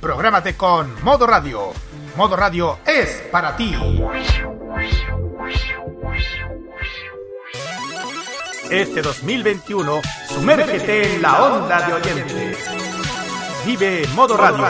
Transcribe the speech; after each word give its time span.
Prográmate 0.00 0.56
con 0.56 1.02
Modo 1.04 1.26
Radio 1.26 1.72
Modo 2.16 2.36
Radio 2.36 2.78
es 2.86 3.22
para 3.30 3.56
ti. 3.56 3.74
Este 8.70 9.02
2021, 9.02 10.00
sumérgete 10.28 11.14
en 11.14 11.22
la 11.22 11.42
onda 11.44 11.86
de 11.86 11.92
oyentes. 11.94 12.58
Vive 13.64 14.06
Modo 14.14 14.36
Radio. 14.36 14.66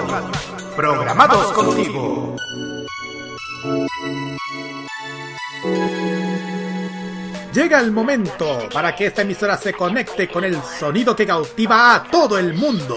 Programados 0.76 1.52
contigo. 1.52 2.36
Llega 7.52 7.80
el 7.80 7.90
momento 7.90 8.68
para 8.72 8.94
que 8.94 9.06
esta 9.06 9.22
emisora 9.22 9.56
se 9.56 9.72
conecte 9.72 10.28
con 10.28 10.44
el 10.44 10.62
sonido 10.62 11.16
que 11.16 11.26
cautiva 11.26 11.96
a 11.96 12.04
todo 12.04 12.38
el 12.38 12.54
mundo. 12.54 12.96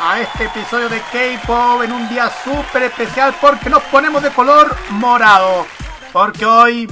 a 0.00 0.20
este 0.20 0.44
episodio 0.44 0.88
de 0.88 1.00
K-Pop 1.00 1.82
en 1.82 1.92
un 1.92 2.08
día 2.08 2.30
súper 2.44 2.84
especial 2.84 3.34
porque 3.40 3.70
nos 3.70 3.82
ponemos 3.84 4.22
de 4.22 4.30
color 4.30 4.76
morado. 4.90 5.66
Porque 6.12 6.46
hoy 6.46 6.88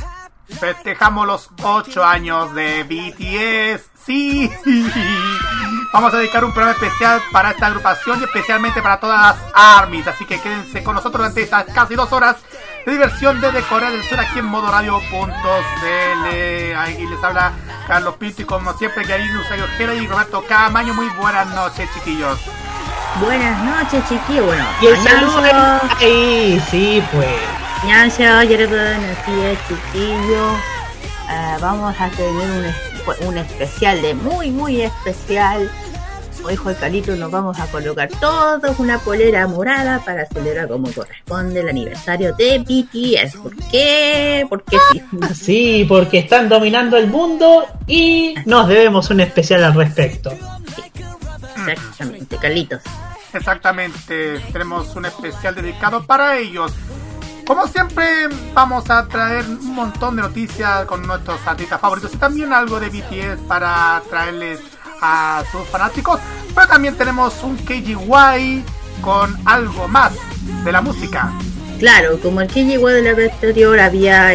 festejamos 0.49 1.27
los 1.27 1.51
8 1.63 2.05
años 2.05 2.55
de 2.55 2.85
BTS. 2.85 3.91
Sí, 4.05 4.51
vamos 5.93 6.15
a 6.15 6.19
dedicar 6.19 6.45
un 6.45 6.53
programa 6.53 6.77
especial 6.81 7.21
para 7.33 7.51
esta 7.51 7.67
agrupación 7.67 8.21
y 8.21 8.25
especialmente 8.25 8.83
para 8.83 9.01
todas 9.01 9.21
las 9.21 9.37
ARMYs. 9.55 10.07
Así 10.07 10.25
que 10.25 10.41
quédense 10.41 10.85
con 10.85 10.95
nosotros 10.95 11.21
durante 11.21 11.43
estas 11.43 11.65
casi 11.67 11.95
dos 11.95 12.13
horas 12.13 12.37
de 12.85 12.93
diversión 12.93 13.41
desde 13.41 13.63
Corea 13.63 13.91
del 13.91 14.05
Sur 14.05 14.21
aquí 14.21 14.39
en 14.39 14.47
modoradio.cl. 14.47 15.27
Ahí 16.77 17.07
les 17.07 17.25
habla 17.25 17.53
Carlos 17.89 18.17
Pinto 18.17 18.43
y 18.43 18.45
como 18.45 18.73
siempre, 18.75 19.05
Karina 19.05 19.41
Usayo 19.41 19.65
Ojera 19.65 19.95
y 19.95 20.07
Roberto 20.07 20.45
Camaño. 20.47 20.95
Muy 20.95 21.09
buenas 21.11 21.49
noches, 21.49 21.89
chiquillos. 21.95 22.39
Buenas 23.21 23.65
noches, 23.65 24.03
chiquillos. 24.09 24.45
Bueno, 24.45 24.65
y 24.83 24.87
el 24.87 24.97
saludo 24.99 25.81
ahí, 26.01 26.61
sí, 26.71 27.03
pues. 27.13 27.27
buenos 28.69 29.27
días, 29.27 29.59
chiquillos. 29.67 30.53
Uh, 31.29 31.61
vamos 31.61 31.95
a 31.99 32.11
tener 32.11 32.31
un, 32.31 33.27
un, 33.27 33.39
especial 33.39 34.03
de 34.03 34.15
muy, 34.15 34.51
muy 34.51 34.83
especial. 34.83 35.71
Hoy, 36.45 36.59
Carlito, 36.79 37.17
nos 37.17 37.31
vamos 37.31 37.59
a 37.59 37.67
colocar 37.69 38.09
todos 38.21 38.79
una 38.79 38.99
polera 38.99 39.47
morada 39.49 40.03
para 40.05 40.27
celebrar 40.27 40.69
como 40.69 40.93
corresponde 40.93 41.61
el 41.61 41.69
aniversario 41.71 42.35
de 42.37 42.59
BTS. 42.59 43.37
¿Por 43.37 43.57
qué? 43.71 44.47
Porque 44.49 44.77
sí. 44.93 45.03
Ah, 45.23 45.29
sí, 45.35 45.87
porque 45.89 46.19
están 46.19 46.51
dominando 46.51 46.99
el 46.99 47.07
mundo 47.09 47.65
y 47.87 48.35
nos 48.45 48.69
debemos 48.69 49.09
un 49.09 49.21
especial 49.21 49.65
al 49.65 49.75
respecto. 49.75 50.31
Exactamente, 51.73 52.37
Carlitos. 52.37 52.83
Exactamente, 53.33 54.41
tenemos 54.53 54.95
un 54.97 55.07
especial 55.07 55.55
dedicado 55.55 56.05
para 56.05 56.37
ellos. 56.37 56.73
Como 57.47 57.67
siempre, 57.69 58.29
vamos 58.55 58.91
a 58.91 59.07
traer 59.07 59.45
un 59.45 59.75
montón 59.75 60.17
de 60.17 60.23
noticias 60.23 60.85
con 60.87 61.07
nuestros 61.07 61.39
artistas 61.47 61.81
favoritos 61.81 62.13
y 62.15 62.17
también 62.17 62.53
algo 62.53 62.81
de 62.81 62.89
BTS 62.89 63.43
para 63.47 64.03
traerles 64.11 64.61
a 65.01 65.45
sus 65.53 65.67
fanáticos. 65.69 66.21
Pero 66.55 66.67
también 66.67 66.97
tenemos 66.97 67.43
un 67.43 67.57
KGY 67.57 68.65
con 69.01 69.39
algo 69.45 69.87
más 69.87 70.13
de 70.65 70.73
la 70.73 70.81
música. 70.81 71.33
Claro, 71.79 72.19
como 72.21 72.41
el 72.41 72.49
KGY 72.49 72.79
de 72.79 73.03
la 73.03 73.13
vez 73.13 73.33
anterior 73.35 73.79
había, 73.79 74.29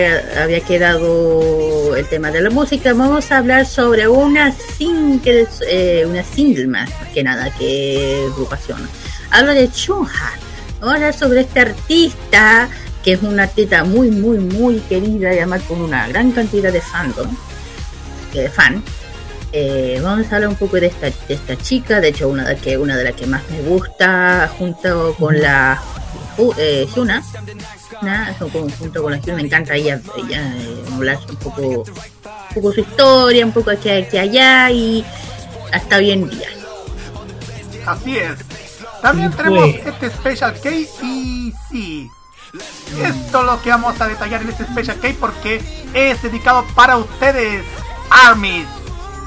había 0.43 0.59
quedado 0.59 1.95
el 1.95 2.07
tema 2.07 2.29
de 2.29 2.39
la 2.39 2.51
música, 2.51 2.93
vamos 2.93 3.31
a 3.31 3.39
hablar 3.39 3.65
sobre 3.65 4.07
una 4.07 4.51
single, 4.51 5.47
eh, 5.67 6.05
una 6.07 6.23
single 6.23 6.67
más, 6.67 6.91
que 7.15 7.23
nada, 7.23 7.49
que 7.57 8.27
agrupación. 8.31 8.87
Hablo 9.31 9.53
de 9.53 9.71
Chunha. 9.71 10.33
Vamos 10.79 10.93
a 10.93 10.95
hablar 10.97 11.13
sobre 11.15 11.41
este 11.41 11.61
artista, 11.61 12.69
que 13.03 13.13
es 13.13 13.23
una 13.23 13.43
artista 13.43 13.83
muy, 13.85 14.11
muy, 14.11 14.37
muy 14.37 14.79
querida, 14.81 15.33
y 15.33 15.37
además 15.37 15.63
con 15.63 15.81
una 15.81 16.07
gran 16.09 16.31
cantidad 16.33 16.71
de 16.71 16.81
fandom, 16.81 17.35
de 18.33 18.49
fan. 18.49 18.83
Eh, 19.51 19.99
vamos 20.03 20.31
a 20.31 20.35
hablar 20.35 20.49
un 20.49 20.55
poco 20.55 20.79
de 20.79 20.87
esta, 20.87 21.07
de 21.07 21.33
esta 21.33 21.55
chica, 21.57 21.99
de 21.99 22.09
hecho 22.09 22.29
una 22.29 22.47
de, 22.47 22.55
que, 22.57 22.77
una 22.77 22.95
de 22.95 23.03
las 23.03 23.15
que 23.15 23.25
más 23.25 23.41
me 23.49 23.61
gusta, 23.61 24.49
junto 24.57 25.15
con 25.15 25.41
la 25.41 25.81
eh, 26.57 26.87
Hyuna, 26.95 27.23
junto 28.79 29.01
con 29.03 29.11
la 29.11 29.17
Hyuna, 29.17 29.35
me 29.35 29.41
encanta 29.41 29.75
ella, 29.75 29.99
ella 30.17 30.55
eh, 30.57 30.83
hablar 30.93 31.19
un 31.29 31.35
poco, 31.37 31.61
un 31.61 31.85
poco 32.55 32.73
su 32.73 32.79
historia, 32.81 33.45
un 33.45 33.51
poco 33.51 33.71
aquí, 33.71 33.89
aquí 33.89 34.17
allá 34.17 34.71
y 34.71 35.05
hasta 35.71 35.97
hoy 35.97 36.11
en 36.11 36.29
día. 36.29 36.49
Así 37.85 38.17
es. 38.17 38.37
También 39.01 39.31
tenemos 39.31 39.69
este 39.85 40.09
Special 40.09 40.59
K 40.61 40.69
y 40.71 41.53
sí. 41.69 42.09
Esto 43.01 43.39
es 43.39 43.45
lo 43.45 43.61
que 43.61 43.69
vamos 43.69 43.99
a 43.99 44.07
detallar 44.07 44.41
en 44.41 44.49
este 44.49 44.65
Special 44.65 44.99
K 44.99 45.09
porque 45.19 45.61
es 45.93 46.21
dedicado 46.21 46.65
para 46.75 46.97
ustedes, 46.97 47.63
Army. 48.09 48.65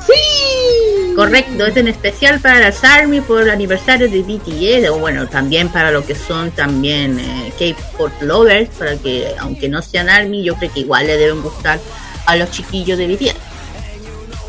¡Sí! 0.07 1.15
Correcto, 1.15 1.65
es 1.67 1.77
en 1.77 1.89
especial 1.89 2.41
para 2.41 2.59
las 2.59 2.83
ARMY 2.83 3.21
por 3.21 3.43
el 3.43 3.51
aniversario 3.51 4.11
de 4.11 4.23
BTS, 4.23 4.91
o 4.91 4.99
bueno, 4.99 5.29
también 5.29 5.69
para 5.69 5.93
lo 5.93 6.05
que 6.05 6.15
son 6.15 6.51
también 6.51 7.21
eh, 7.21 7.53
K-pop 7.57 8.11
lovers, 8.21 8.71
para 8.71 8.97
que 8.97 9.33
aunque 9.39 9.69
no 9.69 9.81
sean 9.81 10.09
ARMY, 10.09 10.43
yo 10.43 10.57
creo 10.57 10.73
que 10.73 10.81
igual 10.81 11.07
le 11.07 11.17
deben 11.17 11.41
gustar 11.41 11.79
a 12.27 12.37
los 12.37 12.51
chiquillos 12.51 12.99
de 12.99 13.07
BTS. 13.07 13.37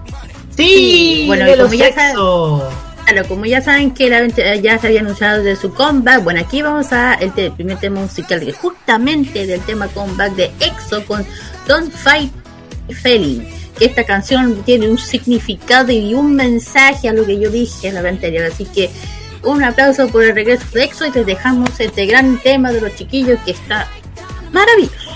Sí, 0.57 1.25
bueno, 1.27 1.45
de 1.45 1.57
los 1.57 1.73
EXO. 1.73 2.71
Claro, 3.11 3.27
como 3.27 3.45
ya 3.45 3.61
saben 3.61 3.91
que 3.91 4.09
ya 4.63 4.79
se 4.79 4.87
había 4.87 5.01
anunciado 5.01 5.43
de 5.43 5.57
su 5.57 5.75
comeback, 5.75 6.23
bueno, 6.23 6.39
aquí 6.39 6.63
vamos 6.63 6.93
a 6.93 7.15
el, 7.15 7.33
primer 7.51 7.77
tema 7.81 8.01
musical 8.03 8.39
que 8.39 8.53
justamente 8.53 9.49
del 9.49 9.61
tema 9.63 9.89
comeback 9.89 10.33
de 10.37 10.53
EXO 10.61 11.05
con 11.07 11.27
Don't 11.67 11.93
Fight 11.93 12.31
Feeling. 13.03 13.41
Que 13.77 13.87
esta 13.87 14.05
canción 14.05 14.63
tiene 14.63 14.89
un 14.89 14.97
significado 14.97 15.91
y 15.91 16.15
un 16.15 16.37
mensaje 16.37 17.09
a 17.09 17.13
lo 17.13 17.27
que 17.27 17.41
yo 17.41 17.51
dije 17.51 17.89
en 17.89 17.95
la 17.95 18.09
anterior, 18.09 18.45
así 18.45 18.65
que 18.65 18.89
un 19.43 19.65
aplauso 19.65 20.07
por 20.07 20.23
el 20.23 20.33
regreso 20.33 20.65
de 20.73 20.85
EXO 20.85 21.07
y 21.07 21.11
te 21.11 21.25
dejamos 21.25 21.81
este 21.81 22.07
gran 22.07 22.39
tema 22.39 22.71
de 22.71 22.81
los 22.81 22.95
chiquillos 22.95 23.41
que 23.45 23.51
está 23.51 23.89
maravilloso. 24.53 25.11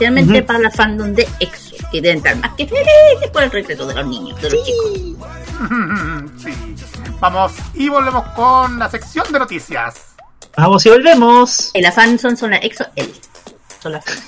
Realmente 0.00 0.42
para 0.42 0.60
la 0.60 0.70
fandom 0.70 1.12
de 1.12 1.28
EXO, 1.40 1.63
que 1.93 2.01
deben 2.01 2.17
estar 2.17 2.35
más 2.37 2.53
que 2.55 2.67
felices 2.67 3.29
por 3.31 3.43
el 3.43 3.51
regreso 3.51 3.85
de 3.85 3.95
los 3.95 4.07
niños, 4.07 4.41
de 4.41 4.49
los 4.49 4.63
chicos. 4.63 4.91
sí. 6.37 6.75
Vamos 7.19 7.53
y 7.73 7.89
volvemos 7.89 8.23
con 8.29 8.79
la 8.79 8.89
sección 8.89 9.31
de 9.31 9.39
noticias. 9.39 10.15
Vamos 10.55 10.85
y 10.85 10.89
volvemos. 10.89 11.71
Y 11.73 11.81
la 11.81 11.91
fan 11.91 12.17
son, 12.17 12.37
son 12.37 12.51
la 12.51 12.57
EXO 12.57 12.85
L. 12.95 13.13
Son 13.81 13.91
las 13.91 14.05
fans. 14.05 14.23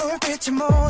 불빛이 0.00 0.54
모 0.54 0.80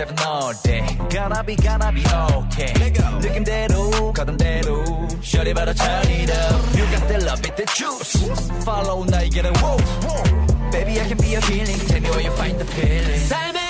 24/7 0.00 0.26
all 0.26 0.52
day. 0.62 0.82
Gonna 1.10 1.42
be, 1.44 1.56
gonna 1.56 1.92
be 1.92 2.02
okay. 2.36 2.72
느낌대로 3.20 4.12
가던 4.12 4.36
대로. 4.36 4.84
Shorty 5.22 5.52
better 5.52 5.74
turn 5.74 6.08
it 6.08 6.30
up. 6.30 6.76
You 6.76 6.86
got 6.90 7.08
the 7.08 7.18
love, 7.24 7.40
it 7.44 7.56
the 7.56 7.66
juice. 7.74 8.16
Follow 8.64 9.04
날개를 9.04 9.52
woo. 9.60 9.76
Baby, 10.70 11.00
I 11.00 11.06
can 11.06 11.18
be 11.18 11.28
your 11.28 11.42
healing. 11.42 11.78
Tell 11.88 12.00
me 12.00 12.08
where 12.10 12.22
you 12.22 12.32
find 12.32 12.58
the 12.58 12.64
feeling. 12.64 13.69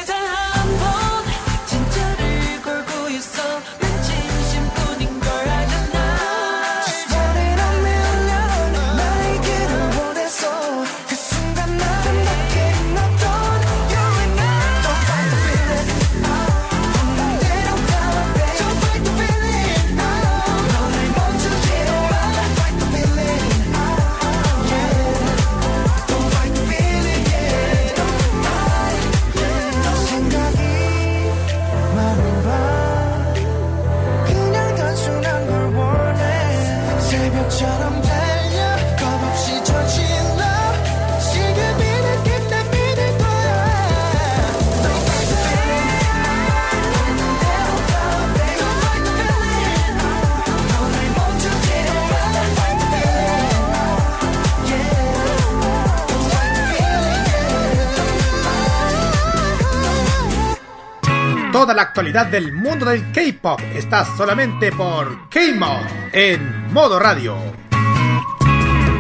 Toda 61.52 61.75
la 61.75 61.82
actualidad 61.82 62.26
del 62.26 62.52
mundo 62.52 62.87
del 62.87 63.11
K-pop 63.11 63.61
está 63.75 64.05
solamente 64.05 64.70
por 64.70 65.29
K-Mod 65.29 65.85
en 66.12 66.73
modo 66.73 67.00
radio. 67.00 67.37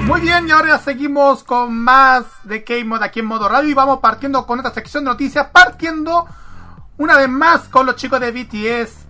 Muy 0.04 0.20
bien, 0.20 0.48
y 0.48 0.50
ahora 0.50 0.76
seguimos 0.78 1.44
con 1.44 1.78
más 1.78 2.24
de 2.42 2.64
K-Mod 2.64 3.04
aquí 3.04 3.20
en 3.20 3.26
modo 3.26 3.48
radio 3.48 3.70
y 3.70 3.74
vamos 3.74 4.00
partiendo 4.00 4.44
con 4.46 4.58
esta 4.58 4.74
sección 4.74 5.04
de 5.04 5.10
noticias, 5.10 5.46
partiendo 5.52 6.26
una 6.98 7.16
vez 7.16 7.28
más 7.28 7.68
con 7.68 7.86
los 7.86 7.94
chicos 7.94 8.18
de 8.18 8.32
BTS 8.32 9.06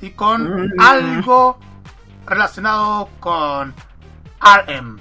y 0.00 0.10
con 0.10 0.72
algo 0.78 1.58
relacionado 2.26 3.08
con 3.18 3.74
RM. 4.40 5.00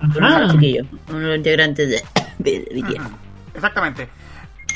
Ah, 0.00 0.08
uno 0.08 1.18
de 1.18 1.26
los 1.26 1.36
integrantes 1.36 2.02
de 2.38 2.60
BTS. 2.82 3.10
Exactamente. 3.54 4.23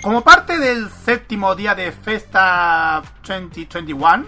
Como 0.02 0.22
parte 0.22 0.58
del 0.58 0.90
séptimo 0.90 1.54
día 1.54 1.74
de 1.74 1.92
Festa 1.92 3.02
2021, 3.26 4.24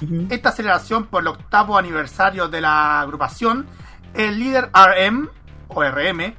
Ujú. 0.00 0.26
esta 0.30 0.52
celebración 0.52 1.06
por 1.06 1.22
el 1.22 1.28
octavo 1.28 1.78
aniversario 1.78 2.48
de 2.48 2.60
la 2.60 3.00
agrupación, 3.00 3.66
el 4.14 4.38
líder 4.38 4.70
RM 4.74 5.28
o 5.68 5.82
RM 5.82 6.34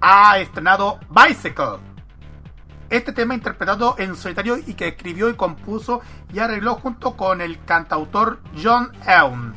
ha 0.00 0.38
estrenado 0.38 0.98
Bicycle. 1.10 1.78
Este 2.90 3.12
tema 3.12 3.34
interpretado 3.34 3.94
en 3.98 4.16
solitario 4.16 4.56
y 4.58 4.74
que 4.74 4.88
escribió 4.88 5.28
y 5.28 5.34
compuso 5.34 6.00
y 6.32 6.38
arregló 6.38 6.76
junto 6.76 7.16
con 7.16 7.40
el 7.40 7.62
cantautor 7.64 8.40
John 8.62 8.90
Eun. 9.06 9.54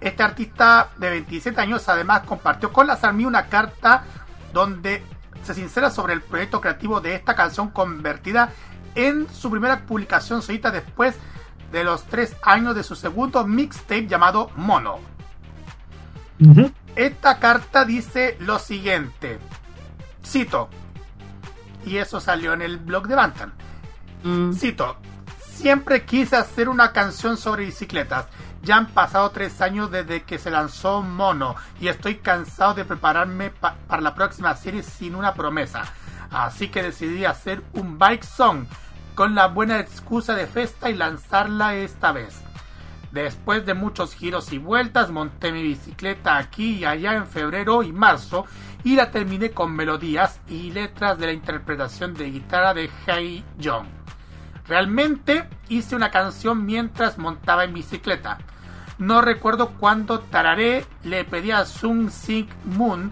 Este 0.00 0.22
artista 0.22 0.88
de 0.96 1.10
27 1.10 1.60
años 1.60 1.88
además 1.88 2.22
compartió 2.22 2.72
con 2.72 2.86
las 2.86 3.04
Army 3.04 3.26
una 3.26 3.46
carta 3.46 4.04
donde 4.52 5.04
se 5.42 5.54
sincera 5.54 5.90
sobre 5.90 6.14
el 6.14 6.22
proyecto 6.22 6.60
creativo 6.60 7.00
de 7.00 7.14
esta 7.14 7.34
canción 7.34 7.70
convertida 7.70 8.52
en 8.94 9.28
su 9.32 9.50
primera 9.50 9.86
publicación 9.86 10.42
solita 10.42 10.70
después 10.70 11.16
de 11.72 11.84
los 11.84 12.04
tres 12.04 12.36
años 12.42 12.74
de 12.74 12.82
su 12.82 12.96
segundo 12.96 13.46
mixtape 13.46 14.06
llamado 14.06 14.50
Mono. 14.56 14.98
Esta 16.96 17.38
carta 17.38 17.84
dice 17.84 18.36
lo 18.40 18.58
siguiente. 18.58 19.38
Cito. 20.24 20.68
Y 21.84 21.96
eso 21.96 22.20
salió 22.20 22.52
en 22.52 22.62
el 22.62 22.78
blog 22.78 23.06
de 23.06 23.14
Bantam. 23.14 23.52
Mm. 24.22 24.52
Cito. 24.52 24.96
Siempre 25.52 26.04
quise 26.04 26.36
hacer 26.36 26.68
una 26.68 26.92
canción 26.92 27.36
sobre 27.36 27.66
bicicletas. 27.66 28.26
Ya 28.62 28.76
han 28.76 28.86
pasado 28.88 29.30
tres 29.30 29.60
años 29.62 29.90
desde 29.90 30.22
que 30.22 30.38
se 30.38 30.50
lanzó 30.50 31.02
Mono 31.02 31.56
y 31.80 31.88
estoy 31.88 32.16
cansado 32.16 32.74
de 32.74 32.84
prepararme 32.84 33.50
pa- 33.50 33.76
para 33.88 34.02
la 34.02 34.14
próxima 34.14 34.54
serie 34.54 34.82
sin 34.82 35.14
una 35.14 35.34
promesa. 35.34 35.84
Así 36.30 36.68
que 36.68 36.82
decidí 36.82 37.24
hacer 37.24 37.62
un 37.72 37.98
bike 37.98 38.22
song 38.24 38.66
con 39.14 39.34
la 39.34 39.46
buena 39.48 39.80
excusa 39.80 40.34
de 40.34 40.46
festa 40.46 40.90
y 40.90 40.94
lanzarla 40.94 41.74
esta 41.74 42.12
vez. 42.12 42.42
Después 43.12 43.66
de 43.66 43.74
muchos 43.74 44.14
giros 44.14 44.52
y 44.52 44.58
vueltas, 44.58 45.10
monté 45.10 45.50
mi 45.50 45.62
bicicleta 45.62 46.36
aquí 46.36 46.76
y 46.78 46.84
allá 46.84 47.14
en 47.14 47.26
febrero 47.26 47.82
y 47.82 47.92
marzo 47.92 48.46
y 48.84 48.94
la 48.94 49.10
terminé 49.10 49.50
con 49.50 49.72
melodías 49.74 50.38
y 50.48 50.70
letras 50.70 51.18
de 51.18 51.26
la 51.26 51.32
interpretación 51.32 52.14
de 52.14 52.30
guitarra 52.30 52.72
de 52.74 52.88
Hey 53.06 53.44
Jong. 53.62 53.99
Realmente 54.70 55.48
hice 55.68 55.96
una 55.96 56.12
canción 56.12 56.64
mientras 56.64 57.18
montaba 57.18 57.64
en 57.64 57.74
bicicleta. 57.74 58.38
No 58.98 59.20
recuerdo 59.20 59.70
cuándo 59.70 60.20
tararé 60.20 60.86
le 61.02 61.24
pedí 61.24 61.50
a 61.50 61.66
Sung 61.66 62.08
Sing 62.08 62.48
Moon, 62.66 63.10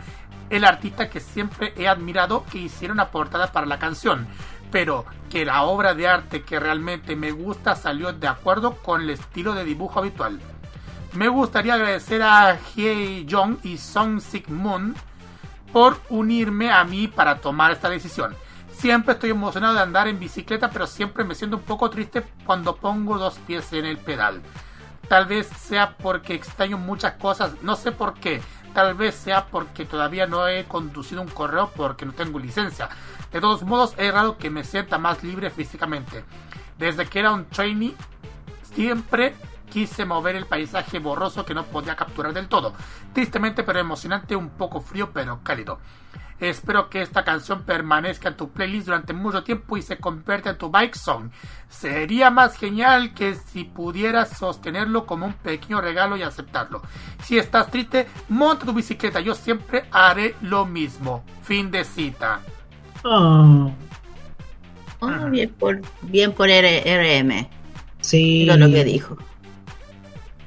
el 0.51 0.65
artista 0.65 1.11
que 1.11 1.19
siempre 1.19 1.75
he 1.77 1.89
admirado, 1.89 2.45
que 2.45 2.59
hiciera 2.59 2.95
una 2.95 3.11
portada 3.11 3.51
para 3.51 3.67
la 3.67 3.81
canción. 3.81 4.29
Pero 4.71 5.05
que 5.31 5.45
la 5.45 5.65
obra 5.65 5.95
de 5.95 6.07
arte 6.07 6.45
que 6.45 6.61
realmente 6.61 7.17
me 7.17 7.33
gusta 7.33 7.75
salió 7.75 8.13
de 8.13 8.29
acuerdo 8.29 8.77
con 8.77 9.03
el 9.03 9.11
estilo 9.11 9.53
de 9.55 9.65
dibujo 9.65 9.99
habitual. 9.99 10.39
Me 11.15 11.27
gustaría 11.27 11.75
agradecer 11.75 12.23
a 12.23 12.57
Hye 12.77 13.27
Jong 13.29 13.57
y 13.65 13.79
Song 13.79 14.21
Sik 14.21 14.49
Moon 14.49 14.95
por 15.73 16.01
unirme 16.09 16.71
a 16.71 16.85
mí 16.85 17.09
para 17.09 17.41
tomar 17.41 17.73
esta 17.73 17.89
decisión. 17.89 18.37
Siempre 18.79 19.15
estoy 19.15 19.31
emocionado 19.31 19.75
de 19.75 19.81
andar 19.81 20.07
en 20.07 20.21
bicicleta, 20.21 20.71
pero 20.71 20.87
siempre 20.87 21.25
me 21.25 21.35
siento 21.35 21.57
un 21.57 21.65
poco 21.65 21.91
triste 21.91 22.23
cuando 22.47 22.77
pongo 22.77 23.19
dos 23.19 23.37
pies 23.41 23.73
en 23.73 23.85
el 23.85 23.99
pedal. 23.99 24.41
Tal 25.09 25.27
vez 25.27 25.49
sea 25.49 25.97
porque 25.97 26.35
extraño 26.35 26.79
muchas 26.79 27.15
cosas, 27.15 27.55
no 27.63 27.75
sé 27.75 27.91
por 27.91 28.15
qué. 28.15 28.41
Tal 28.75 28.95
vez 28.95 29.17
sea 29.17 29.47
porque 29.47 29.85
todavía 29.85 30.29
no 30.29 30.47
he 30.47 30.65
conducido 30.67 31.23
un 31.23 31.29
correo 31.29 31.73
porque 31.75 32.07
no 32.07 32.13
tengo 32.13 32.39
licencia. 32.39 32.89
De 33.33 33.41
todos 33.41 33.65
modos, 33.65 33.95
es 33.97 34.15
raro 34.15 34.39
que 34.39 34.49
me 34.49 34.63
sienta 34.63 34.97
más 34.97 35.25
libre 35.25 35.51
físicamente. 35.51 36.23
Desde 36.79 37.07
que 37.07 37.19
era 37.19 37.33
un 37.33 37.47
trainee, 37.47 37.97
siempre 38.75 39.35
quise 39.71 40.05
mover 40.05 40.37
el 40.37 40.47
paisaje 40.47 41.01
borroso 41.01 41.45
que 41.45 41.53
no 41.53 41.65
podía 41.65 41.97
capturar 41.97 42.33
del 42.33 42.47
todo. 42.47 42.75
Tristemente 43.13 43.65
pero 43.65 43.81
emocionante, 43.81 44.37
un 44.37 44.51
poco 44.51 44.81
frío 44.81 45.11
pero 45.13 45.41
cálido. 45.43 45.81
Espero 46.41 46.89
que 46.89 47.03
esta 47.03 47.25
canción 47.25 47.63
permanezca 47.63 48.29
en 48.29 48.37
tu 48.37 48.51
playlist 48.51 48.87
durante 48.87 49.13
mucho 49.13 49.43
tiempo 49.43 49.77
y 49.77 49.83
se 49.83 49.99
convierta 49.99 50.51
en 50.51 50.59
tu 50.59 50.71
bike 50.71 50.95
song. 50.95 51.31
Sería 51.69 52.31
más 52.31 52.57
genial 52.57 53.13
que 53.13 53.35
si 53.35 53.65
pudieras 53.65 54.37
sostenerlo 54.39 55.05
como 55.05 55.27
un 55.27 55.33
pequeño 55.33 55.81
regalo 55.81 56.17
y 56.17 56.23
aceptarlo. 56.23 56.83
Si 57.25 57.39
estás 57.39 57.71
triste, 57.71 58.07
monta 58.29 58.65
tu 58.65 58.73
bicicleta. 58.73 59.21
Yo 59.21 59.35
siempre 59.35 59.87
haré 59.91 60.37
lo 60.43 60.65
mismo. 60.65 61.25
Fin 61.43 61.71
de 61.71 61.85
cita. 61.85 62.41
Oh, 63.05 63.73
Oh, 65.01 65.31
bien 65.31 65.51
por, 65.51 65.81
bien 66.03 66.33
por 66.33 66.51
R- 66.51 67.23
RM. 67.23 67.49
sí. 68.01 68.45
Lo 68.45 68.57
que 68.69 68.85
dijo. 68.85 69.17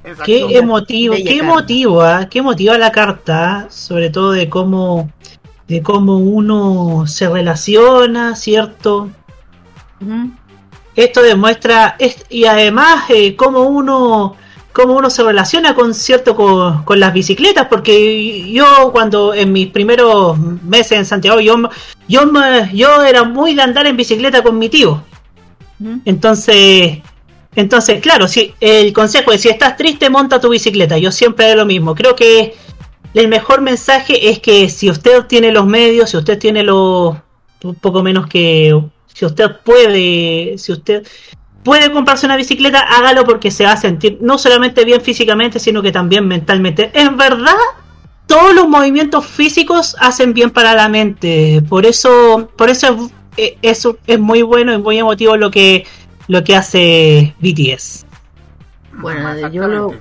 Exacto. 0.03 0.23
Qué 0.25 0.57
emotivo, 0.57 1.13
qué 1.15 1.37
emotivo, 1.37 2.01
¿ah? 2.01 2.27
qué 2.29 2.39
emotiva 2.39 2.77
la 2.77 2.91
carta, 2.91 3.67
sobre 3.69 4.09
todo 4.09 4.31
de 4.31 4.49
cómo, 4.49 5.09
de 5.67 5.81
cómo 5.81 6.17
uno 6.17 7.05
se 7.07 7.29
relaciona, 7.29 8.35
¿cierto? 8.35 9.09
Esto 10.95 11.21
demuestra, 11.21 11.95
es- 11.99 12.25
y 12.29 12.45
además 12.45 13.05
eh, 13.09 13.35
cómo 13.35 13.61
uno, 13.63 14.35
cómo 14.73 14.95
uno 14.95 15.09
se 15.09 15.23
relaciona 15.23 15.73
con 15.75 15.93
cierto 15.93 16.35
con, 16.35 16.83
con 16.83 16.99
las 16.99 17.13
bicicletas, 17.13 17.67
porque 17.69 18.51
yo 18.51 18.91
cuando 18.91 19.33
en 19.33 19.53
mis 19.53 19.67
primeros 19.67 20.37
meses 20.63 20.93
en 20.93 21.05
Santiago, 21.05 21.39
yo, 21.39 21.57
yo, 22.07 22.21
yo 22.73 23.03
era 23.03 23.23
muy 23.23 23.55
de 23.55 23.61
andar 23.61 23.87
en 23.87 23.95
bicicleta 23.97 24.43
con 24.43 24.57
mi 24.59 24.69
tío. 24.69 25.01
Entonces, 26.05 26.99
entonces, 27.55 28.01
claro, 28.01 28.27
si 28.27 28.53
el 28.59 28.93
consejo 28.93 29.31
es 29.31 29.41
si 29.41 29.49
estás 29.49 29.75
triste, 29.77 30.09
monta 30.09 30.39
tu 30.39 30.49
bicicleta. 30.49 30.97
Yo 30.97 31.11
siempre 31.11 31.45
hago 31.47 31.55
lo 31.55 31.65
mismo. 31.65 31.95
Creo 31.95 32.15
que 32.15 32.55
el 33.13 33.27
mejor 33.27 33.61
mensaje 33.61 34.29
es 34.29 34.39
que 34.39 34.69
si 34.69 34.89
usted 34.89 35.25
tiene 35.25 35.51
los 35.51 35.65
medios, 35.65 36.09
si 36.11 36.17
usted 36.17 36.39
tiene 36.39 36.63
los 36.63 37.15
un 37.63 37.75
poco 37.75 38.01
menos 38.01 38.27
que 38.27 38.75
si 39.13 39.25
usted 39.25 39.57
puede, 39.63 40.57
si 40.57 40.71
usted 40.71 41.05
puede 41.63 41.91
comprarse 41.91 42.25
una 42.25 42.37
bicicleta, 42.37 42.79
hágalo 42.79 43.23
porque 43.23 43.51
se 43.51 43.65
va 43.65 43.73
a 43.73 43.77
sentir 43.77 44.17
no 44.21 44.37
solamente 44.37 44.83
bien 44.83 45.01
físicamente, 45.01 45.59
sino 45.59 45.81
que 45.81 45.91
también 45.91 46.27
mentalmente. 46.27 46.91
En 46.93 47.17
verdad, 47.17 47.53
todos 48.25 48.55
los 48.55 48.67
movimientos 48.67 49.25
físicos 49.25 49.95
hacen 49.99 50.33
bien 50.33 50.49
para 50.49 50.73
la 50.73 50.89
mente. 50.89 51.61
Por 51.69 51.85
eso, 51.85 52.49
por 52.55 52.69
eso 52.69 53.11
es, 53.37 53.53
es, 53.61 53.87
es 54.07 54.19
muy 54.19 54.41
bueno 54.41 54.73
y 54.73 54.77
muy 54.77 54.97
emotivo 54.97 55.37
lo 55.37 55.51
que 55.51 55.85
lo 56.27 56.43
que 56.43 56.55
hace 56.55 57.35
BTS. 57.39 58.05
Bueno, 58.93 59.49
yo 59.49 59.67
lo. 59.67 59.93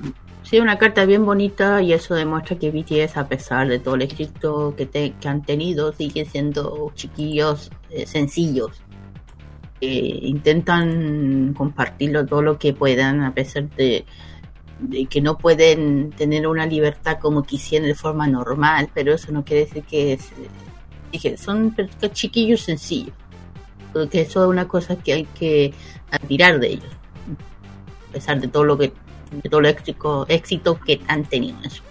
Sí, 0.50 0.58
una 0.58 0.78
carta 0.78 1.04
bien 1.04 1.24
bonita 1.24 1.80
y 1.80 1.92
eso 1.92 2.16
demuestra 2.16 2.58
que 2.58 2.72
BTS, 2.72 3.16
a 3.18 3.28
pesar 3.28 3.68
de 3.68 3.78
todo 3.78 3.94
el 3.94 4.02
éxito 4.02 4.74
que, 4.76 4.84
te- 4.84 5.12
que 5.12 5.28
han 5.28 5.42
tenido, 5.42 5.92
siguen 5.92 6.26
siendo 6.26 6.90
chiquillos 6.96 7.70
eh, 7.90 8.04
sencillos. 8.04 8.82
Eh, 9.80 10.18
intentan 10.22 11.54
compartirlo 11.54 12.26
todo 12.26 12.42
lo 12.42 12.58
que 12.58 12.74
puedan, 12.74 13.22
a 13.22 13.32
pesar 13.32 13.70
de, 13.76 14.04
que 15.08 15.20
no 15.20 15.38
pueden 15.38 16.10
tener 16.10 16.48
una 16.48 16.66
libertad 16.66 17.18
como 17.20 17.44
quisieran 17.44 17.86
de 17.86 17.94
forma 17.94 18.26
normal, 18.26 18.88
pero 18.92 19.14
eso 19.14 19.30
no 19.30 19.44
quiere 19.44 19.66
decir 19.66 19.84
que 19.84 20.14
es- 20.14 20.32
dije, 21.12 21.36
son 21.36 21.76
chiquillos 22.12 22.62
sencillos. 22.62 23.14
Porque 23.92 24.22
eso 24.22 24.42
es 24.42 24.48
una 24.50 24.66
cosa 24.66 24.96
que 24.96 25.12
hay 25.12 25.24
que 25.26 25.72
admirar 26.10 26.58
de 26.58 26.68
ellos 26.72 26.92
a 28.08 28.12
pesar 28.12 28.40
de 28.40 28.48
todo 28.48 28.64
lo 28.64 28.76
que 28.76 28.92
de 29.30 29.48
todo 29.48 29.60
el 29.60 29.66
éxito, 29.66 30.26
éxito 30.28 30.78
que 30.80 31.00
han 31.08 31.24
tenido 31.24 31.58
en 31.60 31.64
eso. 31.66 31.82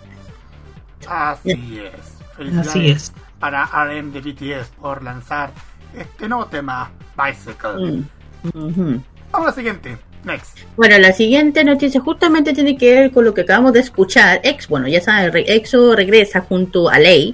Así 1.07 1.51
es. 1.51 2.35
Felicidades 2.35 2.67
Así 2.69 2.89
es. 2.89 3.13
para 3.39 3.65
RM 3.65 4.11
de 4.11 4.21
BTS 4.21 4.69
por 4.79 5.03
lanzar 5.03 5.51
este 5.97 6.27
nuevo 6.27 6.45
tema, 6.47 6.91
Bicycle. 7.17 7.73
Mm. 7.73 8.05
Ujú. 8.53 9.01
Vamos 9.31 9.47
a 9.47 9.51
la 9.51 9.53
siguiente. 9.53 9.97
Next. 10.23 10.57
Bueno, 10.75 10.97
la 10.97 11.13
siguiente 11.13 11.63
noticia 11.63 12.01
justamente 12.01 12.53
tiene 12.53 12.75
que 12.77 12.93
ver 12.93 13.11
con 13.11 13.23
lo 13.23 13.33
que 13.33 13.41
acabamos 13.41 13.71
de 13.71 13.79
escuchar. 13.79 14.41
Ex, 14.43 14.67
bueno, 14.67 14.87
ya 14.89 14.99
saben, 14.99 15.31
Re- 15.31 15.45
EXO 15.55 15.95
regresa 15.95 16.41
junto 16.41 16.89
a 16.89 16.99
Lei 16.99 17.33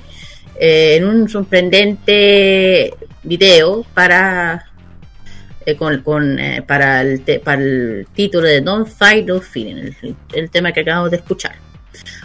eh, 0.59 0.97
en 0.97 1.05
un 1.07 1.27
sorprendente 1.27 2.93
video 3.23 3.83
para 3.95 4.71
eh, 5.65 5.75
con, 5.75 6.01
con, 6.01 6.39
eh, 6.39 6.61
para, 6.61 7.01
el 7.01 7.21
te- 7.21 7.39
para 7.39 7.61
el 7.61 8.07
título 8.13 8.47
de 8.47 8.61
Don't 8.61 8.87
Fight 8.87 9.25
No 9.27 9.41
Feeling, 9.41 9.91
el, 10.33 10.49
tema 10.49 10.71
que 10.71 10.81
acabamos 10.81 11.11
de 11.11 11.17
escuchar. 11.17 11.55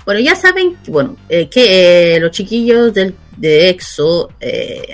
Bueno, 0.04 0.20
ya 0.20 0.34
saben 0.34 0.76
bueno, 0.88 1.16
eh, 1.28 1.48
que 1.48 2.16
eh, 2.16 2.20
los 2.20 2.32
chiquillos 2.32 2.92
del, 2.92 3.14
de 3.36 3.68
EXO 3.70 4.30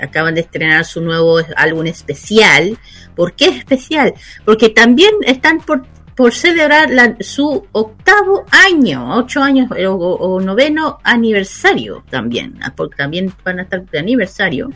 acaban 0.03 0.35
de 0.35 0.43
estrenar 0.43 0.85
su 0.85 1.01
nuevo 1.01 1.41
álbum 1.57 1.87
especial. 1.87 2.79
¿Por 3.15 3.33
qué 3.35 3.47
especial? 3.47 4.13
Porque 4.45 4.69
también 4.69 5.11
están 5.23 5.61
por, 5.61 5.87
por 6.17 6.33
celebrar 6.33 6.91
la- 6.91 7.17
su 7.21 7.67
octavo 7.73 8.47
año, 8.51 9.17
ocho 9.19 9.43
años 9.43 9.71
o, 9.71 9.93
o 9.93 10.41
noveno 10.41 10.99
aniversario 11.05 12.03
también, 12.11 12.59
ah, 12.63 12.73
porque 12.75 12.97
también 12.97 13.33
van 13.45 13.59
a 13.59 13.63
estar 13.63 13.85
de 13.85 13.99
aniversario. 13.99 14.71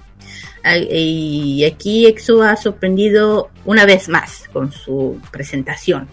Y 0.91 1.65
aquí 1.65 2.07
EXO 2.07 2.43
ha 2.43 2.55
sorprendido 2.57 3.49
una 3.65 3.87
vez 3.87 4.09
más 4.11 4.45
con 4.53 4.71
su 4.71 5.19
presentación. 5.31 6.07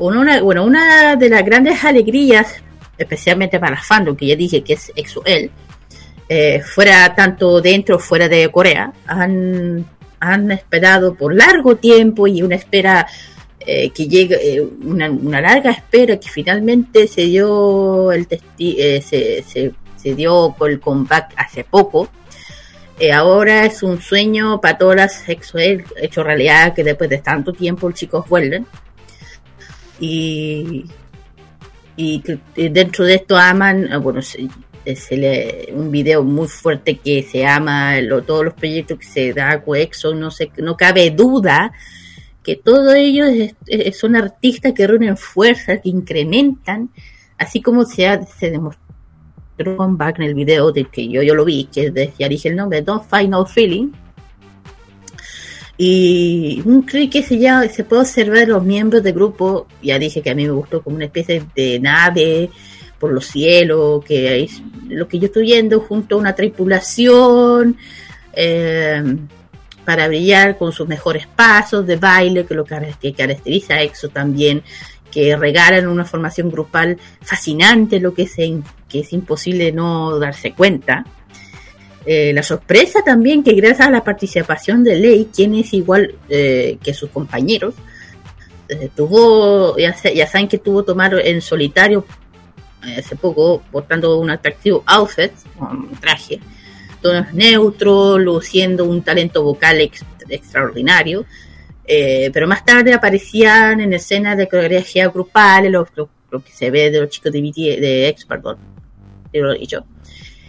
Una- 0.00 0.40
bueno, 0.42 0.64
una 0.64 1.14
de 1.16 1.28
las 1.28 1.44
grandes 1.44 1.84
alegrías, 1.84 2.56
especialmente 2.96 3.60
para 3.60 3.80
fandom, 3.80 4.16
que 4.16 4.26
ya 4.26 4.36
dije 4.36 4.62
que 4.64 4.72
es 4.74 4.92
EXO-L, 4.96 5.50
eh, 6.28 6.60
fuera 6.62 7.14
tanto 7.14 7.60
dentro 7.60 7.96
o 7.96 7.98
fuera 8.00 8.28
de 8.28 8.50
Corea, 8.50 8.92
han, 9.06 9.86
han 10.20 10.50
esperado 10.50 11.14
por 11.14 11.32
largo 11.34 11.76
tiempo 11.76 12.26
y 12.26 12.42
una 12.42 12.56
espera 12.56 13.06
eh, 13.70 13.90
que 13.90 14.08
llegue, 14.08 14.36
eh, 14.56 14.62
una, 14.62 15.08
larga 15.40 15.70
espera 15.70 16.18
que 16.18 16.30
finalmente 16.30 17.06
se 17.06 17.22
dio 17.26 18.10
el 18.12 18.26
testi 18.26 18.76
eh, 18.78 19.02
se, 19.02 19.42
se, 19.42 19.72
se 19.94 20.14
dio 20.14 20.54
con 20.56 20.70
el 20.70 20.80
comeback 20.80 21.34
hace 21.36 21.64
poco. 21.64 22.08
Eh, 22.98 23.12
ahora 23.12 23.66
es 23.66 23.82
un 23.82 24.00
sueño 24.00 24.58
para 24.60 24.78
todas 24.78 24.96
las 24.96 25.28
EXO-L 25.28 25.84
hecho 26.00 26.24
realidad 26.24 26.74
que 26.74 26.82
después 26.82 27.10
de 27.10 27.18
tanto 27.18 27.52
tiempo 27.52 27.88
los 27.90 27.98
chicos 27.98 28.26
vuelven. 28.26 28.64
Y, 30.00 30.86
y 31.96 32.22
dentro 32.56 33.04
de 33.04 33.16
esto 33.16 33.36
aman, 33.36 33.88
bueno, 34.02 34.22
se, 34.22 34.48
se 34.96 35.16
le, 35.16 35.68
un 35.74 35.90
video 35.90 36.22
muy 36.24 36.48
fuerte 36.48 36.96
que 36.96 37.22
se 37.22 37.44
ama 37.46 38.00
lo- 38.00 38.22
todos 38.22 38.46
los 38.46 38.54
proyectos 38.54 38.98
que 38.98 39.06
se 39.06 39.32
da 39.34 39.62
EXO, 39.74 40.14
no, 40.14 40.30
sé, 40.30 40.50
no 40.58 40.74
cabe 40.76 41.10
duda 41.10 41.70
que 42.48 42.56
todos 42.56 42.94
ellos 42.94 43.28
es- 43.28 43.54
es- 43.66 43.98
son 43.98 44.16
artistas 44.16 44.72
que 44.72 44.86
reúnen 44.86 45.18
fuerza, 45.18 45.76
que 45.82 45.90
incrementan, 45.90 46.88
así 47.36 47.60
como 47.60 47.84
se, 47.84 48.06
ha, 48.06 48.24
se 48.24 48.50
demostró 48.50 48.80
comeback 49.76 50.18
en 50.20 50.24
el 50.24 50.34
video 50.34 50.72
del 50.72 50.88
que 50.88 51.06
yo, 51.06 51.20
yo 51.22 51.34
lo 51.34 51.44
vi, 51.44 51.68
que 51.70 51.90
de, 51.90 52.10
ya 52.18 52.26
dije 52.26 52.48
el 52.48 52.56
nombre, 52.56 52.80
Don't 52.80 53.04
Fight 53.06 53.28
No 53.28 53.44
Feeling. 53.44 53.90
Y 55.76 56.62
un 56.64 56.82
clip 56.82 57.12
que 57.12 57.22
se, 57.22 57.38
llama, 57.38 57.68
se 57.68 57.84
puede 57.84 58.00
observar 58.02 58.48
los 58.48 58.64
miembros 58.64 59.02
del 59.02 59.12
grupo, 59.12 59.66
ya 59.82 59.98
dije 59.98 60.22
que 60.22 60.30
a 60.30 60.34
mí 60.34 60.44
me 60.46 60.52
gustó 60.52 60.82
como 60.82 60.96
una 60.96 61.04
especie 61.04 61.44
de 61.54 61.78
nave 61.78 62.48
por 62.98 63.12
los 63.12 63.26
cielos, 63.26 64.02
que 64.06 64.44
es 64.44 64.62
lo 64.88 65.06
que 65.06 65.18
yo 65.18 65.26
estoy 65.26 65.42
viendo 65.42 65.80
junto 65.80 66.14
a 66.14 66.18
una 66.18 66.34
tripulación 66.34 67.76
eh, 68.32 69.02
para 69.88 70.06
brillar 70.06 70.58
con 70.58 70.70
sus 70.70 70.86
mejores 70.86 71.26
pasos 71.26 71.86
de 71.86 71.96
baile, 71.96 72.44
que 72.44 72.52
lo 72.52 72.62
que 72.66 73.14
caracteriza 73.14 73.72
a 73.72 73.82
EXO 73.82 74.10
también, 74.10 74.62
que 75.10 75.34
regalan 75.34 75.88
una 75.88 76.04
formación 76.04 76.50
grupal 76.50 76.98
fascinante, 77.22 77.98
lo 77.98 78.12
que 78.12 78.24
es, 78.24 78.34
que 78.86 79.00
es 79.00 79.12
imposible 79.14 79.72
no 79.72 80.18
darse 80.18 80.52
cuenta. 80.52 81.06
Eh, 82.04 82.34
la 82.34 82.42
sorpresa 82.42 83.00
también 83.02 83.42
que 83.42 83.54
gracias 83.54 83.88
a 83.88 83.90
la 83.90 84.04
participación 84.04 84.84
de 84.84 84.96
Ley, 84.96 85.30
quien 85.34 85.54
es 85.54 85.72
igual 85.72 86.16
eh, 86.28 86.76
que 86.82 86.92
sus 86.92 87.08
compañeros, 87.08 87.72
eh, 88.68 88.90
tuvo, 88.94 89.74
ya, 89.78 89.94
sa- 89.96 90.12
ya 90.12 90.26
saben 90.26 90.48
que 90.48 90.58
tuvo 90.58 90.82
tomar 90.82 91.14
en 91.24 91.40
solitario 91.40 92.04
hace 92.82 93.16
poco, 93.16 93.62
portando 93.72 94.18
un 94.18 94.28
atractivo 94.28 94.82
outfit, 94.84 95.32
un 95.58 95.92
traje, 95.98 96.40
tonos 97.00 97.32
neutros, 97.32 98.20
luciendo 98.20 98.84
un 98.84 99.02
talento 99.02 99.42
vocal 99.42 99.80
ex- 99.80 100.04
extraordinario. 100.28 101.24
Eh, 101.84 102.30
pero 102.32 102.46
más 102.46 102.64
tarde 102.64 102.92
aparecían 102.92 103.80
en 103.80 103.94
escenas 103.94 104.36
de 104.36 104.48
coreografía 104.48 105.08
grupal, 105.08 105.72
lo, 105.72 105.86
que 105.86 106.52
se 106.52 106.70
ve 106.70 106.90
de 106.90 107.00
los 107.00 107.08
chicos 107.08 107.32
de, 107.32 107.40
BTS, 107.40 107.80
de 107.80 108.08
X, 108.08 108.26
perdón, 108.26 108.58
lo 109.32 109.52
he 109.52 109.58
dicho. 109.58 109.84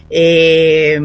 Eh, 0.09 0.99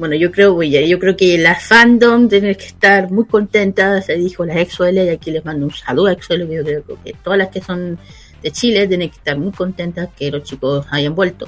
bueno, 0.00 0.14
yo 0.14 0.32
creo, 0.32 0.62
yo 0.62 0.98
creo 0.98 1.14
que 1.14 1.36
la 1.36 1.54
fandom 1.54 2.26
tiene 2.26 2.56
que 2.56 2.64
estar 2.64 3.10
muy 3.10 3.26
contenta, 3.26 4.00
se 4.00 4.14
dijo 4.14 4.46
la 4.46 4.58
EXO-L, 4.58 5.04
y 5.04 5.08
aquí 5.10 5.30
les 5.30 5.44
mando 5.44 5.66
un 5.66 5.72
saludo 5.72 6.06
a 6.06 6.12
EXO-L, 6.12 6.48
yo 6.48 6.64
creo 6.64 7.02
que 7.04 7.12
todas 7.22 7.38
las 7.38 7.48
que 7.48 7.60
son 7.60 7.98
de 8.42 8.50
Chile 8.50 8.88
tienen 8.88 9.10
que 9.10 9.16
estar 9.16 9.36
muy 9.36 9.52
contentas 9.52 10.08
que 10.16 10.30
los 10.30 10.42
chicos 10.42 10.86
hayan 10.90 11.14
vuelto. 11.14 11.46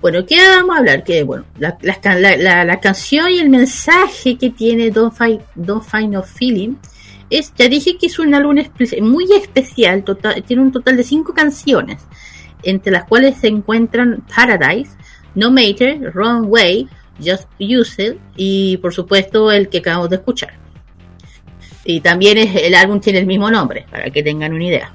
Bueno, 0.00 0.24
¿qué 0.24 0.36
vamos 0.36 0.74
a 0.76 0.78
hablar? 0.78 1.04
Que 1.04 1.22
bueno, 1.24 1.44
la, 1.58 1.76
la- 1.82 2.64
la- 2.64 2.80
canción 2.80 3.30
y 3.30 3.38
el 3.38 3.50
mensaje 3.50 4.36
que 4.38 4.50
tiene 4.50 4.90
Don't 4.90 5.12
Find, 5.14 5.40
Don't 5.54 5.84
Find 5.84 6.12
No 6.14 6.22
Feeling 6.22 6.76
es, 7.28 7.52
ya 7.56 7.68
dije 7.68 7.96
que 7.98 8.06
es 8.06 8.18
un 8.18 8.34
álbum 8.34 8.56
muy 9.02 9.26
especial, 9.32 10.02
total- 10.02 10.42
tiene 10.42 10.62
un 10.62 10.72
total 10.72 10.96
de 10.96 11.02
cinco 11.04 11.34
canciones, 11.34 11.98
entre 12.62 12.90
las 12.92 13.04
cuales 13.04 13.36
se 13.36 13.48
encuentran 13.48 14.24
Paradise, 14.34 14.90
No 15.34 15.50
Matter, 15.50 16.10
Wrong 16.14 16.46
Way, 16.48 16.88
Just 17.22 17.46
Use 17.58 18.02
It 18.02 18.16
y 18.36 18.78
por 18.78 18.94
supuesto 18.94 19.52
el 19.52 19.68
que 19.68 19.78
acabamos 19.78 20.08
de 20.08 20.16
escuchar. 20.16 20.54
Y 21.84 22.00
también 22.00 22.38
es, 22.38 22.56
el 22.56 22.74
álbum 22.74 23.00
tiene 23.00 23.18
el 23.20 23.26
mismo 23.26 23.50
nombre, 23.50 23.84
para 23.90 24.10
que 24.10 24.22
tengan 24.22 24.52
una 24.54 24.64
idea. 24.64 24.92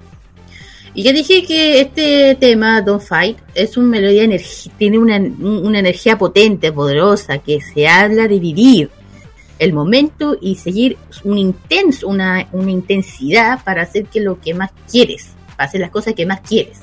Y 0.98 1.04
ya 1.04 1.12
dije 1.12 1.44
que 1.46 1.82
este 1.82 2.36
tema, 2.36 2.82
Don't 2.82 3.02
Fight, 3.04 3.38
es 3.54 3.75
una 3.75 3.88
melodía 3.88 4.30
tiene 4.78 4.98
una, 4.98 5.18
una 5.18 5.80
energía 5.80 6.18
potente, 6.18 6.72
poderosa, 6.72 7.40
que 7.40 7.60
se 7.60 7.86
habla 7.88 8.30
de 8.30 8.40
vivir 8.40 8.90
el 9.60 9.74
momento 9.74 10.38
y 10.40 10.56
seguir 10.56 10.98
un 11.25 11.38
intenso, 11.38 12.08
una, 12.08 12.48
una 12.54 12.72
intensidad 12.72 13.62
para 13.66 13.82
hacer 13.82 14.06
que 14.06 14.22
lo 14.22 14.40
que 14.40 14.54
más 14.54 14.72
quieres, 14.90 15.32
para 15.58 15.68
hacer 15.68 15.82
las 15.82 15.90
cosas 15.92 16.14
que 16.14 16.25
más 16.25 16.40
quieres, 16.40 16.80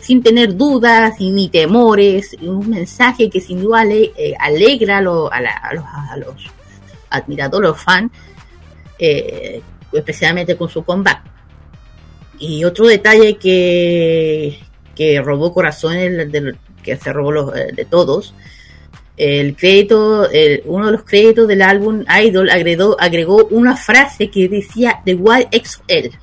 sin 0.00 0.22
tener 0.22 0.56
dudas 0.56 1.20
ni 1.20 1.50
temores, 1.50 2.34
un 2.40 2.70
mensaje 2.70 3.28
que 3.28 3.40
sin 3.42 3.60
duda 3.60 3.84
eh, 3.90 4.34
alegra 4.40 4.98
a, 4.98 5.02
lo- 5.02 5.30
a 5.30 5.36
a 5.36 5.74
los, 5.74 5.84
admiradores, 7.10 7.76
fans, 7.76 8.10
eh, 8.98 9.60
especialmente 9.92 10.56
con 10.56 10.70
su 10.70 10.82
comeback. 10.82 11.22
Y 12.38 12.64
otro 12.64 12.86
detalle 12.86 13.36
que, 13.36 14.58
que 14.94 15.20
robó 15.20 15.52
corazones 15.52 16.28
que 16.82 16.96
se 16.96 17.12
robó 17.12 17.32
los, 17.32 17.56
eh, 17.56 17.72
de 17.74 17.84
todos, 17.84 18.34
el 19.16 19.56
crédito, 19.56 20.28
uno 20.64 20.86
de 20.86 20.92
los 20.92 21.02
créditos 21.02 21.48
del 21.48 21.62
álbum 21.62 22.04
Idol 22.22 22.48
agregó, 22.50 22.96
agregó 23.00 23.46
una 23.50 23.76
frase 23.76 24.30
que 24.30 24.48
decía 24.48 25.00
The 25.04 25.12
YXL, 25.12 26.16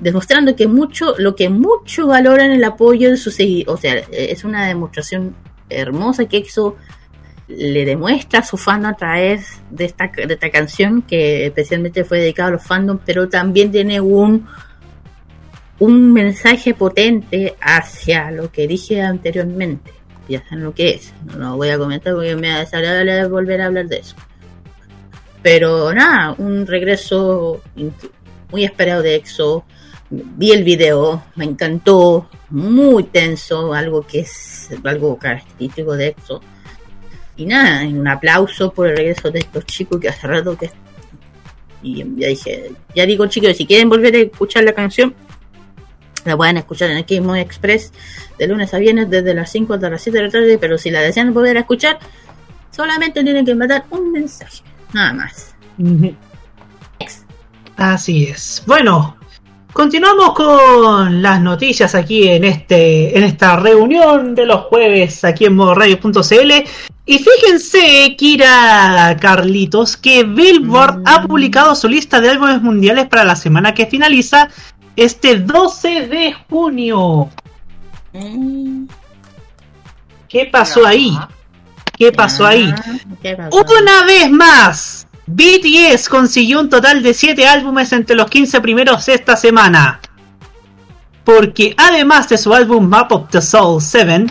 demostrando 0.00 0.56
que 0.56 0.66
mucho, 0.66 1.14
lo 1.18 1.36
que 1.36 1.48
mucho 1.48 2.08
valoran 2.08 2.50
el 2.50 2.64
apoyo 2.64 3.10
de 3.10 3.16
sus 3.16 3.34
seguidores, 3.34 3.72
o 3.72 3.80
sea, 3.80 3.94
es 4.10 4.42
una 4.42 4.66
demostración 4.66 5.36
hermosa 5.70 6.26
que 6.26 6.38
EXO 6.38 6.76
le 7.46 7.84
demuestra 7.84 8.40
a 8.40 8.44
su 8.44 8.56
fandom 8.56 8.90
a 8.92 8.96
través 8.96 9.62
de 9.70 9.86
esta, 9.86 10.08
de 10.08 10.34
esta 10.34 10.50
canción 10.50 11.02
que 11.02 11.46
especialmente 11.46 12.04
fue 12.04 12.18
dedicada 12.18 12.48
a 12.48 12.52
los 12.52 12.62
fandoms, 12.62 13.00
pero 13.06 13.28
también 13.28 13.70
tiene 13.70 14.00
un 14.00 14.46
un 15.78 16.12
mensaje 16.12 16.74
potente 16.74 17.56
hacia 17.60 18.30
lo 18.30 18.50
que 18.50 18.66
dije 18.66 19.00
anteriormente. 19.00 19.92
Ya 20.28 20.42
saben 20.44 20.64
lo 20.64 20.74
que 20.74 20.90
es. 20.90 21.14
No 21.24 21.38
lo 21.38 21.56
voy 21.56 21.70
a 21.70 21.78
comentar 21.78 22.14
porque 22.14 22.36
me 22.36 22.48
da 22.48 22.60
desagradable 22.60 23.26
volver 23.26 23.60
a 23.62 23.66
hablar 23.66 23.86
de 23.86 23.98
eso. 23.98 24.16
Pero 25.42 25.92
nada, 25.94 26.34
un 26.38 26.66
regreso 26.66 27.62
muy 28.50 28.64
esperado 28.64 29.02
de 29.02 29.14
EXO. 29.14 29.64
Vi 30.10 30.52
el 30.52 30.64
video, 30.64 31.22
me 31.36 31.44
encantó, 31.44 32.28
muy 32.50 33.04
tenso, 33.04 33.72
algo 33.72 34.06
que 34.06 34.20
es 34.20 34.70
algo 34.84 35.18
característico 35.18 35.96
de 35.96 36.08
EXO. 36.08 36.40
Y 37.36 37.46
nada, 37.46 37.86
un 37.86 38.06
aplauso 38.08 38.72
por 38.72 38.88
el 38.88 38.96
regreso 38.96 39.30
de 39.30 39.38
estos 39.38 39.64
chicos 39.64 40.00
que 40.00 40.08
hace 40.08 40.26
rato 40.26 40.58
que... 40.58 40.70
Y 41.82 41.98
ya 41.98 42.26
dije, 42.26 42.72
ya 42.94 43.06
digo 43.06 43.26
chicos, 43.26 43.56
si 43.56 43.64
quieren 43.64 43.88
volver 43.88 44.14
a 44.16 44.18
escuchar 44.18 44.64
la 44.64 44.72
canción, 44.72 45.14
la 46.24 46.36
pueden 46.36 46.56
escuchar 46.56 46.90
en 46.90 47.26
Boy 47.26 47.40
Express 47.40 47.92
de 48.38 48.46
lunes 48.46 48.72
a 48.74 48.78
viernes 48.78 49.10
desde 49.10 49.34
las 49.34 49.50
5 49.50 49.74
hasta 49.74 49.90
las 49.90 50.02
7 50.02 50.18
de 50.18 50.24
la 50.24 50.30
tarde, 50.30 50.58
pero 50.58 50.78
si 50.78 50.90
la 50.90 51.00
desean 51.00 51.32
volver 51.32 51.56
a 51.56 51.60
escuchar, 51.60 51.98
solamente 52.70 53.22
tienen 53.22 53.44
que 53.44 53.54
mandar 53.54 53.84
un 53.90 54.12
mensaje, 54.12 54.62
nada 54.92 55.12
más. 55.12 55.54
Así 57.76 58.24
es. 58.24 58.62
Bueno, 58.66 59.16
continuamos 59.72 60.34
con 60.34 61.22
las 61.22 61.40
noticias 61.40 61.94
aquí 61.94 62.28
en 62.28 62.42
este 62.42 63.16
en 63.16 63.22
esta 63.22 63.54
reunión 63.56 64.34
de 64.34 64.46
los 64.46 64.62
jueves 64.62 65.22
aquí 65.24 65.44
en 65.44 65.54
modoradio.cl. 65.54 66.52
Y 67.06 67.18
fíjense, 67.20 68.16
Kira 68.18 69.16
Carlitos, 69.18 69.96
que 69.96 70.24
Billboard 70.24 71.02
ha 71.06 71.22
publicado 71.22 71.74
su 71.74 71.88
lista 71.88 72.20
de 72.20 72.30
álbumes 72.30 72.60
mundiales 72.60 73.06
para 73.06 73.24
la 73.24 73.34
semana 73.34 73.72
que 73.72 73.86
finaliza 73.86 74.50
este 74.98 75.38
12 75.38 76.08
de 76.08 76.34
junio. 76.48 77.30
¿Qué 80.28 80.46
pasó 80.46 80.84
ahí? 80.84 81.16
¿Qué 81.96 82.10
pasó 82.10 82.44
ahí? 82.44 82.74
¿Qué 83.22 83.36
pasó? 83.36 83.64
Una 83.80 84.04
vez 84.04 84.30
más, 84.30 85.06
BTS 85.26 86.08
consiguió 86.08 86.60
un 86.60 86.68
total 86.68 87.02
de 87.02 87.14
7 87.14 87.46
álbumes 87.46 87.92
entre 87.92 88.16
los 88.16 88.28
15 88.28 88.60
primeros 88.60 89.08
esta 89.08 89.36
semana. 89.36 90.00
Porque 91.22 91.74
además 91.76 92.28
de 92.28 92.36
su 92.36 92.52
álbum 92.52 92.88
Map 92.88 93.12
of 93.12 93.30
the 93.30 93.40
Soul 93.40 93.80
7, 93.80 94.26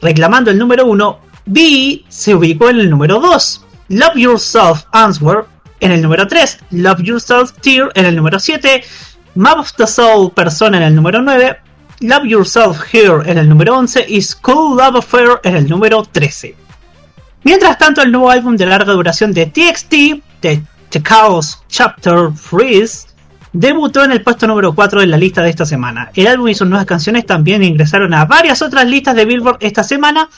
reclamando 0.00 0.52
el 0.52 0.58
número 0.58 0.86
1, 0.86 1.18
B 1.46 2.04
se 2.08 2.34
ubicó 2.36 2.70
en 2.70 2.78
el 2.78 2.88
número 2.88 3.18
2, 3.18 3.64
Love 3.88 4.16
Yourself 4.16 4.84
Answer 4.92 5.44
en 5.80 5.90
el 5.90 6.02
número 6.02 6.28
3, 6.28 6.58
Love 6.70 7.02
Yourself 7.02 7.52
Tear 7.60 7.90
en 7.94 8.06
el 8.06 8.14
número 8.14 8.38
7, 8.38 8.84
Map 9.36 9.58
of 9.58 9.72
the 9.76 9.86
Soul 9.86 10.30
Persona 10.30 10.76
en 10.76 10.84
el 10.84 10.94
número 10.94 11.20
9, 11.20 11.56
Love 12.00 12.24
Yourself 12.24 12.78
Here 12.92 13.28
en 13.28 13.36
el 13.36 13.48
número 13.48 13.76
11 13.76 14.06
y 14.08 14.22
School 14.22 14.76
Love 14.76 14.96
Affair 14.98 15.40
en 15.42 15.56
el 15.56 15.68
número 15.68 16.04
13. 16.04 16.54
Mientras 17.42 17.76
tanto, 17.76 18.00
el 18.00 18.12
nuevo 18.12 18.30
álbum 18.30 18.56
de 18.56 18.66
larga 18.66 18.92
duración 18.92 19.32
de 19.32 19.46
TXT, 19.46 19.90
The 20.40 21.02
Chaos 21.02 21.64
Chapter 21.68 22.30
Freeze, 22.32 23.08
debutó 23.52 24.04
en 24.04 24.12
el 24.12 24.22
puesto 24.22 24.46
número 24.46 24.72
4 24.72 25.00
de 25.00 25.08
la 25.08 25.16
lista 25.16 25.42
de 25.42 25.50
esta 25.50 25.66
semana. 25.66 26.10
El 26.14 26.28
álbum 26.28 26.46
y 26.48 26.54
sus 26.54 26.68
nuevas 26.68 26.86
canciones 26.86 27.26
también 27.26 27.64
ingresaron 27.64 28.14
a 28.14 28.26
varias 28.26 28.62
otras 28.62 28.86
listas 28.86 29.16
de 29.16 29.24
Billboard 29.24 29.58
esta 29.60 29.82
semana, 29.82 30.28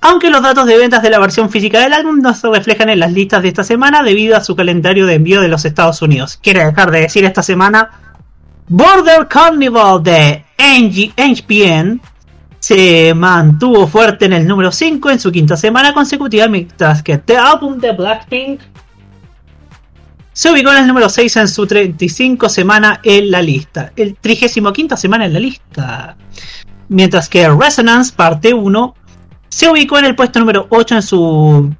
aunque 0.00 0.30
los 0.30 0.42
datos 0.42 0.64
de 0.64 0.78
ventas 0.78 1.02
de 1.02 1.10
la 1.10 1.18
versión 1.18 1.50
física 1.50 1.80
del 1.80 1.92
álbum 1.92 2.20
no 2.22 2.32
se 2.32 2.48
reflejan 2.48 2.88
en 2.88 3.00
las 3.00 3.12
listas 3.12 3.42
de 3.42 3.48
esta 3.48 3.64
semana 3.64 4.02
debido 4.02 4.34
a 4.34 4.42
su 4.42 4.56
calendario 4.56 5.04
de 5.04 5.14
envío 5.14 5.42
de 5.42 5.48
los 5.48 5.66
Estados 5.66 6.00
Unidos. 6.00 6.38
Quiere 6.42 6.64
dejar 6.64 6.90
de 6.90 7.00
decir 7.00 7.26
esta 7.26 7.42
semana, 7.42 7.90
Border 8.72 9.26
Carnival 9.26 10.00
de 10.00 10.44
HPN 10.56 12.00
se 12.60 13.12
mantuvo 13.14 13.88
fuerte 13.88 14.26
en 14.26 14.32
el 14.32 14.46
número 14.46 14.70
5 14.70 15.10
en 15.10 15.18
su 15.18 15.32
quinta 15.32 15.56
semana 15.56 15.92
consecutiva, 15.92 16.46
mientras 16.46 17.02
que 17.02 17.18
The 17.18 17.36
Album 17.36 17.78
de 17.78 17.90
Blackpink 17.90 18.60
se 20.32 20.52
ubicó 20.52 20.70
en 20.70 20.78
el 20.78 20.86
número 20.86 21.08
6 21.08 21.36
en 21.38 21.48
su 21.48 21.66
35 21.66 22.48
semana 22.48 23.00
en 23.02 23.32
la 23.32 23.42
lista, 23.42 23.92
el 23.96 24.14
35 24.14 24.96
semana 24.96 25.26
en 25.26 25.32
la 25.32 25.40
lista. 25.40 26.16
Mientras 26.88 27.28
que 27.28 27.48
Resonance 27.48 28.12
parte 28.14 28.54
1 28.54 28.94
se 29.48 29.68
ubicó 29.68 29.98
en 29.98 30.04
el 30.04 30.14
puesto 30.14 30.38
número 30.38 30.68
8 30.70 30.94
en 30.94 31.02
su 31.02 31.74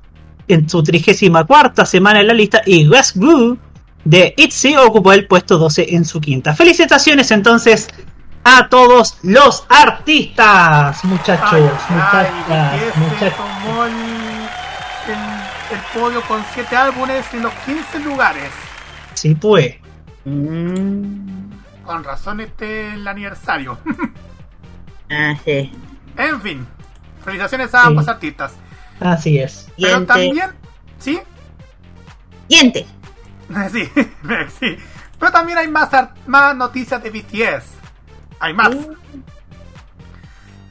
en 0.48 0.68
su 0.68 0.82
34 0.82 1.86
semana 1.86 2.20
en 2.20 2.26
la 2.26 2.34
lista 2.34 2.62
y 2.66 2.88
West 2.88 3.16
Blue 3.16 3.56
de 4.04 4.34
ITZY 4.36 4.76
ocupó 4.76 5.12
el 5.12 5.26
puesto 5.26 5.58
12 5.58 5.94
en 5.94 6.04
su 6.04 6.20
quinta. 6.20 6.54
Felicitaciones 6.54 7.30
entonces 7.30 7.88
a 8.44 8.68
todos 8.68 9.18
los 9.22 9.66
artistas, 9.68 11.04
muchachos, 11.04 11.48
Ay, 11.52 11.62
muchachas, 11.62 12.32
ay, 12.48 12.80
muchachos. 12.96 13.34
tomó 13.36 13.84
el, 13.84 13.92
el- 13.92 15.40
el 15.70 15.78
podio 15.94 16.20
con 16.22 16.42
7 16.54 16.74
álbumes 16.76 17.24
en 17.32 17.42
los 17.42 17.52
15 17.66 18.00
lugares. 18.00 18.50
Sí, 19.14 19.34
pues. 19.34 19.76
Mm, 20.24 21.50
Con 21.84 22.02
razón 22.04 22.40
este 22.40 22.88
es 22.88 22.94
el 22.94 23.06
aniversario. 23.08 23.78
Ah, 25.12 25.34
sí. 25.44 25.72
en 26.16 26.40
fin. 26.40 26.66
Felicitaciones 27.24 27.74
a 27.74 27.80
Sí. 27.82 27.86
ambos 27.88 28.06
artistas. 28.06 28.52
Así 29.00 29.38
es. 29.40 29.66
Pero 29.76 30.06
también... 30.06 30.50
¿Sí? 31.00 31.18
Siguiente. 32.48 32.86
Sí, 33.72 33.90
sí. 34.60 34.76
Pero 35.18 35.32
también 35.32 35.58
hay 35.58 35.68
más, 35.68 35.90
más 36.26 36.56
noticias 36.56 37.02
de 37.02 37.10
BTS. 37.10 37.64
Hay 38.38 38.54
más. 38.54 38.68
Uh. 38.74 38.96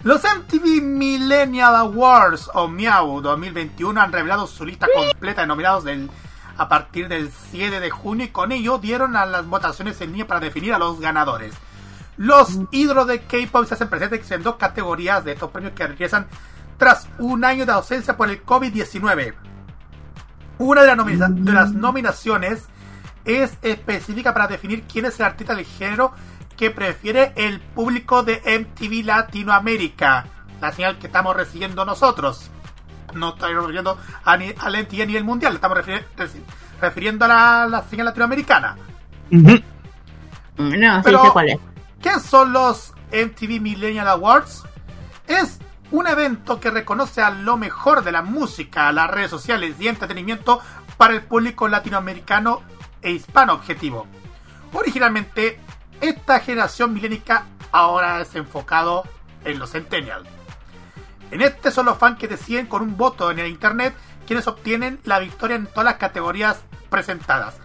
Los 0.04 0.24
MTV 0.24 0.82
Millennial 0.82 1.76
Awards 1.76 2.50
o 2.54 2.68
Miau 2.70 3.22
2021 3.22 4.00
han 4.00 4.14
revelado 4.14 4.48
su 4.48 4.66
lista 4.66 4.88
completa 4.96 5.42
de 5.42 5.48
nominados 5.48 5.84
del, 5.84 6.10
a 6.58 6.70
partir 6.70 7.10
del 7.10 7.30
7 7.52 7.82
de 7.82 7.90
junio 7.90 8.26
y 8.26 8.30
con 8.30 8.54
ello 8.54 8.78
dieron 8.78 9.18
a 9.18 9.26
las 9.26 9.46
votaciones 9.46 10.00
en 10.00 10.12
línea 10.12 10.26
para 10.26 10.40
definir 10.40 10.74
a 10.74 10.80
los 10.80 11.02
ganadores. 11.02 11.54
Los 12.16 12.60
ídolos 12.72 13.08
de 13.08 13.22
K-pop 13.22 13.66
se 13.66 13.74
hacen 13.74 13.90
presentes 13.90 14.32
en 14.32 14.42
dos 14.42 14.56
categorías 14.56 15.24
de 15.26 15.34
estos 15.34 15.52
premios 15.52 15.74
que 15.74 15.86
regresan 15.86 16.28
tras 16.78 17.10
un 17.18 17.44
año 17.44 17.66
de 17.66 17.74
ausencia 17.74 18.16
por 18.16 18.30
el 18.30 18.44
COVID-19. 18.46 19.36
Una 20.60 20.82
de, 20.82 20.88
las 20.88 20.98
nomina- 20.98 21.30
de 21.30 21.52
las 21.52 21.72
nominaciones 21.74 22.64
es 23.26 23.58
específica 23.62 24.34
para 24.34 24.48
definir 24.48 24.84
quién 24.84 25.06
es 25.06 25.20
el 25.20 25.26
artista 25.26 25.56
del 25.56 25.66
género 25.66 26.12
que 26.58 26.70
prefiere 26.72 27.32
el 27.36 27.60
público 27.60 28.22
de 28.24 28.42
MTV 28.46 29.04
Latinoamérica. 29.06 30.26
La 30.62 30.72
señal 30.74 30.98
que 31.00 31.08
estamos 31.08 31.36
recibiendo 31.36 31.86
nosotros. 31.86 32.50
No 33.14 33.30
estoy 33.30 33.54
refiriendo 33.54 33.98
a 34.26 34.38
ni, 34.38 34.54
al 34.60 34.74
MTV 34.84 35.02
a 35.02 35.06
nivel 35.06 35.24
mundial, 35.24 35.56
estamos 35.56 35.80
refiriendo 36.82 37.26
a 37.26 37.28
la, 37.28 37.68
la 37.68 37.84
señal 37.84 38.06
latinoamericana. 38.08 38.76
Mm, 39.32 39.46
No, 40.58 40.96
sí 40.98 41.02
Pero- 41.04 41.24
sé 41.24 41.30
cuál 41.32 41.50
es. 41.50 41.58
¿Qué 42.02 42.20
son 42.20 42.54
los 42.54 42.94
MTV 43.12 43.60
Millennial 43.60 44.08
Awards? 44.10 44.64
Es 45.28 45.60
un 45.92 46.08
evento 46.08 46.60
que 46.60 46.72
reconoce 46.72 47.22
a 47.22 47.32
lo 47.32 47.58
mejor 47.58 48.04
de 48.04 48.12
la 48.12 48.22
música, 48.22 48.92
las 48.92 49.10
redes 49.10 49.32
sociales 49.32 49.76
y 49.80 49.88
entretenimiento 49.88 50.62
para 50.98 51.14
el 51.14 51.24
público 51.24 51.68
latinoamericano 51.68 52.62
e 53.02 53.12
hispano 53.12 53.54
objetivo. 53.54 54.08
Originalmente, 54.74 55.60
esta 56.02 56.40
generación 56.40 56.94
milénica 56.94 57.48
ahora 57.72 58.22
es 58.22 58.36
enfocado 58.36 59.04
en 59.44 59.58
los 59.58 59.72
Centennials. 59.72 60.28
En 61.32 61.42
este 61.42 61.72
son 61.72 61.86
los 61.86 61.98
fans 61.98 62.18
que 62.18 62.28
deciden 62.28 62.68
con 62.68 62.82
un 62.82 62.98
voto 62.98 63.32
en 63.32 63.40
el 63.40 63.48
internet 63.48 63.96
quienes 64.26 64.48
obtienen 64.48 65.00
la 65.06 65.20
victoria 65.20 65.56
en 65.56 65.68
todas 65.68 65.86
las 65.86 65.96
categorías 65.96 66.62
presentadas. 66.90 67.56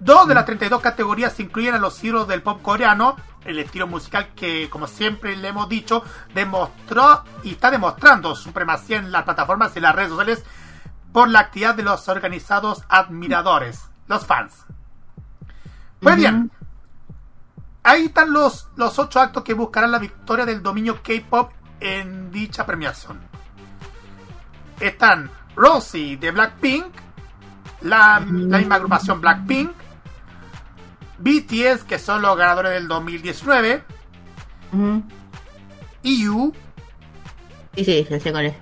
Dos 0.00 0.26
de 0.28 0.34
las 0.34 0.44
32 0.44 0.80
categorías 0.80 1.38
incluyen 1.40 1.74
a 1.74 1.78
los 1.78 2.02
ídolos 2.02 2.28
del 2.28 2.42
pop 2.42 2.60
coreano, 2.62 3.16
el 3.44 3.58
estilo 3.58 3.86
musical 3.86 4.28
que, 4.34 4.68
como 4.70 4.86
siempre 4.86 5.36
le 5.36 5.48
hemos 5.48 5.68
dicho, 5.68 6.02
demostró 6.34 7.24
y 7.42 7.52
está 7.52 7.70
demostrando 7.70 8.34
supremacía 8.34 8.98
en 8.98 9.12
las 9.12 9.24
plataformas 9.24 9.76
y 9.76 9.80
las 9.80 9.94
redes 9.94 10.10
sociales 10.10 10.44
por 11.12 11.28
la 11.28 11.40
actividad 11.40 11.74
de 11.74 11.82
los 11.82 12.08
organizados 12.08 12.82
admiradores, 12.88 13.88
los 14.08 14.26
fans. 14.26 14.64
Pues 16.00 16.16
bien, 16.16 16.50
ahí 17.82 18.06
están 18.06 18.32
los, 18.32 18.68
los 18.76 18.98
ocho 18.98 19.20
actos 19.20 19.44
que 19.44 19.54
buscarán 19.54 19.92
la 19.92 19.98
victoria 19.98 20.44
del 20.44 20.62
dominio 20.62 21.02
K-pop 21.02 21.52
en 21.80 22.30
dicha 22.30 22.66
premiación. 22.66 23.20
Están 24.80 25.30
Rosie 25.54 26.16
de 26.16 26.30
Blackpink, 26.30 26.86
la, 27.82 28.20
la 28.20 28.58
misma 28.58 28.74
agrupación 28.74 29.20
Blackpink, 29.20 29.83
BTS, 31.18 31.84
que 31.84 31.98
son 31.98 32.22
los 32.22 32.36
ganadores 32.36 32.72
del 32.72 32.88
2019, 32.88 33.82
Ujú. 34.72 35.02
EU, 36.02 36.52
Sí, 37.76 37.84
sí, 37.84 38.06
ya 38.08 38.20
sé 38.20 38.30
cuál 38.32 38.46
es. 38.46 38.54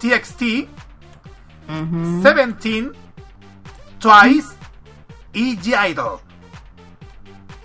TXT, 0.00 0.68
Ujú. 1.68 2.22
Seventeen, 2.22 2.92
Twice 3.98 4.48
y 5.32 5.56
G-Idol. 5.58 6.20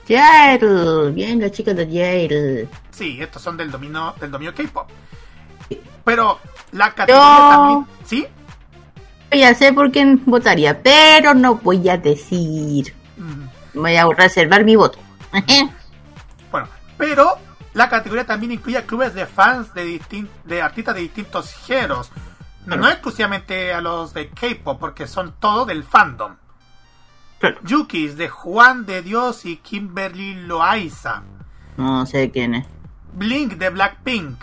Jail. 0.07 1.11
Bien, 1.13 1.39
los 1.39 1.51
chicos 1.51 1.75
de 1.75 1.85
Jail. 1.85 2.67
Sí, 2.91 3.17
estos 3.21 3.41
son 3.41 3.55
del 3.55 3.71
dominio 3.71 4.13
del 4.19 4.31
dominio 4.31 4.53
K-pop. 4.53 4.89
Pero 6.03 6.39
la 6.71 6.93
categoría 6.93 7.23
Yo- 7.23 7.49
también, 7.49 7.85
¿sí? 8.05 8.27
Ya 9.31 9.55
sé 9.55 9.71
por 9.73 9.91
quién 9.91 10.21
votaría, 10.25 10.81
pero 10.83 11.33
no 11.33 11.55
voy 11.55 11.87
a 11.89 11.97
decir. 11.97 12.93
Voy 13.73 13.95
a 13.95 14.07
reservar 14.07 14.63
mi 14.63 14.75
voto. 14.75 14.99
Bueno, 16.51 16.67
pero 16.97 17.39
la 17.73 17.89
categoría 17.89 18.25
también 18.27 18.51
incluye 18.51 18.77
a 18.77 18.85
clubes 18.85 19.15
de 19.15 19.25
fans 19.25 19.73
de, 19.73 19.99
distin- 19.99 20.29
de 20.43 20.61
artistas 20.61 20.93
de 20.93 21.01
distintos 21.01 21.51
géneros. 21.65 22.11
No, 22.67 22.75
no 22.77 22.87
exclusivamente 22.87 23.73
a 23.73 23.81
los 23.81 24.13
de 24.13 24.29
K-pop, 24.29 24.79
porque 24.79 25.07
son 25.07 25.33
todos 25.39 25.65
del 25.67 25.83
fandom. 25.83 26.35
Claro. 27.39 27.57
Yukis 27.63 28.15
de 28.17 28.29
Juan 28.29 28.85
de 28.85 29.01
Dios 29.01 29.45
y 29.45 29.57
Kimberly 29.57 30.35
Loaiza. 30.45 31.23
No 31.75 32.05
sé 32.05 32.29
quién 32.31 32.53
es. 32.55 32.67
Blink 33.13 33.53
de 33.53 33.69
Blackpink. 33.71 34.39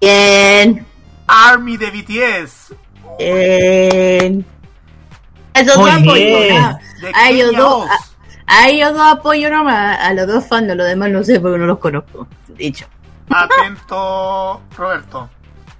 Bien. 0.00 0.86
Army 1.26 1.76
de 1.76 1.90
BTS. 1.90 2.74
Bien. 3.18 4.44
Esos 5.54 5.76
dos 5.76 5.90
apoyo. 5.90 6.14
bien. 6.14 6.56
ah. 6.56 6.78
De 7.00 7.12
A 7.14 7.30
ellos 7.30 7.50
Kenya 7.50 7.60
dos. 7.62 7.86
Oz. 8.46 8.54
A, 8.54 8.62
a 8.62 8.68
ellos 8.68 8.92
dos 8.92 9.12
apoyo 9.12 9.50
nomás. 9.50 9.98
A 10.00 10.14
los 10.14 10.26
dos 10.26 10.46
fans, 10.46 10.68
los 10.74 10.86
demás 10.86 11.10
no 11.10 11.22
sé 11.22 11.40
porque 11.40 11.58
no 11.58 11.66
los 11.66 11.78
conozco. 11.78 12.26
Dicho. 12.48 12.86
Atento, 13.30 14.60
Roberto. 14.76 15.30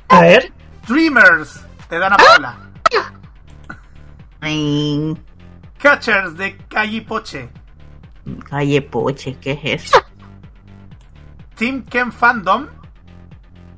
A 0.08 0.20
ver. 0.20 0.52
Dreamers 0.86 1.64
de 1.90 1.98
Dana 1.98 2.16
Paola. 2.16 2.56
Ay, 4.40 5.16
Catchers 5.78 6.36
de 6.36 6.56
Calle 6.68 7.02
Poche. 7.02 7.48
calle 8.48 8.82
Poche, 8.82 9.36
¿qué 9.40 9.52
es 9.52 9.84
eso? 9.84 10.02
Team 11.54 11.84
Ken 11.84 12.10
Fandom. 12.10 12.66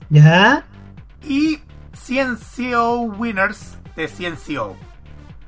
Ya. 0.09 0.65
Y 1.23 1.59
CNCO 1.93 3.01
Winners 3.19 3.77
de 3.95 4.09
CNCO. 4.09 4.77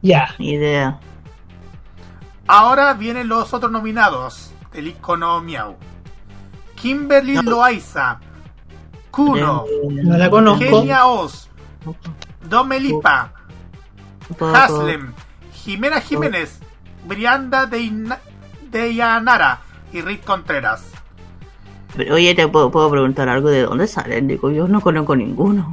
Ya. 0.02 0.34
Idea. 0.38 1.00
Ahora 2.46 2.94
vienen 2.94 3.28
los 3.28 3.52
otros 3.52 3.72
nominados 3.72 4.52
del 4.72 4.88
icono 4.88 5.40
Miau. 5.42 5.76
Kimberly 6.76 7.36
Loaiza. 7.42 8.20
Kuno. 9.10 9.64
No 9.90 10.16
la 10.16 10.30
conozco. 10.30 10.58
Kenia 10.64 11.06
Oz. 11.06 11.48
Domelipa. 12.48 13.32
Haslem. 14.40 15.12
Jimena 15.52 16.00
Jiménez. 16.00 16.60
Brianda 17.06 17.66
de, 17.66 17.78
Ina- 17.80 18.20
de 18.70 18.94
Yanara. 18.94 19.60
Y 19.92 20.02
Rick 20.02 20.24
Contreras. 20.24 20.84
Pero, 21.96 22.16
Oye, 22.16 22.34
te 22.34 22.46
puedo, 22.46 22.70
puedo 22.70 22.90
preguntar 22.90 23.28
algo 23.28 23.48
de 23.48 23.62
dónde 23.62 23.86
salen. 23.86 24.28
Digo, 24.28 24.50
yo 24.50 24.68
no 24.68 24.80
conozco 24.80 25.16
ninguno. 25.16 25.72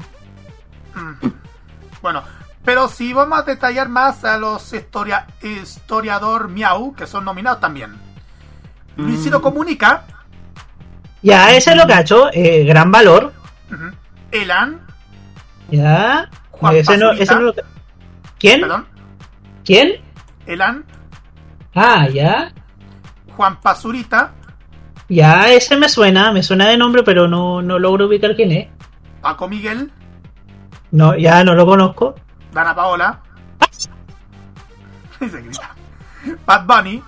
Bueno, 2.02 2.24
pero 2.66 2.88
si 2.88 3.14
vamos 3.14 3.40
a 3.40 3.44
detallar 3.44 3.90
más 3.90 4.24
a 4.24 4.38
los 4.38 4.72
historia, 4.74 5.28
historiador 5.42 6.48
Miau, 6.50 6.94
que 6.96 7.08
son 7.08 7.26
nominados 7.26 7.60
también. 7.60 7.94
Luisito 8.96 9.42
Comunica. 9.42 10.04
Ya, 11.22 11.52
ese 11.52 11.76
lo 11.76 11.88
cacho. 11.88 12.30
Eh, 12.34 12.64
gran 12.64 12.92
valor. 12.92 13.34
Elan. 14.32 14.80
Ya. 15.70 16.30
Juan 16.52 16.76
ese 16.76 16.98
no, 16.98 17.08
Pazurita. 17.10 17.24
ese 17.24 17.36
no 17.36 17.42
lo 17.42 17.54
ca- 17.56 17.62
¿Quién? 18.40 18.62
Perdón. 18.62 18.86
¿Quién? 19.66 20.02
Elan. 20.46 20.86
Ah, 21.74 22.08
ya. 22.08 22.52
Juan 23.36 23.60
Pazurita. 23.62 24.34
Ya, 25.10 25.50
ese 25.50 25.76
me 25.78 25.90
suena, 25.90 26.32
me 26.32 26.44
suena 26.44 26.68
de 26.68 26.78
nombre, 26.78 27.04
pero 27.04 27.28
no, 27.28 27.62
no 27.62 27.80
logro 27.80 28.08
ubicar 28.08 28.36
quién 28.36 28.52
es. 28.52 28.68
Paco 29.22 29.48
Miguel. 29.48 29.92
No, 30.92 31.16
ya 31.16 31.44
no 31.44 31.56
lo 31.56 31.66
conozco. 31.66 32.16
Dana 32.54 32.76
Paola. 32.76 33.20
Se 35.20 35.28
grita. 35.42 35.76
Bad 36.46 36.66
Bunny. 36.66 37.04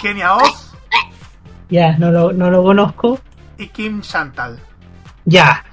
Kenia 0.00 0.36
Oz. 0.36 0.72
ya, 1.68 1.96
no 1.98 2.10
lo, 2.10 2.32
no 2.32 2.50
lo 2.50 2.62
conozco. 2.62 3.18
Y 3.58 3.68
Kim 3.68 4.00
Chantal. 4.02 4.60
Ya. 5.24 5.64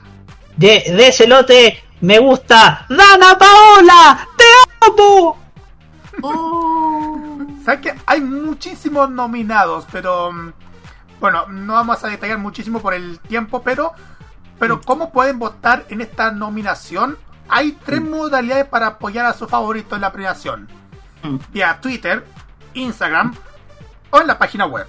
De, 0.58 0.84
de 0.88 1.08
ese 1.08 1.28
lote 1.28 1.84
me 2.02 2.20
gusta. 2.20 2.86
¡Dana 2.90 3.38
Paola! 3.38 4.28
¡Te 4.38 4.44
amo! 4.88 5.38
¿Sabes 7.66 7.80
que 7.82 7.94
Hay 8.06 8.22
muchísimos 8.22 9.10
nominados, 9.10 9.86
pero. 9.92 10.32
mm, 10.32 10.54
Bueno, 11.20 11.48
no 11.48 11.74
vamos 11.74 12.04
a 12.04 12.08
detallar 12.08 12.38
muchísimo 12.38 12.80
por 12.82 12.94
el 12.94 13.20
tiempo, 13.20 13.62
pero. 13.64 13.94
Pero, 14.60 14.82
¿cómo 14.82 15.12
pueden 15.12 15.40
votar 15.40 15.86
en 15.90 16.02
esta 16.02 16.32
nominación? 16.32 17.18
Hay 17.50 17.78
tres 17.86 18.02
modalidades 18.02 18.66
para 18.66 18.88
apoyar 18.88 19.26
a 19.26 19.34
su 19.34 19.48
favorito 19.48 19.96
en 19.96 20.02
la 20.02 20.12
premiación: 20.12 20.68
Mm. 21.24 21.38
vía 21.52 21.80
Twitter, 21.82 22.26
Instagram 22.74 23.34
o 24.10 24.22
en 24.22 24.28
la 24.28 24.38
página 24.38 24.66
web. 24.66 24.88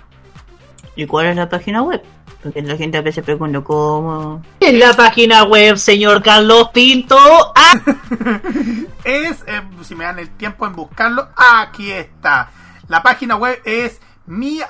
¿Y 0.97 1.07
cuál 1.07 1.27
es 1.27 1.37
la 1.37 1.49
página 1.49 1.83
web? 1.83 2.03
Porque 2.43 2.61
la 2.63 2.77
gente 2.77 2.99
a 2.99 3.03
veces 3.03 3.25
pregunta 3.25 3.61
cómo. 3.63 4.43
En 4.61 4.79
la 4.79 4.93
página 4.93 5.45
web, 5.45 5.77
señor 5.79 6.23
Carlos 6.23 6.69
Pinto. 6.73 7.17
Ah, 7.57 7.81
Es, 9.05 9.43
eh, 9.47 9.63
si 9.83 9.95
me 9.95 10.05
dan 10.05 10.19
el 10.19 10.31
tiempo 10.31 10.67
en 10.67 10.75
buscarlo, 10.75 11.29
aquí 11.37 11.91
está. 11.91 12.51
La 12.89 13.03
página 13.03 13.37
web 13.37 13.61
es 13.65 14.01
mia, 14.27 14.67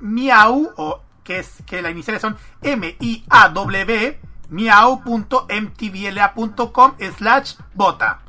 miau, 0.00 0.72
o 0.76 1.02
que 1.24 1.38
es 1.38 1.62
que 1.66 1.82
las 1.82 1.92
iniciales 1.92 2.22
son 2.22 2.36
M-I-A-W, 2.62 4.20
miau.mtvla.com 4.50 6.94
slash 7.16 7.54
bota. 7.74 8.20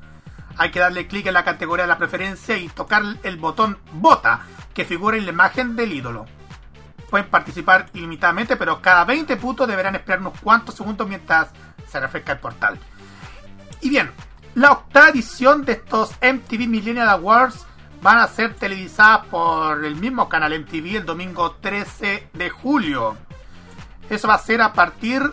Hay 0.57 0.71
que 0.71 0.79
darle 0.79 1.07
clic 1.07 1.25
en 1.25 1.33
la 1.33 1.43
categoría 1.43 1.83
de 1.83 1.89
la 1.89 1.97
preferencia 1.97 2.57
y 2.57 2.69
tocar 2.69 3.01
el 3.23 3.37
botón 3.37 3.79
bota, 3.93 4.41
que 4.73 4.85
figura 4.85 5.17
en 5.17 5.25
la 5.25 5.31
imagen 5.31 5.75
del 5.75 5.91
ídolo. 5.91 6.25
Pueden 7.09 7.29
participar 7.29 7.89
ilimitadamente, 7.93 8.55
pero 8.55 8.81
cada 8.81 9.03
20 9.05 9.35
puntos 9.37 9.67
deberán 9.67 9.95
esperar 9.95 10.19
unos 10.19 10.39
cuantos 10.39 10.75
segundos 10.75 11.07
mientras 11.07 11.49
se 11.87 11.99
refresca 11.99 12.33
el 12.33 12.39
portal. 12.39 12.79
Y 13.81 13.89
bien, 13.89 14.11
la 14.55 14.71
octava 14.71 15.09
edición 15.09 15.65
de 15.65 15.73
estos 15.73 16.11
MTV 16.21 16.67
Millennial 16.67 17.09
Awards 17.09 17.65
van 18.03 18.19
a 18.19 18.27
ser 18.27 18.53
televisadas 18.53 19.25
por 19.27 19.83
el 19.83 19.95
mismo 19.95 20.27
canal 20.29 20.59
MTV 20.59 20.97
el 20.97 21.05
domingo 21.05 21.51
13 21.61 22.27
de 22.33 22.49
julio. 22.49 23.17
Eso 24.09 24.27
va 24.27 24.35
a 24.35 24.39
ser 24.39 24.61
a 24.61 24.73
partir 24.73 25.23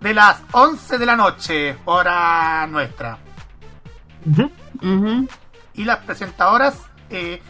de 0.00 0.12
las 0.12 0.42
11 0.52 0.98
de 0.98 1.06
la 1.06 1.16
noche, 1.16 1.76
hora 1.86 2.66
nuestra. 2.66 3.18
Y 5.74 5.84
las 5.84 5.98
presentadoras 5.98 6.74
eh, 7.08 7.40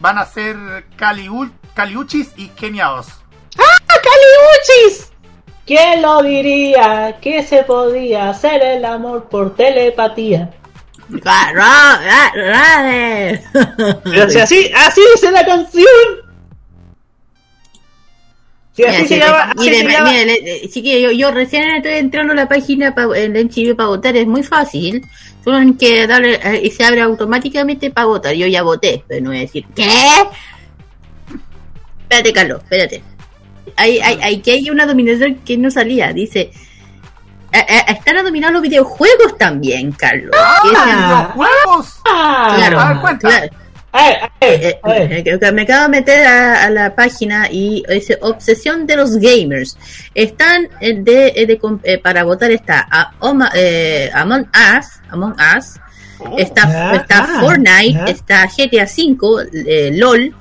van 0.00 0.18
a 0.18 0.26
ser 0.26 0.56
Caliu- 0.96 1.50
Caliuchis 1.74 2.32
y 2.36 2.48
Keniaos. 2.48 3.08
¡Caliuchis! 3.56 5.10
¿Quién 5.66 6.02
lo 6.02 6.22
diría 6.22 7.18
que 7.20 7.42
se 7.42 7.62
podía 7.64 8.30
hacer 8.30 8.62
el 8.62 8.84
amor 8.84 9.28
por 9.28 9.54
telepatía? 9.54 10.50
Así, 14.42 14.70
así 14.74 15.00
dice 15.14 15.30
la 15.32 15.44
canción. 15.44 15.86
Si 18.74 18.84
así 18.84 18.96
Mira, 18.96 19.08
se 19.08 19.18
llama, 19.18 19.42
así 19.42 19.58
mire, 19.58 19.76
se 19.78 19.82
mire, 19.84 19.92
llama- 19.98 20.10
mire, 20.12 20.24
le- 20.26 20.68
chiquillo, 20.68 21.10
yo, 21.10 21.10
yo 21.10 21.30
recién 21.32 21.64
estoy 21.70 21.94
entrando 21.94 22.32
a 22.32 22.36
la 22.36 22.48
página 22.48 22.94
pa- 22.94 23.18
en 23.18 23.34
el 23.34 23.76
para 23.76 23.88
votar, 23.88 24.16
es 24.16 24.26
muy 24.26 24.42
fácil. 24.44 25.04
Solo 25.42 25.56
hay 25.56 25.72
que 25.74 26.06
darle 26.06 26.34
eh, 26.42 26.60
y 26.64 26.70
se 26.70 26.84
abre 26.84 27.00
automáticamente 27.00 27.90
para 27.90 28.06
votar. 28.06 28.34
Yo 28.34 28.46
ya 28.46 28.62
voté, 28.62 29.02
pero 29.08 29.22
no 29.24 29.30
voy 29.30 29.38
a 29.38 29.40
decir, 29.42 29.64
¿qué? 29.74 29.88
Espérate, 32.02 32.32
Carlos, 32.32 32.60
espérate. 32.62 33.02
Hay, 33.76 33.98
hay, 33.98 34.18
hay 34.22 34.40
que 34.40 34.52
hay 34.52 34.70
una 34.70 34.86
dominación 34.86 35.36
que 35.44 35.58
no 35.58 35.70
salía, 35.70 36.12
dice. 36.12 36.50
Eh, 37.60 37.66
eh, 37.68 37.84
están 37.88 38.24
dominados 38.24 38.54
los 38.54 38.62
videojuegos 38.62 39.36
también, 39.38 39.92
Carlos. 39.92 40.30
Ah. 40.36 40.60
¡Videojuegos! 41.34 42.00
Ah, 42.06 42.52
claro, 42.56 42.80
a 42.80 42.88
ver, 42.92 43.00
cuenta. 43.00 43.28
claro. 43.28 43.48
A 43.90 44.00
a 44.00 45.48
a 45.48 45.52
me 45.52 45.62
acabo 45.62 45.82
de 45.84 45.88
meter 45.88 46.26
a, 46.26 46.64
a 46.64 46.70
la 46.70 46.94
página 46.94 47.48
y 47.50 47.82
dice 47.88 48.18
obsesión 48.20 48.86
de 48.86 48.96
los 48.96 49.16
gamers. 49.16 49.78
Están 50.14 50.68
eh, 50.80 50.94
de, 50.98 51.46
de 51.46 51.58
com- 51.58 51.80
eh, 51.82 51.96
para 51.98 52.22
votar 52.24 52.50
está 52.50 52.86
a- 52.90 53.12
Oma- 53.20 53.50
eh, 53.54 54.10
Among 54.14 54.42
Us, 54.78 54.86
Among 55.10 55.34
Us, 55.56 55.80
Oh, 56.20 56.34
está, 56.36 56.94
está 56.96 57.24
Fortnite, 57.40 58.10
está 58.10 58.46
GTA 58.46 58.84
V, 58.86 59.48
eh, 59.66 59.90
LOL, 59.94 60.34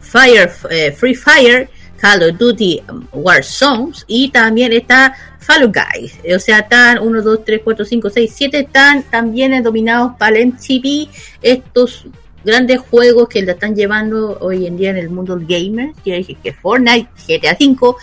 Fire, 0.00 0.50
eh, 0.70 0.90
Free 0.92 1.14
Fire, 1.14 1.68
Call 2.00 2.22
of 2.22 2.38
Duty 2.38 2.82
um, 2.88 3.06
Warzones 3.12 4.04
y 4.06 4.30
también 4.30 4.72
está 4.72 5.14
Fall 5.40 5.72
Guys. 5.72 6.18
O 6.34 6.38
sea, 6.38 6.60
están 6.60 6.98
1, 6.98 7.22
2, 7.22 7.44
3, 7.44 7.60
4, 7.64 7.84
5, 7.84 8.10
6, 8.10 8.32
7, 8.34 8.58
están 8.60 9.02
también 9.04 9.62
dominados 9.62 10.12
para 10.18 10.38
el 10.38 10.48
MTV 10.48 11.08
estos 11.42 12.06
grandes 12.44 12.80
juegos 12.80 13.28
que 13.28 13.42
la 13.42 13.52
están 13.52 13.74
llevando 13.74 14.38
hoy 14.40 14.66
en 14.66 14.76
día 14.76 14.90
en 14.90 14.98
el 14.98 15.10
mundo 15.10 15.38
gamer, 15.40 15.92
que 16.04 16.18
es 16.18 16.26
que 16.42 16.52
Fortnite, 16.52 17.08
GTA 17.26 17.56
V, 17.58 17.96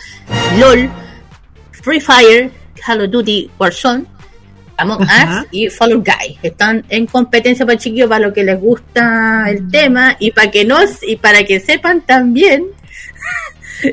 LOL, 0.58 0.90
Free 1.70 2.00
Fire, 2.00 2.50
Call 2.84 3.02
of 3.02 3.10
Duty 3.10 3.50
Warzone, 3.58 4.06
Among 4.78 5.02
Ajá. 5.02 5.40
Us 5.40 5.48
y 5.52 5.70
Fall 5.70 6.02
Guys. 6.02 6.38
Están 6.42 6.84
en 6.88 7.06
competencia 7.06 7.64
para 7.64 7.78
chiquillos 7.78 8.08
para 8.08 8.26
lo 8.26 8.32
que 8.32 8.44
les 8.44 8.60
gusta 8.60 9.46
el 9.48 9.70
tema 9.70 10.16
y 10.18 10.32
para 10.32 10.50
que 10.50 10.64
no 10.64 10.78
y 11.02 11.16
para 11.16 11.44
que 11.44 11.60
sepan 11.60 12.02
también 12.02 12.66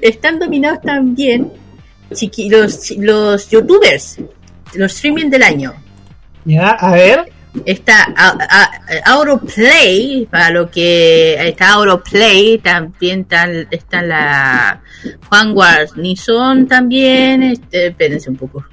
están 0.01 0.39
dominados 0.39 0.81
también 0.81 1.51
chiqui- 2.11 2.49
los, 2.49 2.91
los 2.97 3.49
youtubers, 3.49 4.17
los 4.75 4.93
streaming 4.95 5.29
del 5.29 5.43
año. 5.43 5.73
Ya, 6.45 6.69
a 6.69 6.91
ver. 6.91 7.31
Está 7.65 8.11
a- 8.15 8.37
a- 8.49 9.11
Autoplay, 9.13 10.27
para 10.29 10.49
lo 10.49 10.71
que 10.71 11.35
está 11.47 11.73
Autoplay, 11.73 12.57
también 12.57 13.21
está, 13.21 13.47
está 13.69 14.01
la 14.01 14.81
Juan 15.29 15.53
Guarnizón 15.53 16.67
también, 16.67 17.43
este, 17.43 17.87
espérense 17.87 18.29
un 18.31 18.37
poco. 18.37 18.65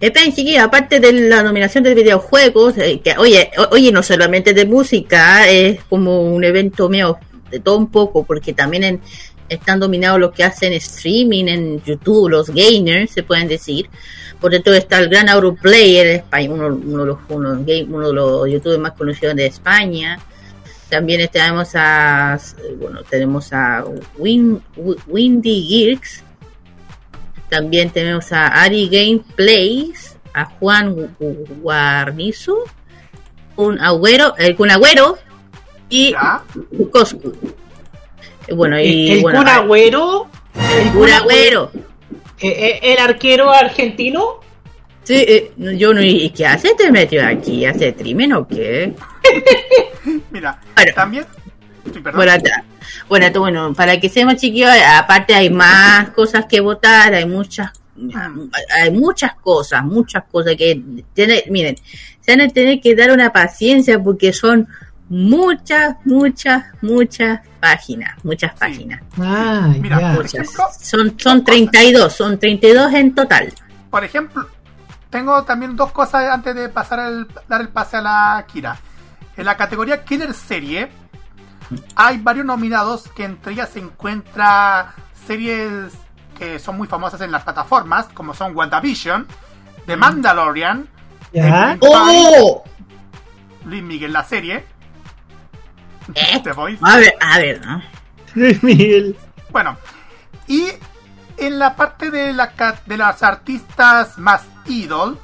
Esperen, 0.00 0.32
chiquillos, 0.34 0.62
aparte 0.64 0.98
de 0.98 1.12
la 1.12 1.42
nominación 1.42 1.84
de 1.84 1.94
videojuegos, 1.94 2.76
eh, 2.78 3.00
que 3.04 3.16
oye, 3.18 3.50
o- 3.58 3.68
oye, 3.74 3.92
no 3.92 4.02
solamente 4.02 4.52
de 4.54 4.64
música, 4.64 5.48
es 5.48 5.80
como 5.84 6.22
un 6.22 6.42
evento 6.44 6.88
mío 6.88 7.18
de 7.50 7.60
todo 7.60 7.76
un 7.76 7.88
poco, 7.88 8.24
porque 8.24 8.52
también 8.54 8.82
en- 8.84 9.00
están 9.54 9.80
dominados 9.80 10.18
los 10.20 10.32
que 10.32 10.44
hacen 10.44 10.72
streaming 10.74 11.46
en 11.46 11.82
YouTube, 11.82 12.28
los 12.30 12.48
gamers, 12.50 13.10
se 13.12 13.22
pueden 13.22 13.48
decir. 13.48 13.88
Por 14.40 14.50
dentro 14.50 14.72
está 14.74 14.98
el 14.98 15.08
gran 15.08 15.28
Autoplayer, 15.28 16.06
España, 16.08 16.50
uno, 16.50 16.66
uno 16.68 16.98
de 17.00 17.06
los, 17.06 17.18
uno, 17.28 17.54
de 17.56 17.86
los 18.12 18.48
youtubers 18.50 18.78
más 18.80 18.92
conocidos 18.92 19.36
de 19.36 19.46
España. 19.46 20.18
También 20.88 21.26
tenemos 21.32 21.70
a, 21.74 22.38
bueno, 22.78 23.00
tenemos 23.08 23.52
a 23.52 23.84
Win, 24.18 24.60
Windy 25.06 25.66
Geeks. 25.68 26.22
También 27.48 27.90
tenemos 27.90 28.32
a 28.32 28.46
Ari 28.48 28.88
Gameplays, 28.88 30.16
a 30.34 30.44
Juan 30.46 30.96
Gu- 30.96 31.10
Gu- 31.20 31.60
Guarnizo, 31.60 32.56
un 33.56 33.78
agüero, 33.78 34.34
el 34.38 34.56
Kun 34.56 34.70
Agüero 34.70 35.18
y. 35.88 36.14
Coscu. 36.90 37.32
Bueno, 38.54 38.80
y 38.80 39.12
el 39.12 39.22
bueno, 39.22 39.38
Kun 39.38 39.48
ah, 39.48 39.56
Agüero, 39.56 40.28
el 40.54 40.92
Kun 40.92 41.10
Agüero. 41.10 41.70
eh, 42.40 42.48
eh, 42.48 42.80
el 42.82 42.98
arquero 42.98 43.50
argentino. 43.50 44.40
Sí, 45.04 45.14
eh, 45.16 45.52
yo 45.56 45.92
no, 45.92 46.02
¿y 46.02 46.30
qué 46.30 46.46
hace? 46.46 46.74
¿Te 46.74 46.90
metió 46.90 47.26
aquí? 47.26 47.64
¿Hace 47.66 47.94
crimen 47.94 48.32
o 48.34 48.46
qué? 48.46 48.92
Mira, 50.30 50.60
Bueno. 50.76 50.92
también. 50.94 51.26
Sí. 51.92 51.98
Bueno, 52.14 52.32
bueno, 53.08 53.40
bueno, 53.40 53.74
para 53.74 53.98
que 53.98 54.08
seamos 54.08 54.36
chiquillos, 54.36 54.70
aparte 54.94 55.34
hay 55.34 55.50
más 55.50 56.10
cosas 56.10 56.46
que 56.48 56.60
votar, 56.60 57.12
hay 57.12 57.26
muchas, 57.26 57.70
hay 58.80 58.90
muchas 58.92 59.34
cosas, 59.34 59.84
muchas 59.84 60.22
cosas 60.30 60.54
que 60.56 60.80
tiene, 61.12 61.42
miren, 61.50 61.76
se 62.20 62.36
van 62.36 62.42
a 62.42 62.48
tener 62.48 62.80
que 62.80 62.94
dar 62.94 63.10
una 63.10 63.32
paciencia 63.32 63.98
porque 64.00 64.32
son 64.32 64.68
muchas, 65.16 65.96
muchas, 66.06 66.64
muchas 66.80 67.40
páginas, 67.60 68.14
muchas 68.24 68.52
páginas. 68.58 69.02
Ah, 69.20 69.68
Mira, 69.78 70.00
ya. 70.00 70.14
por 70.14 70.24
ejemplo, 70.24 70.64
Son, 70.80 71.18
son 71.18 71.44
32, 71.44 72.12
son 72.12 72.38
32 72.38 72.94
en 72.94 73.14
total. 73.14 73.52
por 73.90 74.02
ejemplo, 74.04 74.48
tengo 75.10 75.42
también 75.44 75.76
dos 75.76 75.92
cosas 75.92 76.30
antes 76.32 76.54
de 76.54 76.70
pasar 76.70 77.00
el, 77.00 77.26
dar 77.46 77.60
el 77.60 77.68
pase 77.68 77.98
a 77.98 78.00
la 78.00 78.46
Kira. 78.50 78.78
En 79.36 79.44
la 79.44 79.56
categoría 79.58 80.02
Killer 80.04 80.32
Serie 80.32 80.90
hay 81.94 82.16
varios 82.18 82.46
nominados 82.46 83.08
que 83.14 83.24
entre 83.24 83.52
ellas 83.52 83.68
se 83.70 83.80
encuentra 83.80 84.94
series 85.26 85.92
que 86.38 86.58
son 86.58 86.78
muy 86.78 86.88
famosas 86.88 87.20
en 87.20 87.30
las 87.30 87.42
plataformas, 87.44 88.06
como 88.14 88.32
son 88.34 88.56
WandaVision, 88.56 89.26
The 89.86 89.96
Mandalorian, 89.96 90.88
Ya. 91.34 91.72
Emily 91.72 91.78
Pie, 91.78 91.88
¡Oh! 92.40 92.64
Luis 93.66 93.82
Miguel 93.82 94.12
la 94.12 94.24
serie, 94.24 94.64
¿Eh? 96.14 96.42
Voice, 96.54 96.78
A 96.82 96.96
ver, 96.98 97.14
a 97.20 97.38
ver, 97.38 97.64
¿no? 97.66 97.82
Luis 98.34 98.62
Miguel. 98.62 99.16
Bueno, 99.50 99.76
y 100.48 100.66
en 101.36 101.58
la 101.58 101.76
parte 101.76 102.10
de, 102.10 102.32
la, 102.32 102.52
ca- 102.52 102.80
de 102.86 102.96
las 102.96 103.22
artistas 103.22 104.18
más 104.18 104.42
ídol, 104.66 105.18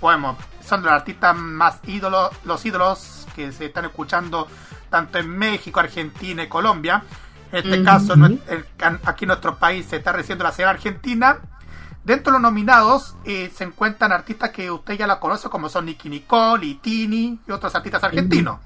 bueno, 0.00 0.36
son 0.66 0.82
los 0.82 0.92
artistas 0.92 1.36
más 1.36 1.78
ídolos, 1.86 2.30
los 2.44 2.64
ídolos 2.64 3.26
que 3.34 3.52
se 3.52 3.66
están 3.66 3.84
escuchando 3.86 4.46
tanto 4.90 5.18
en 5.18 5.28
México, 5.28 5.80
Argentina 5.80 6.42
y 6.44 6.48
Colombia. 6.48 7.02
En 7.52 7.58
este 7.58 7.82
caso, 7.84 8.14
el- 8.14 8.66
aquí 9.04 9.24
en 9.24 9.28
nuestro 9.28 9.56
país 9.56 9.86
se 9.86 9.96
está 9.96 10.12
recibiendo 10.12 10.44
la 10.44 10.52
serie 10.52 10.70
Argentina. 10.70 11.38
Dentro 12.04 12.32
de 12.32 12.38
los 12.38 12.42
nominados 12.42 13.16
eh, 13.24 13.50
se 13.56 13.64
encuentran 13.64 14.12
artistas 14.12 14.50
que 14.50 14.70
usted 14.70 14.94
ya 14.94 15.06
la 15.06 15.18
conoce, 15.20 15.48
como 15.48 15.68
son 15.68 15.86
Nicky 15.86 16.08
Nicole 16.10 16.66
y 16.66 16.74
Tini 16.74 17.38
y 17.46 17.50
otros 17.50 17.74
artistas 17.74 18.04
argentinos. 18.04 18.58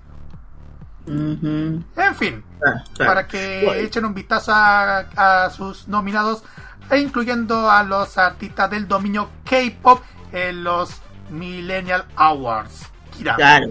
En 1.08 2.14
fin, 2.16 2.44
Ah, 2.64 2.82
para 2.98 3.26
que 3.26 3.62
Bueno. 3.64 3.80
echen 3.80 4.04
un 4.04 4.14
vistazo 4.14 4.52
a, 4.52 4.98
a 5.16 5.50
sus 5.50 5.86
nominados, 5.88 6.42
e 6.90 6.98
incluyendo 6.98 7.70
a 7.70 7.82
los 7.84 8.18
artistas 8.18 8.70
del 8.70 8.88
dominio 8.88 9.28
K-pop 9.44 10.00
en 10.32 10.64
los 10.64 10.90
Millennial 11.30 12.04
Awards. 12.16 12.86
Kira. 13.16 13.36
Claro. 13.36 13.68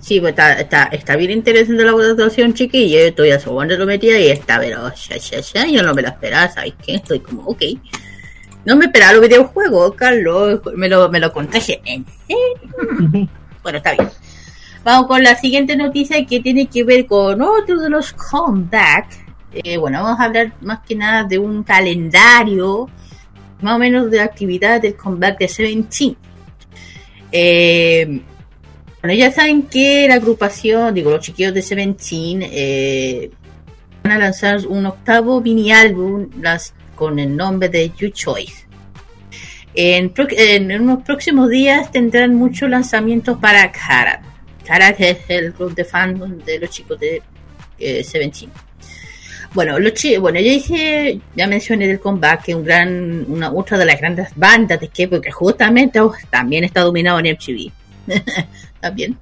Sí, 0.00 0.18
pues 0.20 0.30
está, 0.30 0.54
está, 0.54 0.84
está 0.84 1.16
bien 1.16 1.30
interesante 1.30 1.84
la 1.84 1.92
votación, 1.92 2.54
chiquillo. 2.54 2.98
Yo 3.00 3.06
estoy 3.06 3.30
a 3.32 3.38
su 3.40 3.54
banda 3.54 3.76
lo 3.76 3.84
metía 3.86 4.18
y 4.18 4.28
está, 4.28 4.58
pero 4.58 4.92
ya, 4.94 5.16
ya, 5.18 5.40
ya, 5.40 5.66
yo 5.66 5.82
no 5.82 5.92
me 5.94 6.02
lo 6.02 6.08
esperaba, 6.08 6.48
¿sabes 6.50 6.74
qué? 6.84 6.94
Estoy 6.94 7.20
como, 7.20 7.42
ok. 7.42 7.62
No 8.64 8.76
me 8.76 8.86
esperaba 8.86 9.12
los 9.14 9.22
videojuegos, 9.22 9.94
Carlos. 9.94 10.60
Me 10.74 10.88
lo, 10.88 11.08
me 11.10 11.20
lo 11.20 11.32
contagié. 11.32 11.80
¿En 11.84 12.06
serio? 12.26 13.28
Bueno, 13.62 13.76
está 13.76 13.92
bien. 13.92 14.08
Vamos 14.82 15.08
con 15.08 15.22
la 15.22 15.36
siguiente 15.36 15.76
noticia 15.76 16.24
que 16.24 16.40
tiene 16.40 16.66
que 16.66 16.84
ver 16.84 17.04
con 17.04 17.42
otro 17.42 17.80
de 17.80 17.90
los 17.90 18.14
comeback. 18.14 19.08
Eh, 19.52 19.76
bueno, 19.76 20.02
vamos 20.02 20.18
a 20.18 20.24
hablar 20.24 20.52
más 20.62 20.80
que 20.80 20.94
nada 20.94 21.24
de 21.24 21.38
un 21.38 21.62
calendario, 21.64 22.88
más 23.60 23.76
o 23.76 23.78
menos 23.78 24.10
de 24.10 24.20
actividad 24.20 24.80
del 24.80 24.96
comeback 24.96 25.38
de 25.38 25.48
Seventeen. 25.48 26.16
Eh, 27.30 28.22
bueno, 29.02 29.14
ya 29.14 29.30
saben 29.30 29.62
que 29.64 30.06
la 30.08 30.14
agrupación, 30.14 30.94
digo, 30.94 31.10
los 31.10 31.20
chiquillos 31.20 31.52
de 31.52 31.62
Seventeen 31.62 32.40
eh, 32.42 33.30
van 34.02 34.12
a 34.12 34.18
lanzar 34.18 34.66
un 34.66 34.86
octavo 34.86 35.42
mini 35.42 35.72
álbum 35.72 36.30
con 36.94 37.18
el 37.18 37.36
nombre 37.36 37.68
de 37.68 37.90
You 37.98 38.10
Choice. 38.10 38.66
En, 39.74 40.12
en 40.16 40.82
unos 40.82 41.02
próximos 41.02 41.50
días 41.50 41.92
tendrán 41.92 42.34
muchos 42.34 42.70
lanzamientos 42.70 43.38
para 43.38 43.70
Karat. 43.70 44.29
Karat 44.70 45.00
es 45.00 45.18
el 45.26 45.50
grupo 45.50 45.74
de 45.74 45.84
fandom 45.84 46.38
de 46.38 46.60
los 46.60 46.70
chicos 46.70 47.00
de 47.00 47.20
eh, 47.76 48.04
Seventeen. 48.04 48.52
Bueno, 49.52 49.80
los 49.80 49.92
bueno, 50.20 50.38
yo 50.38 50.48
dije, 50.48 51.20
ya 51.34 51.48
mencioné 51.48 51.88
del 51.88 51.98
comeback, 51.98 52.44
que 52.44 52.54
un 52.54 52.62
gran, 52.62 53.24
una 53.26 53.52
otra 53.52 53.76
de 53.76 53.84
las 53.84 54.00
grandes 54.00 54.28
bandas 54.36 54.78
de 54.78 54.86
que 54.86 55.08
porque 55.08 55.32
justamente 55.32 55.98
oh, 55.98 56.14
también 56.30 56.62
está 56.62 56.82
dominado 56.82 57.18
en 57.18 57.34
MTV. 57.34 57.72
también. 58.80 59.18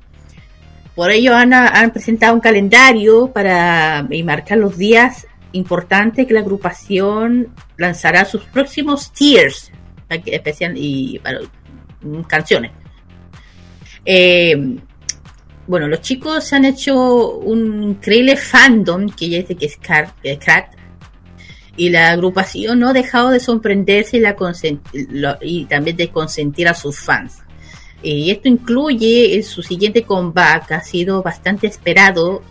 Por 0.94 1.10
ello 1.10 1.34
han, 1.34 1.54
han 1.54 1.92
presentado 1.92 2.34
un 2.34 2.40
calendario 2.40 3.32
para 3.32 4.06
marcar 4.22 4.58
los 4.58 4.76
días 4.76 5.26
importantes 5.52 6.26
que 6.26 6.34
la 6.34 6.40
agrupación 6.40 7.48
lanzará 7.78 8.26
sus 8.26 8.44
próximos 8.44 9.10
tiers 9.14 9.72
especial 10.10 10.74
y 10.76 11.18
para, 11.20 11.40
mm, 12.02 12.20
canciones. 12.24 12.72
Eh, 14.04 14.78
bueno, 15.68 15.86
los 15.86 16.00
chicos 16.00 16.52
han 16.52 16.64
hecho 16.64 17.30
un 17.38 17.82
increíble 17.82 18.36
fandom 18.36 19.06
que 19.10 19.28
ya 19.28 19.38
dice 19.38 19.54
que 19.54 19.66
es 19.66 19.76
que 19.76 20.38
Crat 20.38 20.74
y 21.76 21.90
la 21.90 22.10
agrupación 22.10 22.80
no 22.80 22.88
ha 22.88 22.92
dejado 22.92 23.30
de 23.30 23.38
sorprenderse 23.38 24.20
y, 25.42 25.64
también 25.66 25.96
de 25.96 26.08
consentir 26.08 26.66
a 26.66 26.74
sus 26.74 26.98
fans. 26.98 27.38
Y 28.02 28.30
esto 28.30 28.48
incluye 28.48 29.40
su 29.42 29.62
siguiente 29.62 30.02
comeback, 30.02 30.72
ha 30.72 30.80
sido 30.80 31.22
bastante 31.22 31.66
esperado 31.68 32.42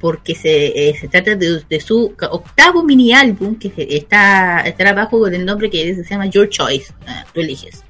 porque 0.00 0.34
se, 0.34 0.88
eh, 0.88 0.96
se 0.98 1.06
trata 1.06 1.36
de, 1.36 1.62
de 1.68 1.80
su 1.80 2.12
octavo 2.30 2.82
mini 2.82 3.12
álbum 3.12 3.56
que 3.56 3.70
se- 3.70 3.96
está 3.96 4.60
estará 4.62 4.92
bajo 4.94 5.26
el 5.28 5.44
nombre 5.44 5.70
que 5.70 5.94
se 5.94 6.02
llama 6.04 6.26
Your 6.26 6.48
Choice, 6.48 6.92
Ah, 7.06 7.24
tú 7.32 7.40
eliges. 7.40 7.84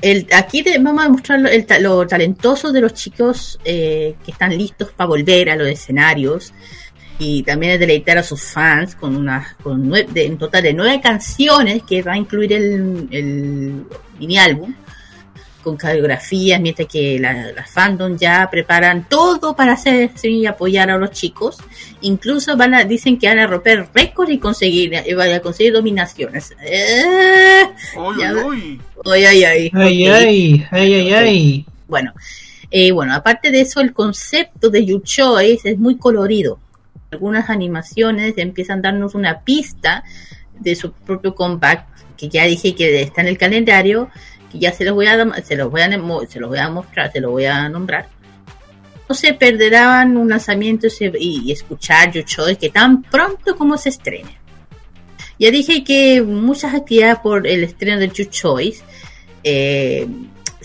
El, 0.00 0.26
aquí 0.32 0.62
te- 0.62 0.78
vamos 0.78 1.04
a 1.04 1.08
mostrar 1.08 1.40
lo, 1.40 1.48
el 1.48 1.66
lo 1.80 2.06
talentoso 2.06 2.70
de 2.72 2.80
los 2.80 2.92
chicos 2.94 3.58
eh, 3.64 4.14
que 4.24 4.30
están 4.30 4.56
listos 4.56 4.90
para 4.92 5.08
volver 5.08 5.50
a 5.50 5.56
los 5.56 5.68
escenarios 5.68 6.52
y 7.18 7.42
también 7.44 7.72
de 7.72 7.78
deleitar 7.78 8.18
a 8.18 8.22
sus 8.22 8.42
fans 8.42 8.94
con 8.94 9.16
una 9.16 9.56
con 9.62 9.88
nue- 9.88 10.06
de, 10.06 10.26
en 10.26 10.36
total 10.36 10.62
de 10.64 10.74
nueve 10.74 11.00
canciones 11.02 11.82
que 11.82 12.02
va 12.02 12.12
a 12.12 12.18
incluir 12.18 12.52
el, 12.52 13.08
el 13.10 13.84
mini 14.18 14.36
álbum 14.38 14.74
con 15.66 15.76
coreografías 15.76 16.60
mientras 16.60 16.86
que 16.86 17.18
la, 17.18 17.50
la 17.52 17.64
fandom 17.66 18.16
ya 18.16 18.48
preparan 18.48 19.08
todo 19.08 19.56
para 19.56 19.72
hacer 19.72 20.12
y 20.22 20.46
apoyar 20.46 20.90
a 20.90 20.96
los 20.96 21.10
chicos 21.10 21.58
incluso 22.02 22.56
van 22.56 22.72
a 22.74 22.84
dicen 22.84 23.18
que 23.18 23.26
van 23.26 23.40
a 23.40 23.48
romper 23.48 23.88
récords 23.92 24.30
y 24.30 24.38
conseguir 24.38 24.92
y 25.04 25.12
van 25.14 25.32
a 25.32 25.40
conseguir 25.40 25.72
dominaciones 25.72 26.54
Eh, 26.64 27.64
Ya. 28.16 28.32
ay, 29.04 29.24
ay, 29.24 29.44
ay. 29.44 29.70
Ay, 29.74 30.08
Ok. 30.08 30.14
ay, 30.14 30.66
ay, 30.70 30.94
ay, 30.94 31.12
ay. 31.12 31.66
Bueno, 31.88 32.12
eh, 32.70 32.92
bueno, 32.92 33.12
aparte 33.14 33.50
de 33.50 33.62
eso, 33.62 33.80
el 33.80 33.92
concepto 33.92 34.70
de 34.70 34.84
You 34.86 35.00
Choice 35.00 35.68
es 35.70 35.78
muy 35.78 35.96
colorido. 35.98 36.58
Algunas 37.10 37.50
animaciones 37.50 38.34
empiezan 38.36 38.78
a 38.78 38.82
darnos 38.82 39.14
una 39.16 39.40
pista 39.40 40.04
de 40.60 40.76
su 40.76 40.92
propio 40.92 41.34
comeback, 41.34 41.86
que 42.16 42.28
ya 42.28 42.44
dije 42.44 42.74
que 42.74 43.02
está 43.02 43.20
en 43.20 43.28
el 43.28 43.36
calendario, 43.38 44.08
ya 44.58 44.72
se 44.72 44.84
los 44.84 44.94
voy 44.94 45.06
a 45.06 45.42
se 45.42 45.56
los 45.56 45.70
voy 45.70 45.82
a 45.82 45.90
se 46.28 46.40
los 46.40 46.48
voy 46.48 46.58
a 46.58 46.68
mostrar, 46.68 47.12
se 47.12 47.20
los 47.20 47.30
voy 47.30 47.44
a 47.44 47.68
nombrar. 47.68 48.08
No 49.08 49.14
se 49.14 49.34
perderán 49.34 50.16
un 50.16 50.28
lanzamiento 50.28 50.88
y, 51.18 51.52
escuchar 51.52 52.10
You 52.10 52.22
Choice 52.22 52.56
que 52.56 52.70
tan 52.70 53.02
pronto 53.02 53.56
como 53.56 53.78
se 53.78 53.90
estrene. 53.90 54.38
Ya 55.38 55.50
dije 55.50 55.84
que 55.84 56.22
muchas 56.22 56.74
actividades 56.74 57.18
por 57.20 57.46
el 57.46 57.62
estreno 57.62 58.00
de 58.00 58.08
You 58.08 58.24
Choice. 58.24 58.82
eh, 59.44 60.08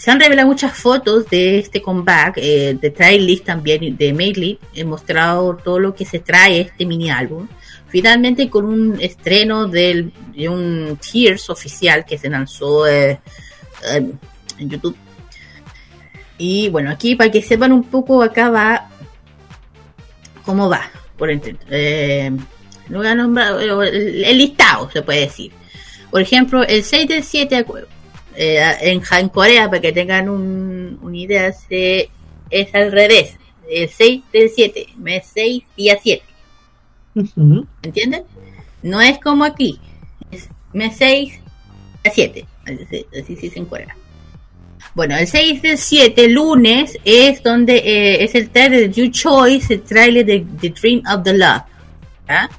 se 0.02 0.10
han 0.10 0.20
revelado 0.20 0.48
muchas 0.48 0.74
fotos 0.76 1.30
de 1.30 1.60
este 1.60 1.80
comeback, 1.80 2.38
eh, 2.38 2.76
de 2.82 2.90
trailer 2.90 3.42
también, 3.42 3.96
de 3.96 4.14
Medley. 4.14 4.58
He 4.74 4.84
mostrado 4.84 5.56
todo 5.64 5.78
lo 5.78 5.94
que 5.94 6.06
se 6.06 6.18
trae 6.18 6.62
este 6.62 6.88
mini 6.88 7.12
álbum. 7.12 7.48
Finalmente 7.88 8.50
con 8.50 8.66
un 8.66 9.00
estreno 9.00 9.68
del, 9.68 10.12
de 10.36 10.50
un 10.50 10.98
Tears 10.98 11.52
oficial 11.52 12.04
que 12.04 12.18
se 12.18 12.32
lanzó 12.32 12.88
eh, 12.88 13.20
eh, 13.90 14.12
en 14.58 14.70
YouTube. 14.70 14.96
Y 16.38 16.70
bueno, 16.70 16.90
aquí 16.90 17.16
para 17.16 17.30
que 17.30 17.42
sepan 17.42 17.72
un 17.72 17.84
poco, 17.84 18.24
acá 18.24 18.50
va 18.50 18.90
cómo 20.44 20.70
va, 20.70 20.90
por 21.18 21.30
ejemplo. 21.30 21.68
Eh, 21.70 22.32
lo 22.90 22.98
voy 22.98 23.08
a 23.08 23.16
nombrar, 23.16 23.62
el, 23.62 24.38
listado, 24.38 24.90
se 24.92 25.02
puede 25.02 25.22
decir. 25.22 25.52
Por 26.10 26.22
ejemplo, 26.22 26.64
el 26.64 26.84
6 26.84 27.08
del 27.08 27.24
7 27.24 27.66
eh, 28.36 28.76
en, 28.82 29.02
en 29.10 29.30
Corea, 29.30 29.70
para 29.70 29.82
que 29.82 29.92
tengan 29.92 30.30
un, 30.30 31.00
una 31.02 31.18
idea, 31.18 31.54
se, 31.54 32.10
es 32.50 32.76
al 32.76 32.92
revés. 32.92 33.38
El 33.70 33.88
6 33.88 34.24
del 34.34 34.50
7, 34.50 34.88
mes 34.98 35.30
6, 35.34 35.64
día 35.78 35.98
7. 36.02 36.24
Ujú. 37.16 37.68
¿Entienden? 37.84 38.24
No 38.82 39.00
es 39.00 39.20
como 39.20 39.46
aquí. 39.46 39.80
Es 40.32 40.50
mes 40.74 40.96
6, 40.98 41.40
día 42.04 42.14
7. 42.14 42.46
Así, 42.66 43.06
así 43.12 43.36
se 43.36 43.42
dice 43.42 43.60
en 43.60 43.66
Corea. 43.66 43.96
Bueno, 44.94 45.16
el 45.16 45.26
6 45.28 45.62
del 45.62 45.78
7, 45.78 46.28
lunes, 46.30 46.98
es 47.06 47.42
donde 47.44 47.78
eh, 47.78 48.24
es 48.24 48.36
el 48.36 48.50
trailer 48.50 48.90
de 48.90 48.92
You 48.92 49.10
Choice, 49.12 49.74
el 49.76 49.82
trailer 49.84 50.26
de 50.26 50.46
The 50.60 50.70
Dream 50.70 51.02
of 51.08 51.24
the 51.24 51.34
Love. 51.34 51.62
¿ah? 52.28 52.50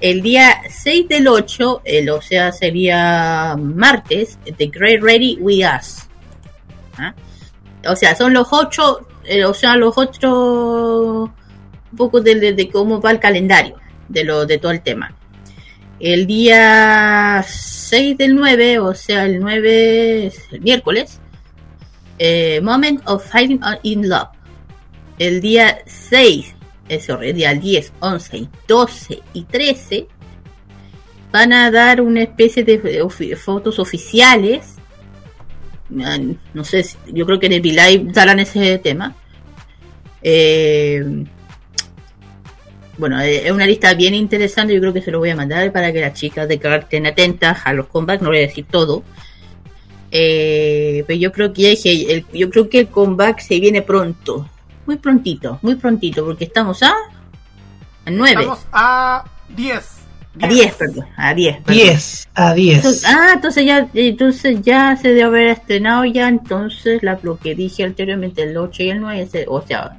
El 0.00 0.22
día 0.22 0.58
6 0.68 1.08
del 1.08 1.26
8, 1.26 1.82
el, 1.84 2.10
o 2.10 2.20
sea, 2.22 2.52
sería 2.52 3.56
martes, 3.58 4.38
The 4.56 4.66
Great 4.66 5.02
Ready 5.02 5.38
We 5.40 5.60
Us. 5.66 6.04
¿ah? 6.98 7.14
O 7.88 7.96
sea, 7.96 8.14
son 8.14 8.32
los 8.32 8.48
ocho, 8.52 9.06
eh, 9.24 9.44
o 9.44 9.54
sea, 9.54 9.76
los 9.76 9.96
otros, 9.96 11.30
un 11.90 11.96
poco 11.96 12.20
de, 12.20 12.34
de- 12.36 12.52
de 12.52 12.68
cómo 12.68 13.00
va 13.00 13.10
el 13.10 13.18
calendario, 13.20 13.76
de, 14.08 14.24
lo, 14.24 14.44
de 14.46 14.58
todo 14.58 14.72
el 14.72 14.82
tema. 14.82 15.14
El 15.98 16.26
día 16.26 17.44
6 17.46 18.18
del 18.18 18.34
9, 18.34 18.78
o 18.80 18.94
sea, 18.94 19.24
el 19.24 19.40
9 19.40 20.26
es 20.26 20.40
el 20.52 20.60
miércoles, 20.60 21.20
eh, 22.18 22.60
Moment 22.62 23.00
of 23.06 23.26
Fighting 23.26 23.60
in 23.82 24.08
Love. 24.08 24.28
El 25.18 25.40
día 25.40 25.78
6, 25.86 26.54
eso, 26.88 27.20
el 27.20 27.34
día 27.34 27.54
10, 27.54 27.92
11, 28.00 28.36
y 28.36 28.48
12 28.68 29.22
y 29.32 29.44
13 29.44 30.06
van 31.32 31.52
a 31.52 31.70
dar 31.70 32.00
una 32.00 32.22
especie 32.22 32.62
de 32.62 33.36
fotos 33.36 33.78
oficiales. 33.78 34.74
No 35.88 36.64
sé, 36.64 36.84
yo 37.06 37.24
creo 37.24 37.38
que 37.38 37.46
en 37.46 37.52
el 37.52 37.60
V-Live 37.60 38.12
darán 38.12 38.38
ese 38.40 38.78
tema. 38.78 39.14
Eh, 40.22 41.24
bueno, 42.98 43.20
eh, 43.20 43.46
es 43.46 43.50
una 43.52 43.66
lista 43.66 43.92
bien 43.94 44.14
interesante. 44.14 44.74
Yo 44.74 44.80
creo 44.80 44.92
que 44.92 45.02
se 45.02 45.10
lo 45.10 45.18
voy 45.18 45.30
a 45.30 45.36
mandar 45.36 45.70
para 45.72 45.92
que 45.92 46.00
las 46.00 46.14
chicas 46.14 46.48
de 46.48 46.58
Car 46.58 46.80
estén 46.80 47.06
atentas 47.06 47.58
a 47.64 47.72
los 47.72 47.86
comebacks. 47.86 48.22
No 48.22 48.28
voy 48.30 48.38
a 48.38 48.42
decir 48.42 48.66
todo. 48.70 49.02
Eh, 50.10 51.04
pero 51.06 51.18
yo 51.18 51.32
creo 51.32 51.52
que 51.52 51.72
el- 51.72 52.24
yo 52.32 52.48
creo 52.50 52.68
que 52.68 52.80
el 52.80 52.88
comeback 52.88 53.40
se 53.40 53.58
viene 53.60 53.82
pronto. 53.82 54.48
Muy 54.86 54.96
prontito, 54.96 55.58
muy 55.62 55.74
prontito, 55.74 56.24
porque 56.24 56.44
estamos 56.44 56.82
a, 56.82 56.90
a 58.04 58.10
9. 58.10 58.30
Estamos 58.40 58.66
a 58.72 59.24
10. 59.56 59.84
A 60.40 60.46
10, 60.48 60.74
perdón. 60.74 61.06
A 61.16 61.34
10. 61.34 61.56
perdón. 61.62 61.74
10 61.82 62.28
a 62.34 62.54
10. 62.54 62.76
Entonces- 62.76 63.04
ah, 63.06 63.30
entonces 63.34 63.64
ya, 63.66 63.88
entonces 63.94 64.58
ya 64.62 64.96
se 64.96 65.08
debe 65.08 65.22
haber 65.24 65.48
estrenado 65.48 66.04
ya, 66.04 66.28
entonces 66.28 67.02
la, 67.02 67.18
lo 67.22 67.36
que 67.38 67.54
dije 67.54 67.82
anteriormente, 67.84 68.42
el 68.42 68.56
8 68.56 68.82
y 68.84 68.90
el 68.90 69.00
9, 69.00 69.22
ese- 69.22 69.46
o 69.48 69.60
sea, 69.62 69.98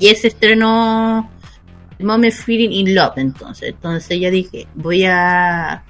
Y 0.00 0.06
ese 0.10 0.28
estrenó 0.28 1.28
Moment 2.00 2.32
Feeling 2.34 2.70
in 2.72 2.94
Love, 2.94 3.18
entonces. 3.18 3.70
Entonces 3.70 4.20
ya 4.20 4.30
dije, 4.30 4.66
voy 4.74 5.04
a 5.04 5.82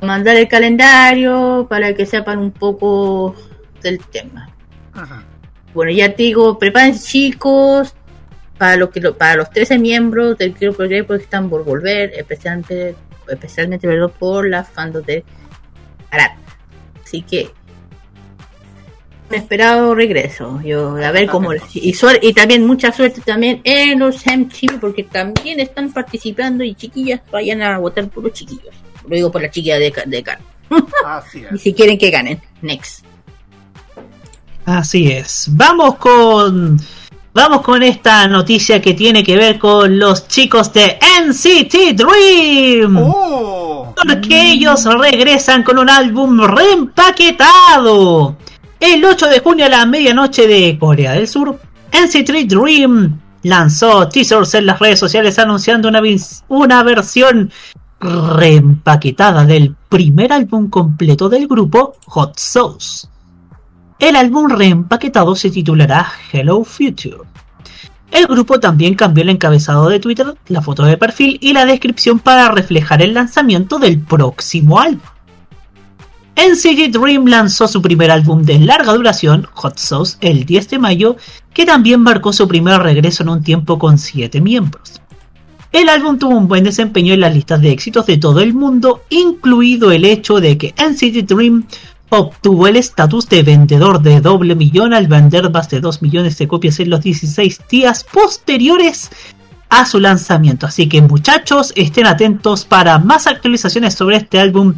mandar 0.00 0.36
el 0.36 0.48
calendario 0.48 1.66
para 1.68 1.94
que 1.94 2.06
sepan 2.06 2.38
un 2.38 2.52
poco 2.52 3.34
del 3.82 3.98
tema. 3.98 4.48
Bueno, 5.72 5.90
ya 5.90 6.14
te 6.14 6.22
digo, 6.24 6.58
prepárense 6.58 7.04
chicos, 7.06 7.94
para 8.58 8.76
los 8.76 8.90
que 8.90 9.00
lo- 9.00 9.16
para 9.18 9.34
los 9.36 9.50
13 9.50 9.78
miembros 9.78 10.38
del 10.38 10.52
grupo 10.52 10.82
de 10.82 10.88
Grey, 10.88 11.02
porque 11.02 11.24
están 11.24 11.50
por 11.50 11.64
volver, 11.64 12.12
especialmente, 12.16 12.94
especialmente 13.28 13.86
¿verdad? 13.88 14.12
por 14.16 14.48
las 14.48 14.68
fandos 14.68 15.04
de 15.04 15.24
Arad. 16.10 16.30
Así 17.02 17.22
que 17.22 17.50
esperado 19.30 19.94
regreso. 19.94 20.60
Yo 20.64 20.96
a 20.96 21.10
ver 21.10 21.28
cómo 21.28 21.52
y, 21.74 21.94
y 22.22 22.32
también 22.32 22.66
mucha 22.66 22.92
suerte 22.92 23.20
también 23.20 23.60
en 23.64 23.98
los 23.98 24.24
MTV 24.26 24.78
porque 24.80 25.04
también 25.04 25.60
están 25.60 25.92
participando 25.92 26.64
y 26.64 26.74
chiquillas 26.74 27.20
vayan 27.30 27.62
a 27.62 27.78
votar 27.78 28.08
por 28.08 28.24
los 28.24 28.32
chiquillos. 28.32 28.74
Lo 29.08 29.16
digo 29.16 29.30
por 29.30 29.42
la 29.42 29.50
chiquilla 29.50 29.78
de, 29.78 29.92
de 30.06 30.22
Car. 30.22 30.38
Así 31.06 31.44
Y 31.50 31.54
es. 31.54 31.60
si 31.60 31.74
quieren 31.74 31.98
que 31.98 32.10
ganen. 32.10 32.40
Next. 32.62 33.04
Así 34.66 35.10
es. 35.10 35.48
Vamos 35.50 35.96
con. 35.96 36.80
Vamos 37.34 37.62
con 37.62 37.82
esta 37.82 38.28
noticia 38.28 38.80
que 38.80 38.94
tiene 38.94 39.24
que 39.24 39.36
ver 39.36 39.58
con 39.58 39.98
los 39.98 40.28
chicos 40.28 40.72
de 40.72 40.98
NCT 41.26 41.96
Dream. 41.96 42.96
¡Oh! 42.96 43.92
Porque 43.96 44.52
ellos 44.52 44.84
regresan 44.84 45.64
con 45.64 45.78
un 45.78 45.90
álbum 45.90 46.40
reempaquetado. 46.40 48.36
El 48.86 49.02
8 49.02 49.28
de 49.28 49.40
junio 49.40 49.64
a 49.64 49.70
la 49.70 49.86
medianoche 49.86 50.46
de 50.46 50.78
Corea 50.78 51.12
del 51.12 51.26
Sur, 51.26 51.58
NCT 51.90 52.46
Dream 52.46 53.18
lanzó 53.42 54.10
teasers 54.10 54.52
en 54.52 54.66
las 54.66 54.78
redes 54.78 54.98
sociales 54.98 55.38
anunciando 55.38 55.88
una, 55.88 56.02
una 56.48 56.82
versión 56.82 57.50
reempaquetada 57.98 59.46
del 59.46 59.74
primer 59.88 60.34
álbum 60.34 60.68
completo 60.68 61.30
del 61.30 61.48
grupo, 61.48 61.96
Hot 62.08 62.38
Sauce. 62.38 63.08
El 63.98 64.16
álbum 64.16 64.50
reempaquetado 64.50 65.34
se 65.34 65.50
titulará 65.50 66.06
Hello 66.30 66.62
Future. 66.62 67.22
El 68.10 68.26
grupo 68.26 68.60
también 68.60 68.96
cambió 68.96 69.24
el 69.24 69.30
encabezado 69.30 69.88
de 69.88 69.98
Twitter, 69.98 70.34
la 70.48 70.60
foto 70.60 70.84
de 70.84 70.98
perfil 70.98 71.38
y 71.40 71.54
la 71.54 71.64
descripción 71.64 72.18
para 72.18 72.50
reflejar 72.50 73.00
el 73.00 73.14
lanzamiento 73.14 73.78
del 73.78 73.98
próximo 73.98 74.78
álbum. 74.78 75.13
NCT 76.36 76.90
Dream 76.90 77.26
lanzó 77.26 77.68
su 77.68 77.80
primer 77.80 78.10
álbum 78.10 78.42
de 78.42 78.58
larga 78.58 78.92
duración, 78.92 79.46
Hot 79.54 79.78
Sauce, 79.78 80.16
el 80.20 80.44
10 80.44 80.70
de 80.70 80.78
mayo, 80.78 81.16
que 81.52 81.64
también 81.64 82.00
marcó 82.00 82.32
su 82.32 82.48
primer 82.48 82.82
regreso 82.82 83.22
en 83.22 83.28
un 83.28 83.42
tiempo 83.42 83.78
con 83.78 83.98
7 83.98 84.40
miembros. 84.40 85.00
El 85.70 85.88
álbum 85.88 86.18
tuvo 86.18 86.36
un 86.36 86.48
buen 86.48 86.64
desempeño 86.64 87.14
en 87.14 87.20
las 87.20 87.34
listas 87.34 87.60
de 87.60 87.70
éxitos 87.70 88.06
de 88.06 88.16
todo 88.16 88.40
el 88.40 88.54
mundo, 88.54 89.02
incluido 89.10 89.92
el 89.92 90.04
hecho 90.04 90.40
de 90.40 90.58
que 90.58 90.74
NCT 90.76 91.28
Dream 91.28 91.66
obtuvo 92.10 92.66
el 92.68 92.76
estatus 92.76 93.28
de 93.28 93.42
vendedor 93.42 94.00
de 94.02 94.20
doble 94.20 94.54
millón 94.54 94.92
al 94.94 95.08
vender 95.08 95.50
más 95.50 95.68
de 95.70 95.80
2 95.80 96.02
millones 96.02 96.38
de 96.38 96.48
copias 96.48 96.78
en 96.80 96.90
los 96.90 97.00
16 97.00 97.62
días 97.68 98.04
posteriores 98.04 99.10
a 99.68 99.84
su 99.86 99.98
lanzamiento. 99.98 100.66
Así 100.66 100.88
que 100.88 101.02
muchachos, 101.02 101.72
estén 101.74 102.06
atentos 102.06 102.64
para 102.64 102.98
más 102.98 103.26
actualizaciones 103.26 103.94
sobre 103.94 104.18
este 104.18 104.38
álbum 104.38 104.74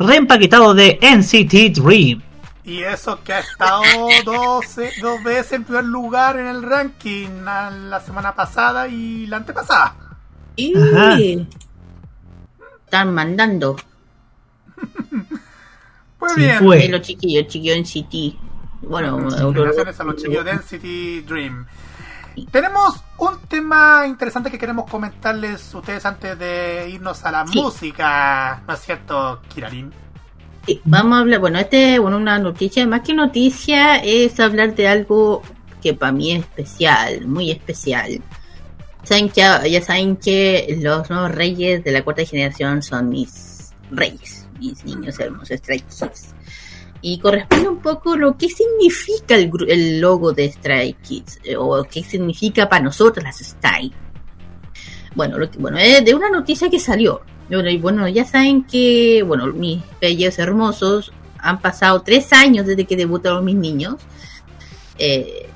reempaquetado 0.00 0.74
de 0.74 0.98
NCT 1.00 1.78
Dream. 1.80 2.20
Y 2.64 2.82
eso 2.82 3.22
que 3.22 3.32
ha 3.34 3.38
estado 3.40 3.82
dos, 4.24 4.64
dos 5.00 5.22
veces 5.24 5.52
en 5.52 5.64
primer 5.64 5.84
lugar 5.84 6.38
en 6.38 6.46
el 6.46 6.62
ranking 6.62 7.28
la 7.44 8.00
semana 8.04 8.34
pasada 8.34 8.88
y 8.88 9.26
la 9.26 9.36
antepasada. 9.38 9.94
Y 10.56 10.76
Ajá. 10.76 11.16
están 12.84 13.14
mandando 13.14 13.76
Pues 16.18 16.32
Sí, 16.34 16.40
bien. 16.42 16.58
fue. 16.58 16.88
los 16.88 17.00
chiquillos, 17.00 17.46
chiquillos 17.46 17.76
en 17.78 17.86
City. 17.86 18.38
Bueno, 18.82 19.16
a 19.16 19.42
los 19.42 20.16
chicos 20.16 20.44
de 20.44 20.52
NCT 20.54 21.26
Dream. 21.26 21.66
Tenemos 22.50 23.02
un 23.18 23.38
tema 23.48 24.04
interesante 24.06 24.50
que 24.50 24.58
queremos 24.58 24.88
comentarles 24.90 25.74
ustedes 25.74 26.04
antes 26.06 26.38
de 26.38 26.88
irnos 26.90 27.24
a 27.24 27.30
la 27.32 27.46
Sí. 27.46 27.60
música. 27.60 28.62
¿No 28.66 28.74
es 28.74 28.80
cierto, 28.80 29.40
Kirarin? 29.52 29.92
Sí, 30.66 30.80
vamos 30.84 31.16
a 31.16 31.20
hablar, 31.20 31.40
bueno, 31.40 31.58
este, 31.58 31.98
bueno, 31.98 32.16
una 32.18 32.38
noticia, 32.38 32.86
más 32.86 33.00
que 33.00 33.14
noticia, 33.14 33.96
es 33.96 34.38
hablar 34.40 34.74
de 34.74 34.88
algo 34.88 35.42
que 35.82 35.94
para 35.94 36.12
mí 36.12 36.32
es 36.32 36.40
especial, 36.40 37.26
muy 37.26 37.50
especial. 37.50 38.20
Saben 39.02 39.30
que, 39.30 39.40
ya 39.40 39.82
saben 39.82 40.16
que 40.16 40.78
los 40.82 41.08
nuevos 41.08 41.32
reyes 41.34 41.82
de 41.82 41.92
la 41.92 42.02
cuarta 42.02 42.24
generación 42.24 42.82
son 42.82 43.08
mis 43.08 43.72
reyes, 43.90 44.46
mis 44.58 44.84
niños 44.84 45.18
hermosos, 45.18 45.56
Stray 45.58 45.80
Kids. 45.80 46.34
Y 47.02 47.18
corresponde 47.18 47.68
un 47.68 47.78
poco 47.78 48.16
lo 48.16 48.36
que 48.36 48.48
significa 48.48 49.34
el, 49.34 49.50
el 49.68 50.00
logo 50.00 50.32
de 50.32 50.50
Stray 50.52 50.92
Kids, 50.94 51.40
eh, 51.44 51.56
o 51.56 51.82
qué 51.84 52.02
significa 52.02 52.68
para 52.68 52.84
nosotros 52.84 53.24
las 53.24 53.38
Stray. 53.38 53.90
Bueno, 55.14 55.38
lo 55.38 55.50
que- 55.50 55.58
bueno, 55.58 55.78
es 55.78 56.04
de 56.04 56.14
una 56.14 56.28
noticia 56.30 56.68
que 56.68 56.78
salió. 56.78 57.22
Bueno, 57.48 57.70
bueno, 57.80 58.06
ya 58.08 58.24
saben 58.24 58.64
que, 58.64 59.24
bueno, 59.26 59.46
mis 59.48 59.82
bellos 60.00 60.38
hermosos 60.38 61.10
han 61.38 61.60
pasado 61.60 62.02
tres 62.02 62.32
años 62.32 62.66
desde 62.66 62.84
que 62.84 62.96
debutaron 62.96 63.44
mis 63.44 63.56
niños. 63.56 63.94
Eh, 64.98 65.48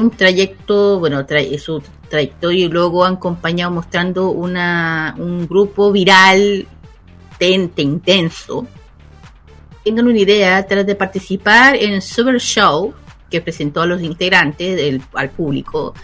un 0.00 0.10
trayecto, 0.10 0.98
bueno, 0.98 1.24
su 1.58 1.82
trayectoria 2.08 2.64
y 2.64 2.68
luego 2.68 3.04
han 3.04 3.14
acompañado 3.14 3.70
mostrando 3.70 4.30
una, 4.30 5.14
un 5.18 5.46
grupo 5.46 5.92
viral, 5.92 6.66
tente, 7.38 7.82
intenso. 7.82 8.66
Tengan 9.88 10.06
una 10.06 10.18
idea, 10.18 10.66
tras 10.66 10.84
de 10.84 10.94
participar 10.94 11.74
en 11.74 11.94
el 11.94 12.02
Super 12.02 12.38
Show 12.38 12.92
que 13.30 13.40
presentó 13.40 13.80
a 13.80 13.86
los 13.86 14.02
integrantes, 14.02 14.76
del- 14.76 15.00
al 15.14 15.30
público, 15.30 15.94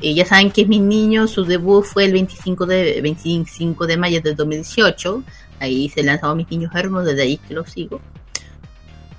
y 0.00 0.14
ya 0.14 0.24
saben 0.24 0.50
que 0.50 0.64
mis 0.64 0.80
niños, 0.80 1.32
su 1.32 1.44
debut 1.44 1.84
fue 1.84 2.06
el 2.06 2.12
25 2.14 2.64
de, 2.64 3.02
25 3.02 3.86
de 3.86 3.96
mayo 3.98 4.22
del 4.22 4.34
2018. 4.34 5.22
Ahí 5.60 5.90
se 5.90 6.02
lanzaron 6.02 6.38
mis 6.38 6.50
niños 6.50 6.70
hermosos, 6.74 7.08
desde 7.08 7.20
ahí 7.20 7.36
que 7.36 7.52
los 7.52 7.68
sigo. 7.70 8.00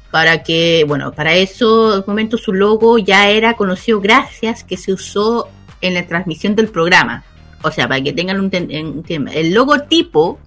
Para 0.09 0.41
que, 0.41 0.83
bueno, 0.87 1.11
para 1.11 1.35
eso, 1.35 1.95
en 1.97 2.03
momento 2.07 2.35
su 2.39 2.51
logo 2.51 2.97
ya 2.97 3.29
era 3.29 3.53
conocido 3.53 4.01
gracias 4.01 4.63
que 4.63 4.75
se 4.75 4.91
usó 4.91 5.49
en 5.81 5.93
la 5.93 6.07
transmisión 6.07 6.55
del 6.55 6.69
programa. 6.69 7.23
O 7.61 7.69
sea, 7.69 7.87
para 7.87 8.01
que 8.01 8.11
tengan 8.11 8.39
un, 8.39 8.49
un 8.95 9.03
tema. 9.03 9.31
El 9.33 9.53
logotipo 9.53 10.39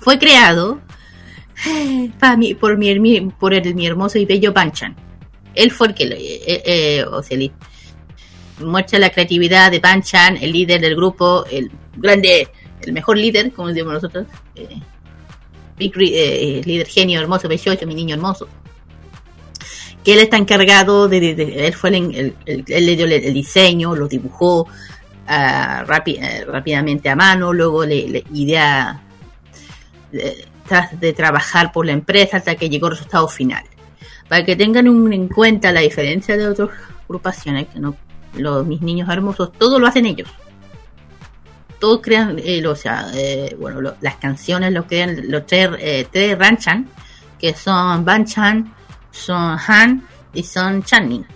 fue 0.00 0.18
creado 0.18 0.80
para 2.18 2.36
por, 2.54 2.76
mi, 2.76 3.20
por 3.20 3.54
el, 3.54 3.74
mi 3.74 3.86
hermoso 3.86 4.18
y 4.18 4.24
bello 4.24 4.52
Banchan. 4.52 4.94
Él 5.54 5.70
fue 5.70 5.88
el 5.88 5.94
que, 5.94 6.06
lo- 6.06 6.16
eh, 6.16 6.62
eh, 6.66 7.04
el- 7.30 7.52
muestra 8.60 8.98
la 8.98 9.10
creatividad 9.10 9.70
de 9.70 9.80
Banchan, 9.80 10.36
el 10.36 10.52
líder 10.52 10.80
del 10.80 10.94
grupo, 10.96 11.44
el 11.50 11.70
grande, 11.96 12.48
el 12.82 12.92
mejor 12.92 13.18
líder, 13.18 13.52
como 13.52 13.68
decimos 13.68 13.94
nosotros. 13.94 14.26
eh, 14.54 14.78
eh, 15.78 16.62
líder 16.64 16.86
genio 16.86 17.20
hermoso, 17.20 17.48
28, 17.48 17.86
mi 17.86 17.94
niño 17.94 18.14
hermoso. 18.14 18.48
Que 20.04 20.12
él 20.14 20.20
está 20.20 20.36
encargado 20.36 21.08
de, 21.08 21.66
él 21.66 21.72
fue 21.72 21.90
el, 22.14 22.34
él 22.46 22.86
le 22.86 22.94
dio 22.96 23.06
el, 23.06 23.12
diseño, 23.32 23.96
lo 23.96 24.06
dibujó 24.06 24.68
ah, 25.26 25.84
eh, 26.06 26.44
rápidamente 26.44 27.08
a 27.08 27.16
mano, 27.16 27.52
luego 27.52 27.84
le, 27.86 28.06
idea 28.34 29.02
eh, 30.12 30.44
de 30.92 31.12
trabajar 31.12 31.72
por 31.72 31.86
la 31.86 31.92
empresa 31.92 32.38
hasta 32.38 32.54
que 32.54 32.68
llegó 32.68 32.86
al 32.86 32.92
resultado 32.92 33.28
final. 33.28 33.64
Para 34.28 34.44
que 34.44 34.56
tengan 34.56 34.86
en 34.86 35.28
cuenta 35.28 35.72
la 35.72 35.80
diferencia 35.80 36.36
de 36.36 36.48
otras 36.48 36.70
agrupaciones, 37.04 37.68
que 37.68 37.78
no, 37.78 37.96
los, 38.36 38.66
mis 38.66 38.80
niños 38.80 39.08
hermosos, 39.08 39.52
todo 39.52 39.78
lo 39.78 39.86
hacen 39.86 40.06
ellos. 40.06 40.28
Todos 41.78 42.00
crean, 42.02 42.40
eh, 42.42 42.66
o 42.66 42.74
sea, 42.74 43.08
eh, 43.14 43.54
bueno, 43.58 43.94
las 44.00 44.16
canciones 44.16 44.72
lo 44.72 44.86
crean 44.86 45.30
los 45.30 45.46
tres, 45.46 45.70
eh, 45.78 46.06
tres 46.10 46.38
Ranchan, 46.38 46.88
que 47.38 47.54
son 47.54 48.04
Banchan, 48.04 48.72
son 49.10 49.58
Han 49.66 50.02
y 50.32 50.42
son 50.42 50.82
Channing. 50.82 51.26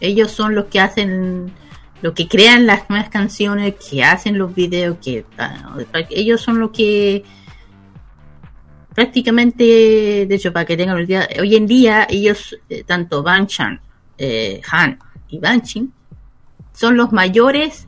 Ellos 0.00 0.32
son 0.32 0.54
los 0.54 0.66
que 0.66 0.80
hacen, 0.80 1.52
lo 2.02 2.14
que 2.14 2.26
crean 2.26 2.66
las 2.66 2.90
nuevas 2.90 3.08
canciones, 3.10 3.74
que 3.76 4.02
hacen 4.02 4.38
los 4.38 4.54
videos, 4.54 4.98
que 5.02 5.24
ah, 5.38 5.76
ellos 6.10 6.40
son 6.40 6.58
los 6.58 6.70
que 6.70 7.24
prácticamente, 8.96 9.62
de 10.26 10.34
hecho, 10.34 10.52
para 10.54 10.64
que 10.64 10.76
tengan 10.76 10.98
idea, 10.98 11.28
hoy 11.38 11.54
en 11.54 11.66
día 11.66 12.06
ellos, 12.08 12.56
eh, 12.70 12.82
tanto 12.84 13.22
Banchan, 13.22 13.78
eh, 14.16 14.60
Han 14.72 14.98
y 15.28 15.38
Banchin, 15.38 15.92
son 16.72 16.96
los 16.96 17.12
mayores 17.12 17.86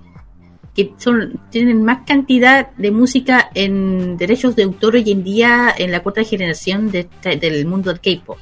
que 0.76 0.92
son 0.98 1.40
tienen 1.50 1.82
más 1.82 2.00
cantidad 2.06 2.70
de 2.76 2.90
música 2.90 3.50
en 3.54 4.16
derechos 4.18 4.54
de 4.54 4.64
autor 4.64 4.96
hoy 4.96 5.10
en 5.10 5.24
día 5.24 5.74
en 5.76 5.90
la 5.90 6.00
cuarta 6.02 6.22
generación 6.22 6.90
de- 6.90 7.08
del 7.40 7.66
mundo 7.66 7.90
del 7.92 8.00
K-pop. 8.00 8.38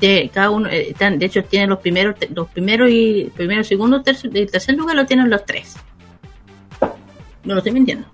de 0.00 0.30
cada 0.34 0.50
uno, 0.50 0.68
eh, 0.68 0.90
están- 0.90 1.16
de 1.16 1.26
hecho 1.26 1.44
tienen 1.44 1.70
los 1.70 1.78
primeros, 1.78 2.16
los 2.34 2.48
primeros 2.48 2.90
y 2.90 3.30
primero, 3.36 3.62
segundo, 3.62 4.02
tercer, 4.02 4.32
tercer 4.50 4.74
lugar 4.74 4.96
lo 4.96 5.06
tienen 5.06 5.30
los 5.30 5.46
tres. 5.46 5.76
No 7.44 7.54
lo 7.54 7.58
estoy 7.58 7.70
mintiendo. 7.70 8.08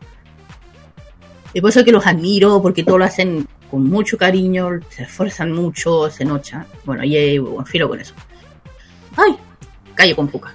Y 1.55 1.61
por 1.61 1.70
eso 1.70 1.84
que 1.84 1.92
los 1.92 2.07
admiro, 2.07 2.61
porque 2.62 2.84
todo 2.84 2.99
lo 2.99 3.05
hacen 3.05 3.46
con 3.70 3.84
mucho 3.84 4.16
cariño, 4.16 4.80
se 4.90 5.05
esfuerzan 5.05 5.53
mucho, 5.53 6.11
se 6.11 6.24
nochan. 6.24 6.66
Bueno, 6.84 7.05
y 7.05 7.16
eh, 7.16 7.38
bueno, 7.38 7.64
filo 7.64 7.88
con 7.88 8.01
eso. 8.01 8.14
Ay, 9.16 9.36
callo 9.94 10.16
con 10.16 10.28
puca. 10.28 10.55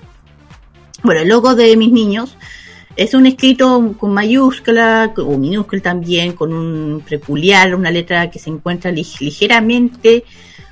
Bueno, 1.03 1.21
el 1.21 1.27
logo 1.27 1.55
de 1.55 1.75
mis 1.75 1.91
niños 1.91 2.37
es 2.95 3.13
un 3.13 3.25
escrito 3.25 3.95
con 3.97 4.13
mayúscula 4.13 5.13
o 5.17 5.37
minúscula 5.37 5.81
también, 5.81 6.33
con 6.33 6.53
un 6.53 7.01
peculiar, 7.07 7.75
una 7.75 7.91
letra 7.91 8.29
que 8.29 8.39
se 8.39 8.49
encuentra 8.49 8.91
lig- 8.91 9.19
ligeramente 9.19 10.23